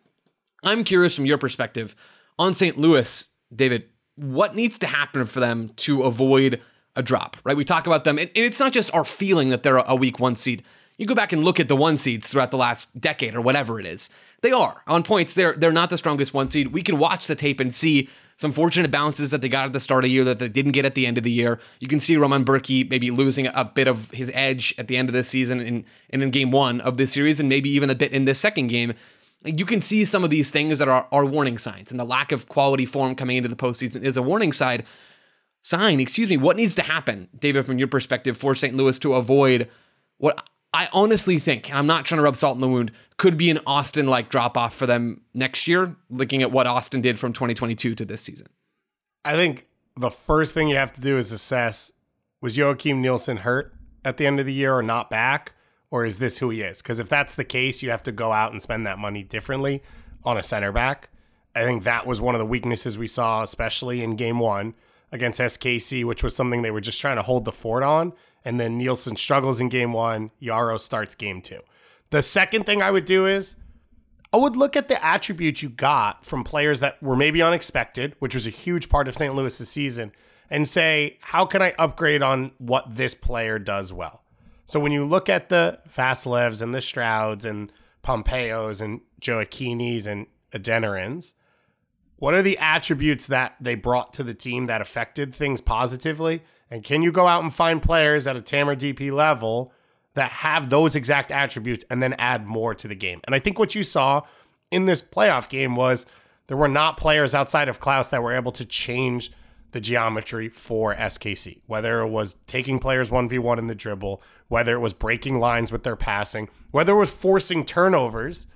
I'm 0.63 0.85
curious 0.85 1.15
from 1.15 1.25
your 1.25 1.37
perspective 1.37 1.95
on 2.39 2.53
St. 2.53 2.77
Louis, 2.77 3.25
David, 3.53 3.89
what 4.15 4.55
needs 4.55 4.77
to 4.79 4.87
happen 4.87 5.25
for 5.25 5.41
them 5.41 5.71
to 5.75 6.03
avoid 6.03 6.61
a 6.95 7.03
drop, 7.03 7.35
right? 7.43 7.57
We 7.57 7.65
talk 7.65 7.87
about 7.87 8.05
them, 8.05 8.17
and, 8.17 8.31
it's 8.33 8.59
not 8.59 8.71
just 8.71 8.91
our 8.93 9.03
feeling 9.03 9.49
that 9.49 9.63
they're 9.63 9.77
a 9.77 9.95
week 9.95 10.19
one 10.19 10.37
seed. 10.37 10.63
You 10.97 11.05
go 11.05 11.13
back 11.13 11.33
and 11.33 11.43
look 11.43 11.59
at 11.59 11.67
the 11.67 11.75
one 11.75 11.97
seeds 11.97 12.29
throughout 12.29 12.51
the 12.51 12.57
last 12.57 12.99
decade 12.99 13.35
or 13.35 13.41
whatever 13.41 13.81
it 13.81 13.85
is. 13.85 14.09
They 14.41 14.51
are 14.51 14.81
on 14.87 15.03
points. 15.03 15.33
They're 15.33 15.53
they're 15.53 15.71
not 15.71 15.89
the 15.89 15.97
strongest 15.97 16.33
one 16.33 16.47
seed. 16.47 16.69
We 16.69 16.81
can 16.81 16.97
watch 16.97 17.27
the 17.27 17.35
tape 17.35 17.59
and 17.59 17.73
see 17.73 18.09
some 18.37 18.51
fortunate 18.51 18.91
bounces 18.91 19.31
that 19.31 19.41
they 19.41 19.49
got 19.49 19.65
at 19.65 19.73
the 19.73 19.79
start 19.79 20.03
of 20.03 20.09
the 20.09 20.11
year 20.11 20.23
that 20.23 20.37
they 20.37 20.47
didn't 20.47 20.71
get 20.71 20.85
at 20.85 20.93
the 20.93 21.07
end 21.07 21.17
of 21.17 21.23
the 21.23 21.31
year. 21.31 21.59
You 21.79 21.87
can 21.87 21.99
see 21.99 22.17
Roman 22.17 22.45
Bürki 22.45 22.87
maybe 22.87 23.09
losing 23.09 23.47
a 23.47 23.65
bit 23.65 23.87
of 23.87 24.11
his 24.11 24.31
edge 24.33 24.75
at 24.77 24.87
the 24.87 24.95
end 24.95 25.09
of 25.09 25.13
this 25.13 25.27
season 25.27 25.59
and, 25.59 25.83
in 26.09 26.29
game 26.29 26.51
one 26.51 26.79
of 26.81 26.97
this 26.97 27.11
series, 27.11 27.39
and 27.39 27.49
maybe 27.49 27.69
even 27.69 27.89
a 27.89 27.95
bit 27.95 28.11
in 28.11 28.25
this 28.25 28.39
second 28.39 28.67
game. 28.67 28.93
You 29.43 29.65
can 29.65 29.81
see 29.81 30.05
some 30.05 30.23
of 30.23 30.29
these 30.29 30.51
things 30.51 30.79
that 30.79 30.87
are, 30.87 31.07
are 31.11 31.25
warning 31.25 31.57
signs, 31.57 31.89
and 31.89 31.99
the 31.99 32.05
lack 32.05 32.31
of 32.31 32.47
quality 32.47 32.85
form 32.85 33.15
coming 33.15 33.37
into 33.37 33.49
the 33.49 33.55
postseason 33.55 34.03
is 34.03 34.17
a 34.17 34.21
warning 34.21 34.51
side 34.51 34.85
sign. 35.63 35.99
Excuse 35.99 36.29
me. 36.29 36.37
What 36.37 36.57
needs 36.57 36.75
to 36.75 36.83
happen, 36.83 37.29
David, 37.37 37.65
from 37.65 37.79
your 37.79 37.87
perspective, 37.87 38.37
for 38.37 38.53
St. 38.53 38.75
Louis 38.75 38.99
to 38.99 39.13
avoid 39.13 39.69
what 40.17 40.47
I 40.73 40.89
honestly 40.93 41.39
think, 41.39 41.69
and 41.69 41.77
I'm 41.77 41.87
not 41.87 42.05
trying 42.05 42.17
to 42.17 42.23
rub 42.23 42.35
salt 42.35 42.55
in 42.55 42.61
the 42.61 42.67
wound, 42.67 42.91
could 43.17 43.37
be 43.37 43.49
an 43.49 43.59
Austin 43.65 44.07
like 44.07 44.29
drop 44.29 44.57
off 44.57 44.75
for 44.75 44.85
them 44.85 45.21
next 45.33 45.67
year, 45.67 45.95
looking 46.09 46.41
at 46.41 46.51
what 46.51 46.67
Austin 46.67 47.01
did 47.01 47.19
from 47.19 47.33
2022 47.33 47.95
to 47.95 48.05
this 48.05 48.21
season. 48.21 48.47
I 49.25 49.33
think 49.33 49.67
the 49.95 50.11
first 50.11 50.53
thing 50.53 50.67
you 50.67 50.75
have 50.75 50.93
to 50.93 51.01
do 51.01 51.17
is 51.17 51.31
assess 51.31 51.91
was 52.41 52.55
Joakim 52.55 52.97
Nilsson 52.97 53.37
hurt 53.37 53.73
at 54.05 54.17
the 54.17 54.25
end 54.25 54.39
of 54.39 54.45
the 54.45 54.53
year 54.53 54.73
or 54.73 54.83
not 54.83 55.09
back? 55.09 55.53
Or 55.89 56.03
is 56.03 56.19
this 56.19 56.39
who 56.39 56.49
he 56.49 56.61
is? 56.61 56.81
Because 56.81 56.99
if 56.99 57.07
that's 57.07 57.35
the 57.35 57.45
case, 57.45 57.81
you 57.81 57.89
have 57.91 58.03
to 58.03 58.11
go 58.11 58.33
out 58.33 58.51
and 58.51 58.61
spend 58.61 58.85
that 58.85 58.99
money 58.99 59.23
differently 59.23 59.81
on 60.23 60.37
a 60.37 60.43
center 60.43 60.71
back. 60.71 61.09
I 61.55 61.63
think 61.63 61.83
that 61.83 62.05
was 62.05 62.19
one 62.19 62.35
of 62.35 62.39
the 62.39 62.45
weaknesses 62.45 62.97
we 62.97 63.07
saw, 63.07 63.41
especially 63.41 64.03
in 64.03 64.15
game 64.15 64.39
one 64.39 64.75
against 65.11 65.39
SKC, 65.39 66.03
which 66.03 66.23
was 66.23 66.35
something 66.35 66.61
they 66.61 66.71
were 66.71 66.81
just 66.81 66.99
trying 66.99 67.15
to 67.15 67.21
hold 67.21 67.45
the 67.45 67.53
fort 67.53 67.83
on. 67.83 68.13
And 68.45 68.59
then 68.59 68.77
Nilsson 68.77 69.15
struggles 69.15 69.59
in 69.59 69.69
game 69.69 69.93
one. 69.93 70.31
Yaro 70.41 70.79
starts 70.79 71.15
game 71.15 71.41
two. 71.41 71.59
The 72.09 72.21
second 72.21 72.65
thing 72.65 72.81
I 72.81 72.91
would 72.91 73.05
do 73.05 73.25
is 73.25 73.55
I 74.33 74.37
would 74.37 74.55
look 74.55 74.75
at 74.75 74.87
the 74.87 75.03
attributes 75.03 75.63
you 75.63 75.69
got 75.69 76.25
from 76.25 76.43
players 76.43 76.79
that 76.79 77.01
were 77.01 77.15
maybe 77.15 77.41
unexpected, 77.41 78.15
which 78.19 78.35
was 78.35 78.47
a 78.47 78.51
huge 78.51 78.89
part 78.89 79.07
of 79.07 79.15
St. 79.15 79.33
Louis's 79.33 79.69
season, 79.69 80.11
and 80.49 80.67
say, 80.67 81.17
how 81.21 81.45
can 81.45 81.61
I 81.61 81.73
upgrade 81.77 82.21
on 82.21 82.51
what 82.57 82.95
this 82.95 83.13
player 83.13 83.59
does 83.59 83.91
well? 83.91 84.23
So 84.65 84.79
when 84.79 84.91
you 84.91 85.05
look 85.05 85.29
at 85.29 85.49
the 85.49 85.79
Vassilevs 85.89 86.61
and 86.61 86.73
the 86.73 86.81
Strouds 86.81 87.45
and 87.45 87.71
Pompeus 88.03 88.81
and 88.81 89.01
Joaquinis 89.21 90.07
and 90.07 90.27
Adenirans, 90.51 91.33
what 92.17 92.33
are 92.33 92.41
the 92.41 92.57
attributes 92.57 93.27
that 93.27 93.55
they 93.61 93.75
brought 93.75 94.11
to 94.13 94.23
the 94.23 94.33
team 94.33 94.65
that 94.65 94.81
affected 94.81 95.33
things 95.33 95.61
positively? 95.61 96.41
And 96.69 96.83
can 96.83 97.01
you 97.01 97.11
go 97.11 97.27
out 97.27 97.43
and 97.43 97.53
find 97.53 97.81
players 97.81 98.27
at 98.27 98.35
a 98.35 98.41
TAM 98.41 98.69
or 98.69 98.75
DP 98.75 99.11
level 99.11 99.71
that 100.15 100.31
have 100.31 100.69
those 100.69 100.95
exact 100.95 101.31
attributes 101.31 101.85
and 101.89 102.01
then 102.01 102.13
add 102.13 102.45
more 102.45 102.75
to 102.75 102.87
the 102.87 102.95
game? 102.95 103.21
And 103.25 103.35
I 103.35 103.39
think 103.39 103.57
what 103.57 103.75
you 103.75 103.83
saw 103.83 104.23
in 104.71 104.85
this 104.85 105.01
playoff 105.01 105.49
game 105.49 105.75
was 105.75 106.05
there 106.47 106.57
were 106.57 106.67
not 106.67 106.97
players 106.97 107.35
outside 107.35 107.69
of 107.69 107.79
Klauss 107.79 108.09
that 108.09 108.23
were 108.23 108.35
able 108.35 108.51
to 108.53 108.65
change 108.65 109.31
the 109.71 109.81
geometry 109.81 110.49
for 110.49 110.95
SKC, 110.95 111.59
whether 111.67 111.99
it 112.01 112.07
was 112.07 112.35
taking 112.47 112.79
players 112.79 113.09
1v1 113.09 113.57
in 113.57 113.67
the 113.67 113.75
dribble, 113.75 114.21
whether 114.47 114.73
it 114.73 114.79
was 114.79 114.93
breaking 114.93 115.39
lines 115.39 115.71
with 115.71 115.83
their 115.83 115.95
passing, 115.95 116.49
whether 116.71 116.93
it 116.93 116.99
was 116.99 117.11
forcing 117.11 117.65
turnovers 117.65 118.47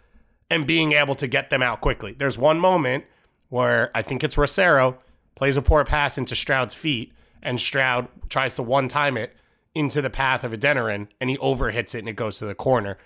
and 0.50 0.66
being 0.66 0.94
able 0.94 1.16
to 1.16 1.28
get 1.28 1.50
them 1.50 1.62
out 1.62 1.82
quickly. 1.82 2.14
There's 2.14 2.38
one 2.38 2.60
moment 2.60 3.06
where 3.50 3.92
I 3.94 4.02
think 4.02 4.24
it's 4.24 4.38
Rosero 4.38 4.98
plays 5.36 5.58
a 5.58 5.62
poor 5.62 5.84
pass 5.84 6.18
into 6.18 6.36
Stroud's 6.36 6.76
feet, 6.76 7.12
and 7.42 7.60
Stroud 7.60 8.08
tries 8.30 8.56
to 8.56 8.64
one 8.64 8.88
time 8.88 9.18
it 9.18 9.36
into 9.74 10.02
the 10.02 10.10
path 10.10 10.44
of 10.44 10.54
a 10.54 10.58
Adeniran, 10.58 11.08
and 11.20 11.30
he 11.30 11.38
overhits 11.38 11.96
it 11.96 12.00
and 12.00 12.10
it 12.10 12.16
goes 12.16 12.38
to 12.40 12.46
the 12.46 12.56
corner. 12.56 12.98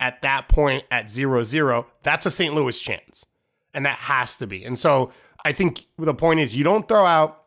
At 0.00 0.22
that 0.22 0.48
point, 0.48 0.84
at 0.90 1.08
0 1.10 1.44
0, 1.44 1.86
that's 2.02 2.26
a 2.26 2.30
St. 2.30 2.54
Louis 2.54 2.78
chance. 2.78 3.24
And 3.72 3.86
that 3.86 3.98
has 3.98 4.36
to 4.38 4.46
be. 4.46 4.64
And 4.64 4.78
so 4.78 5.12
I 5.44 5.52
think 5.52 5.86
the 5.96 6.14
point 6.14 6.40
is 6.40 6.54
you 6.54 6.64
don't 6.64 6.86
throw 6.88 7.06
out 7.06 7.44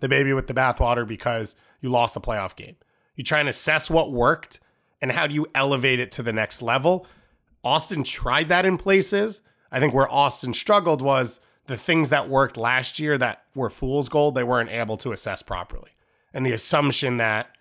the 0.00 0.08
baby 0.08 0.32
with 0.32 0.46
the 0.46 0.54
bathwater 0.54 1.06
because 1.06 1.56
you 1.80 1.90
lost 1.90 2.16
a 2.16 2.20
playoff 2.20 2.56
game. 2.56 2.76
You 3.14 3.24
try 3.24 3.38
and 3.40 3.48
assess 3.48 3.90
what 3.90 4.12
worked 4.12 4.60
and 5.00 5.12
how 5.12 5.26
do 5.26 5.34
you 5.34 5.46
elevate 5.54 6.00
it 6.00 6.10
to 6.12 6.22
the 6.22 6.32
next 6.32 6.62
level. 6.62 7.06
Austin 7.62 8.02
tried 8.02 8.48
that 8.48 8.64
in 8.64 8.78
places. 8.78 9.40
I 9.70 9.78
think 9.78 9.94
where 9.94 10.10
Austin 10.10 10.54
struggled 10.54 11.02
was 11.02 11.40
the 11.70 11.76
things 11.76 12.10
that 12.10 12.28
worked 12.28 12.56
last 12.56 12.98
year 12.98 13.16
that 13.16 13.44
were 13.54 13.70
fool's 13.70 14.08
gold, 14.08 14.34
they 14.34 14.42
weren't 14.42 14.70
able 14.70 14.96
to 14.98 15.12
assess 15.12 15.40
properly. 15.40 15.92
And 16.34 16.44
the 16.44 16.52
assumption 16.52 17.18
that 17.18 17.56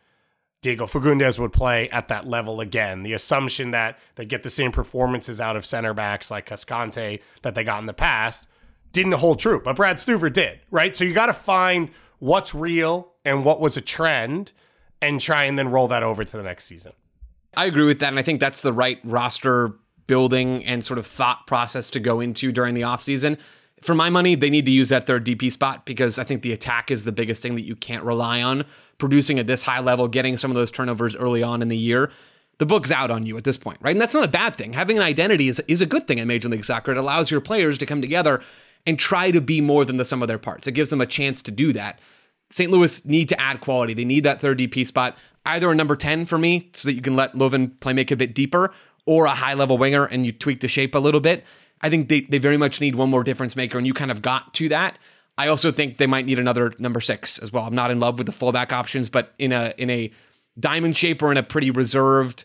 Diego 0.63 0.87
Fagúndez 0.87 1.37
would 1.37 1.53
play 1.53 1.89
at 1.91 2.07
that 2.07 2.25
level 2.25 2.59
again. 2.59 3.03
The 3.03 3.13
assumption 3.13 3.69
that 3.71 3.99
they 4.15 4.25
get 4.25 4.41
the 4.41 4.49
same 4.49 4.71
performances 4.71 5.39
out 5.39 5.55
of 5.55 5.63
center 5.63 5.93
backs 5.93 6.31
like 6.31 6.49
Cascante 6.49 7.21
that 7.43 7.53
they 7.53 7.63
got 7.63 7.79
in 7.81 7.85
the 7.85 7.93
past 7.93 8.49
didn't 8.91 9.11
hold 9.13 9.37
true, 9.37 9.61
but 9.63 9.75
Brad 9.75 9.97
Stuver 9.97 10.33
did, 10.33 10.59
right? 10.71 10.95
So 10.95 11.05
you 11.05 11.13
got 11.13 11.27
to 11.27 11.33
find 11.33 11.91
what's 12.17 12.55
real 12.55 13.13
and 13.23 13.45
what 13.45 13.61
was 13.61 13.77
a 13.77 13.81
trend 13.81 14.51
and 15.03 15.21
try 15.21 15.43
and 15.43 15.57
then 15.57 15.69
roll 15.69 15.87
that 15.89 16.01
over 16.01 16.23
to 16.23 16.37
the 16.37 16.43
next 16.43 16.65
season. 16.65 16.93
I 17.55 17.65
agree 17.65 17.85
with 17.85 17.99
that. 17.99 18.09
And 18.09 18.17
I 18.17 18.23
think 18.23 18.39
that's 18.39 18.61
the 18.61 18.73
right 18.73 18.99
roster 19.03 19.75
building 20.07 20.65
and 20.65 20.83
sort 20.83 20.97
of 20.97 21.05
thought 21.05 21.45
process 21.45 21.91
to 21.91 21.99
go 21.99 22.19
into 22.19 22.51
during 22.51 22.73
the 22.73 22.81
offseason. 22.81 23.37
For 23.81 23.95
my 23.95 24.09
money, 24.09 24.35
they 24.35 24.49
need 24.49 24.65
to 24.65 24.71
use 24.71 24.89
that 24.89 25.05
third 25.05 25.25
DP 25.25 25.51
spot 25.51 25.85
because 25.85 26.19
I 26.19 26.23
think 26.23 26.41
the 26.41 26.51
attack 26.51 26.91
is 26.91 27.03
the 27.03 27.11
biggest 27.11 27.41
thing 27.41 27.55
that 27.55 27.65
you 27.65 27.75
can't 27.75 28.03
rely 28.03 28.41
on 28.41 28.65
producing 28.97 29.39
at 29.39 29.47
this 29.47 29.63
high 29.63 29.79
level, 29.79 30.07
getting 30.07 30.37
some 30.37 30.51
of 30.51 30.55
those 30.55 30.71
turnovers 30.71 31.15
early 31.15 31.41
on 31.41 31.61
in 31.61 31.69
the 31.69 31.77
year. 31.77 32.11
The 32.57 32.65
book's 32.65 32.91
out 32.91 33.09
on 33.09 33.25
you 33.25 33.37
at 33.37 33.45
this 33.45 33.57
point, 33.57 33.77
right? 33.81 33.91
And 33.91 34.01
that's 34.01 34.13
not 34.13 34.25
a 34.25 34.29
bad 34.29 34.55
thing. 34.55 34.73
Having 34.73 34.97
an 34.97 35.03
identity 35.03 35.47
is, 35.47 35.61
is 35.67 35.81
a 35.81 35.85
good 35.85 36.07
thing 36.07 36.17
in 36.17 36.27
Major 36.27 36.49
League 36.49 36.65
Soccer. 36.65 36.91
It 36.91 36.97
allows 36.97 37.31
your 37.31 37.39
players 37.39 37.77
to 37.77 37.85
come 37.85 38.01
together 38.01 38.41
and 38.85 38.99
try 38.99 39.31
to 39.31 39.39
be 39.39 39.61
more 39.61 39.85
than 39.85 39.95
the 39.95 40.05
sum 40.05 40.21
of 40.21 40.27
their 40.27 40.37
parts. 40.37 40.67
It 40.67 40.73
gives 40.73 40.89
them 40.89 40.99
a 40.99 41.05
chance 41.05 41.41
to 41.43 41.51
do 41.51 41.71
that. 41.73 42.01
St. 42.51 42.69
Louis 42.69 43.05
need 43.05 43.29
to 43.29 43.39
add 43.39 43.61
quality. 43.61 43.93
They 43.93 44.05
need 44.05 44.25
that 44.25 44.41
third 44.41 44.59
DP 44.59 44.85
spot, 44.85 45.17
either 45.45 45.71
a 45.71 45.75
number 45.75 45.95
10 45.95 46.25
for 46.25 46.37
me, 46.37 46.69
so 46.73 46.89
that 46.89 46.95
you 46.95 47.01
can 47.01 47.15
let 47.15 47.33
Löwen 47.33 47.79
play 47.79 47.93
make 47.93 48.11
a 48.11 48.15
bit 48.15 48.33
deeper, 48.33 48.73
or 49.05 49.25
a 49.25 49.31
high 49.31 49.53
level 49.53 49.77
winger 49.77 50.05
and 50.05 50.25
you 50.25 50.31
tweak 50.31 50.59
the 50.59 50.67
shape 50.67 50.95
a 50.95 50.99
little 50.99 51.21
bit. 51.21 51.45
I 51.81 51.89
think 51.89 52.09
they, 52.09 52.21
they 52.21 52.37
very 52.37 52.57
much 52.57 52.81
need 52.81 52.95
one 52.95 53.09
more 53.09 53.23
difference 53.23 53.55
maker, 53.55 53.77
and 53.77 53.87
you 53.87 53.93
kind 53.93 54.11
of 54.11 54.21
got 54.21 54.53
to 54.55 54.69
that. 54.69 54.97
I 55.37 55.47
also 55.47 55.71
think 55.71 55.97
they 55.97 56.07
might 56.07 56.25
need 56.25 56.39
another 56.39 56.73
number 56.79 56.99
six 56.99 57.39
as 57.39 57.53
well. 57.53 57.63
I'm 57.63 57.75
not 57.75 57.91
in 57.91 57.99
love 57.99 58.17
with 58.17 58.25
the 58.25 58.33
fullback 58.33 58.73
options, 58.73 59.07
but 59.07 59.33
in 59.39 59.53
a 59.53 59.73
in 59.77 59.89
a 59.89 60.11
diamond 60.59 60.97
shape 60.97 61.23
or 61.23 61.31
in 61.31 61.37
a 61.37 61.43
pretty 61.43 61.71
reserved 61.71 62.43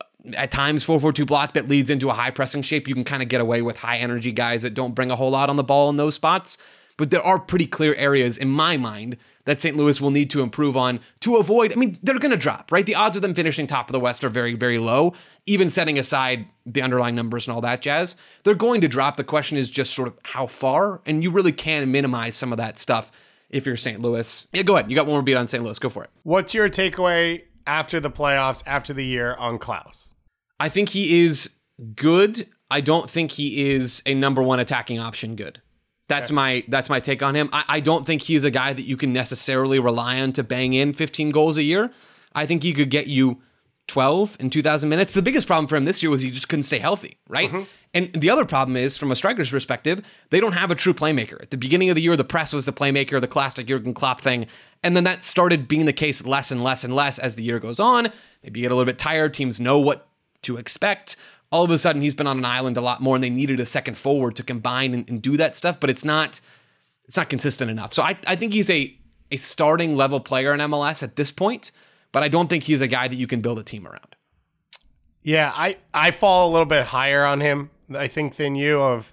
uh, 0.00 0.34
at 0.34 0.52
times 0.52 0.84
442 0.84 1.26
block 1.26 1.54
that 1.54 1.68
leads 1.68 1.90
into 1.90 2.08
a 2.08 2.12
high 2.12 2.30
pressing 2.30 2.62
shape, 2.62 2.86
you 2.86 2.94
can 2.94 3.02
kind 3.02 3.22
of 3.22 3.28
get 3.28 3.40
away 3.40 3.62
with 3.62 3.78
high 3.78 3.96
energy 3.96 4.30
guys 4.30 4.62
that 4.62 4.74
don't 4.74 4.94
bring 4.94 5.10
a 5.10 5.16
whole 5.16 5.30
lot 5.30 5.50
on 5.50 5.56
the 5.56 5.64
ball 5.64 5.90
in 5.90 5.96
those 5.96 6.14
spots. 6.14 6.56
But 6.96 7.10
there 7.10 7.24
are 7.24 7.40
pretty 7.40 7.66
clear 7.66 7.94
areas 7.96 8.36
in 8.36 8.48
my 8.48 8.76
mind 8.76 9.16
that 9.44 9.60
St. 9.60 9.76
Louis 9.76 10.00
will 10.00 10.10
need 10.10 10.30
to 10.30 10.42
improve 10.42 10.76
on 10.76 11.00
to 11.20 11.36
avoid. 11.36 11.72
I 11.72 11.76
mean, 11.76 11.98
they're 12.02 12.18
going 12.18 12.30
to 12.30 12.36
drop, 12.36 12.70
right? 12.70 12.84
The 12.84 12.94
odds 12.94 13.16
of 13.16 13.22
them 13.22 13.34
finishing 13.34 13.66
top 13.66 13.88
of 13.88 13.92
the 13.92 14.00
West 14.00 14.22
are 14.24 14.28
very, 14.28 14.54
very 14.54 14.78
low, 14.78 15.14
even 15.46 15.70
setting 15.70 15.98
aside 15.98 16.46
the 16.66 16.82
underlying 16.82 17.14
numbers 17.14 17.46
and 17.46 17.54
all 17.54 17.60
that 17.62 17.80
jazz. 17.80 18.16
They're 18.44 18.54
going 18.54 18.80
to 18.82 18.88
drop. 18.88 19.16
The 19.16 19.24
question 19.24 19.56
is 19.56 19.70
just 19.70 19.94
sort 19.94 20.08
of 20.08 20.18
how 20.22 20.46
far, 20.46 21.00
and 21.06 21.22
you 21.22 21.30
really 21.30 21.52
can 21.52 21.90
minimize 21.90 22.36
some 22.36 22.52
of 22.52 22.58
that 22.58 22.78
stuff 22.78 23.10
if 23.48 23.66
you're 23.66 23.76
St. 23.76 24.00
Louis. 24.00 24.46
Yeah, 24.52 24.62
go 24.62 24.76
ahead. 24.76 24.90
You 24.90 24.96
got 24.96 25.06
one 25.06 25.14
more 25.14 25.22
beat 25.22 25.36
on 25.36 25.48
St. 25.48 25.62
Louis. 25.64 25.78
Go 25.78 25.88
for 25.88 26.04
it. 26.04 26.10
What's 26.22 26.54
your 26.54 26.68
takeaway 26.68 27.42
after 27.66 27.98
the 28.00 28.10
playoffs, 28.10 28.62
after 28.66 28.92
the 28.92 29.04
year 29.04 29.34
on 29.34 29.58
Klauss? 29.58 30.14
I 30.58 30.68
think 30.68 30.90
he 30.90 31.24
is 31.24 31.50
good. 31.96 32.46
I 32.70 32.80
don't 32.80 33.10
think 33.10 33.32
he 33.32 33.70
is 33.70 34.02
a 34.06 34.14
number 34.14 34.42
one 34.42 34.60
attacking 34.60 34.98
option 34.98 35.34
good. 35.34 35.60
That's 36.10 36.30
okay. 36.30 36.34
my 36.34 36.64
that's 36.66 36.90
my 36.90 36.98
take 36.98 37.22
on 37.22 37.36
him. 37.36 37.48
I, 37.52 37.64
I 37.68 37.80
don't 37.80 38.04
think 38.04 38.22
he's 38.22 38.44
a 38.44 38.50
guy 38.50 38.72
that 38.72 38.82
you 38.82 38.96
can 38.96 39.12
necessarily 39.12 39.78
rely 39.78 40.20
on 40.20 40.32
to 40.32 40.42
bang 40.42 40.72
in 40.72 40.92
15 40.92 41.30
goals 41.30 41.56
a 41.56 41.62
year. 41.62 41.92
I 42.34 42.46
think 42.46 42.64
he 42.64 42.72
could 42.72 42.90
get 42.90 43.06
you 43.06 43.40
12 43.86 44.36
in 44.40 44.50
2,000 44.50 44.88
minutes. 44.88 45.14
The 45.14 45.22
biggest 45.22 45.46
problem 45.46 45.66
for 45.66 45.76
him 45.76 45.84
this 45.84 46.02
year 46.02 46.10
was 46.10 46.20
he 46.20 46.30
just 46.30 46.48
couldn't 46.48 46.64
stay 46.64 46.78
healthy, 46.78 47.16
right? 47.28 47.48
Mm-hmm. 47.48 47.62
And 47.92 48.12
the 48.12 48.30
other 48.30 48.44
problem 48.44 48.76
is, 48.76 48.96
from 48.96 49.10
a 49.10 49.16
striker's 49.16 49.50
perspective, 49.50 50.04
they 50.30 50.38
don't 50.38 50.52
have 50.52 50.70
a 50.70 50.76
true 50.76 50.94
playmaker. 50.94 51.40
At 51.42 51.50
the 51.50 51.56
beginning 51.56 51.90
of 51.90 51.96
the 51.96 52.02
year, 52.02 52.16
the 52.16 52.24
press 52.24 52.52
was 52.52 52.66
the 52.66 52.72
playmaker, 52.72 53.20
the 53.20 53.26
classic 53.26 53.66
Jurgen 53.66 53.94
Klopp 53.94 54.20
thing. 54.20 54.46
And 54.84 54.96
then 54.96 55.04
that 55.04 55.24
started 55.24 55.66
being 55.66 55.86
the 55.86 55.92
case 55.92 56.24
less 56.24 56.52
and 56.52 56.62
less 56.62 56.84
and 56.84 56.94
less 56.94 57.18
as 57.18 57.36
the 57.36 57.42
year 57.42 57.58
goes 57.58 57.80
on. 57.80 58.12
Maybe 58.42 58.60
you 58.60 58.64
get 58.64 58.72
a 58.72 58.76
little 58.76 58.86
bit 58.86 58.98
tired. 58.98 59.34
Teams 59.34 59.60
know 59.60 59.78
what 59.78 60.06
to 60.42 60.56
expect 60.56 61.16
all 61.52 61.64
of 61.64 61.70
a 61.70 61.78
sudden 61.78 62.02
he's 62.02 62.14
been 62.14 62.26
on 62.26 62.38
an 62.38 62.44
island 62.44 62.76
a 62.76 62.80
lot 62.80 63.00
more 63.00 63.16
and 63.16 63.24
they 63.24 63.30
needed 63.30 63.60
a 63.60 63.66
second 63.66 63.98
forward 63.98 64.36
to 64.36 64.42
combine 64.42 64.94
and, 64.94 65.08
and 65.08 65.20
do 65.20 65.36
that 65.36 65.56
stuff, 65.56 65.80
but 65.80 65.90
it's 65.90 66.04
not 66.04 66.40
it's 67.06 67.16
not 67.16 67.28
consistent 67.28 67.70
enough. 67.70 67.92
So 67.92 68.02
I, 68.02 68.16
I 68.26 68.36
think 68.36 68.52
he's 68.52 68.70
a 68.70 68.96
a 69.30 69.36
starting 69.36 69.96
level 69.96 70.20
player 70.20 70.52
in 70.54 70.60
MLS 70.60 71.02
at 71.02 71.16
this 71.16 71.30
point, 71.30 71.72
but 72.12 72.22
I 72.22 72.28
don't 72.28 72.48
think 72.48 72.64
he's 72.64 72.80
a 72.80 72.88
guy 72.88 73.08
that 73.08 73.16
you 73.16 73.26
can 73.26 73.40
build 73.40 73.58
a 73.58 73.62
team 73.62 73.86
around. 73.86 74.16
Yeah, 75.22 75.52
I 75.54 75.76
I 75.92 76.12
fall 76.12 76.48
a 76.48 76.50
little 76.50 76.66
bit 76.66 76.86
higher 76.86 77.24
on 77.24 77.40
him, 77.40 77.70
I 77.94 78.06
think, 78.06 78.36
than 78.36 78.54
you 78.54 78.80
of 78.80 79.12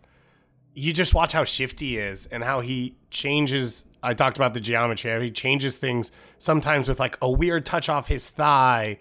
you 0.73 0.93
just 0.93 1.15
watch 1.15 1.33
how 1.33 1.43
shifty 1.43 1.88
he 1.88 1.97
is 1.97 2.27
and 2.27 2.43
how 2.43 2.61
he 2.61 2.95
changes 3.09 3.85
I 4.03 4.13
talked 4.13 4.38
about 4.38 4.53
the 4.53 4.61
geometry, 4.61 5.11
how 5.11 5.19
he 5.19 5.31
changes 5.31 5.75
things 5.75 6.11
sometimes 6.38 6.88
with 6.88 6.99
like 6.99 7.17
a 7.19 7.29
weird 7.29 7.65
touch 7.65 7.89
off 7.89 8.07
his 8.07 8.29
thigh 8.29 8.99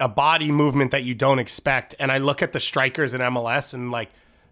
a 0.00 0.08
body 0.08 0.50
movement 0.52 0.90
that 0.92 1.04
you 1.04 1.14
don't 1.14 1.38
expect. 1.38 1.94
And 1.98 2.12
I 2.12 2.18
look 2.18 2.42
at 2.42 2.52
the 2.52 2.60
strikers 2.60 3.14
in 3.14 3.20
MLS 3.20 3.74
and 3.74 3.90
like 3.90 4.10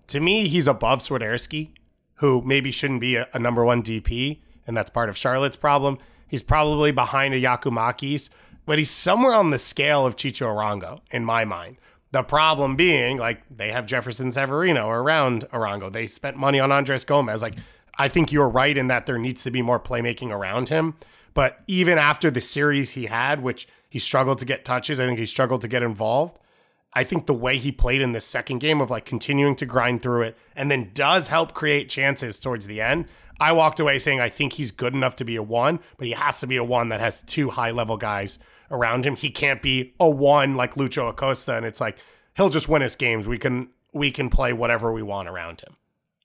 to 0.08 0.20
me, 0.20 0.48
he's 0.48 0.68
above 0.68 1.00
Swiderski, 1.00 1.70
who 2.16 2.42
maybe 2.42 2.70
shouldn't 2.70 3.00
be 3.00 3.16
a, 3.16 3.28
a, 3.32 3.38
number 3.38 3.64
one 3.64 3.82
DP, 3.82 4.38
and 4.66 4.76
that's 4.76 4.90
part 4.90 5.08
of 5.08 5.16
Charlotte's 5.16 5.56
problem. 5.56 5.98
He's 6.28 6.42
probably 6.42 6.92
behind 6.92 7.34
a 7.34 7.40
Giakoumakis, 7.40 8.30
but 8.64 8.78
he's 8.78 8.90
somewhere 8.90 9.34
on 9.34 9.50
the 9.50 9.58
scale 9.58 10.06
of 10.06 10.16
Chicho 10.16 10.46
Arango 10.46 11.00
in 11.10 11.24
my 11.24 11.44
mind. 11.44 11.76
The 12.12 12.22
problem 12.22 12.76
being, 12.76 13.18
like, 13.18 13.42
they 13.54 13.72
have 13.72 13.86
Jefferson 13.86 14.30
Savarino 14.30 14.88
around 14.88 15.44
Arango. 15.52 15.92
They 15.92 16.06
spent 16.06 16.36
money 16.36 16.60
on 16.60 16.72
Andres 16.72 17.04
Gomez. 17.04 17.42
Like, 17.42 17.56
I 17.98 18.08
think 18.08 18.32
you're 18.32 18.48
right 18.48 18.76
in 18.76 18.88
that 18.88 19.06
there 19.06 19.18
needs 19.18 19.42
to 19.42 19.50
be 19.50 19.60
more 19.60 19.80
playmaking 19.80 20.30
around 20.30 20.68
him. 20.68 20.94
But 21.34 21.62
even 21.66 21.98
after 21.98 22.30
the 22.30 22.40
series 22.40 22.92
he 22.92 23.06
had, 23.06 23.42
which 23.42 23.68
he 23.88 23.98
struggled 23.98 24.38
to 24.38 24.44
get 24.44 24.64
touches. 24.64 25.00
I 25.00 25.06
think 25.06 25.18
he 25.18 25.26
struggled 25.26 25.60
to 25.62 25.68
get 25.68 25.82
involved. 25.82 26.38
I 26.92 27.04
think 27.04 27.26
the 27.26 27.34
way 27.34 27.58
he 27.58 27.72
played 27.72 28.00
in 28.00 28.12
this 28.12 28.24
second 28.24 28.58
game 28.58 28.80
of 28.80 28.90
like 28.90 29.04
continuing 29.04 29.54
to 29.56 29.66
grind 29.66 30.02
through 30.02 30.22
it 30.22 30.38
and 30.54 30.70
then 30.70 30.92
does 30.94 31.28
help 31.28 31.52
create 31.52 31.90
chances 31.90 32.38
towards 32.38 32.66
the 32.66 32.80
end. 32.80 33.06
I 33.38 33.52
walked 33.52 33.80
away 33.80 33.98
saying 33.98 34.20
I 34.20 34.30
think 34.30 34.54
he's 34.54 34.72
good 34.72 34.94
enough 34.94 35.16
to 35.16 35.24
be 35.24 35.36
a 35.36 35.42
one, 35.42 35.80
but 35.98 36.06
he 36.06 36.14
has 36.14 36.40
to 36.40 36.46
be 36.46 36.56
a 36.56 36.64
one 36.64 36.88
that 36.88 37.00
has 37.00 37.22
two 37.22 37.50
high 37.50 37.70
level 37.70 37.98
guys 37.98 38.38
around 38.70 39.04
him. 39.04 39.14
He 39.14 39.30
can't 39.30 39.60
be 39.60 39.94
a 40.00 40.08
one 40.08 40.56
like 40.56 40.74
Lucho 40.74 41.10
Acosta, 41.10 41.56
and 41.56 41.66
it's 41.66 41.80
like 41.80 41.98
he'll 42.36 42.48
just 42.48 42.68
win 42.68 42.82
us 42.82 42.96
games. 42.96 43.28
We 43.28 43.38
can 43.38 43.68
we 43.92 44.10
can 44.10 44.30
play 44.30 44.52
whatever 44.52 44.92
we 44.92 45.02
want 45.02 45.28
around 45.28 45.60
him. 45.60 45.76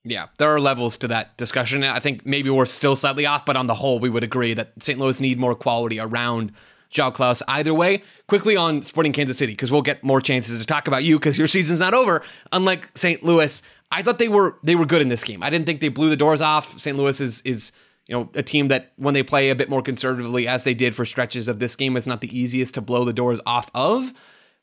Yeah, 0.04 0.28
there 0.38 0.50
are 0.50 0.60
levels 0.60 0.98
to 0.98 1.08
that 1.10 1.38
discussion. 1.38 1.84
I 1.84 2.00
think 2.00 2.26
maybe 2.26 2.50
we're 2.50 2.66
still 2.66 2.96
slightly 2.96 3.26
off, 3.26 3.46
but 3.46 3.56
on 3.56 3.68
the 3.68 3.76
whole, 3.76 4.00
we 4.00 4.10
would 4.10 4.24
agree 4.24 4.54
that 4.56 4.74
St. 4.82 4.98
Louis 4.98 5.20
need 5.22 5.40
more 5.40 5.54
quality 5.54 6.00
around 6.00 6.54
João 6.92 7.14
Klauss. 7.14 7.42
either 7.48 7.74
way. 7.74 8.04
Quickly 8.28 8.56
on 8.56 8.84
Sporting 8.84 9.14
Kansas 9.14 9.38
City, 9.38 9.54
because 9.54 9.72
we'll 9.72 9.82
get 9.82 10.04
more 10.04 10.22
chances 10.22 10.60
to 10.60 10.66
talk 10.66 10.88
about 10.88 11.04
you 11.04 11.18
because 11.18 11.38
your 11.38 11.48
season's 11.48 11.80
not 11.80 11.94
over. 11.94 12.22
Unlike 12.52 12.90
St. 12.96 13.24
Louis, 13.24 13.62
I 13.92 14.02
thought 14.04 14.20
they 14.20 14.30
were 14.30 14.58
they 14.64 14.76
were 14.76 14.86
good 14.86 15.02
in 15.02 15.10
this 15.10 15.24
game. 15.24 15.44
I 15.44 15.50
didn't 15.50 15.66
think 15.66 15.82
they 15.82 15.90
blew 15.90 16.10
the 16.10 16.18
doors 16.18 16.42
off. 16.42 16.80
St. 16.80 16.98
Louis 16.98 17.20
is 17.20 17.42
is 17.42 17.72
you 18.08 18.16
know 18.16 18.30
a 18.36 18.44
team 18.44 18.68
that 18.68 18.94
when 18.98 19.14
they 19.14 19.24
play 19.24 19.50
a 19.50 19.56
bit 19.56 19.70
more 19.70 19.82
conservatively, 19.82 20.48
as 20.48 20.64
they 20.64 20.74
did 20.74 20.96
for 20.96 21.06
stretches 21.06 21.48
of 21.48 21.60
this 21.60 21.76
game, 21.76 21.98
is 21.98 22.08
not 22.08 22.22
the 22.22 22.38
easiest 22.38 22.74
to 22.76 22.82
blow 22.82 23.06
the 23.06 23.14
doors 23.14 23.40
off 23.46 23.70
of. 23.74 24.14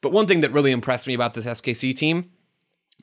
But 0.01 0.13
one 0.13 0.27
thing 0.27 0.43
that 0.43 0.53
really 0.53 0.71
impressed 0.71 1.07
me 1.07 1.15
about 1.15 1.35
this 1.35 1.47
SKC 1.47 1.97
team 1.97 2.31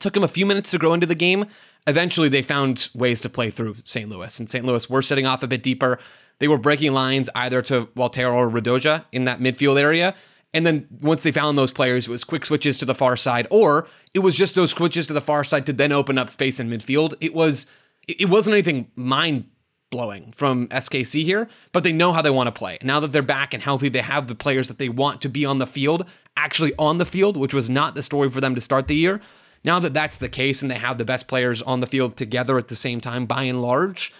took 0.00 0.14
them 0.14 0.24
a 0.24 0.28
few 0.28 0.46
minutes 0.46 0.70
to 0.70 0.78
grow 0.78 0.94
into 0.94 1.06
the 1.06 1.14
game. 1.14 1.46
Eventually, 1.86 2.28
they 2.28 2.42
found 2.42 2.90
ways 2.94 3.20
to 3.20 3.28
play 3.28 3.50
through 3.50 3.76
St. 3.84 4.08
Louis, 4.08 4.40
and 4.40 4.50
St. 4.50 4.64
Louis 4.64 4.88
were 4.90 5.02
sitting 5.02 5.26
off 5.26 5.42
a 5.42 5.46
bit 5.46 5.62
deeper. 5.62 5.98
They 6.38 6.48
were 6.48 6.58
breaking 6.58 6.92
lines 6.92 7.30
either 7.34 7.62
to 7.62 7.88
Walter 7.94 8.28
or 8.28 8.48
Radoja 8.50 9.04
in 9.12 9.24
that 9.24 9.40
midfield 9.40 9.80
area. 9.80 10.14
And 10.52 10.66
then 10.66 10.86
once 11.00 11.22
they 11.22 11.32
found 11.32 11.58
those 11.58 11.72
players, 11.72 12.06
it 12.06 12.10
was 12.10 12.24
quick 12.24 12.46
switches 12.46 12.78
to 12.78 12.84
the 12.84 12.94
far 12.94 13.16
side, 13.16 13.46
or 13.50 13.88
it 14.14 14.20
was 14.20 14.36
just 14.36 14.54
those 14.54 14.70
switches 14.70 15.06
to 15.08 15.12
the 15.12 15.20
far 15.20 15.44
side 15.44 15.66
to 15.66 15.72
then 15.72 15.92
open 15.92 16.18
up 16.18 16.30
space 16.30 16.60
in 16.60 16.70
midfield. 16.70 17.14
It 17.20 17.34
was 17.34 17.66
it 18.06 18.28
wasn't 18.28 18.54
anything 18.54 18.90
mind 18.94 19.46
blowing 19.90 20.32
from 20.32 20.68
SKC 20.68 21.22
here, 21.24 21.48
but 21.72 21.82
they 21.82 21.92
know 21.92 22.12
how 22.12 22.22
they 22.22 22.30
want 22.30 22.46
to 22.48 22.52
play. 22.52 22.78
Now 22.82 23.00
that 23.00 23.12
they're 23.12 23.22
back 23.22 23.54
and 23.54 23.62
healthy, 23.62 23.88
they 23.88 24.00
have 24.00 24.26
the 24.26 24.34
players 24.34 24.68
that 24.68 24.78
they 24.78 24.88
want 24.88 25.20
to 25.22 25.28
be 25.28 25.44
on 25.44 25.58
the 25.58 25.66
field, 25.66 26.04
actually 26.36 26.72
on 26.78 26.98
the 26.98 27.06
field, 27.06 27.36
which 27.36 27.54
was 27.54 27.70
not 27.70 27.94
the 27.94 28.02
story 28.02 28.30
for 28.30 28.40
them 28.40 28.54
to 28.54 28.60
start 28.60 28.88
the 28.88 28.96
year. 28.96 29.20
Now 29.64 29.78
that 29.80 29.94
that's 29.94 30.18
the 30.18 30.28
case 30.28 30.62
and 30.62 30.70
they 30.70 30.78
have 30.78 30.98
the 30.98 31.04
best 31.04 31.28
players 31.28 31.62
on 31.62 31.80
the 31.80 31.86
field 31.86 32.16
together 32.16 32.58
at 32.58 32.68
the 32.68 32.76
same 32.76 33.00
time 33.00 33.26
by 33.26 33.42
and 33.42 33.62
large, 33.62 34.12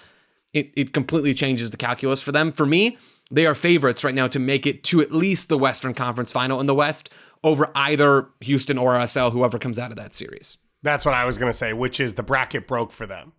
it, 0.52 0.70
it 0.74 0.92
completely 0.92 1.34
changes 1.34 1.70
the 1.70 1.76
calculus 1.76 2.22
for 2.22 2.32
them. 2.32 2.52
For 2.52 2.66
me, 2.66 2.98
they 3.30 3.46
are 3.46 3.54
favorites 3.54 4.04
right 4.04 4.14
now 4.14 4.28
to 4.28 4.38
make 4.38 4.66
it 4.66 4.84
to 4.84 5.00
at 5.00 5.12
least 5.12 5.48
the 5.48 5.58
Western 5.58 5.94
Conference 5.94 6.30
final 6.30 6.60
in 6.60 6.66
the 6.66 6.74
West 6.74 7.10
over 7.42 7.70
either 7.74 8.28
Houston 8.40 8.78
or 8.78 8.94
RSL, 8.94 9.32
whoever 9.32 9.58
comes 9.58 9.78
out 9.78 9.90
of 9.90 9.96
that 9.96 10.14
series. 10.14 10.58
That's 10.82 11.04
what 11.04 11.14
I 11.14 11.24
was 11.24 11.38
going 11.38 11.50
to 11.50 11.56
say, 11.56 11.72
which 11.72 12.00
is 12.00 12.14
the 12.14 12.22
bracket 12.22 12.66
broke 12.66 12.92
for 12.92 13.06
them. 13.06 13.32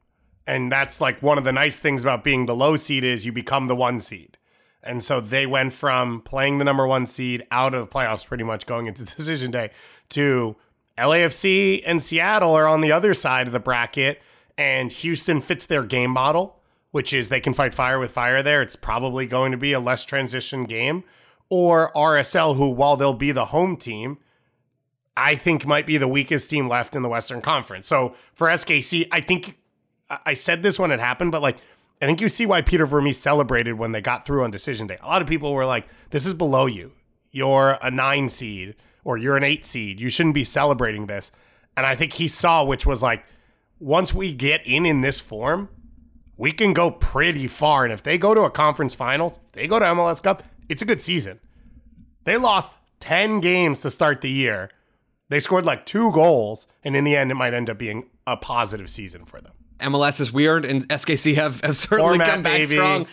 And 0.46 0.72
that's 0.72 1.02
like 1.02 1.22
one 1.22 1.38
of 1.38 1.44
the 1.44 1.52
nice 1.52 1.78
things 1.78 2.04
about 2.04 2.24
being 2.24 2.46
the 2.46 2.56
low 2.56 2.76
seed 2.76 3.04
is 3.04 3.26
you 3.26 3.32
become 3.32 3.66
the 3.66 3.76
one 3.76 4.00
seed. 4.00 4.38
And 4.82 5.04
so 5.04 5.20
they 5.20 5.46
went 5.46 5.74
from 5.74 6.22
playing 6.22 6.58
the 6.58 6.64
number 6.64 6.88
one 6.88 7.06
seed 7.06 7.46
out 7.52 7.74
of 7.74 7.82
the 7.82 7.88
playoffs 7.88 8.26
pretty 8.26 8.46
much 8.46 8.66
going 8.66 8.88
into 8.88 9.04
decision 9.18 9.52
day 9.52 9.72
to 10.10 10.56
LAFC 10.98 11.84
and 11.86 12.02
Seattle 12.02 12.54
are 12.56 12.68
on 12.68 12.82
the 12.82 12.92
other 12.92 13.14
side 13.14 13.48
of 13.48 13.54
the 13.54 13.60
bracket 13.60 14.22
and 14.58 14.92
Houston 14.92 15.42
fits 15.42 15.66
their 15.66 15.84
game 15.84 16.12
model 16.12 16.57
which 16.92 17.14
is 17.14 17.30
they 17.30 17.40
can 17.40 17.54
fight 17.54 17.74
fire 17.74 18.00
with 18.00 18.12
fire 18.12 18.42
there. 18.42 18.62
It's 18.62 18.76
probably 18.76 19.26
going 19.26 19.52
to 19.52 19.58
be 19.58 19.74
a 19.74 19.80
less 19.80 20.06
transition 20.06 20.66
game. 20.66 21.04
or 21.50 21.92
RSL, 21.94 22.58
who, 22.58 22.70
while 22.70 22.98
they'll 22.98 23.14
be 23.14 23.32
the 23.32 23.46
home 23.46 23.78
team, 23.78 24.18
I 25.16 25.36
think 25.36 25.66
might 25.66 25.86
be 25.86 25.98
the 25.98 26.08
weakest 26.08 26.50
team 26.50 26.68
left 26.68 26.96
in 26.96 27.02
the 27.02 27.10
Western 27.10 27.42
Conference. 27.42 27.88
So 27.88 28.16
for 28.34 28.48
SKC, 28.48 29.08
I 29.12 29.22
think 29.22 29.58
I 30.10 30.34
said 30.34 30.62
this 30.62 30.78
when 30.78 30.92
it 30.92 31.00
happened, 31.00 31.32
but 31.32 31.42
like, 31.42 31.58
I 32.02 32.06
think 32.06 32.22
you 32.22 32.30
see 32.30 32.46
why 32.46 32.62
Peter 32.62 32.86
Vermes 32.86 33.18
celebrated 33.18 33.74
when 33.74 33.92
they 33.92 34.02
got 34.02 34.26
through 34.26 34.44
on 34.44 34.52
decision 34.52 34.86
day. 34.88 34.98
A 35.02 35.08
lot 35.08 35.22
of 35.22 35.28
people 35.28 35.54
were 35.54 35.66
like, 35.66 35.88
this 36.12 36.26
is 36.26 36.34
below 36.34 36.68
you. 36.68 36.92
You're 37.32 37.80
a 37.82 37.90
nine 37.90 38.30
seed 38.30 38.76
or 39.04 39.18
you're 39.18 39.38
an 39.38 39.44
eight 39.44 39.66
seed. 39.66 40.00
You 40.00 40.10
shouldn't 40.10 40.36
be 40.36 40.44
celebrating 40.44 41.08
this. 41.08 41.32
And 41.76 41.86
I 41.86 41.96
think 41.96 42.14
he 42.14 42.28
saw, 42.28 42.64
which 42.64 42.86
was 42.86 43.02
like, 43.02 43.26
once 43.80 44.14
we 44.14 44.32
get 44.32 44.66
in 44.66 44.86
in 44.86 45.02
this 45.02 45.20
form, 45.20 45.70
we 46.38 46.52
can 46.52 46.74
go 46.74 46.92
pretty 46.92 47.48
far. 47.48 47.84
And 47.84 47.92
if 47.92 48.04
they 48.04 48.18
go 48.18 48.34
to 48.34 48.42
a 48.42 48.52
conference 48.52 48.94
finals, 48.94 49.40
they 49.54 49.68
go 49.68 49.80
to 49.80 49.86
MLS 49.86 50.22
Cup, 50.22 50.44
it's 50.70 50.82
a 50.82 50.86
good 50.86 51.02
season. 51.02 51.40
They 52.24 52.38
lost 52.38 52.78
10 53.00 53.40
games 53.40 53.82
to 53.82 53.90
start 53.90 54.22
the 54.22 54.30
year. 54.30 54.70
They 55.30 55.40
scored 55.40 55.66
like 55.66 55.86
two 55.86 56.12
goals, 56.14 56.68
and 56.84 56.96
in 56.96 57.04
the 57.04 57.16
end, 57.16 57.32
it 57.32 57.36
might 57.36 57.54
end 57.54 57.70
up 57.70 57.78
being 57.78 58.10
a 58.26 58.38
positive 58.38 58.90
season 58.90 59.26
for 59.26 59.42
them. 59.42 59.52
MLS 59.80 60.22
is 60.22 60.32
weird, 60.32 60.66
and 60.66 60.88
SKC 60.88 61.36
have, 61.36 61.60
have 61.62 61.76
certainly 61.76 62.18
Format, 62.18 62.28
come 62.28 62.44
back 62.44 62.54
baby. 62.54 62.66
strong. 62.66 63.08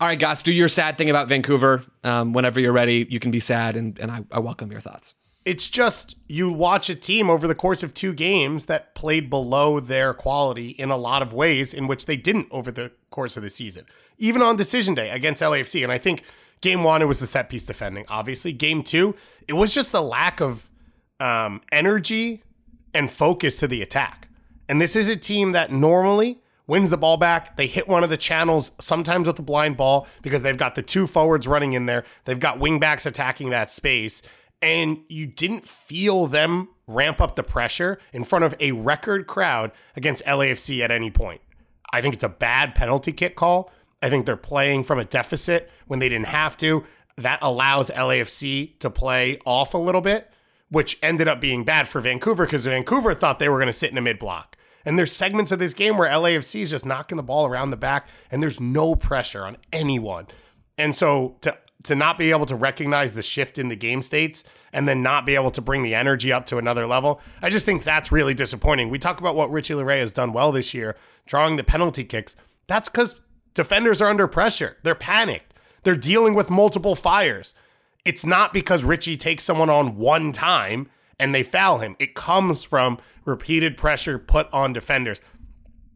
All 0.00 0.08
right, 0.08 0.18
guys, 0.18 0.42
do 0.42 0.52
your 0.52 0.68
sad 0.68 0.96
thing 0.98 1.10
about 1.10 1.28
Vancouver. 1.28 1.84
Um, 2.02 2.32
whenever 2.32 2.60
you're 2.60 2.72
ready, 2.72 3.06
you 3.08 3.20
can 3.20 3.30
be 3.30 3.40
sad, 3.40 3.76
and, 3.76 3.98
and 3.98 4.10
I, 4.10 4.24
I 4.30 4.38
welcome 4.38 4.70
your 4.70 4.80
thoughts. 4.80 5.14
It's 5.44 5.68
just 5.68 6.16
you 6.26 6.50
watch 6.50 6.88
a 6.88 6.94
team 6.94 7.28
over 7.28 7.46
the 7.46 7.54
course 7.54 7.82
of 7.82 7.92
two 7.92 8.14
games 8.14 8.66
that 8.66 8.94
played 8.94 9.28
below 9.28 9.78
their 9.78 10.14
quality 10.14 10.70
in 10.70 10.90
a 10.90 10.96
lot 10.96 11.20
of 11.20 11.34
ways 11.34 11.74
in 11.74 11.86
which 11.86 12.06
they 12.06 12.16
didn't 12.16 12.48
over 12.50 12.72
the 12.72 12.92
course 13.10 13.36
of 13.36 13.42
the 13.42 13.50
season, 13.50 13.84
even 14.16 14.40
on 14.40 14.56
decision 14.56 14.94
day 14.94 15.10
against 15.10 15.42
LAFC. 15.42 15.82
And 15.82 15.92
I 15.92 15.98
think 15.98 16.24
game 16.62 16.82
one, 16.82 17.02
it 17.02 17.06
was 17.06 17.20
the 17.20 17.26
set 17.26 17.50
piece 17.50 17.66
defending, 17.66 18.06
obviously. 18.08 18.52
Game 18.52 18.82
two, 18.82 19.14
it 19.46 19.52
was 19.52 19.74
just 19.74 19.92
the 19.92 20.00
lack 20.00 20.40
of 20.40 20.70
um, 21.20 21.60
energy 21.70 22.42
and 22.94 23.10
focus 23.10 23.58
to 23.58 23.68
the 23.68 23.82
attack. 23.82 24.28
And 24.68 24.80
this 24.80 24.96
is 24.96 25.08
a 25.08 25.16
team 25.16 25.52
that 25.52 25.70
normally 25.70 26.40
wins 26.66 26.90
the 26.90 26.96
ball 26.96 27.16
back. 27.16 27.56
They 27.56 27.66
hit 27.66 27.86
one 27.86 28.02
of 28.02 28.10
the 28.10 28.16
channels, 28.16 28.70
sometimes 28.80 29.26
with 29.26 29.36
the 29.36 29.42
blind 29.42 29.76
ball, 29.76 30.06
because 30.22 30.42
they've 30.42 30.56
got 30.56 30.74
the 30.74 30.82
two 30.82 31.06
forwards 31.06 31.46
running 31.46 31.74
in 31.74 31.86
there. 31.86 32.04
They've 32.24 32.40
got 32.40 32.58
wingbacks 32.58 33.04
attacking 33.04 33.50
that 33.50 33.70
space. 33.70 34.22
And 34.64 35.02
you 35.08 35.26
didn't 35.26 35.66
feel 35.66 36.26
them 36.26 36.70
ramp 36.86 37.20
up 37.20 37.36
the 37.36 37.42
pressure 37.42 37.98
in 38.12 38.24
front 38.24 38.44
of 38.44 38.54
a 38.60 38.72
record 38.72 39.26
crowd 39.26 39.72
against 39.94 40.24
LAFC 40.24 40.82
at 40.82 40.90
any 40.90 41.10
point. 41.10 41.40
I 41.92 42.00
think 42.00 42.14
it's 42.14 42.24
a 42.24 42.28
bad 42.28 42.74
penalty 42.74 43.12
kick 43.12 43.36
call. 43.36 43.70
I 44.02 44.10
think 44.10 44.26
they're 44.26 44.36
playing 44.36 44.84
from 44.84 44.98
a 44.98 45.04
deficit 45.04 45.70
when 45.86 45.98
they 45.98 46.08
didn't 46.08 46.26
have 46.26 46.56
to. 46.58 46.84
That 47.16 47.38
allows 47.42 47.90
LAFC 47.90 48.78
to 48.80 48.90
play 48.90 49.38
off 49.44 49.74
a 49.74 49.78
little 49.78 50.00
bit, 50.00 50.30
which 50.70 50.98
ended 51.02 51.28
up 51.28 51.40
being 51.40 51.64
bad 51.64 51.86
for 51.86 52.00
Vancouver 52.00 52.44
because 52.46 52.64
Vancouver 52.64 53.14
thought 53.14 53.38
they 53.38 53.48
were 53.48 53.58
going 53.58 53.66
to 53.66 53.72
sit 53.72 53.90
in 53.92 53.98
a 53.98 54.02
mid 54.02 54.18
block. 54.18 54.56
And 54.84 54.98
there's 54.98 55.12
segments 55.12 55.52
of 55.52 55.58
this 55.58 55.74
game 55.74 55.96
where 55.96 56.10
LAFC 56.10 56.62
is 56.62 56.70
just 56.70 56.84
knocking 56.84 57.16
the 57.16 57.22
ball 57.22 57.46
around 57.46 57.70
the 57.70 57.76
back 57.76 58.08
and 58.30 58.42
there's 58.42 58.60
no 58.60 58.94
pressure 58.94 59.44
on 59.44 59.56
anyone. 59.72 60.26
And 60.76 60.94
so 60.94 61.36
to 61.42 61.56
to 61.84 61.94
not 61.94 62.18
be 62.18 62.30
able 62.30 62.46
to 62.46 62.56
recognize 62.56 63.14
the 63.14 63.22
shift 63.22 63.58
in 63.58 63.68
the 63.68 63.76
game 63.76 64.02
states 64.02 64.44
and 64.72 64.88
then 64.88 65.02
not 65.02 65.24
be 65.24 65.34
able 65.34 65.50
to 65.52 65.60
bring 65.60 65.82
the 65.82 65.94
energy 65.94 66.32
up 66.32 66.46
to 66.46 66.58
another 66.58 66.86
level, 66.86 67.20
I 67.40 67.50
just 67.50 67.64
think 67.64 67.84
that's 67.84 68.10
really 68.10 68.34
disappointing. 68.34 68.90
We 68.90 68.98
talk 68.98 69.20
about 69.20 69.36
what 69.36 69.50
Richie 69.50 69.74
Laryea 69.74 70.00
has 70.00 70.12
done 70.12 70.32
well 70.32 70.50
this 70.50 70.74
year, 70.74 70.96
drawing 71.26 71.56
the 71.56 71.64
penalty 71.64 72.04
kicks. 72.04 72.34
That's 72.66 72.88
because 72.88 73.20
defenders 73.52 74.02
are 74.02 74.08
under 74.08 74.26
pressure. 74.26 74.76
They're 74.82 74.94
panicked. 74.94 75.54
They're 75.84 75.96
dealing 75.96 76.34
with 76.34 76.50
multiple 76.50 76.96
fires. 76.96 77.54
It's 78.04 78.26
not 78.26 78.52
because 78.52 78.84
Richie 78.84 79.16
takes 79.16 79.44
someone 79.44 79.70
on 79.70 79.96
one 79.96 80.32
time 80.32 80.88
and 81.18 81.34
they 81.34 81.42
foul 81.42 81.78
him. 81.78 81.96
It 81.98 82.14
comes 82.14 82.64
from 82.64 82.98
repeated 83.24 83.76
pressure 83.76 84.18
put 84.18 84.52
on 84.52 84.72
defenders. 84.72 85.20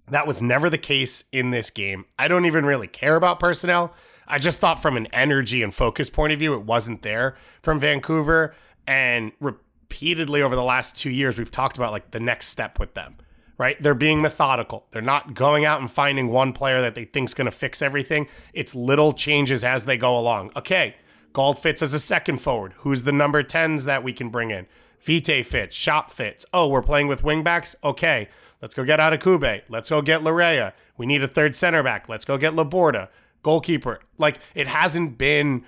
That 0.08 0.26
was 0.26 0.40
never 0.40 0.70
the 0.70 0.78
case 0.78 1.24
in 1.32 1.50
this 1.50 1.70
game. 1.70 2.06
I 2.18 2.28
don't 2.28 2.46
even 2.46 2.64
really 2.64 2.86
care 2.86 3.16
about 3.16 3.40
personnel. 3.40 3.92
I 4.28 4.38
just 4.38 4.58
thought 4.58 4.80
from 4.80 4.96
an 4.96 5.06
energy 5.12 5.62
and 5.62 5.74
focus 5.74 6.10
point 6.10 6.32
of 6.32 6.38
view, 6.38 6.54
it 6.54 6.62
wasn't 6.62 7.02
there 7.02 7.36
from 7.62 7.80
Vancouver. 7.80 8.54
And 8.86 9.32
repeatedly 9.40 10.42
over 10.42 10.54
the 10.54 10.62
last 10.62 10.96
two 10.96 11.10
years, 11.10 11.38
we've 11.38 11.50
talked 11.50 11.76
about 11.76 11.92
like 11.92 12.10
the 12.10 12.20
next 12.20 12.48
step 12.48 12.78
with 12.78 12.94
them, 12.94 13.16
right? 13.56 13.80
They're 13.82 13.94
being 13.94 14.20
methodical. 14.20 14.86
They're 14.90 15.02
not 15.02 15.34
going 15.34 15.64
out 15.64 15.80
and 15.80 15.90
finding 15.90 16.28
one 16.28 16.52
player 16.52 16.80
that 16.82 16.94
they 16.94 17.04
think's 17.04 17.34
going 17.34 17.46
to 17.46 17.50
fix 17.50 17.80
everything. 17.80 18.28
It's 18.52 18.74
little 18.74 19.12
changes 19.12 19.64
as 19.64 19.86
they 19.86 19.96
go 19.96 20.16
along. 20.16 20.52
Okay, 20.54 20.96
Gauld 21.32 21.58
fits 21.58 21.82
as 21.82 21.94
a 21.94 21.98
second 21.98 22.38
forward. 22.38 22.74
Who's 22.78 23.04
the 23.04 23.12
number 23.12 23.42
10s 23.42 23.84
that 23.84 24.02
we 24.02 24.12
can 24.12 24.28
bring 24.28 24.50
in? 24.50 24.66
Vite 25.00 25.46
fits, 25.46 25.76
Shop 25.76 26.10
fits. 26.10 26.44
Oh, 26.52 26.68
we're 26.68 26.82
playing 26.82 27.08
with 27.08 27.22
wingbacks? 27.22 27.74
Okay, 27.84 28.28
let's 28.60 28.74
go 28.74 28.84
get 28.84 29.00
Adekugbe. 29.00 29.62
Let's 29.68 29.90
go 29.90 30.02
get 30.02 30.20
Laryea. 30.20 30.72
We 30.96 31.06
need 31.06 31.22
a 31.22 31.28
third 31.28 31.54
center 31.54 31.82
back. 31.82 32.08
Let's 32.08 32.24
go 32.24 32.36
get 32.36 32.54
Laborda. 32.54 33.08
Goalkeeper. 33.42 34.00
Like, 34.18 34.40
it 34.54 34.66
hasn't 34.66 35.18
been 35.18 35.64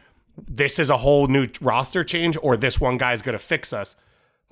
this 0.48 0.78
is 0.78 0.90
a 0.90 0.96
whole 0.96 1.26
new 1.26 1.48
roster 1.60 2.04
change 2.04 2.36
or 2.42 2.56
this 2.56 2.80
one 2.80 2.96
guy's 2.98 3.22
going 3.22 3.34
to 3.34 3.38
fix 3.38 3.72
us. 3.72 3.96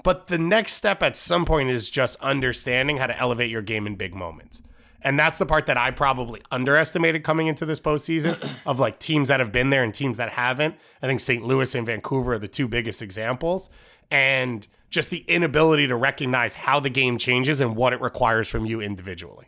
But 0.04 0.28
the 0.28 0.38
next 0.38 0.72
step 0.72 1.02
at 1.02 1.16
some 1.16 1.44
point 1.44 1.70
is 1.70 1.90
just 1.90 2.20
understanding 2.20 2.98
how 2.98 3.06
to 3.06 3.18
elevate 3.18 3.50
your 3.50 3.62
game 3.62 3.86
in 3.86 3.96
big 3.96 4.14
moments. 4.14 4.62
And 5.02 5.18
that's 5.18 5.38
the 5.38 5.46
part 5.46 5.66
that 5.66 5.76
I 5.76 5.90
probably 5.90 6.42
underestimated 6.50 7.22
coming 7.22 7.46
into 7.46 7.64
this 7.64 7.80
postseason 7.80 8.38
of 8.66 8.80
like 8.80 8.98
teams 8.98 9.28
that 9.28 9.40
have 9.40 9.52
been 9.52 9.70
there 9.70 9.82
and 9.82 9.94
teams 9.94 10.16
that 10.16 10.30
haven't. 10.30 10.74
I 11.02 11.06
think 11.06 11.20
St. 11.20 11.44
Louis 11.44 11.74
and 11.74 11.86
Vancouver 11.86 12.34
are 12.34 12.38
the 12.38 12.48
two 12.48 12.68
biggest 12.68 13.02
examples. 13.02 13.70
And 14.10 14.66
just 14.90 15.10
the 15.10 15.24
inability 15.28 15.86
to 15.88 15.96
recognize 15.96 16.54
how 16.54 16.80
the 16.80 16.90
game 16.90 17.18
changes 17.18 17.60
and 17.60 17.76
what 17.76 17.92
it 17.92 18.00
requires 18.00 18.48
from 18.48 18.66
you 18.66 18.80
individually. 18.80 19.46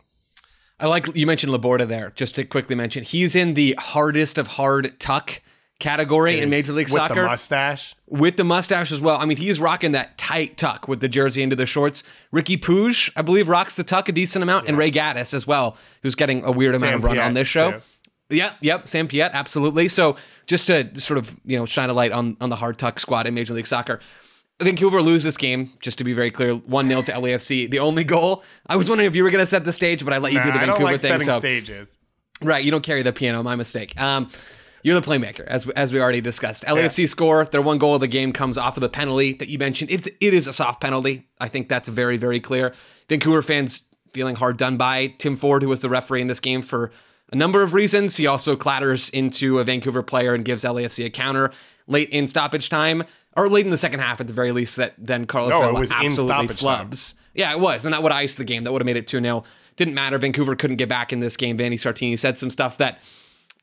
I 0.81 0.87
like 0.87 1.15
you 1.15 1.25
mentioned 1.27 1.53
Laborda 1.53 1.87
there. 1.87 2.11
Just 2.15 2.35
to 2.35 2.43
quickly 2.45 2.75
mention, 2.75 3.03
he's 3.03 3.35
in 3.35 3.53
the 3.53 3.75
hardest 3.79 4.37
of 4.37 4.47
hard 4.47 4.99
tuck 4.99 5.41
category 5.79 6.39
in 6.39 6.49
Major 6.49 6.73
League 6.73 6.87
with 6.87 6.93
Soccer 6.93 7.15
With 7.15 7.23
the 7.23 7.27
mustache. 7.27 7.95
with 8.07 8.37
the 8.37 8.43
mustache 8.43 8.91
as 8.91 9.01
well. 9.01 9.17
I 9.17 9.25
mean, 9.25 9.37
he's 9.37 9.59
rocking 9.59 9.93
that 9.93 10.17
tight 10.17 10.57
tuck 10.57 10.87
with 10.87 10.99
the 11.01 11.07
jersey 11.09 11.41
into 11.41 11.55
the 11.55 11.65
shorts. 11.65 12.03
Ricky 12.31 12.55
Pouge, 12.57 13.11
I 13.15 13.21
believe, 13.23 13.47
rocks 13.47 13.75
the 13.75 13.83
tuck 13.83 14.07
a 14.09 14.11
decent 14.11 14.43
amount, 14.43 14.67
and 14.67 14.77
Ray 14.77 14.91
Gaddis 14.91 15.33
as 15.33 15.47
well, 15.47 15.77
who's 16.03 16.15
getting 16.15 16.43
a 16.43 16.51
weird 16.51 16.75
amount 16.75 16.95
of 16.95 17.03
run 17.03 17.15
Piet, 17.15 17.25
on 17.25 17.33
this 17.33 17.47
show. 17.47 17.71
too. 17.71 17.81
Yep, 18.35 18.57
yep, 18.61 18.87
Sam 18.87 19.07
Piet, 19.07 19.31
absolutely. 19.33 19.87
So 19.89 20.15
just 20.45 20.67
to 20.67 20.99
sort 20.99 21.17
of 21.17 21.35
you 21.45 21.57
know 21.57 21.65
shine 21.65 21.89
a 21.89 21.93
light 21.93 22.11
on 22.11 22.37
on 22.39 22.49
the 22.49 22.55
hard 22.55 22.77
tuck 22.77 22.99
squad 22.99 23.25
in 23.27 23.33
Major 23.33 23.53
League 23.53 23.67
Soccer. 23.67 23.99
Vancouver 24.63 25.01
lose 25.01 25.23
this 25.23 25.37
game, 25.37 25.71
just 25.81 25.97
to 25.97 26.03
be 26.03 26.13
very 26.13 26.31
clear, 26.31 26.53
1 26.55 26.87
0 26.87 27.01
to 27.03 27.11
LAFC. 27.13 27.69
The 27.69 27.79
only 27.79 28.03
goal, 28.03 28.43
I 28.67 28.75
was 28.75 28.89
wondering 28.89 29.07
if 29.07 29.15
you 29.15 29.23
were 29.23 29.29
going 29.31 29.43
to 29.43 29.49
set 29.49 29.65
the 29.65 29.73
stage, 29.73 30.03
but 30.03 30.13
I 30.13 30.17
let 30.19 30.31
you 30.33 30.41
do 30.41 30.49
Nah, 30.49 30.55
the 30.55 30.61
I 30.61 30.65
don't 30.65 30.75
Vancouver 30.77 30.91
like 30.91 31.01
thing. 31.01 31.09
setting 31.09 31.27
So 31.27 31.39
stages. 31.39 31.97
Right, 32.41 32.63
you 32.63 32.71
don't 32.71 32.83
carry 32.83 33.03
the 33.03 33.13
piano. 33.13 33.43
My 33.43 33.55
mistake. 33.55 33.99
Um, 34.01 34.29
you're 34.83 34.99
the 34.99 35.05
playmaker, 35.07 35.45
as 35.45 35.69
as 35.69 35.93
we 35.93 35.99
already 36.01 36.21
discussed. 36.21 36.63
LAFC 36.63 37.07
score 37.07 37.45
their 37.45 37.61
one 37.61 37.77
goal 37.77 37.93
of 37.95 38.01
the 38.01 38.07
game 38.07 38.33
comes 38.33 38.57
off 38.57 38.77
of 38.77 38.81
the 38.81 38.89
penalty 38.89 39.33
that 39.33 39.47
you 39.47 39.59
mentioned. 39.59 39.91
It 39.91 40.07
it 40.19 40.33
is 40.33 40.47
a 40.47 40.53
soft 40.53 40.81
penalty. 40.81 41.27
I 41.39 41.49
think 41.49 41.69
that's 41.69 41.87
very 41.87 42.17
very 42.17 42.39
clear. 42.39 42.73
Vancouver 43.07 43.43
fans 43.43 43.83
feeling 44.11 44.35
hard 44.35 44.57
done 44.57 44.77
by. 44.77 45.07
Tim 45.19 45.35
Ford, 45.35 45.61
who 45.61 45.69
was 45.69 45.81
the 45.81 45.89
referee 45.89 46.21
in 46.21 46.27
this 46.27 46.39
game 46.39 46.61
for 46.63 46.91
a 47.31 47.35
number 47.35 47.61
of 47.61 47.73
reasons, 47.75 48.17
he 48.17 48.25
also 48.27 48.55
clatters 48.55 49.09
into 49.11 49.59
a 49.59 49.63
Vancouver 49.63 50.01
player 50.01 50.33
and 50.33 50.43
gives 50.43 50.63
LAFC 50.63 51.05
a 51.05 51.09
counter 51.11 51.51
late 51.87 52.09
in 52.09 52.27
stoppage 52.27 52.67
time. 52.67 53.03
Or 53.35 53.49
late 53.49 53.65
in 53.65 53.71
the 53.71 53.77
second 53.77 54.01
half, 54.01 54.19
at 54.19 54.27
the 54.27 54.33
very 54.33 54.51
least, 54.51 54.75
that 54.75 54.93
then 54.97 55.25
Carlos 55.25 55.51
No, 55.51 55.61
Vela 55.61 55.79
absolutely 55.79 56.15
stoppage 56.15 56.61
time. 56.61 56.89
flubs. 56.89 57.13
Yeah, 57.33 57.51
it 57.51 57.59
was. 57.59 57.85
And 57.85 57.93
that 57.93 58.03
would 58.03 58.11
have 58.11 58.19
iced 58.19 58.37
the 58.37 58.43
game. 58.43 58.65
That 58.65 58.73
would 58.73 58.81
have 58.81 58.85
made 58.85 58.97
it 58.97 59.07
2 59.07 59.21
0. 59.21 59.43
Didn't 59.77 59.93
matter. 59.93 60.17
Vancouver 60.17 60.55
couldn't 60.55 60.75
get 60.75 60.89
back 60.89 61.13
in 61.13 61.21
this 61.21 61.37
game. 61.37 61.57
Vanni 61.57 61.77
Sartini 61.77 62.19
said 62.19 62.37
some 62.37 62.49
stuff 62.49 62.77
that 62.79 62.99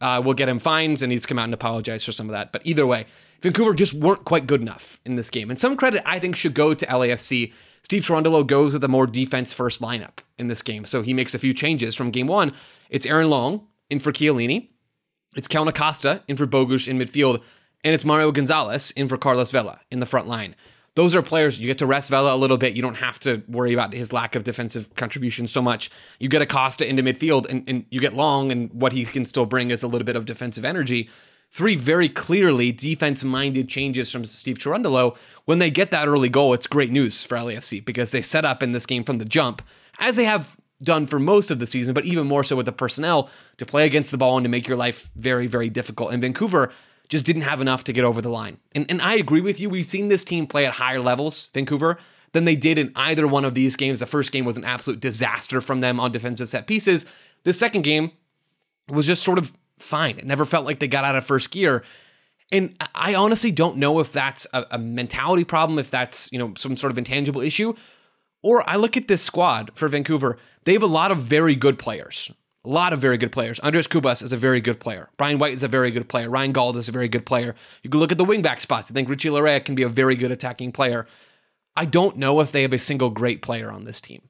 uh, 0.00 0.22
will 0.24 0.32
get 0.34 0.48
him 0.48 0.58
fines, 0.58 1.02
and 1.02 1.12
he's 1.12 1.26
come 1.26 1.38
out 1.38 1.44
and 1.44 1.54
apologized 1.54 2.06
for 2.06 2.12
some 2.12 2.28
of 2.28 2.32
that. 2.32 2.50
But 2.50 2.62
either 2.64 2.86
way, 2.86 3.04
Vancouver 3.42 3.74
just 3.74 3.92
weren't 3.92 4.24
quite 4.24 4.46
good 4.46 4.62
enough 4.62 5.00
in 5.04 5.16
this 5.16 5.28
game. 5.28 5.50
And 5.50 5.58
some 5.58 5.76
credit, 5.76 6.02
I 6.06 6.18
think, 6.18 6.34
should 6.34 6.54
go 6.54 6.72
to 6.72 6.86
LAFC. 6.86 7.52
Steve 7.82 8.02
Cherundolo 8.02 8.46
goes 8.46 8.72
with 8.72 8.82
a 8.84 8.88
more 8.88 9.06
defense 9.06 9.52
first 9.52 9.82
lineup 9.82 10.18
in 10.38 10.48
this 10.48 10.62
game. 10.62 10.84
So 10.86 11.02
he 11.02 11.12
makes 11.12 11.34
a 11.34 11.38
few 11.38 11.52
changes 11.52 11.94
from 11.94 12.10
game 12.10 12.26
one. 12.26 12.52
It's 12.90 13.06
Aaron 13.06 13.28
Long 13.28 13.66
in 13.90 14.00
for 14.00 14.12
Chiellini. 14.12 14.70
It's 15.36 15.46
Cal 15.46 15.68
Acosta 15.68 16.22
in 16.26 16.36
for 16.36 16.46
Bogusz 16.46 16.88
in 16.88 16.98
midfield, 16.98 17.42
and 17.84 17.94
it's 17.94 18.04
Mario 18.04 18.32
Gonzalez 18.32 18.90
in 18.92 19.08
for 19.08 19.16
Carlos 19.16 19.50
Vela 19.50 19.80
in 19.90 20.00
the 20.00 20.06
front 20.06 20.26
line. 20.28 20.54
Those 20.94 21.14
are 21.14 21.22
players 21.22 21.60
you 21.60 21.68
get 21.68 21.78
to 21.78 21.86
rest 21.86 22.10
Vela 22.10 22.34
a 22.34 22.36
little 22.36 22.56
bit. 22.56 22.74
You 22.74 22.82
don't 22.82 22.96
have 22.96 23.20
to 23.20 23.42
worry 23.46 23.72
about 23.72 23.92
his 23.92 24.12
lack 24.12 24.34
of 24.34 24.42
defensive 24.42 24.92
contribution 24.96 25.46
so 25.46 25.62
much. 25.62 25.90
You 26.18 26.28
get 26.28 26.42
Acosta 26.42 26.88
into 26.88 27.04
midfield, 27.04 27.48
and, 27.48 27.62
and 27.68 27.86
you 27.90 28.00
get 28.00 28.14
Long, 28.14 28.50
and 28.50 28.72
what 28.72 28.92
he 28.92 29.04
can 29.04 29.24
still 29.24 29.46
bring 29.46 29.70
is 29.70 29.84
a 29.84 29.86
little 29.86 30.04
bit 30.04 30.16
of 30.16 30.24
defensive 30.24 30.64
energy. 30.64 31.08
Three 31.52 31.76
very 31.76 32.08
clearly 32.08 32.72
defense-minded 32.72 33.68
changes 33.68 34.10
from 34.10 34.24
Steve 34.24 34.58
Cherundolo. 34.58 35.16
When 35.44 35.60
they 35.60 35.70
get 35.70 35.92
that 35.92 36.08
early 36.08 36.28
goal, 36.28 36.52
it's 36.52 36.66
great 36.66 36.90
news 36.90 37.22
for 37.22 37.38
LAFC 37.38 37.84
because 37.84 38.10
they 38.10 38.20
set 38.20 38.44
up 38.44 38.60
in 38.62 38.72
this 38.72 38.84
game 38.84 39.04
from 39.04 39.18
the 39.18 39.24
jump, 39.24 39.62
as 40.00 40.16
they 40.16 40.24
have 40.24 40.56
done 40.82 41.06
for 41.06 41.18
most 41.18 41.50
of 41.50 41.58
the 41.58 41.66
season, 41.66 41.94
but 41.94 42.04
even 42.04 42.26
more 42.26 42.44
so 42.44 42.56
with 42.56 42.66
the 42.66 42.72
personnel 42.72 43.30
to 43.56 43.66
play 43.66 43.86
against 43.86 44.10
the 44.10 44.18
ball 44.18 44.36
and 44.36 44.44
to 44.44 44.48
make 44.48 44.66
your 44.68 44.76
life 44.76 45.10
very, 45.16 45.46
very 45.46 45.68
difficult. 45.68 46.12
And 46.12 46.20
Vancouver 46.20 46.72
just 47.08 47.24
didn't 47.24 47.42
have 47.42 47.60
enough 47.60 47.84
to 47.84 47.92
get 47.92 48.04
over 48.04 48.20
the 48.20 48.28
line. 48.28 48.58
And, 48.72 48.86
and 48.90 49.00
I 49.00 49.14
agree 49.14 49.40
with 49.40 49.60
you. 49.60 49.70
We've 49.70 49.86
seen 49.86 50.08
this 50.08 50.24
team 50.24 50.46
play 50.46 50.66
at 50.66 50.74
higher 50.74 51.00
levels, 51.00 51.48
Vancouver, 51.54 51.98
than 52.32 52.44
they 52.44 52.56
did 52.56 52.78
in 52.78 52.92
either 52.94 53.26
one 53.26 53.44
of 53.44 53.54
these 53.54 53.76
games. 53.76 54.00
The 54.00 54.06
first 54.06 54.32
game 54.32 54.44
was 54.44 54.56
an 54.56 54.64
absolute 54.64 55.00
disaster 55.00 55.60
from 55.60 55.80
them 55.80 55.98
on 55.98 56.12
defensive 56.12 56.48
set 56.48 56.66
pieces. 56.66 57.06
The 57.44 57.52
second 57.52 57.82
game 57.82 58.12
was 58.88 59.06
just 59.06 59.22
sort 59.22 59.38
of 59.38 59.52
fine. 59.78 60.18
It 60.18 60.26
never 60.26 60.44
felt 60.44 60.66
like 60.66 60.80
they 60.80 60.88
got 60.88 61.04
out 61.04 61.16
of 61.16 61.24
first 61.24 61.50
gear. 61.50 61.82
And 62.50 62.74
I 62.94 63.14
honestly 63.14 63.50
don't 63.50 63.76
know 63.76 64.00
if 64.00 64.12
that's 64.12 64.46
a, 64.52 64.66
a, 64.72 64.78
mentality 64.78 65.44
problem, 65.44 65.78
if 65.78 65.90
that's, 65.90 66.30
you 66.32 66.38
know, 66.38 66.54
some 66.56 66.76
sort 66.76 66.90
of 66.90 66.98
intangible 66.98 67.42
issue. 67.42 67.74
Or 68.42 68.68
I 68.68 68.76
look 68.76 68.96
at 68.96 69.08
this 69.08 69.22
squad 69.22 69.70
for 69.74 69.88
Vancouver, 69.88 70.38
they 70.64 70.72
have 70.72 70.82
a 70.82 70.86
lot 70.86 71.10
of 71.10 71.18
very 71.18 71.54
good 71.54 71.78
players. 71.78 72.30
A 72.68 72.70
lot 72.70 72.92
of 72.92 72.98
very 72.98 73.16
good 73.16 73.32
players. 73.32 73.58
Andres 73.60 73.88
Cubas 73.88 74.22
is 74.22 74.34
a 74.34 74.36
very 74.36 74.60
good 74.60 74.78
player. 74.78 75.08
Brian 75.16 75.38
White 75.38 75.54
is 75.54 75.62
a 75.62 75.68
very 75.68 75.90
good 75.90 76.06
player. 76.06 76.28
Ryan 76.28 76.52
Gauld 76.52 76.76
is 76.76 76.86
a 76.86 76.92
very 76.92 77.08
good 77.08 77.24
player. 77.24 77.54
You 77.82 77.88
can 77.88 77.98
look 77.98 78.12
at 78.12 78.18
the 78.18 78.26
wingback 78.26 78.60
spots. 78.60 78.90
I 78.90 78.94
think 78.94 79.08
Richie 79.08 79.30
Laryea 79.30 79.64
can 79.64 79.74
be 79.74 79.84
a 79.84 79.88
very 79.88 80.14
good 80.14 80.30
attacking 80.30 80.72
player. 80.72 81.06
I 81.74 81.86
don't 81.86 82.18
know 82.18 82.40
if 82.40 82.52
they 82.52 82.60
have 82.60 82.74
a 82.74 82.78
single 82.78 83.08
great 83.08 83.40
player 83.40 83.72
on 83.72 83.86
this 83.86 84.02
team. 84.02 84.20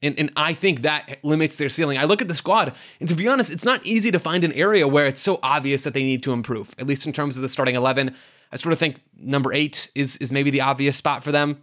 And, 0.00 0.18
and 0.18 0.32
I 0.36 0.54
think 0.54 0.80
that 0.82 1.18
limits 1.22 1.58
their 1.58 1.68
ceiling. 1.68 1.98
I 1.98 2.04
look 2.04 2.22
at 2.22 2.28
the 2.28 2.34
squad, 2.34 2.74
and 2.98 3.10
to 3.10 3.14
be 3.14 3.28
honest, 3.28 3.52
it's 3.52 3.62
not 3.62 3.84
easy 3.84 4.10
to 4.10 4.18
find 4.18 4.42
an 4.42 4.54
area 4.54 4.88
where 4.88 5.06
it's 5.06 5.20
so 5.20 5.38
obvious 5.42 5.84
that 5.84 5.92
they 5.92 6.02
need 6.02 6.22
to 6.22 6.32
improve, 6.32 6.74
at 6.78 6.86
least 6.86 7.06
in 7.06 7.12
terms 7.12 7.36
of 7.36 7.42
the 7.42 7.48
starting 7.50 7.74
11. 7.74 8.16
I 8.50 8.56
sort 8.56 8.72
of 8.72 8.78
think 8.78 9.02
number 9.18 9.52
eight 9.52 9.90
is, 9.94 10.16
is 10.16 10.32
maybe 10.32 10.48
the 10.48 10.62
obvious 10.62 10.96
spot 10.96 11.22
for 11.22 11.30
them. 11.30 11.62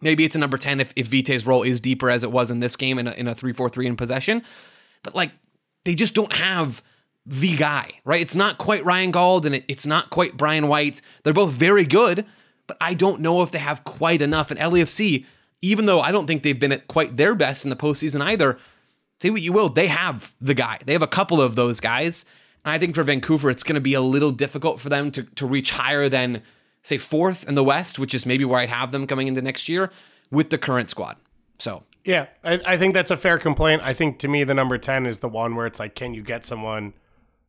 Maybe 0.00 0.24
it's 0.24 0.34
a 0.34 0.38
number 0.38 0.56
10 0.56 0.80
if, 0.80 0.94
if 0.96 1.08
Vite's 1.08 1.44
role 1.44 1.64
is 1.64 1.80
deeper 1.80 2.08
as 2.08 2.24
it 2.24 2.32
was 2.32 2.50
in 2.50 2.60
this 2.60 2.76
game 2.76 2.98
in 2.98 3.06
a, 3.06 3.10
in 3.10 3.28
a 3.28 3.34
3 3.34 3.52
4 3.52 3.68
3 3.68 3.88
in 3.88 3.96
possession. 3.98 4.42
But 5.02 5.14
like, 5.14 5.32
they 5.84 5.94
just 5.94 6.14
don't 6.14 6.32
have 6.32 6.82
the 7.26 7.56
guy, 7.56 7.90
right? 8.04 8.20
It's 8.20 8.34
not 8.34 8.58
quite 8.58 8.84
Ryan 8.84 9.10
Gauld 9.10 9.44
and 9.44 9.54
it, 9.54 9.64
it's 9.68 9.86
not 9.86 10.10
quite 10.10 10.36
Brian 10.36 10.68
White. 10.68 11.00
They're 11.22 11.32
both 11.32 11.52
very 11.52 11.84
good, 11.84 12.26
but 12.66 12.76
I 12.80 12.94
don't 12.94 13.20
know 13.20 13.42
if 13.42 13.50
they 13.50 13.58
have 13.58 13.84
quite 13.84 14.22
enough. 14.22 14.50
And 14.50 14.58
LAFC, 14.58 15.24
even 15.60 15.86
though 15.86 16.00
I 16.00 16.12
don't 16.12 16.26
think 16.26 16.42
they've 16.42 16.58
been 16.58 16.72
at 16.72 16.88
quite 16.88 17.16
their 17.16 17.34
best 17.34 17.64
in 17.64 17.70
the 17.70 17.76
postseason 17.76 18.20
either, 18.22 18.58
say 19.20 19.30
what 19.30 19.42
you 19.42 19.52
will, 19.52 19.68
they 19.68 19.86
have 19.88 20.34
the 20.40 20.54
guy. 20.54 20.78
They 20.84 20.92
have 20.92 21.02
a 21.02 21.06
couple 21.06 21.40
of 21.40 21.54
those 21.54 21.80
guys. 21.80 22.24
And 22.64 22.72
I 22.72 22.78
think 22.78 22.94
for 22.94 23.02
Vancouver, 23.02 23.50
it's 23.50 23.62
going 23.62 23.74
to 23.74 23.80
be 23.80 23.94
a 23.94 24.00
little 24.00 24.32
difficult 24.32 24.80
for 24.80 24.88
them 24.88 25.10
to, 25.12 25.22
to 25.22 25.46
reach 25.46 25.70
higher 25.72 26.08
than, 26.08 26.42
say, 26.82 26.98
fourth 26.98 27.46
in 27.48 27.54
the 27.54 27.64
West, 27.64 27.98
which 27.98 28.14
is 28.14 28.26
maybe 28.26 28.44
where 28.44 28.60
I'd 28.60 28.70
have 28.70 28.92
them 28.92 29.06
coming 29.06 29.28
into 29.28 29.42
next 29.42 29.68
year 29.68 29.90
with 30.30 30.50
the 30.50 30.58
current 30.58 30.90
squad. 30.90 31.16
So, 31.58 31.84
yeah, 32.04 32.26
I, 32.42 32.60
I 32.66 32.76
think 32.76 32.94
that's 32.94 33.10
a 33.10 33.16
fair 33.16 33.38
complaint. 33.38 33.82
I 33.84 33.94
think 33.94 34.18
to 34.20 34.28
me, 34.28 34.44
the 34.44 34.54
number 34.54 34.78
10 34.78 35.06
is 35.06 35.20
the 35.20 35.28
one 35.28 35.54
where 35.56 35.66
it's 35.66 35.78
like, 35.78 35.94
can 35.94 36.14
you 36.14 36.22
get 36.22 36.44
someone 36.44 36.94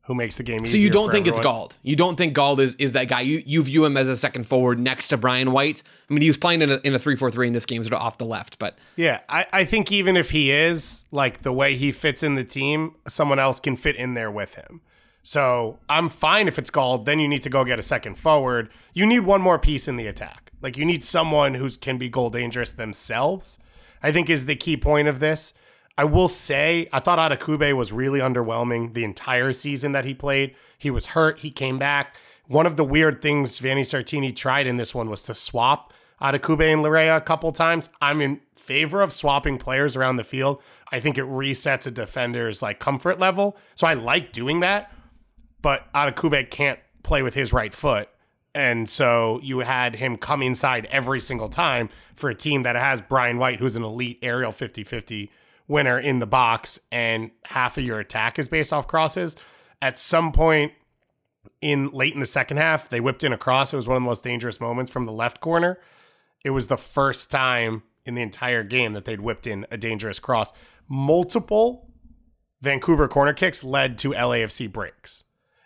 who 0.03 0.15
makes 0.15 0.35
the 0.35 0.43
game 0.43 0.63
easier. 0.63 0.79
So 0.79 0.83
you 0.83 0.89
don't 0.89 1.11
think 1.11 1.27
everyone. 1.27 1.39
it's 1.39 1.73
Gauld? 1.73 1.75
You 1.83 1.95
don't 1.95 2.17
think 2.17 2.33
Gauld 2.33 2.59
is 2.59 2.75
is 2.75 2.93
that 2.93 3.07
guy? 3.07 3.21
You 3.21 3.41
you 3.45 3.63
view 3.63 3.85
him 3.85 3.97
as 3.97 4.09
a 4.09 4.15
second 4.15 4.45
forward 4.45 4.79
next 4.79 5.09
to 5.09 5.17
Brian 5.17 5.51
White? 5.51 5.83
I 6.09 6.13
mean, 6.13 6.21
he 6.21 6.27
was 6.27 6.37
playing 6.37 6.61
in 6.61 6.71
a 6.71 6.81
in 6.83 6.93
a 6.93 6.99
three 6.99 7.15
four 7.15 7.31
three 7.31 7.47
in 7.47 7.53
this 7.53 7.65
game, 7.65 7.83
sort 7.83 7.93
of 7.93 8.01
off 8.01 8.17
the 8.17 8.25
left, 8.25 8.59
but 8.59 8.77
yeah, 8.95 9.21
I, 9.29 9.45
I 9.53 9.65
think 9.65 9.91
even 9.91 10.17
if 10.17 10.31
he 10.31 10.51
is 10.51 11.05
like 11.11 11.43
the 11.43 11.53
way 11.53 11.75
he 11.75 11.91
fits 11.91 12.23
in 12.23 12.35
the 12.35 12.43
team, 12.43 12.95
someone 13.07 13.39
else 13.39 13.59
can 13.59 13.77
fit 13.77 13.95
in 13.95 14.13
there 14.13 14.31
with 14.31 14.55
him. 14.55 14.81
So 15.23 15.77
I'm 15.87 16.09
fine 16.09 16.47
if 16.47 16.57
it's 16.57 16.71
Gauld. 16.71 17.05
Then 17.05 17.19
you 17.19 17.27
need 17.27 17.43
to 17.43 17.49
go 17.49 17.63
get 17.63 17.77
a 17.77 17.83
second 17.83 18.15
forward. 18.15 18.69
You 18.93 19.05
need 19.05 19.21
one 19.21 19.41
more 19.41 19.59
piece 19.59 19.87
in 19.87 19.97
the 19.97 20.07
attack. 20.07 20.51
Like 20.61 20.77
you 20.77 20.85
need 20.85 21.03
someone 21.03 21.53
who 21.53 21.69
can 21.69 21.97
be 21.97 22.09
goal 22.09 22.31
dangerous 22.31 22.71
themselves. 22.71 23.59
I 24.03 24.11
think 24.11 24.29
is 24.29 24.45
the 24.45 24.55
key 24.55 24.77
point 24.77 25.07
of 25.07 25.19
this. 25.19 25.53
I 25.97 26.05
will 26.05 26.27
say, 26.27 26.87
I 26.91 26.99
thought 26.99 27.19
Adekugbe 27.19 27.75
was 27.75 27.91
really 27.91 28.19
underwhelming 28.19 28.93
the 28.93 29.03
entire 29.03 29.53
season 29.53 29.91
that 29.91 30.05
he 30.05 30.13
played. 30.13 30.55
He 30.77 30.89
was 30.89 31.07
hurt. 31.07 31.39
He 31.39 31.51
came 31.51 31.77
back. 31.77 32.15
One 32.47 32.65
of 32.65 32.75
the 32.75 32.83
weird 32.83 33.21
things 33.21 33.59
Vanni 33.59 33.83
Sartini 33.83 34.35
tried 34.35 34.67
in 34.67 34.77
this 34.77 34.95
one 34.95 35.09
was 35.09 35.23
to 35.23 35.33
swap 35.33 35.93
Adekugbe 36.21 36.73
and 36.73 36.83
Laryea 36.83 37.17
a 37.17 37.21
couple 37.21 37.51
times. 37.51 37.89
I'm 38.01 38.21
in 38.21 38.41
favor 38.55 39.01
of 39.01 39.11
swapping 39.11 39.57
players 39.57 39.95
around 39.95 40.17
the 40.17 40.23
field. 40.23 40.61
I 40.91 40.99
think 40.99 41.17
it 41.17 41.25
resets 41.25 41.87
a 41.87 41.91
defender's 41.91 42.61
like 42.61 42.79
comfort 42.79 43.19
level. 43.19 43.57
So 43.75 43.87
I 43.87 43.93
like 43.93 44.31
doing 44.31 44.59
that. 44.61 44.91
But 45.61 45.91
Adekugbe 45.93 46.49
can't 46.49 46.79
play 47.03 47.21
with 47.21 47.33
his 47.33 47.53
right 47.53 47.73
foot. 47.73 48.09
And 48.53 48.89
so 48.89 49.39
you 49.41 49.59
had 49.59 49.95
him 49.95 50.17
come 50.17 50.41
inside 50.41 50.87
every 50.91 51.19
single 51.19 51.49
time 51.49 51.89
for 52.15 52.29
a 52.29 52.35
team 52.35 52.63
that 52.63 52.75
has 52.75 53.01
Brian 53.01 53.37
White, 53.37 53.59
who's 53.59 53.75
an 53.75 53.83
elite 53.83 54.19
aerial 54.21 54.51
50 54.51 54.83
50 54.83 55.31
winner 55.67 55.97
in 55.97 56.19
the 56.19 56.27
box 56.27 56.79
and 56.91 57.31
half 57.45 57.77
of 57.77 57.83
your 57.85 57.99
attack 57.99 58.37
is 58.37 58.49
based 58.49 58.73
off 58.73 58.87
crosses. 58.87 59.37
At 59.81 59.97
some 59.97 60.33
point 60.33 60.73
in 61.61 61.89
late 61.91 62.13
in 62.13 62.19
the 62.19 62.25
second 62.25 62.57
half, 62.57 62.89
they 62.89 62.99
whipped 62.99 63.23
in 63.23 63.31
a 63.31 63.37
cross. 63.37 63.71
It 63.71 63.77
was 63.77 63.87
one 63.87 63.95
of 63.95 64.03
the 64.03 64.07
most 64.07 64.23
dangerous 64.23 64.59
moments 64.59 64.91
from 64.91 65.05
the 65.05 65.13
left 65.13 65.39
corner. 65.39 65.79
It 66.43 66.49
was 66.49 66.67
the 66.67 66.77
first 66.77 67.31
time 67.31 67.83
in 68.05 68.15
the 68.15 68.21
entire 68.21 68.63
game 68.63 68.93
that 68.93 69.05
they'd 69.05 69.21
whipped 69.21 69.47
in 69.47 69.65
a 69.71 69.77
dangerous 69.77 70.19
cross. 70.19 70.51
Multiple 70.89 71.87
Vancouver 72.61 73.07
corner 73.07 73.33
kicks 73.33 73.63
led 73.63 73.97
to 73.99 74.11
LAFC 74.11 74.71
breaks. 74.71 75.23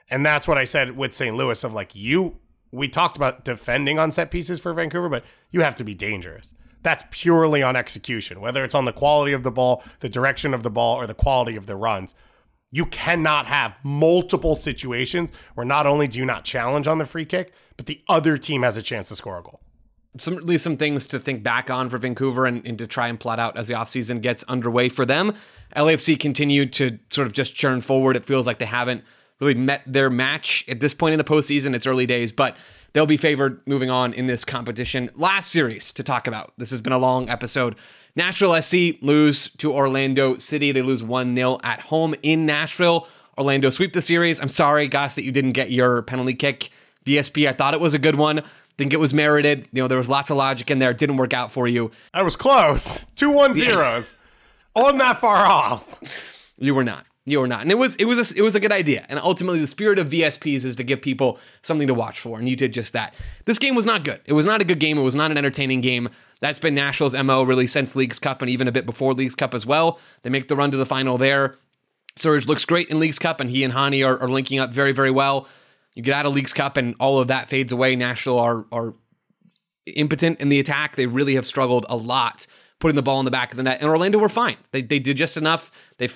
And 0.09 0.25
that's 0.25 0.47
what 0.47 0.57
I 0.57 0.65
said 0.65 0.95
with 0.95 1.13
St. 1.13 1.35
Louis 1.35 1.63
of 1.63 1.73
like 1.73 1.95
you 1.95 2.37
we 2.75 2.87
talked 2.87 3.17
about 3.17 3.45
defending 3.45 3.97
on 3.99 4.11
set 4.11 4.31
pieces 4.31 4.59
for 4.59 4.73
Vancouver, 4.73 5.09
but 5.09 5.23
you 5.51 5.61
have 5.61 5.75
to 5.75 5.83
be 5.83 5.93
dangerous 5.93 6.53
that's 6.85 7.03
purely 7.09 7.63
on 7.63 7.75
execution, 7.75 8.39
whether 8.39 8.63
it's 8.63 8.75
on 8.75 8.85
the 8.85 8.93
quality 8.93 9.33
of 9.33 9.41
the 9.41 9.49
ball, 9.49 9.83
the 10.01 10.07
direction 10.07 10.53
of 10.53 10.61
the 10.61 10.69
ball, 10.69 10.95
or 10.95 11.07
the 11.07 11.15
quality 11.15 11.55
of 11.55 11.65
the 11.65 11.75
runs. 11.75 12.13
You 12.71 12.85
cannot 12.85 13.47
have 13.47 13.75
multiple 13.83 14.53
situations 14.53 15.31
where 15.55 15.65
not 15.65 15.87
only 15.87 16.07
do 16.07 16.19
you 16.19 16.25
not 16.25 16.43
challenge 16.43 16.87
on 16.87 16.99
the 16.99 17.05
free 17.05 17.25
kick, 17.25 17.51
but 17.75 17.87
the 17.87 18.01
other 18.07 18.37
team 18.37 18.61
has 18.61 18.77
a 18.77 18.83
chance 18.83 19.07
to 19.07 19.15
score 19.15 19.39
a 19.39 19.41
goal. 19.41 19.61
Some, 20.17 20.37
at 20.37 20.45
least 20.45 20.63
some 20.63 20.77
things 20.77 21.07
to 21.07 21.19
think 21.19 21.41
back 21.41 21.71
on 21.71 21.89
for 21.89 21.97
Vancouver 21.97 22.45
and, 22.45 22.65
and 22.67 22.77
to 22.77 22.85
try 22.85 23.07
and 23.07 23.19
plot 23.19 23.39
out 23.39 23.57
as 23.57 23.67
the 23.67 23.73
offseason 23.73 24.21
gets 24.21 24.43
underway 24.43 24.87
for 24.87 25.05
them. 25.05 25.33
LAFC 25.75 26.19
continued 26.19 26.71
to 26.73 26.99
sort 27.09 27.25
of 27.25 27.33
just 27.33 27.55
churn 27.55 27.81
forward. 27.81 28.15
It 28.15 28.23
feels 28.23 28.45
like 28.45 28.59
they 28.59 28.65
haven't 28.65 29.03
really 29.39 29.53
met 29.53 29.81
their 29.85 30.09
match 30.09 30.65
at 30.67 30.79
this 30.79 30.93
point 30.93 31.13
in 31.13 31.17
the 31.17 31.23
postseason. 31.23 31.75
It's 31.75 31.87
early 31.87 32.05
days, 32.05 32.31
but 32.31 32.55
they'll 32.93 33.05
be 33.05 33.17
favored 33.17 33.61
moving 33.67 33.89
on 33.89 34.13
in 34.13 34.27
this 34.27 34.45
competition. 34.45 35.09
Last 35.15 35.51
series 35.51 35.91
to 35.93 36.03
talk 36.03 36.27
about. 36.27 36.53
This 36.57 36.69
has 36.71 36.81
been 36.81 36.93
a 36.93 36.97
long 36.97 37.29
episode. 37.29 37.75
Nashville 38.15 38.59
SC 38.61 39.01
lose 39.01 39.49
to 39.57 39.73
Orlando 39.73 40.37
City. 40.37 40.71
They 40.71 40.81
lose 40.81 41.03
1 41.03 41.35
0 41.35 41.59
at 41.63 41.81
home 41.81 42.15
in 42.23 42.45
Nashville. 42.45 43.07
Orlando 43.37 43.69
sweep 43.69 43.91
the 43.91 44.01
series. 44.01 44.39
I'm 44.39 44.47
sorry, 44.47 44.87
Gass, 44.87 45.15
that 45.15 45.23
you 45.23 45.31
didn't 45.31 45.51
get 45.51 45.69
your 45.69 46.01
penalty 46.03 46.33
kick. 46.33 46.69
VSP, 47.05 47.47
I 47.47 47.53
thought 47.53 47.73
it 47.73 47.81
was 47.81 47.93
a 47.93 47.99
good 47.99 48.15
one. 48.15 48.41
Think 48.77 48.93
it 48.93 48.99
was 48.99 49.13
merited. 49.13 49.67
You 49.71 49.83
know, 49.83 49.87
there 49.87 49.97
was 49.97 50.09
lots 50.09 50.29
of 50.29 50.37
logic 50.37 50.71
in 50.71 50.79
there. 50.79 50.91
It 50.91 50.97
didn't 50.97 51.17
work 51.17 51.33
out 51.33 51.51
for 51.51 51.67
you. 51.67 51.91
I 52.13 52.23
was 52.23 52.35
close. 52.35 53.05
Two 53.15 53.31
one 53.31 53.53
zeros. 53.53 54.17
On 54.73 54.97
that 54.97 55.19
far 55.19 55.45
off. 55.45 55.99
You 56.57 56.75
were 56.75 56.83
not. 56.83 57.05
You 57.27 57.39
were 57.39 57.47
not, 57.47 57.61
and 57.61 57.71
it 57.71 57.75
was 57.75 57.95
it 57.95 58.05
was 58.05 58.31
a, 58.31 58.37
it 58.37 58.43
was 58.43 58.53
a 58.53 58.59
good 58.59 58.71
idea. 58.71 59.03
And 59.09 59.17
ultimately, 59.19 59.59
the 59.59 59.67
spirit 59.67 59.97
of 59.97 60.11
VSPs 60.11 60.63
is 60.63 60.75
to 60.75 60.83
give 60.83 61.01
people 61.01 61.39
something 61.63 61.87
to 61.87 61.93
watch 61.93 62.19
for, 62.19 62.37
and 62.37 62.47
you 62.47 62.55
did 62.55 62.71
just 62.71 62.93
that. 62.93 63.15
This 63.45 63.57
game 63.57 63.73
was 63.73 63.85
not 63.85 64.03
good. 64.03 64.21
It 64.25 64.33
was 64.33 64.45
not 64.45 64.61
a 64.61 64.63
good 64.63 64.79
game. 64.79 64.99
It 64.99 65.01
was 65.01 65.15
not 65.15 65.31
an 65.31 65.37
entertaining 65.37 65.81
game. 65.81 66.09
That's 66.39 66.59
been 66.59 66.75
Nashville's 66.75 67.15
mo 67.15 67.41
really 67.41 67.65
since 67.65 67.95
Leagues 67.95 68.19
Cup, 68.19 68.43
and 68.43 68.49
even 68.51 68.67
a 68.67 68.71
bit 68.71 68.85
before 68.85 69.15
Leagues 69.15 69.33
Cup 69.33 69.55
as 69.55 69.65
well. 69.65 69.99
They 70.21 70.29
make 70.29 70.49
the 70.49 70.55
run 70.55 70.69
to 70.69 70.77
the 70.77 70.85
final 70.85 71.17
there. 71.17 71.55
Surge 72.15 72.45
looks 72.45 72.63
great 72.63 72.89
in 72.89 72.99
Leagues 72.99 73.17
Cup, 73.17 73.39
and 73.39 73.49
he 73.49 73.63
and 73.63 73.73
Hany 73.73 74.03
are, 74.03 74.19
are 74.19 74.29
linking 74.29 74.59
up 74.59 74.71
very 74.71 74.91
very 74.91 75.11
well. 75.11 75.47
You 75.95 76.03
get 76.03 76.13
out 76.13 76.27
of 76.27 76.33
Leagues 76.35 76.53
Cup, 76.53 76.77
and 76.77 76.95
all 76.99 77.17
of 77.17 77.29
that 77.29 77.49
fades 77.49 77.71
away. 77.71 77.95
Nashville 77.95 78.37
are 78.37 78.65
are 78.71 78.93
impotent 79.87 80.39
in 80.39 80.49
the 80.49 80.59
attack. 80.59 80.95
They 80.95 81.07
really 81.07 81.33
have 81.33 81.45
struggled 81.47 81.87
a 81.89 81.95
lot 81.95 82.45
putting 82.79 82.95
the 82.95 83.01
ball 83.01 83.19
in 83.19 83.25
the 83.25 83.31
back 83.31 83.51
of 83.51 83.57
the 83.57 83.63
net. 83.63 83.81
And 83.81 83.89
Orlando 83.89 84.19
were 84.19 84.29
fine. 84.29 84.57
They, 84.71 84.81
they 84.81 84.99
did 84.99 85.17
just 85.17 85.37
enough. 85.37 85.71
They 85.97 86.07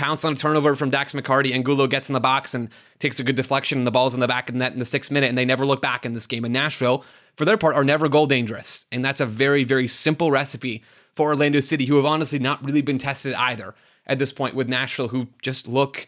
pounce 0.00 0.24
on 0.24 0.32
a 0.32 0.36
turnover 0.36 0.74
from 0.74 0.88
Dax 0.88 1.12
McCarty, 1.12 1.54
and 1.54 1.62
Gulo 1.62 1.88
gets 1.88 2.08
in 2.08 2.14
the 2.14 2.20
box 2.20 2.54
and 2.54 2.70
takes 2.98 3.20
a 3.20 3.22
good 3.22 3.36
deflection, 3.36 3.76
and 3.76 3.86
the 3.86 3.90
ball's 3.90 4.14
in 4.14 4.20
the 4.20 4.26
back 4.26 4.48
of 4.48 4.54
the 4.54 4.58
net 4.58 4.72
in 4.72 4.78
the 4.78 4.86
sixth 4.86 5.10
minute, 5.10 5.28
and 5.28 5.36
they 5.36 5.44
never 5.44 5.66
look 5.66 5.82
back 5.82 6.06
in 6.06 6.14
this 6.14 6.26
game. 6.26 6.42
And 6.42 6.54
Nashville, 6.54 7.04
for 7.36 7.44
their 7.44 7.58
part, 7.58 7.76
are 7.76 7.84
never 7.84 8.08
goal 8.08 8.24
dangerous. 8.24 8.86
And 8.90 9.04
that's 9.04 9.20
a 9.20 9.26
very, 9.26 9.62
very 9.62 9.86
simple 9.86 10.30
recipe 10.30 10.82
for 11.14 11.28
Orlando 11.28 11.60
City, 11.60 11.84
who 11.84 11.96
have 11.96 12.06
honestly 12.06 12.38
not 12.38 12.64
really 12.64 12.80
been 12.80 12.96
tested 12.96 13.34
either 13.34 13.74
at 14.06 14.18
this 14.18 14.32
point 14.32 14.54
with 14.54 14.70
Nashville, 14.70 15.08
who 15.08 15.28
just 15.42 15.68
look 15.68 16.06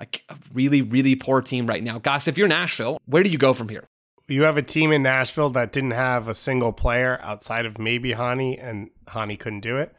like 0.00 0.24
a 0.28 0.36
really, 0.52 0.82
really 0.82 1.14
poor 1.14 1.40
team 1.40 1.68
right 1.68 1.84
now. 1.84 2.00
Gass, 2.00 2.26
if 2.26 2.36
you're 2.36 2.48
Nashville, 2.48 3.00
where 3.06 3.22
do 3.22 3.30
you 3.30 3.38
go 3.38 3.52
from 3.52 3.68
here? 3.68 3.84
You 4.26 4.42
have 4.42 4.56
a 4.56 4.62
team 4.62 4.90
in 4.90 5.04
Nashville 5.04 5.50
that 5.50 5.70
didn't 5.70 5.92
have 5.92 6.26
a 6.26 6.34
single 6.34 6.72
player 6.72 7.20
outside 7.22 7.66
of 7.66 7.78
maybe 7.78 8.14
Hany, 8.14 8.58
and 8.58 8.90
Hany 9.06 9.36
couldn't 9.36 9.60
do 9.60 9.76
it 9.76 9.94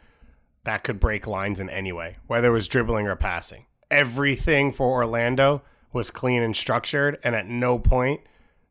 that 0.70 0.84
could 0.84 1.00
break 1.00 1.26
lines 1.26 1.60
in 1.60 1.68
any 1.68 1.92
way, 1.92 2.18
whether 2.28 2.50
it 2.50 2.54
was 2.54 2.68
dribbling 2.68 3.08
or 3.08 3.16
passing. 3.16 3.66
Everything 3.90 4.72
for 4.72 4.92
Orlando 4.92 5.64
was 5.92 6.12
clean 6.12 6.44
and 6.44 6.56
structured, 6.56 7.18
and 7.24 7.34
at 7.34 7.48
no 7.48 7.80
point 7.80 8.22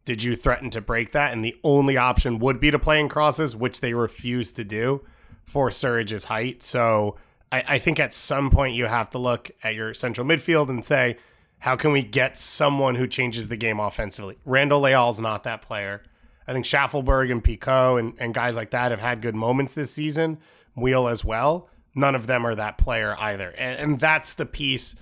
did 0.04 0.22
you 0.22 0.36
threaten 0.36 0.70
to 0.70 0.80
break 0.80 1.10
that. 1.10 1.32
And 1.32 1.44
the 1.44 1.56
only 1.64 1.96
option 1.96 2.38
would 2.38 2.60
be 2.60 2.70
to 2.70 2.78
play 2.78 3.00
in 3.00 3.08
crosses, 3.08 3.56
which 3.56 3.80
they 3.80 3.94
refused 3.94 4.54
to 4.56 4.64
do 4.64 5.04
for 5.44 5.72
Surge's 5.72 6.26
height. 6.26 6.62
So 6.62 7.16
I, 7.50 7.64
I 7.66 7.78
think 7.80 7.98
at 7.98 8.14
some 8.14 8.48
point 8.48 8.76
you 8.76 8.86
have 8.86 9.10
to 9.10 9.18
look 9.18 9.50
at 9.64 9.74
your 9.74 9.92
central 9.92 10.24
midfield 10.24 10.68
and 10.68 10.84
say, 10.84 11.16
How 11.58 11.74
can 11.74 11.90
we 11.90 12.04
get 12.04 12.38
someone 12.38 12.94
who 12.94 13.08
changes 13.08 13.48
the 13.48 13.56
game 13.56 13.80
offensively? 13.80 14.38
Randall 14.44 14.82
Leal's 14.82 15.20
not 15.20 15.42
that 15.42 15.62
player. 15.62 16.04
I 16.46 16.52
think 16.52 16.64
Shaffelburg 16.64 17.32
and 17.32 17.42
Picault 17.42 17.96
and, 17.96 18.14
and 18.20 18.32
guys 18.32 18.54
like 18.54 18.70
that 18.70 18.92
have 18.92 19.00
had 19.00 19.20
good 19.20 19.34
moments 19.34 19.74
this 19.74 19.90
season. 19.90 20.38
Wheel 20.76 21.08
as 21.08 21.24
well. 21.24 21.68
None 21.98 22.14
of 22.14 22.28
them 22.28 22.46
are 22.46 22.54
that 22.54 22.78
player 22.78 23.16
either. 23.18 23.50
And, 23.58 23.78
and 23.78 24.00
that's 24.00 24.34
the 24.34 24.46
piece 24.46 24.94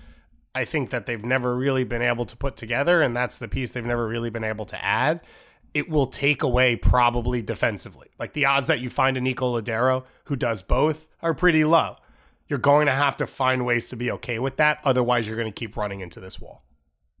I 0.55 0.65
think 0.65 0.89
that 0.89 1.05
they've 1.05 1.23
never 1.23 1.55
really 1.55 1.83
been 1.83 2.01
able 2.01 2.25
to 2.25 2.35
put 2.35 2.55
together. 2.55 3.03
And 3.03 3.15
that's 3.15 3.37
the 3.37 3.47
piece 3.47 3.71
they've 3.71 3.85
never 3.85 4.07
really 4.07 4.31
been 4.31 4.43
able 4.43 4.65
to 4.65 4.83
add. 4.83 5.21
It 5.75 5.89
will 5.89 6.07
take 6.07 6.41
away 6.41 6.75
probably 6.75 7.43
defensively. 7.43 8.07
Like 8.17 8.33
the 8.33 8.45
odds 8.45 8.65
that 8.65 8.79
you 8.79 8.89
find 8.89 9.15
a 9.15 9.21
Nico 9.21 9.61
Lodeiro 9.61 10.05
who 10.25 10.35
does 10.35 10.63
both 10.63 11.07
are 11.21 11.35
pretty 11.35 11.63
low. 11.63 11.97
You're 12.47 12.57
going 12.57 12.87
to 12.87 12.93
have 12.93 13.15
to 13.17 13.27
find 13.27 13.63
ways 13.63 13.89
to 13.89 13.95
be 13.95 14.09
okay 14.11 14.39
with 14.39 14.57
that. 14.57 14.79
Otherwise, 14.83 15.27
you're 15.27 15.37
going 15.37 15.51
to 15.51 15.59
keep 15.59 15.77
running 15.77 15.99
into 15.99 16.19
this 16.19 16.39
wall. 16.39 16.63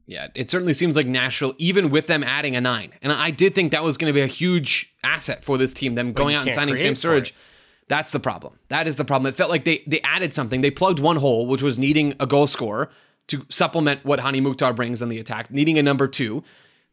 Yeah, 0.07 0.29
it 0.33 0.49
certainly 0.49 0.73
seems 0.73 0.95
like 0.95 1.05
Nashville, 1.05 1.53
even 1.57 1.89
with 1.89 2.07
them 2.07 2.23
adding 2.23 2.55
a 2.55 2.61
nine, 2.61 2.93
and 3.01 3.11
I 3.11 3.29
did 3.29 3.53
think 3.53 3.73
that 3.73 3.83
was 3.83 3.97
going 3.97 4.07
to 4.07 4.13
be 4.13 4.21
a 4.21 4.27
huge 4.27 4.95
asset 5.03 5.43
for 5.43 5.57
this 5.57 5.73
team. 5.73 5.95
Them 5.95 6.13
going 6.13 6.33
out 6.33 6.43
and 6.43 6.53
signing 6.53 6.77
Sam 6.77 6.93
Surridge. 6.93 7.33
That's 7.87 8.11
the 8.11 8.19
problem. 8.19 8.59
That 8.67 8.87
is 8.87 8.97
the 8.97 9.05
problem. 9.05 9.29
It 9.29 9.35
felt 9.35 9.49
like 9.49 9.65
they 9.65 9.83
they 9.87 10.01
added 10.01 10.33
something. 10.33 10.61
They 10.61 10.71
plugged 10.71 10.99
one 10.99 11.17
hole, 11.17 11.47
which 11.47 11.61
was 11.61 11.79
needing 11.79 12.15
a 12.19 12.27
goal 12.27 12.47
scorer 12.47 12.89
to 13.27 13.45
supplement 13.49 14.05
what 14.05 14.19
Hany 14.19 14.41
Mukhtar 14.41 14.73
brings 14.73 15.01
in 15.01 15.09
the 15.09 15.19
attack, 15.19 15.51
needing 15.51 15.77
a 15.77 15.83
number 15.83 16.07
two. 16.07 16.43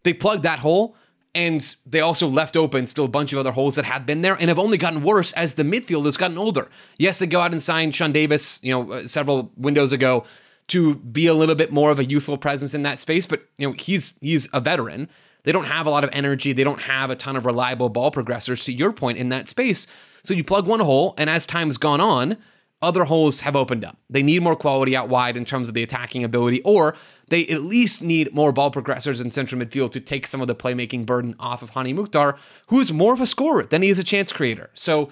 They 0.03 0.12
plugged 0.12 0.43
that 0.43 0.61
hole, 0.61 0.97
and 1.35 1.75
they 1.87 2.01
also 2.01 2.29
left 2.29 2.57
open 2.57 2.87
still 2.87 3.07
a 3.07 3.09
bunch 3.09 3.33
of 3.33 3.39
other 3.39 3.53
holes 3.53 3.77
that 3.77 3.85
have 3.85 4.07
been 4.07 4.23
there 4.23 4.35
and 4.35 4.49
have 4.49 4.59
only 4.59 4.79
gotten 4.79 5.03
worse 5.03 5.33
as 5.33 5.55
the 5.55 5.62
midfield 5.62 6.05
has 6.05 6.16
gotten 6.16 6.39
older. 6.39 6.69
Yes, 6.99 7.19
they 7.19 7.27
go 7.27 7.41
out 7.41 7.53
and 7.53 7.62
sign 7.62 7.91
Sean 7.93 8.12
Davis, 8.12 8.61
you 8.62 8.73
know, 8.73 8.93
uh, 8.93 9.07
several 9.07 9.51
windows 9.57 9.93
ago 9.93 10.25
to 10.69 10.95
be 10.97 11.27
a 11.27 11.35
little 11.35 11.55
bit 11.55 11.73
more 11.73 11.91
of 11.91 11.99
a 11.99 12.05
youthful 12.05 12.39
presence 12.39 12.73
in 12.73 12.83
that 12.85 12.99
space, 12.99 13.27
but 13.27 13.43
you 13.59 13.69
know, 13.69 13.75
he's 13.79 14.15
he's 14.21 14.49
a 14.53 14.61
veteran. 14.61 15.09
They 15.45 15.53
don't 15.53 15.66
have 15.66 15.87
a 15.87 15.91
lot 15.91 16.05
of 16.05 16.11
energy. 16.12 16.53
They 16.53 16.65
don't 16.65 16.83
have 16.83 17.11
a 17.11 17.16
ton 17.16 17.37
of 17.37 17.47
reliable 17.47 17.89
ball 17.89 18.11
progressors 18.11 18.65
to 18.65 18.73
your 18.73 18.93
point 18.93 19.19
in 19.19 19.29
that 19.29 19.49
space. 19.49 19.87
So 20.25 20.35
you 20.35 20.43
plug 20.43 20.66
one 20.66 20.81
hole 20.81 21.15
and 21.16 21.31
as 21.31 21.47
time's 21.47 21.77
gone 21.77 22.01
on, 22.01 22.37
other 22.83 23.05
holes 23.05 23.41
have 23.41 23.57
opened 23.57 23.85
up. 23.85 23.97
They 24.11 24.23
need 24.23 24.43
more 24.43 24.57
quality 24.57 24.95
out 24.95 25.09
wide 25.09 25.37
in 25.37 25.45
terms 25.45 25.69
of 25.69 25.75
the 25.75 25.83
attacking 25.83 26.23
ability, 26.23 26.61
or 26.62 26.95
they 27.29 27.47
at 27.47 27.62
least 27.62 28.03
need 28.03 28.35
more 28.35 28.53
ball 28.53 28.71
progressors 28.71 29.25
in 29.25 29.31
central 29.31 29.61
midfield 29.61 29.91
to 29.93 30.01
take 30.01 30.27
some 30.27 30.43
of 30.43 30.49
the 30.49 30.55
playmaking 30.55 31.07
burden 31.07 31.35
off 31.39 31.62
of 31.62 31.71
Hany 31.71 31.95
Mukhtar, 31.95 32.37
who 32.66 32.81
is 32.81 32.93
more 32.93 33.15
of 33.15 33.23
a 33.23 33.27
scorer 33.27 33.65
than 33.65 33.81
he 33.81 33.89
is 33.89 33.99
a 33.99 34.05
chance 34.05 34.33
creator. 34.33 34.71
So 34.75 35.11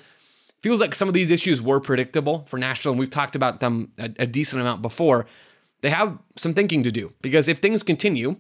feels 0.61 0.81
like 0.81 0.95
some 0.95 1.09
of 1.09 1.15
these 1.15 1.31
issues 1.31 1.63
were 1.63 1.81
predictable 1.81 2.45
for 2.47 2.59
Nashville, 2.59 2.93
and 2.93 2.99
we've 2.99 3.11
talked 3.11 3.35
about 3.35 3.61
them 3.61 3.93
a, 3.99 4.11
a 4.19 4.27
decent 4.27 4.61
amount 4.61 4.83
before. 4.83 5.27
They 5.81 5.91
have 5.91 6.19
some 6.37 6.55
thinking 6.55 6.83
to 6.83 6.93
do 6.93 7.13
because 7.23 7.49
if 7.49 7.59
things 7.59 7.83
continue 7.83 8.37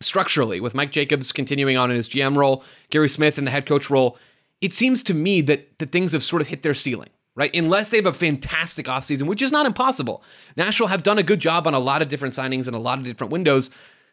structurally 0.00 0.60
with 0.60 0.74
Mike 0.74 0.90
Jacobs 0.90 1.32
continuing 1.32 1.76
on 1.76 1.90
in 1.90 1.96
his 1.96 2.08
GM 2.08 2.36
role, 2.36 2.64
Gary 2.90 3.08
Smith 3.08 3.38
in 3.38 3.44
the 3.44 3.50
head 3.50 3.66
coach 3.66 3.90
role, 3.90 4.18
it 4.60 4.72
seems 4.72 5.02
to 5.04 5.14
me 5.14 5.40
that 5.42 5.78
the 5.78 5.86
things 5.86 6.12
have 6.12 6.22
sort 6.22 6.42
of 6.42 6.48
hit 6.48 6.62
their 6.62 6.74
ceiling 6.74 7.10
right? 7.36 7.54
Unless 7.54 7.90
they 7.90 7.96
have 7.96 8.06
a 8.06 8.12
fantastic 8.12 8.86
offseason, 8.86 9.26
which 9.26 9.42
is 9.42 9.52
not 9.52 9.66
impossible. 9.66 10.22
Nashville 10.56 10.86
have 10.86 11.02
done 11.02 11.18
a 11.18 11.22
good 11.22 11.40
job 11.40 11.66
on 11.66 11.74
a 11.74 11.78
lot 11.78 12.02
of 12.02 12.08
different 12.08 12.34
signings 12.34 12.66
and 12.66 12.76
a 12.76 12.78
lot 12.78 12.98
of 12.98 13.04
different 13.04 13.32
windows. 13.32 13.70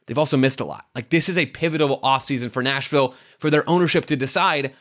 They've 0.08 0.18
also 0.18 0.38
missed 0.38 0.60
a 0.60 0.66
lot. 0.66 0.88
Like 0.96 1.10
this 1.10 1.30
is 1.30 1.38
a 1.38 1.46
pivotal 1.46 2.00
offseason 2.00 2.52
for 2.52 2.64
Nashville 2.64 3.14
for 3.38 3.50
their 3.50 3.68
ownership 3.70 4.06
to 4.06 4.16
decide 4.16 4.74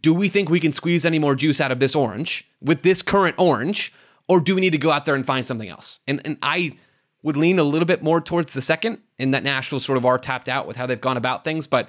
do 0.00 0.14
we 0.14 0.28
think 0.28 0.48
we 0.48 0.60
can 0.60 0.72
squeeze 0.72 1.04
any 1.04 1.18
more 1.18 1.34
juice 1.34 1.60
out 1.60 1.72
of 1.72 1.80
this 1.80 1.96
orange 1.96 2.48
with 2.60 2.82
this 2.82 3.02
current 3.02 3.34
orange, 3.38 3.92
or 4.28 4.38
do 4.38 4.54
we 4.54 4.60
need 4.60 4.70
to 4.70 4.78
go 4.78 4.92
out 4.92 5.04
there 5.04 5.14
and 5.14 5.26
find 5.26 5.46
something 5.46 5.68
else? 5.68 6.00
And 6.06 6.20
and 6.24 6.36
I 6.42 6.76
would 7.22 7.36
lean 7.36 7.58
a 7.58 7.64
little 7.64 7.86
bit 7.86 8.02
more 8.02 8.20
towards 8.20 8.52
the 8.52 8.62
second, 8.62 8.98
in 9.18 9.30
that 9.30 9.44
Nashville 9.44 9.80
sort 9.80 9.96
of 9.96 10.04
are 10.04 10.18
tapped 10.18 10.48
out 10.48 10.66
with 10.66 10.76
how 10.76 10.86
they've 10.86 11.00
gone 11.00 11.16
about 11.16 11.44
things, 11.44 11.66
but 11.66 11.88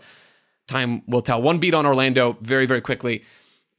time 0.67 1.01
will 1.07 1.21
tell. 1.21 1.41
One 1.41 1.59
beat 1.59 1.73
on 1.73 1.85
Orlando 1.85 2.37
very, 2.41 2.65
very 2.65 2.81
quickly. 2.81 3.23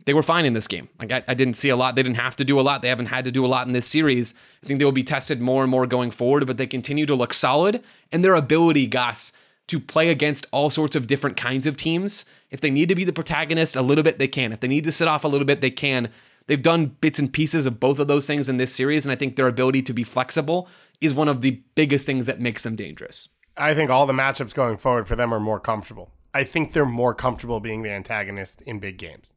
They 0.06 0.12
were 0.12 0.22
fine 0.22 0.44
in 0.44 0.52
this 0.52 0.66
game. 0.66 0.88
Like 0.98 1.12
I, 1.12 1.24
I, 1.28 1.34
didn't 1.34 1.54
see 1.54 1.70
a 1.70 1.76
lot. 1.76 1.94
They 1.94 2.02
didn't 2.02 2.18
have 2.18 2.36
to 2.36 2.44
do 2.44 2.60
a 2.60 2.62
lot. 2.62 2.82
They 2.82 2.88
haven't 2.88 3.06
had 3.06 3.24
to 3.24 3.30
do 3.30 3.44
a 3.44 3.48
lot 3.48 3.66
in 3.66 3.72
this 3.72 3.86
series. 3.86 4.34
I 4.62 4.66
think 4.66 4.78
they 4.78 4.84
will 4.84 4.92
be 4.92 5.04
tested 5.04 5.40
more 5.40 5.62
and 5.62 5.70
more 5.70 5.86
going 5.86 6.10
forward, 6.10 6.46
but 6.46 6.58
they 6.58 6.66
continue 6.66 7.06
to 7.06 7.14
look 7.14 7.32
solid. 7.32 7.82
And 8.12 8.22
their 8.22 8.34
ability, 8.34 8.86
Gus, 8.86 9.32
to 9.68 9.80
play 9.80 10.10
against 10.10 10.46
all 10.50 10.68
sorts 10.68 10.94
of 10.94 11.06
different 11.06 11.38
kinds 11.38 11.66
of 11.66 11.76
teams. 11.78 12.26
If 12.50 12.60
they 12.60 12.70
need 12.70 12.90
to 12.90 12.94
be 12.94 13.04
the 13.04 13.14
protagonist 13.14 13.76
a 13.76 13.82
little 13.82 14.04
bit, 14.04 14.18
they 14.18 14.28
can. 14.28 14.52
If 14.52 14.60
they 14.60 14.68
need 14.68 14.84
to 14.84 14.92
sit 14.92 15.08
off 15.08 15.24
a 15.24 15.28
little 15.28 15.46
bit, 15.46 15.62
they 15.62 15.70
can. 15.70 16.10
They've 16.46 16.62
done 16.62 16.96
bits 17.00 17.18
and 17.18 17.32
pieces 17.32 17.64
of 17.64 17.80
both 17.80 17.98
of 17.98 18.06
those 18.06 18.26
things 18.26 18.50
in 18.50 18.58
this 18.58 18.74
series, 18.74 19.06
and 19.06 19.12
I 19.12 19.16
think 19.16 19.36
their 19.36 19.48
ability 19.48 19.80
to 19.82 19.94
be 19.94 20.04
flexible 20.04 20.68
is 21.04 21.14
one 21.14 21.28
of 21.28 21.40
the 21.40 21.62
biggest 21.74 22.06
things 22.06 22.26
that 22.26 22.40
makes 22.40 22.62
them 22.62 22.76
dangerous. 22.76 23.28
I 23.56 23.74
think 23.74 23.90
all 23.90 24.06
the 24.06 24.12
matchups 24.12 24.54
going 24.54 24.78
forward 24.78 25.06
for 25.06 25.16
them 25.16 25.32
are 25.32 25.40
more 25.40 25.60
comfortable. 25.60 26.10
I 26.32 26.44
think 26.44 26.72
they're 26.72 26.84
more 26.84 27.14
comfortable 27.14 27.60
being 27.60 27.82
the 27.82 27.90
antagonist 27.90 28.60
in 28.62 28.80
big 28.80 28.98
games. 28.98 29.34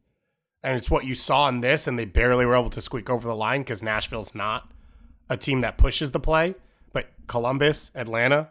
And 0.63 0.75
it's 0.75 0.89
what 0.89 1.05
you 1.05 1.13
saw 1.13 1.47
in 1.49 1.61
this, 1.61 1.85
and 1.87 1.99
they 1.99 2.05
barely 2.05 2.45
were 2.45 2.55
able 2.55 2.71
to 2.71 2.81
squeak 2.81 3.09
over 3.09 3.27
the 3.27 3.35
line 3.35 3.61
because 3.61 3.83
Nashville's 3.83 4.33
not 4.33 4.71
a 5.29 5.37
team 5.37 5.61
that 5.61 5.77
pushes 5.77 6.11
the 6.11 6.19
play. 6.19 6.55
But 6.93 7.09
Columbus, 7.27 7.91
Atlanta, 7.93 8.49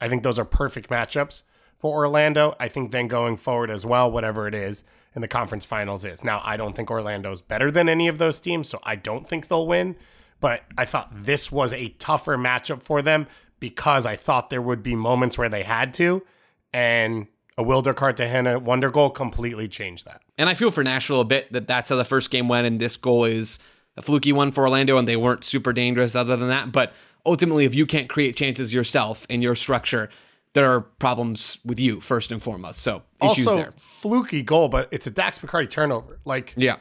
I 0.00 0.08
think 0.08 0.22
those 0.22 0.38
are 0.38 0.44
perfect 0.44 0.88
matchups 0.88 1.42
for 1.78 1.94
Orlando. 1.96 2.54
I 2.60 2.68
think 2.68 2.92
then 2.92 3.08
going 3.08 3.36
forward 3.36 3.70
as 3.70 3.84
well, 3.84 4.10
whatever 4.10 4.46
it 4.46 4.54
is 4.54 4.84
in 5.16 5.20
the 5.20 5.28
conference 5.28 5.64
finals 5.64 6.04
is. 6.04 6.22
Now, 6.22 6.40
I 6.44 6.56
don't 6.56 6.76
think 6.76 6.90
Orlando's 6.90 7.42
better 7.42 7.72
than 7.72 7.88
any 7.88 8.06
of 8.06 8.18
those 8.18 8.40
teams, 8.40 8.68
so 8.68 8.78
I 8.84 8.94
don't 8.94 9.26
think 9.26 9.48
they'll 9.48 9.66
win. 9.66 9.96
But 10.40 10.62
I 10.76 10.84
thought 10.84 11.10
this 11.12 11.50
was 11.50 11.72
a 11.72 11.88
tougher 11.90 12.36
matchup 12.36 12.82
for 12.82 13.02
them 13.02 13.26
because 13.60 14.06
I 14.06 14.16
thought 14.16 14.50
there 14.50 14.62
would 14.62 14.82
be 14.82 14.94
moments 14.94 15.36
where 15.36 15.48
they 15.48 15.64
had 15.64 15.92
to. 15.94 16.22
And 16.72 17.26
a 17.56 17.62
Wilder 17.62 17.92
Cartagena 17.92 18.58
wonder 18.58 18.90
goal 18.90 19.10
completely 19.10 19.66
changed 19.66 20.04
that. 20.06 20.22
And 20.38 20.48
I 20.48 20.54
feel 20.54 20.70
for 20.70 20.84
Nashville 20.84 21.20
a 21.20 21.24
bit 21.24 21.52
that 21.52 21.66
that's 21.66 21.90
how 21.90 21.96
the 21.96 22.04
first 22.04 22.30
game 22.30 22.46
went, 22.46 22.66
and 22.66 22.80
this 22.80 22.96
goal 22.96 23.24
is 23.24 23.58
a 23.96 24.02
fluky 24.02 24.32
one 24.32 24.52
for 24.52 24.62
Orlando, 24.62 24.96
and 24.96 25.08
they 25.08 25.16
weren't 25.16 25.44
super 25.44 25.72
dangerous 25.72 26.14
other 26.14 26.36
than 26.36 26.48
that. 26.48 26.70
But 26.70 26.92
ultimately, 27.26 27.64
if 27.64 27.74
you 27.74 27.84
can't 27.84 28.08
create 28.08 28.36
chances 28.36 28.72
yourself 28.72 29.26
in 29.28 29.42
your 29.42 29.56
structure, 29.56 30.08
there 30.52 30.70
are 30.70 30.80
problems 30.80 31.58
with 31.64 31.80
you 31.80 32.00
first 32.00 32.30
and 32.30 32.42
foremost. 32.42 32.80
So 32.80 33.02
issues 33.22 33.48
also, 33.48 33.56
there. 33.58 33.72
fluky 33.76 34.42
goal, 34.42 34.68
but 34.68 34.88
it's 34.92 35.06
a 35.06 35.10
Dax 35.10 35.40
McCarty 35.40 35.68
turnover. 35.68 36.20
Like 36.24 36.54
yeah, 36.56 36.76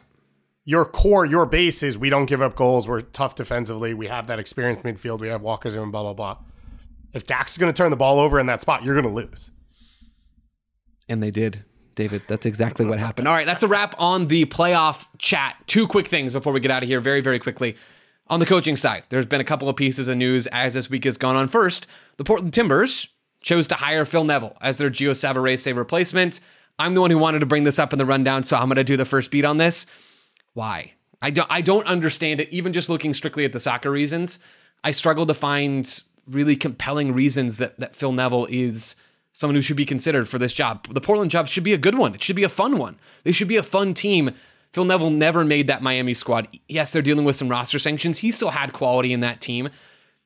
your 0.68 0.84
core, 0.84 1.26
your 1.26 1.45
base 1.45 1.81
is 1.81 1.98
we 1.98 2.10
don't 2.10 2.26
give 2.26 2.41
up 2.41 2.53
goals. 2.56 2.89
We're 2.89 2.99
tough 2.99 3.35
defensively. 3.35 3.94
We 3.94 4.07
have 4.07 4.27
that 4.27 4.38
experienced 4.38 4.84
midfield. 4.84 5.22
We 5.22 5.30
have 5.30 5.41
Walker's 5.41 5.76
and 5.76 5.94
blah 5.94 6.03
blah 6.03 6.14
blah. 6.14 6.38
If 7.14 7.26
Dax 7.26 7.53
is 7.53 7.57
going 7.57 7.72
to 7.72 7.77
turn 7.77 7.89
the 7.89 7.95
ball 7.95 8.19
over 8.19 8.38
in 8.38 8.48
that 8.48 8.60
spot, 8.60 8.84
you're 8.84 8.94
going 8.94 9.07
to 9.07 9.14
lose. 9.14 9.52
And 11.07 11.23
they 11.23 11.31
did. 11.31 11.64
David, 11.95 12.23
that's 12.27 12.45
exactly 12.45 12.85
what 12.85 12.99
happened. 12.99 13.30
All 13.30 13.34
right, 13.34 13.45
that's 13.45 13.64
a 13.64 13.68
wrap 13.68 13.95
on 13.98 14.27
the 14.27 14.45
playoff 14.45 15.07
chat. 15.18 15.56
Two 15.68 15.88
quick 15.88 16.06
things 16.06 16.34
before 16.34 16.52
we 16.52 16.60
get 16.60 16.69
out 16.69 16.84
of 16.84 16.89
here, 16.89 16.99
very, 16.99 17.22
very 17.22 17.39
quickly. 17.39 17.77
On 18.27 18.41
the 18.41 18.45
coaching 18.45 18.76
side, 18.76 19.03
there's 19.07 19.26
been 19.26 19.39
a 19.39 19.45
couple 19.45 19.69
of 19.69 19.77
pieces 19.77 20.10
of 20.10 20.18
news 20.18 20.48
as 20.48 20.73
this 20.73 20.89
week 20.89 21.06
has 21.06 21.18
gone 21.18 21.38
on. 21.38 21.48
First, 21.48 21.88
the 22.18 22.26
Portland 22.26 22.53
Timbers 22.53 23.07
chose 23.39 23.69
to 23.69 23.76
hire 23.76 24.03
Phil 24.03 24.26
Neville 24.26 24.57
as 24.60 24.80
their 24.80 24.89
Gio 24.89 25.11
Savarese 25.11 25.73
replacement. 25.76 26.41
I'm 26.77 26.94
the 26.94 27.02
one 27.02 27.10
who 27.10 27.18
wanted 27.18 27.39
to 27.39 27.45
bring 27.45 27.64
this 27.64 27.80
up 27.80 27.94
in 27.94 27.99
the 27.99 28.06
rundown, 28.06 28.44
so 28.44 28.57
I'm 28.57 28.68
going 28.68 28.76
to 28.76 28.84
do 28.84 28.98
the 28.98 29.06
first 29.06 29.31
beat 29.31 29.45
on 29.45 29.57
this. 29.57 29.88
Why? 30.57 30.93
I 31.21 31.29
don't, 31.29 31.51
I 31.51 31.61
don't 31.61 31.85
understand 31.85 32.39
it, 32.39 32.49
even 32.49 32.73
just 32.73 32.89
looking 32.89 33.13
strictly 33.13 33.45
at 33.45 33.51
the 33.51 33.59
soccer 33.59 33.91
reasons. 33.91 34.39
I 34.84 34.89
struggle 34.89 35.27
to 35.27 35.35
find 35.35 36.01
really 36.27 36.55
compelling 36.55 37.13
reasons 37.13 37.59
that, 37.59 37.79
that 37.79 37.95
Phil 37.95 38.11
Neville 38.11 38.47
is 38.49 38.95
someone 39.34 39.53
who 39.53 39.61
should 39.61 39.77
be 39.77 39.85
considered 39.85 40.27
for 40.27 40.39
this 40.39 40.53
job. 40.53 40.91
The 40.91 40.99
Portland 40.99 41.29
job 41.29 41.47
should 41.47 41.63
be 41.63 41.75
a 41.75 41.77
good 41.77 41.93
one. 41.93 42.15
It 42.15 42.23
should 42.23 42.35
be 42.35 42.43
a 42.43 42.49
fun 42.49 42.79
one. 42.79 42.97
They 43.23 43.34
should 43.34 43.47
be 43.47 43.57
a 43.57 43.61
fun 43.61 43.93
team. 43.93 44.31
Phil 44.73 44.84
Neville 44.84 45.11
never 45.11 45.45
made 45.45 45.67
that 45.67 45.84
Miami 45.84 46.15
squad. 46.15 46.47
Yes, 46.67 46.91
they're 46.91 47.03
dealing 47.03 47.23
with 47.23 47.35
some 47.35 47.49
roster 47.49 47.77
sanctions. 47.77 48.17
He 48.17 48.31
still 48.31 48.49
had 48.49 48.73
quality 48.73 49.13
in 49.13 49.19
that 49.19 49.41
team. 49.41 49.69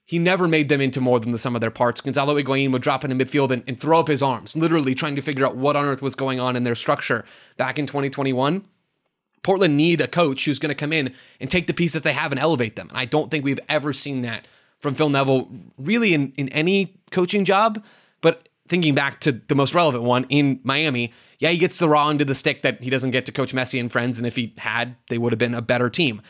He 0.06 0.18
never 0.18 0.48
made 0.48 0.70
them 0.70 0.80
into 0.80 1.02
more 1.02 1.20
than 1.20 1.34
the 1.34 1.40
sum 1.40 1.56
of 1.56 1.62
their 1.62 1.72
parts. 1.72 2.00
Gonzalo 2.00 2.42
Higuain 2.42 2.72
would 2.72 2.82
drop 2.82 3.04
into 3.04 3.18
midfield 3.18 3.52
and, 3.52 3.64
and 3.68 3.78
throw 3.78 4.00
up 4.00 4.08
his 4.08 4.24
arms, 4.24 4.56
literally 4.56 4.96
trying 4.96 5.18
to 5.18 5.22
figure 5.22 5.46
out 5.46 5.58
what 5.58 5.76
on 5.76 5.84
earth 5.84 6.02
was 6.02 6.16
going 6.16 6.40
on 6.40 6.56
in 6.56 6.64
their 6.64 6.76
structure 6.76 7.26
back 7.58 7.78
in 7.78 7.86
2021. 7.86 8.64
Portland 9.44 9.76
need 9.76 10.02
a 10.02 10.08
coach 10.08 10.46
who's 10.46 10.60
going 10.60 10.70
to 10.70 10.76
come 10.76 10.94
in 10.94 11.14
and 11.40 11.50
take 11.50 11.68
the 11.68 11.74
pieces 11.74 12.02
they 12.02 12.14
have 12.14 12.32
and 12.32 12.40
elevate 12.40 12.76
them. 12.76 12.88
And 12.90 12.98
I 12.98 13.06
don't 13.06 13.32
think 13.32 13.44
we've 13.44 13.60
ever 13.68 13.94
seen 13.94 14.22
that 14.22 14.48
from 14.80 14.94
Phil 14.94 15.10
Neville, 15.10 15.50
really 15.78 16.14
in, 16.14 16.34
in 16.38 16.50
any 16.50 16.96
coaching 17.12 17.46
job. 17.46 17.84
But 18.22 18.50
thinking 18.68 18.96
back 18.96 19.20
to 19.22 19.32
the 19.32 19.56
most 19.56 19.74
relevant 19.74 20.04
one 20.04 20.26
in 20.30 20.60
Miami, 20.64 21.12
yeah, 21.40 21.50
he 21.50 21.58
gets 21.58 21.80
the 21.80 21.90
raw 21.90 22.10
end 22.10 22.22
of 22.22 22.28
the 22.28 22.36
stick 22.36 22.62
that 22.62 22.84
he 22.84 22.90
doesn't 22.90 23.12
get 23.12 23.26
to 23.26 23.32
coach 23.32 23.54
Messi 23.54 23.80
and 23.80 23.92
friends. 23.92 24.20
And 24.20 24.28
if 24.28 24.36
he 24.36 24.54
had, 24.58 24.96
they 25.10 25.18
would 25.18 25.32
have 25.32 25.40
been 25.40 25.56
a 25.56 25.62
better 25.62 25.90
team. 25.90 26.22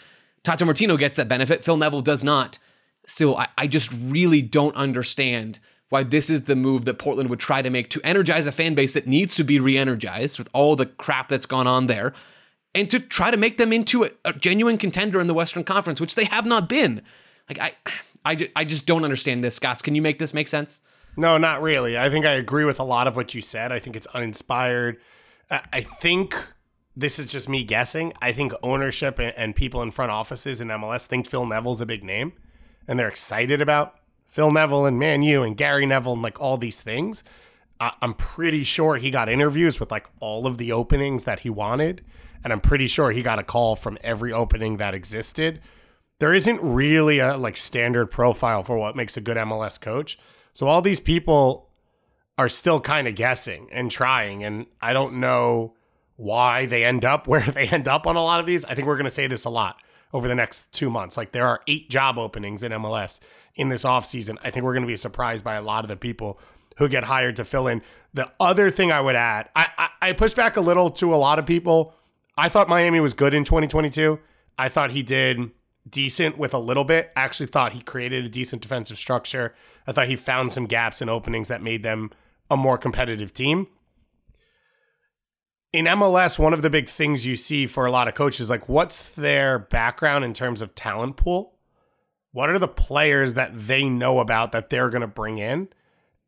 Tata 0.43 0.65
Martino 0.65 0.97
gets 0.97 1.17
that 1.17 1.27
benefit. 1.27 1.63
Phil 1.63 1.77
Neville 1.77 2.01
does 2.01 2.23
not. 2.23 2.57
Still, 3.05 3.37
I, 3.37 3.47
I 3.57 3.67
just 3.67 3.91
really 3.91 4.41
don't 4.41 4.75
understand 4.75 5.59
why 5.89 6.03
this 6.03 6.29
is 6.29 6.43
the 6.43 6.55
move 6.55 6.85
that 6.85 6.97
Portland 6.97 7.29
would 7.29 7.39
try 7.39 7.61
to 7.61 7.69
make 7.69 7.89
to 7.89 8.01
energize 8.03 8.47
a 8.47 8.51
fan 8.51 8.73
base 8.73 8.93
that 8.93 9.07
needs 9.07 9.35
to 9.35 9.43
be 9.43 9.59
re 9.59 9.77
energized 9.77 10.39
with 10.39 10.49
all 10.53 10.77
the 10.77 10.85
crap 10.85 11.27
that's 11.27 11.45
gone 11.45 11.67
on 11.67 11.87
there 11.87 12.13
and 12.73 12.89
to 12.89 12.99
try 12.99 13.31
to 13.31 13.37
make 13.37 13.57
them 13.57 13.73
into 13.73 14.03
a, 14.03 14.11
a, 14.23 14.33
genuine 14.33 14.77
contender 14.77 15.19
in 15.19 15.27
the 15.27 15.33
Western 15.33 15.63
Conference, 15.63 15.99
which 15.99 16.15
they 16.15 16.25
have 16.25 16.45
not 16.45 16.69
been. 16.69 17.01
Like 17.49 17.59
I 17.59 17.73
I, 18.23 18.49
I 18.55 18.65
just 18.65 18.85
don't 18.85 19.03
understand 19.03 19.43
this, 19.43 19.55
Scott. 19.55 19.81
Can 19.83 19.95
you 19.95 20.01
make 20.01 20.19
this 20.19 20.33
make 20.33 20.47
sense? 20.47 20.81
No, 21.17 21.37
not 21.37 21.61
really. 21.61 21.97
I 21.97 22.09
think 22.09 22.25
I 22.25 22.33
agree 22.33 22.65
with 22.65 22.79
a 22.79 22.83
lot 22.83 23.07
of 23.07 23.15
what 23.15 23.33
you 23.33 23.41
said. 23.41 23.71
I 23.71 23.79
think 23.79 23.95
it's 23.95 24.07
uninspired. 24.07 24.97
I 25.49 25.81
think 25.81 26.35
this 26.95 27.19
is 27.19 27.25
just 27.25 27.49
me 27.49 27.65
guessing. 27.65 28.13
I 28.21 28.31
think 28.31 28.53
ownership 28.63 29.19
and, 29.19 29.33
and 29.35 29.55
people 29.55 29.81
in 29.81 29.91
front 29.91 30.11
offices 30.11 30.61
in 30.61 30.69
MLS 30.69 31.07
think 31.07 31.27
Phil 31.27 31.45
Neville's 31.45 31.81
a 31.81 31.85
big 31.85 32.03
name 32.03 32.33
and 32.87 32.97
they're 32.97 33.09
excited 33.09 33.61
about 33.61 33.95
Phil 34.27 34.51
Neville 34.51 34.85
and 34.85 34.97
Man 34.97 35.23
U 35.23 35.43
and 35.43 35.57
Gary 35.57 35.85
Neville 35.85 36.13
and 36.13 36.21
like 36.21 36.39
all 36.39 36.57
these 36.57 36.81
things. 36.81 37.23
I'm 37.79 38.13
pretty 38.13 38.63
sure 38.63 38.97
he 38.97 39.09
got 39.09 39.27
interviews 39.27 39.79
with 39.79 39.89
like 39.89 40.05
all 40.19 40.45
of 40.45 40.59
the 40.59 40.71
openings 40.71 41.23
that 41.23 41.39
he 41.39 41.49
wanted. 41.49 42.05
And 42.43 42.51
I'm 42.51 42.61
pretty 42.61 42.87
sure 42.87 43.11
he 43.11 43.21
got 43.21 43.39
a 43.39 43.43
call 43.43 43.75
from 43.75 43.97
every 44.03 44.31
opening 44.31 44.77
that 44.77 44.93
existed. 44.93 45.61
There 46.19 46.33
isn't 46.33 46.59
really 46.61 47.19
a 47.19 47.37
like 47.37 47.57
standard 47.57 48.07
profile 48.07 48.63
for 48.63 48.77
what 48.77 48.95
makes 48.95 49.17
a 49.17 49.21
good 49.21 49.37
MLS 49.37 49.79
coach. 49.79 50.17
So 50.53 50.67
all 50.67 50.81
these 50.81 50.99
people 50.99 51.69
are 52.37 52.49
still 52.49 52.79
kind 52.79 53.07
of 53.07 53.15
guessing 53.15 53.69
and 53.71 53.91
trying. 53.91 54.43
And 54.43 54.65
I 54.81 54.93
don't 54.93 55.15
know 55.15 55.75
why 56.15 56.65
they 56.65 56.83
end 56.83 57.05
up 57.05 57.27
where 57.27 57.41
they 57.41 57.67
end 57.67 57.87
up 57.87 58.07
on 58.07 58.15
a 58.15 58.23
lot 58.23 58.39
of 58.39 58.45
these. 58.45 58.65
I 58.65 58.75
think 58.75 58.87
we're 58.87 58.97
going 58.97 59.05
to 59.05 59.09
say 59.09 59.27
this 59.27 59.45
a 59.45 59.49
lot 59.49 59.81
over 60.13 60.27
the 60.27 60.35
next 60.35 60.71
two 60.71 60.89
months. 60.89 61.17
Like 61.17 61.31
there 61.31 61.47
are 61.47 61.61
eight 61.67 61.89
job 61.89 62.17
openings 62.17 62.63
in 62.63 62.71
MLS 62.71 63.19
in 63.55 63.69
this 63.69 63.83
offseason. 63.83 64.37
I 64.43 64.51
think 64.51 64.65
we're 64.65 64.73
going 64.73 64.83
to 64.83 64.87
be 64.87 64.95
surprised 64.95 65.43
by 65.43 65.55
a 65.55 65.61
lot 65.61 65.83
of 65.83 65.87
the 65.89 65.95
people 65.95 66.39
who 66.77 66.87
get 66.87 67.03
hired 67.05 67.35
to 67.37 67.45
fill 67.45 67.67
in. 67.67 67.81
The 68.13 68.31
other 68.39 68.69
thing 68.69 68.91
I 68.91 69.01
would 69.01 69.15
add, 69.15 69.49
I, 69.55 69.67
I, 69.77 70.09
I 70.09 70.13
pushed 70.13 70.35
back 70.35 70.57
a 70.57 70.61
little 70.61 70.89
to 70.91 71.13
a 71.13 71.17
lot 71.17 71.39
of 71.39 71.45
people. 71.45 71.93
I 72.37 72.49
thought 72.49 72.69
Miami 72.69 72.99
was 72.99 73.13
good 73.13 73.33
in 73.33 73.43
2022. 73.43 74.19
I 74.57 74.69
thought 74.69 74.91
he 74.91 75.03
did 75.03 75.51
decent 75.89 76.37
with 76.37 76.53
a 76.53 76.59
little 76.59 76.83
bit. 76.83 77.11
I 77.15 77.21
actually 77.21 77.47
thought 77.47 77.73
he 77.73 77.81
created 77.81 78.25
a 78.25 78.29
decent 78.29 78.61
defensive 78.61 78.97
structure. 78.97 79.53
I 79.87 79.91
thought 79.91 80.07
he 80.07 80.15
found 80.15 80.51
some 80.51 80.65
gaps 80.65 81.01
and 81.01 81.09
openings 81.09 81.47
that 81.47 81.61
made 81.61 81.83
them 81.83 82.11
a 82.49 82.57
more 82.57 82.77
competitive 82.77 83.33
team. 83.33 83.67
In 85.73 85.85
MLS, 85.85 86.37
one 86.37 86.53
of 86.53 86.61
the 86.61 86.69
big 86.69 86.89
things 86.89 87.25
you 87.25 87.35
see 87.35 87.65
for 87.65 87.85
a 87.85 87.91
lot 87.91 88.07
of 88.07 88.13
coaches, 88.13 88.49
like 88.49 88.67
what's 88.67 89.13
their 89.13 89.57
background 89.57 90.25
in 90.25 90.33
terms 90.33 90.61
of 90.61 90.75
talent 90.75 91.15
pool? 91.17 91.57
What 92.33 92.49
are 92.49 92.59
the 92.59 92.67
players 92.67 93.33
that 93.33 93.51
they 93.55 93.89
know 93.89 94.19
about 94.19 94.51
that 94.51 94.69
they're 94.69 94.89
going 94.89 95.01
to 95.01 95.07
bring 95.07 95.37
in? 95.37 95.69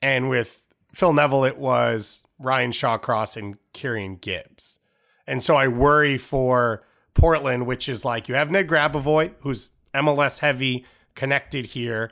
And 0.01 0.29
with 0.29 0.61
Phil 0.93 1.13
Neville, 1.13 1.45
it 1.45 1.57
was 1.57 2.25
Ryan 2.39 2.71
Shawcross 2.71 3.37
and 3.37 3.57
Kieran 3.73 4.15
Gibbs. 4.15 4.79
And 5.27 5.41
so 5.41 5.55
I 5.55 5.67
worry 5.67 6.17
for 6.17 6.83
Portland, 7.13 7.65
which 7.65 7.87
is 7.87 8.03
like 8.03 8.27
you 8.27 8.35
have 8.35 8.51
Ned 8.51 8.67
Grabavoy, 8.67 9.33
who's 9.41 9.71
MLS 9.93 10.39
heavy, 10.39 10.85
connected 11.15 11.67
here. 11.67 12.11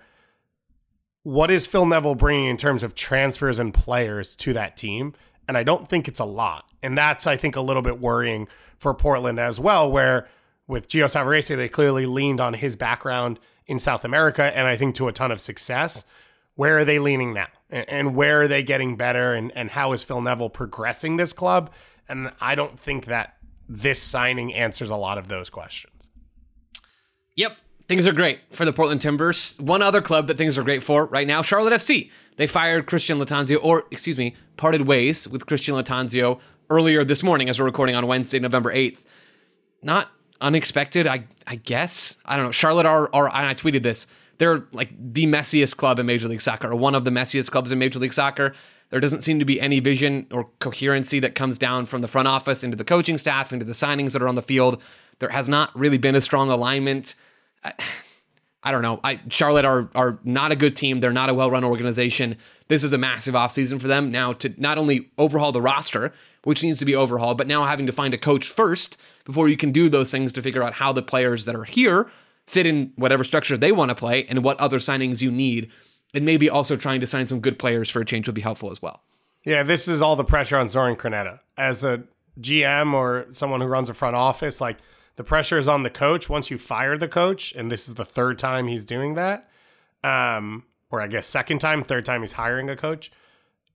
What 1.24 1.52
is 1.52 1.68
Phil 1.68 1.86
Neville 1.86 2.16
bringing 2.16 2.48
in 2.48 2.58
terms 2.58 2.84
of 2.84 2.96
transfers 2.96 3.60
and 3.60 3.74
players 3.74 4.36
to 4.38 4.54
that 4.54 4.78
team? 4.78 5.14
And 5.48 5.58
I 5.58 5.64
don't 5.64 5.90
think 5.90 6.08
it's 6.08 6.20
a 6.20 6.26
lot. 6.26 6.66
And 6.82 6.98
that's, 6.98 7.28
I 7.28 7.36
think, 7.36 7.56
a 7.56 7.62
little 7.62 7.82
bit 7.82 8.00
worrying 8.00 8.48
for 8.78 8.94
Portland 8.94 9.40
as 9.40 9.60
well, 9.60 9.92
where 9.92 10.28
with 10.68 10.88
Gio 10.88 11.06
Savarese, 11.06 11.56
they 11.56 11.70
clearly 11.70 12.06
leaned 12.06 12.42
on 12.42 12.54
his 12.54 12.76
background 12.76 13.40
in 13.68 13.78
South 13.78 14.04
America, 14.04 14.44
and 14.58 14.68
I 14.68 14.76
think 14.76 14.96
to 14.96 15.08
a 15.08 15.14
ton 15.14 15.32
of 15.32 15.40
success. 15.40 16.06
Where 16.56 16.80
are 16.80 16.86
they 16.86 17.00
leaning 17.00 17.34
now? 17.34 17.48
And 17.70 18.16
where 18.16 18.42
are 18.42 18.48
they 18.48 18.64
getting 18.64 18.98
better? 18.98 19.34
And, 19.34 19.52
and 19.56 19.70
how 19.70 19.94
is 19.94 20.04
Phil 20.04 20.22
Neville 20.22 20.50
progressing 20.50 21.18
this 21.18 21.34
club? 21.34 21.72
And 22.10 22.32
I 22.42 22.56
don't 22.56 22.80
think 22.80 23.06
that 23.06 23.38
this 23.68 24.02
signing 24.02 24.54
answers 24.54 24.90
a 24.90 24.96
lot 24.96 25.18
of 25.18 25.28
those 25.28 25.50
questions. 25.50 26.10
Yep. 27.36 27.58
Things 27.88 28.08
are 28.08 28.14
great 28.14 28.40
for 28.52 28.66
the 28.66 28.74
Portland 28.74 29.02
Timbers. 29.02 29.58
One 29.60 29.82
other 29.82 30.02
club 30.02 30.28
that 30.28 30.38
things 30.38 30.58
are 30.58 30.64
great 30.64 30.84
for 30.84 31.06
right 31.06 31.28
now, 31.28 31.42
Charlotte 31.42 31.74
FC. 31.74 32.10
They 32.38 32.48
fired 32.48 32.86
Christian 32.86 33.18
Lattanzio, 33.18 33.60
or 33.62 33.84
excuse 33.92 34.18
me, 34.18 34.36
parted 34.58 34.88
ways 34.88 35.28
with 35.28 35.46
Christian 35.46 35.76
Lattanzio 35.76 36.40
earlier 36.70 37.04
this 37.04 37.22
morning 37.22 37.50
as 37.50 37.60
we're 37.60 37.66
recording 37.66 37.96
on 37.96 38.08
Wednesday, 38.08 38.40
November 38.40 38.74
8th. 38.74 39.04
Not 39.84 40.10
unexpected, 40.40 41.08
I 41.08 41.26
I 41.46 41.56
guess. 41.56 42.16
I 42.26 42.36
don't 42.36 42.46
know. 42.46 42.52
Charlotte 42.52 42.86
are, 42.86 43.10
are 43.14 43.30
I 43.30 43.54
tweeted 43.54 43.84
this. 43.84 44.08
They're 44.38 44.66
like 44.72 44.90
the 44.98 45.26
messiest 45.28 45.78
club 45.78 46.00
in 46.00 46.06
Major 46.06 46.28
League 46.28 46.42
Soccer, 46.42 46.72
or 46.72 46.76
one 46.76 46.96
of 46.96 47.06
the 47.06 47.12
messiest 47.12 47.52
clubs 47.52 47.72
in 47.72 47.80
Major 47.80 48.00
League 48.00 48.14
Soccer. 48.14 48.54
There 48.92 49.00
doesn't 49.00 49.22
seem 49.22 49.40
to 49.40 49.46
be 49.46 49.60
any 49.60 49.80
vision 49.80 50.28
or 50.32 50.50
coherency 50.60 51.20
that 51.22 51.34
comes 51.34 51.58
down 51.58 51.86
from 51.88 52.02
the 52.02 52.08
front 52.08 52.28
office 52.28 52.64
into 52.64 52.78
the 52.78 52.84
coaching 52.84 53.18
staff, 53.18 53.52
into 53.52 53.66
the 53.66 53.74
signings 53.74 54.12
that 54.14 54.22
are 54.22 54.28
on 54.28 54.36
the 54.36 54.42
field. 54.42 54.82
There 55.20 55.30
has 55.30 55.50
not 55.50 55.76
really 55.78 55.98
been 55.98 56.16
a 56.16 56.22
strong 56.22 56.50
alignment. 56.50 57.16
I, 57.64 57.74
I 58.64 58.70
don't 58.70 58.84
know. 58.84 59.00
I 59.04 59.20
Charlotte 59.30 59.66
are 59.66 59.90
are 59.96 60.20
not 60.24 60.52
a 60.52 60.56
good 60.56 60.76
team. 60.76 61.00
They're 61.00 61.12
not 61.12 61.30
a 61.30 61.34
well-run 61.34 61.64
organization. 61.64 62.38
This 62.68 62.84
is 62.84 62.94
a 62.94 62.98
massive 63.00 63.34
offseason 63.34 63.82
for 63.82 63.88
them 63.88 64.12
now 64.12 64.34
to 64.34 64.54
not 64.56 64.78
only 64.78 65.10
overhaul 65.18 65.52
the 65.52 65.64
roster, 65.64 66.14
which 66.44 66.62
needs 66.62 66.78
to 66.78 66.86
be 66.86 66.96
overhauled, 66.96 67.40
but 67.40 67.48
now 67.48 67.66
having 67.66 67.88
to 67.88 67.92
find 67.92 68.14
a 68.14 68.20
coach 68.20 68.48
first 68.48 68.98
before 69.26 69.50
you 69.50 69.58
can 69.58 69.72
do 69.72 69.90
those 69.90 70.12
things 70.12 70.32
to 70.34 70.44
figure 70.44 70.62
out 70.62 70.76
how 70.76 70.94
the 70.94 71.02
players 71.02 71.46
that 71.46 71.56
are 71.56 71.64
here 71.64 72.12
fit 72.46 72.68
in 72.68 72.94
whatever 72.98 73.24
structure 73.24 73.58
they 73.58 73.72
want 73.72 73.90
to 73.90 73.96
play 73.96 74.26
and 74.26 74.44
what 74.44 74.60
other 74.60 74.78
signings 74.78 75.24
you 75.24 75.32
need. 75.32 75.72
And 76.14 76.26
maybe 76.26 76.50
also 76.50 76.76
trying 76.76 77.00
to 77.02 77.08
sign 77.08 77.28
some 77.28 77.40
good 77.40 77.58
players 77.58 77.90
for 77.90 78.02
a 78.02 78.06
change 78.06 78.28
would 78.28 78.36
be 78.36 78.42
helpful 78.42 78.70
as 78.72 78.82
well. 78.82 79.02
Yeah, 79.44 79.64
this 79.64 79.88
is 79.88 80.02
all 80.02 80.16
the 80.16 80.24
pressure 80.24 80.58
on 80.58 80.68
Zoran 80.70 80.96
Krneta. 80.96 81.40
As 81.58 81.84
a 81.84 82.04
GM 82.40 82.94
or 82.94 83.26
someone 83.30 83.62
who 83.62 83.68
runs 83.68 83.90
a 83.90 83.94
front 83.94 84.16
office, 84.16 84.60
like 84.62 84.78
the 85.16 85.24
pressure 85.24 85.58
is 85.58 85.68
on 85.68 85.84
the 85.84 85.90
coach 85.90 86.30
once 86.30 86.52
you 86.52 86.58
fire 86.58 86.98
the 86.98 87.08
coach, 87.08 87.54
and 87.56 87.72
this 87.72 87.88
is 87.88 87.96
the 87.96 88.06
third 88.06 88.38
time 88.38 88.68
he's 88.68 88.86
doing 88.86 89.16
that. 89.16 89.50
Um, 90.04 90.66
or 90.90 91.02
I 91.02 91.08
guess 91.08 91.28
second 91.28 91.60
time, 91.60 91.84
third 91.84 92.06
time 92.06 92.22
he's 92.22 92.34
hiring 92.34 92.70
a 92.70 92.76
coach. 92.76 93.12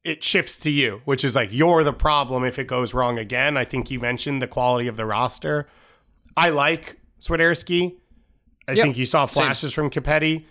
It 0.04 0.22
shifts 0.22 0.56
to 0.58 0.70
you, 0.70 1.00
which 1.04 1.24
is 1.24 1.34
like 1.34 1.48
you're 1.52 1.82
the 1.82 1.92
problem 1.92 2.44
if 2.44 2.58
it 2.58 2.66
goes 2.66 2.94
wrong 2.94 3.18
again. 3.18 3.56
I 3.56 3.64
think 3.64 3.90
you 3.90 3.98
mentioned 3.98 4.40
the 4.40 4.46
quality 4.46 4.86
of 4.86 4.96
the 4.96 5.06
roster. 5.06 5.66
I 6.36 6.50
like 6.50 6.98
Swiderski. 7.20 7.96
I 8.68 8.72
Yep, 8.72 8.82
think 8.84 8.98
you 8.98 9.06
saw 9.06 9.26
flashes 9.26 9.72
from 9.72 9.90
Copetti. 9.90 10.44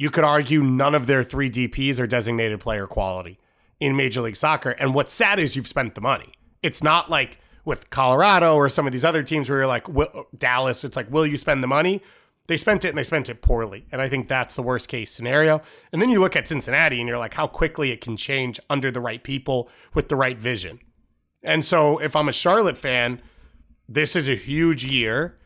You 0.00 0.08
could 0.08 0.24
argue 0.24 0.62
none 0.62 0.94
of 0.94 1.06
their 1.06 1.22
three 1.22 1.50
DPs 1.50 2.00
are 2.00 2.06
designated 2.06 2.58
player 2.58 2.86
quality 2.86 3.38
in 3.80 3.98
Major 3.98 4.22
League 4.22 4.34
Soccer. 4.34 4.70
And 4.70 4.94
what's 4.94 5.12
sad 5.12 5.38
is 5.38 5.56
you've 5.56 5.66
spent 5.66 5.94
the 5.94 6.00
money. 6.00 6.32
It's 6.62 6.82
not 6.82 7.10
like 7.10 7.38
with 7.66 7.90
Colorado 7.90 8.56
or 8.56 8.70
some 8.70 8.86
of 8.86 8.92
these 8.92 9.04
other 9.04 9.22
teams 9.22 9.50
where 9.50 9.58
you're 9.58 9.66
like 9.66 9.86
will, 9.90 10.26
Dallas. 10.34 10.84
It's 10.84 10.96
like, 10.96 11.10
will 11.10 11.26
you 11.26 11.36
spend 11.36 11.62
the 11.62 11.66
money? 11.66 12.00
They 12.46 12.56
spent 12.56 12.86
it 12.86 12.88
and 12.88 12.96
they 12.96 13.02
spent 13.02 13.28
it 13.28 13.42
poorly. 13.42 13.84
And 13.92 14.00
I 14.00 14.08
think 14.08 14.26
that's 14.26 14.56
the 14.56 14.62
worst 14.62 14.88
case 14.88 15.10
scenario. 15.10 15.60
And 15.92 16.00
then 16.00 16.08
you 16.08 16.18
look 16.18 16.34
at 16.34 16.48
Cincinnati 16.48 16.98
and 16.98 17.06
you're 17.06 17.18
like, 17.18 17.34
how 17.34 17.46
quickly 17.46 17.90
it 17.90 18.00
can 18.00 18.16
change 18.16 18.58
under 18.70 18.90
the 18.90 19.02
right 19.02 19.22
people 19.22 19.68
with 19.92 20.08
the 20.08 20.16
right 20.16 20.38
vision. 20.38 20.80
And 21.42 21.62
so 21.62 21.98
if 21.98 22.16
I'm 22.16 22.30
a 22.30 22.32
Charlotte 22.32 22.78
fan, 22.78 23.20
this 23.86 24.16
is 24.16 24.30
a 24.30 24.34
huge 24.34 24.82
year. 24.82 25.36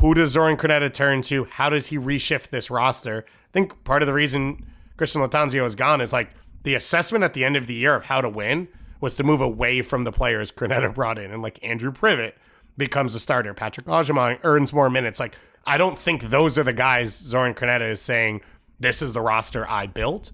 Who 0.00 0.12
does 0.12 0.32
Zoran 0.32 0.58
Krneta 0.58 0.92
turn 0.92 1.22
to? 1.22 1.44
How 1.44 1.70
does 1.70 1.86
he 1.86 1.96
reshift 1.96 2.50
this 2.50 2.70
roster? 2.70 3.24
I 3.54 3.58
think 3.60 3.84
part 3.84 4.02
of 4.02 4.08
the 4.08 4.12
reason 4.12 4.66
Christian 4.96 5.22
Lattanzio 5.22 5.64
is 5.64 5.76
gone 5.76 6.00
is 6.00 6.12
like 6.12 6.30
the 6.64 6.74
assessment 6.74 7.22
at 7.22 7.34
the 7.34 7.44
end 7.44 7.56
of 7.56 7.68
the 7.68 7.74
year 7.74 7.94
of 7.94 8.06
how 8.06 8.20
to 8.20 8.28
win 8.28 8.66
was 9.00 9.14
to 9.16 9.22
move 9.22 9.40
away 9.40 9.80
from 9.80 10.02
the 10.02 10.10
players 10.10 10.50
Krneta 10.50 10.92
brought 10.92 11.18
in. 11.18 11.30
And 11.30 11.40
like 11.40 11.62
Andrew 11.62 11.92
Privett 11.92 12.32
becomes 12.76 13.14
a 13.14 13.20
starter. 13.20 13.54
Patrick 13.54 13.86
Agyemang 13.86 14.40
earns 14.42 14.72
more 14.72 14.90
minutes. 14.90 15.20
Like, 15.20 15.36
I 15.66 15.78
don't 15.78 15.96
think 15.96 16.24
those 16.24 16.58
are 16.58 16.64
the 16.64 16.72
guys 16.72 17.16
Zoran 17.16 17.54
Krneta 17.54 17.88
is 17.88 18.00
saying, 18.00 18.40
this 18.80 19.00
is 19.00 19.14
the 19.14 19.20
roster 19.20 19.68
I 19.70 19.86
built. 19.86 20.32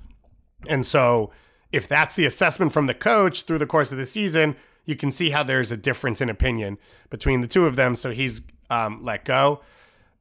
And 0.67 0.87
so 0.87 1.31
if 1.73 1.87
that's 1.87 2.15
the 2.15 2.25
assessment 2.25 2.73
from 2.73 2.87
the 2.87 2.95
coach 2.95 3.43
through 3.43 3.59
the 3.59 3.67
course 3.67 3.93
of 3.93 3.99
the 3.99 4.07
season, 4.07 4.57
you 4.87 4.97
can 4.97 5.11
see 5.11 5.29
how 5.29 5.43
there's 5.43 5.71
a 5.71 5.77
difference 5.77 6.23
in 6.23 6.31
opinion 6.31 6.79
between 7.11 7.43
the 7.43 7.47
two 7.47 7.67
of 7.67 7.77
them. 7.77 7.97
So 7.97 8.13
he's 8.13 8.41
um, 8.71 9.03
let 9.03 9.27
go. 9.27 9.61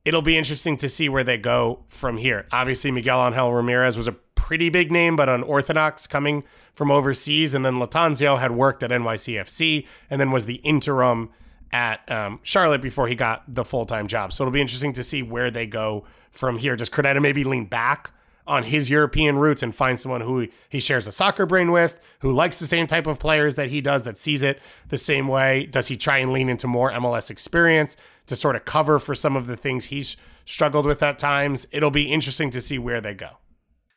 It'll 0.10 0.24
be 0.24 0.40
interesting 0.40 0.76
to 0.78 0.90
see 0.90 1.08
where 1.08 1.24
they 1.24 1.38
go 1.38 1.84
from 1.88 2.18
here. 2.18 2.48
Obviously, 2.52 2.90
Miguel 2.90 3.28
Angel 3.28 3.54
Ramirez 3.54 3.96
was 3.96 4.08
a 4.08 4.14
pretty 4.14 4.70
big 4.70 4.92
name, 4.92 5.16
but 5.16 5.30
unorthodox 5.30 6.08
coming 6.08 6.44
from 6.74 6.90
overseas. 6.90 7.54
And 7.54 7.64
then 7.64 7.76
Lattanzio 7.76 8.40
had 8.40 8.50
worked 8.50 8.82
at 8.82 8.90
NYCFC 8.90 9.86
and 10.10 10.20
then 10.20 10.32
was 10.32 10.48
the 10.48 10.56
interim 10.56 11.30
at 11.72 12.12
um, 12.12 12.40
Charlotte 12.42 12.82
before 12.82 13.08
he 13.08 13.14
got 13.14 13.44
the 13.54 13.64
full 13.64 13.86
time 13.86 14.08
job. 14.08 14.34
So 14.34 14.44
it'll 14.44 14.52
be 14.52 14.62
interesting 14.62 14.94
to 14.94 15.04
see 15.04 15.22
where 15.22 15.52
they 15.52 15.68
go 15.68 16.06
from 16.32 16.58
here. 16.58 16.76
Does 16.76 16.90
Krneta 16.90 17.22
maybe 17.22 17.44
lean 17.44 17.66
back 17.66 18.10
on 18.48 18.64
his 18.64 18.90
European 18.90 19.38
roots 19.38 19.62
and 19.62 19.76
find 19.76 20.00
someone 20.00 20.22
who 20.22 20.48
he 20.70 20.80
shares 20.80 21.06
a 21.06 21.12
soccer 21.12 21.46
brain 21.46 21.72
with, 21.72 22.00
who 22.22 22.32
likes 22.32 22.58
the 22.58 22.66
same 22.66 22.88
type 22.88 23.06
of 23.06 23.20
players 23.20 23.54
that 23.54 23.70
he 23.70 23.80
does, 23.80 24.06
that 24.06 24.18
sees 24.18 24.42
it 24.42 24.60
the 24.88 24.98
same 24.98 25.28
way? 25.28 25.68
Does 25.68 25.88
he 25.88 25.96
try 25.96 26.18
and 26.18 26.34
lean 26.34 26.50
into 26.50 26.66
more 26.66 26.92
MLS 26.94 27.30
experience 27.30 27.96
to 28.30 28.36
sort 28.36 28.56
of 28.56 28.66
cover 28.66 28.98
for 29.00 29.14
some 29.14 29.36
of 29.36 29.48
the 29.48 29.58
things 29.58 29.86
he's 29.86 30.16
struggled 30.46 30.86
with 30.86 31.04
at 31.04 31.20
times? 31.20 31.68
It'll 31.72 31.92
be 31.92 32.12
interesting 32.12 32.50
to 32.52 32.62
see 32.62 32.80
where 32.80 33.02
they 33.02 33.14
go. 33.14 33.30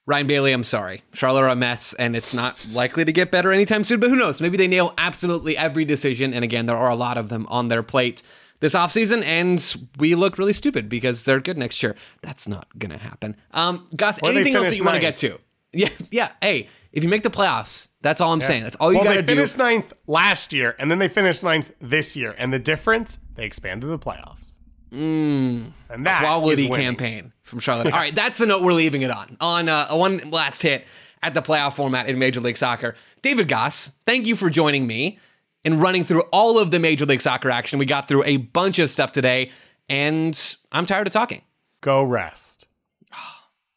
Ryan 0.04 0.26
Bailey, 0.26 0.52
I'm 0.52 0.64
sorry. 0.64 1.02
Charlotte 1.12 1.42
are 1.42 1.48
a 1.48 1.54
mess, 1.54 1.94
and 1.94 2.16
it's 2.16 2.34
not 2.34 2.66
likely 2.72 3.04
to 3.04 3.12
get 3.12 3.30
better 3.30 3.52
anytime 3.52 3.84
soon, 3.84 4.00
but 4.00 4.10
who 4.10 4.16
knows? 4.16 4.40
Maybe 4.40 4.56
they 4.56 4.66
nail 4.66 4.92
absolutely 4.98 5.56
every 5.56 5.84
decision. 5.84 6.34
And 6.34 6.42
again, 6.42 6.66
there 6.66 6.76
are 6.76 6.90
a 6.90 6.96
lot 6.96 7.16
of 7.16 7.28
them 7.28 7.46
on 7.48 7.68
their 7.68 7.84
plate. 7.84 8.22
this 8.58 8.74
offseason 8.74 9.24
and 9.24 9.76
we 9.98 10.14
look 10.14 10.38
really 10.38 10.52
stupid 10.52 10.88
because 10.88 11.24
they're 11.24 11.40
good 11.40 11.58
next 11.58 11.82
year. 11.82 11.94
That's 12.20 12.46
not 12.48 12.66
gonna 12.78 12.98
happen. 12.98 13.36
Um, 13.52 13.88
Gus, 13.94 14.20
Or 14.22 14.30
anything 14.30 14.54
else 14.56 14.70
that 14.70 14.76
you 14.78 14.84
want 14.84 14.96
to 14.96 15.00
get 15.00 15.16
to? 15.18 15.38
Yeah, 15.72 15.88
yeah. 16.10 16.30
Hey, 16.40 16.68
if 16.92 17.02
you 17.02 17.08
make 17.08 17.22
the 17.22 17.30
playoffs, 17.30 17.88
that's 18.02 18.20
all 18.20 18.32
I'm 18.32 18.40
saying. 18.40 18.64
That's 18.64 18.76
all 18.76 18.92
you 18.92 18.98
well, 18.98 19.04
gotta 19.04 19.22
do. 19.22 19.26
they 19.26 19.34
finished 19.34 19.58
ninth 19.58 19.92
last 20.06 20.52
year, 20.52 20.76
and 20.78 20.90
then 20.90 20.98
they 20.98 21.08
finished 21.08 21.42
ninth 21.42 21.72
this 21.80 22.16
year. 22.16 22.34
And 22.36 22.52
the 22.52 22.58
difference, 22.58 23.18
they 23.34 23.44
expanded 23.44 23.90
the 23.90 23.98
playoffs. 23.98 24.58
Mm, 24.92 25.72
and 25.88 26.06
that 26.06 26.20
quality 26.20 26.68
campaign 26.68 27.32
from 27.42 27.60
Charlotte. 27.60 27.92
All 27.92 27.98
right, 27.98 28.14
that's 28.14 28.38
the 28.38 28.46
note 28.46 28.62
we're 28.62 28.74
leaving 28.74 29.02
it 29.02 29.10
on. 29.10 29.38
On 29.40 29.68
uh, 29.68 29.88
one 29.88 30.18
last 30.30 30.62
hit 30.62 30.84
at 31.22 31.32
the 31.32 31.40
playoff 31.40 31.74
format 31.74 32.08
in 32.08 32.18
Major 32.18 32.40
League 32.40 32.58
Soccer. 32.58 32.94
David 33.22 33.48
Gass, 33.48 33.92
thank 34.04 34.26
you 34.26 34.36
for 34.36 34.50
joining 34.50 34.86
me 34.86 35.18
and 35.64 35.80
running 35.80 36.04
through 36.04 36.22
all 36.32 36.58
of 36.58 36.70
the 36.70 36.78
Major 36.78 37.06
League 37.06 37.22
Soccer 37.22 37.50
action. 37.50 37.78
We 37.78 37.86
got 37.86 38.06
through 38.06 38.24
a 38.24 38.36
bunch 38.36 38.78
of 38.78 38.90
stuff 38.90 39.12
today, 39.12 39.50
and 39.88 40.56
I'm 40.70 40.84
tired 40.84 41.06
of 41.06 41.12
talking. 41.12 41.42
Go 41.80 42.02
rest. 42.02 42.66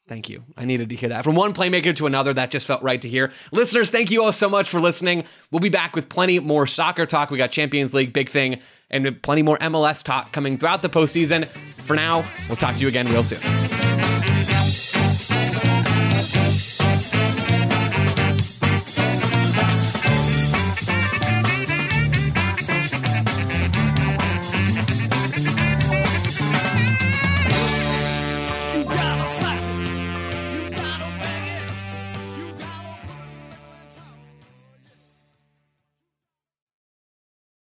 Thank 0.07 0.29
you. 0.29 0.43
I 0.55 0.65
needed 0.65 0.89
to 0.89 0.95
hear 0.95 1.09
that. 1.09 1.23
From 1.23 1.35
one 1.35 1.51
playmaker 1.51 1.95
to 1.95 2.05
another, 2.05 2.31
that 2.33 2.51
just 2.51 2.67
felt 2.67 2.83
right 2.83 3.01
to 3.01 3.09
hear. 3.09 3.31
Listeners, 3.51 3.89
thank 3.89 4.11
you 4.11 4.23
all 4.23 4.31
so 4.31 4.47
much 4.47 4.69
for 4.69 4.79
listening. 4.79 5.23
We'll 5.49 5.61
be 5.61 5.69
back 5.69 5.95
with 5.95 6.09
plenty 6.09 6.39
more 6.39 6.67
soccer 6.67 7.07
talk. 7.07 7.31
We 7.31 7.39
got 7.39 7.49
Champions 7.49 7.93
League, 7.95 8.13
big 8.13 8.29
thing, 8.29 8.59
and 8.91 9.19
plenty 9.23 9.41
more 9.41 9.57
MLS 9.57 10.03
talk 10.03 10.31
coming 10.31 10.59
throughout 10.59 10.83
the 10.83 10.89
postseason. 10.89 11.47
For 11.47 11.95
now, 11.95 12.23
we'll 12.47 12.55
talk 12.55 12.75
to 12.75 12.81
you 12.81 12.87
again 12.87 13.07
real 13.07 13.23
soon. 13.23 13.94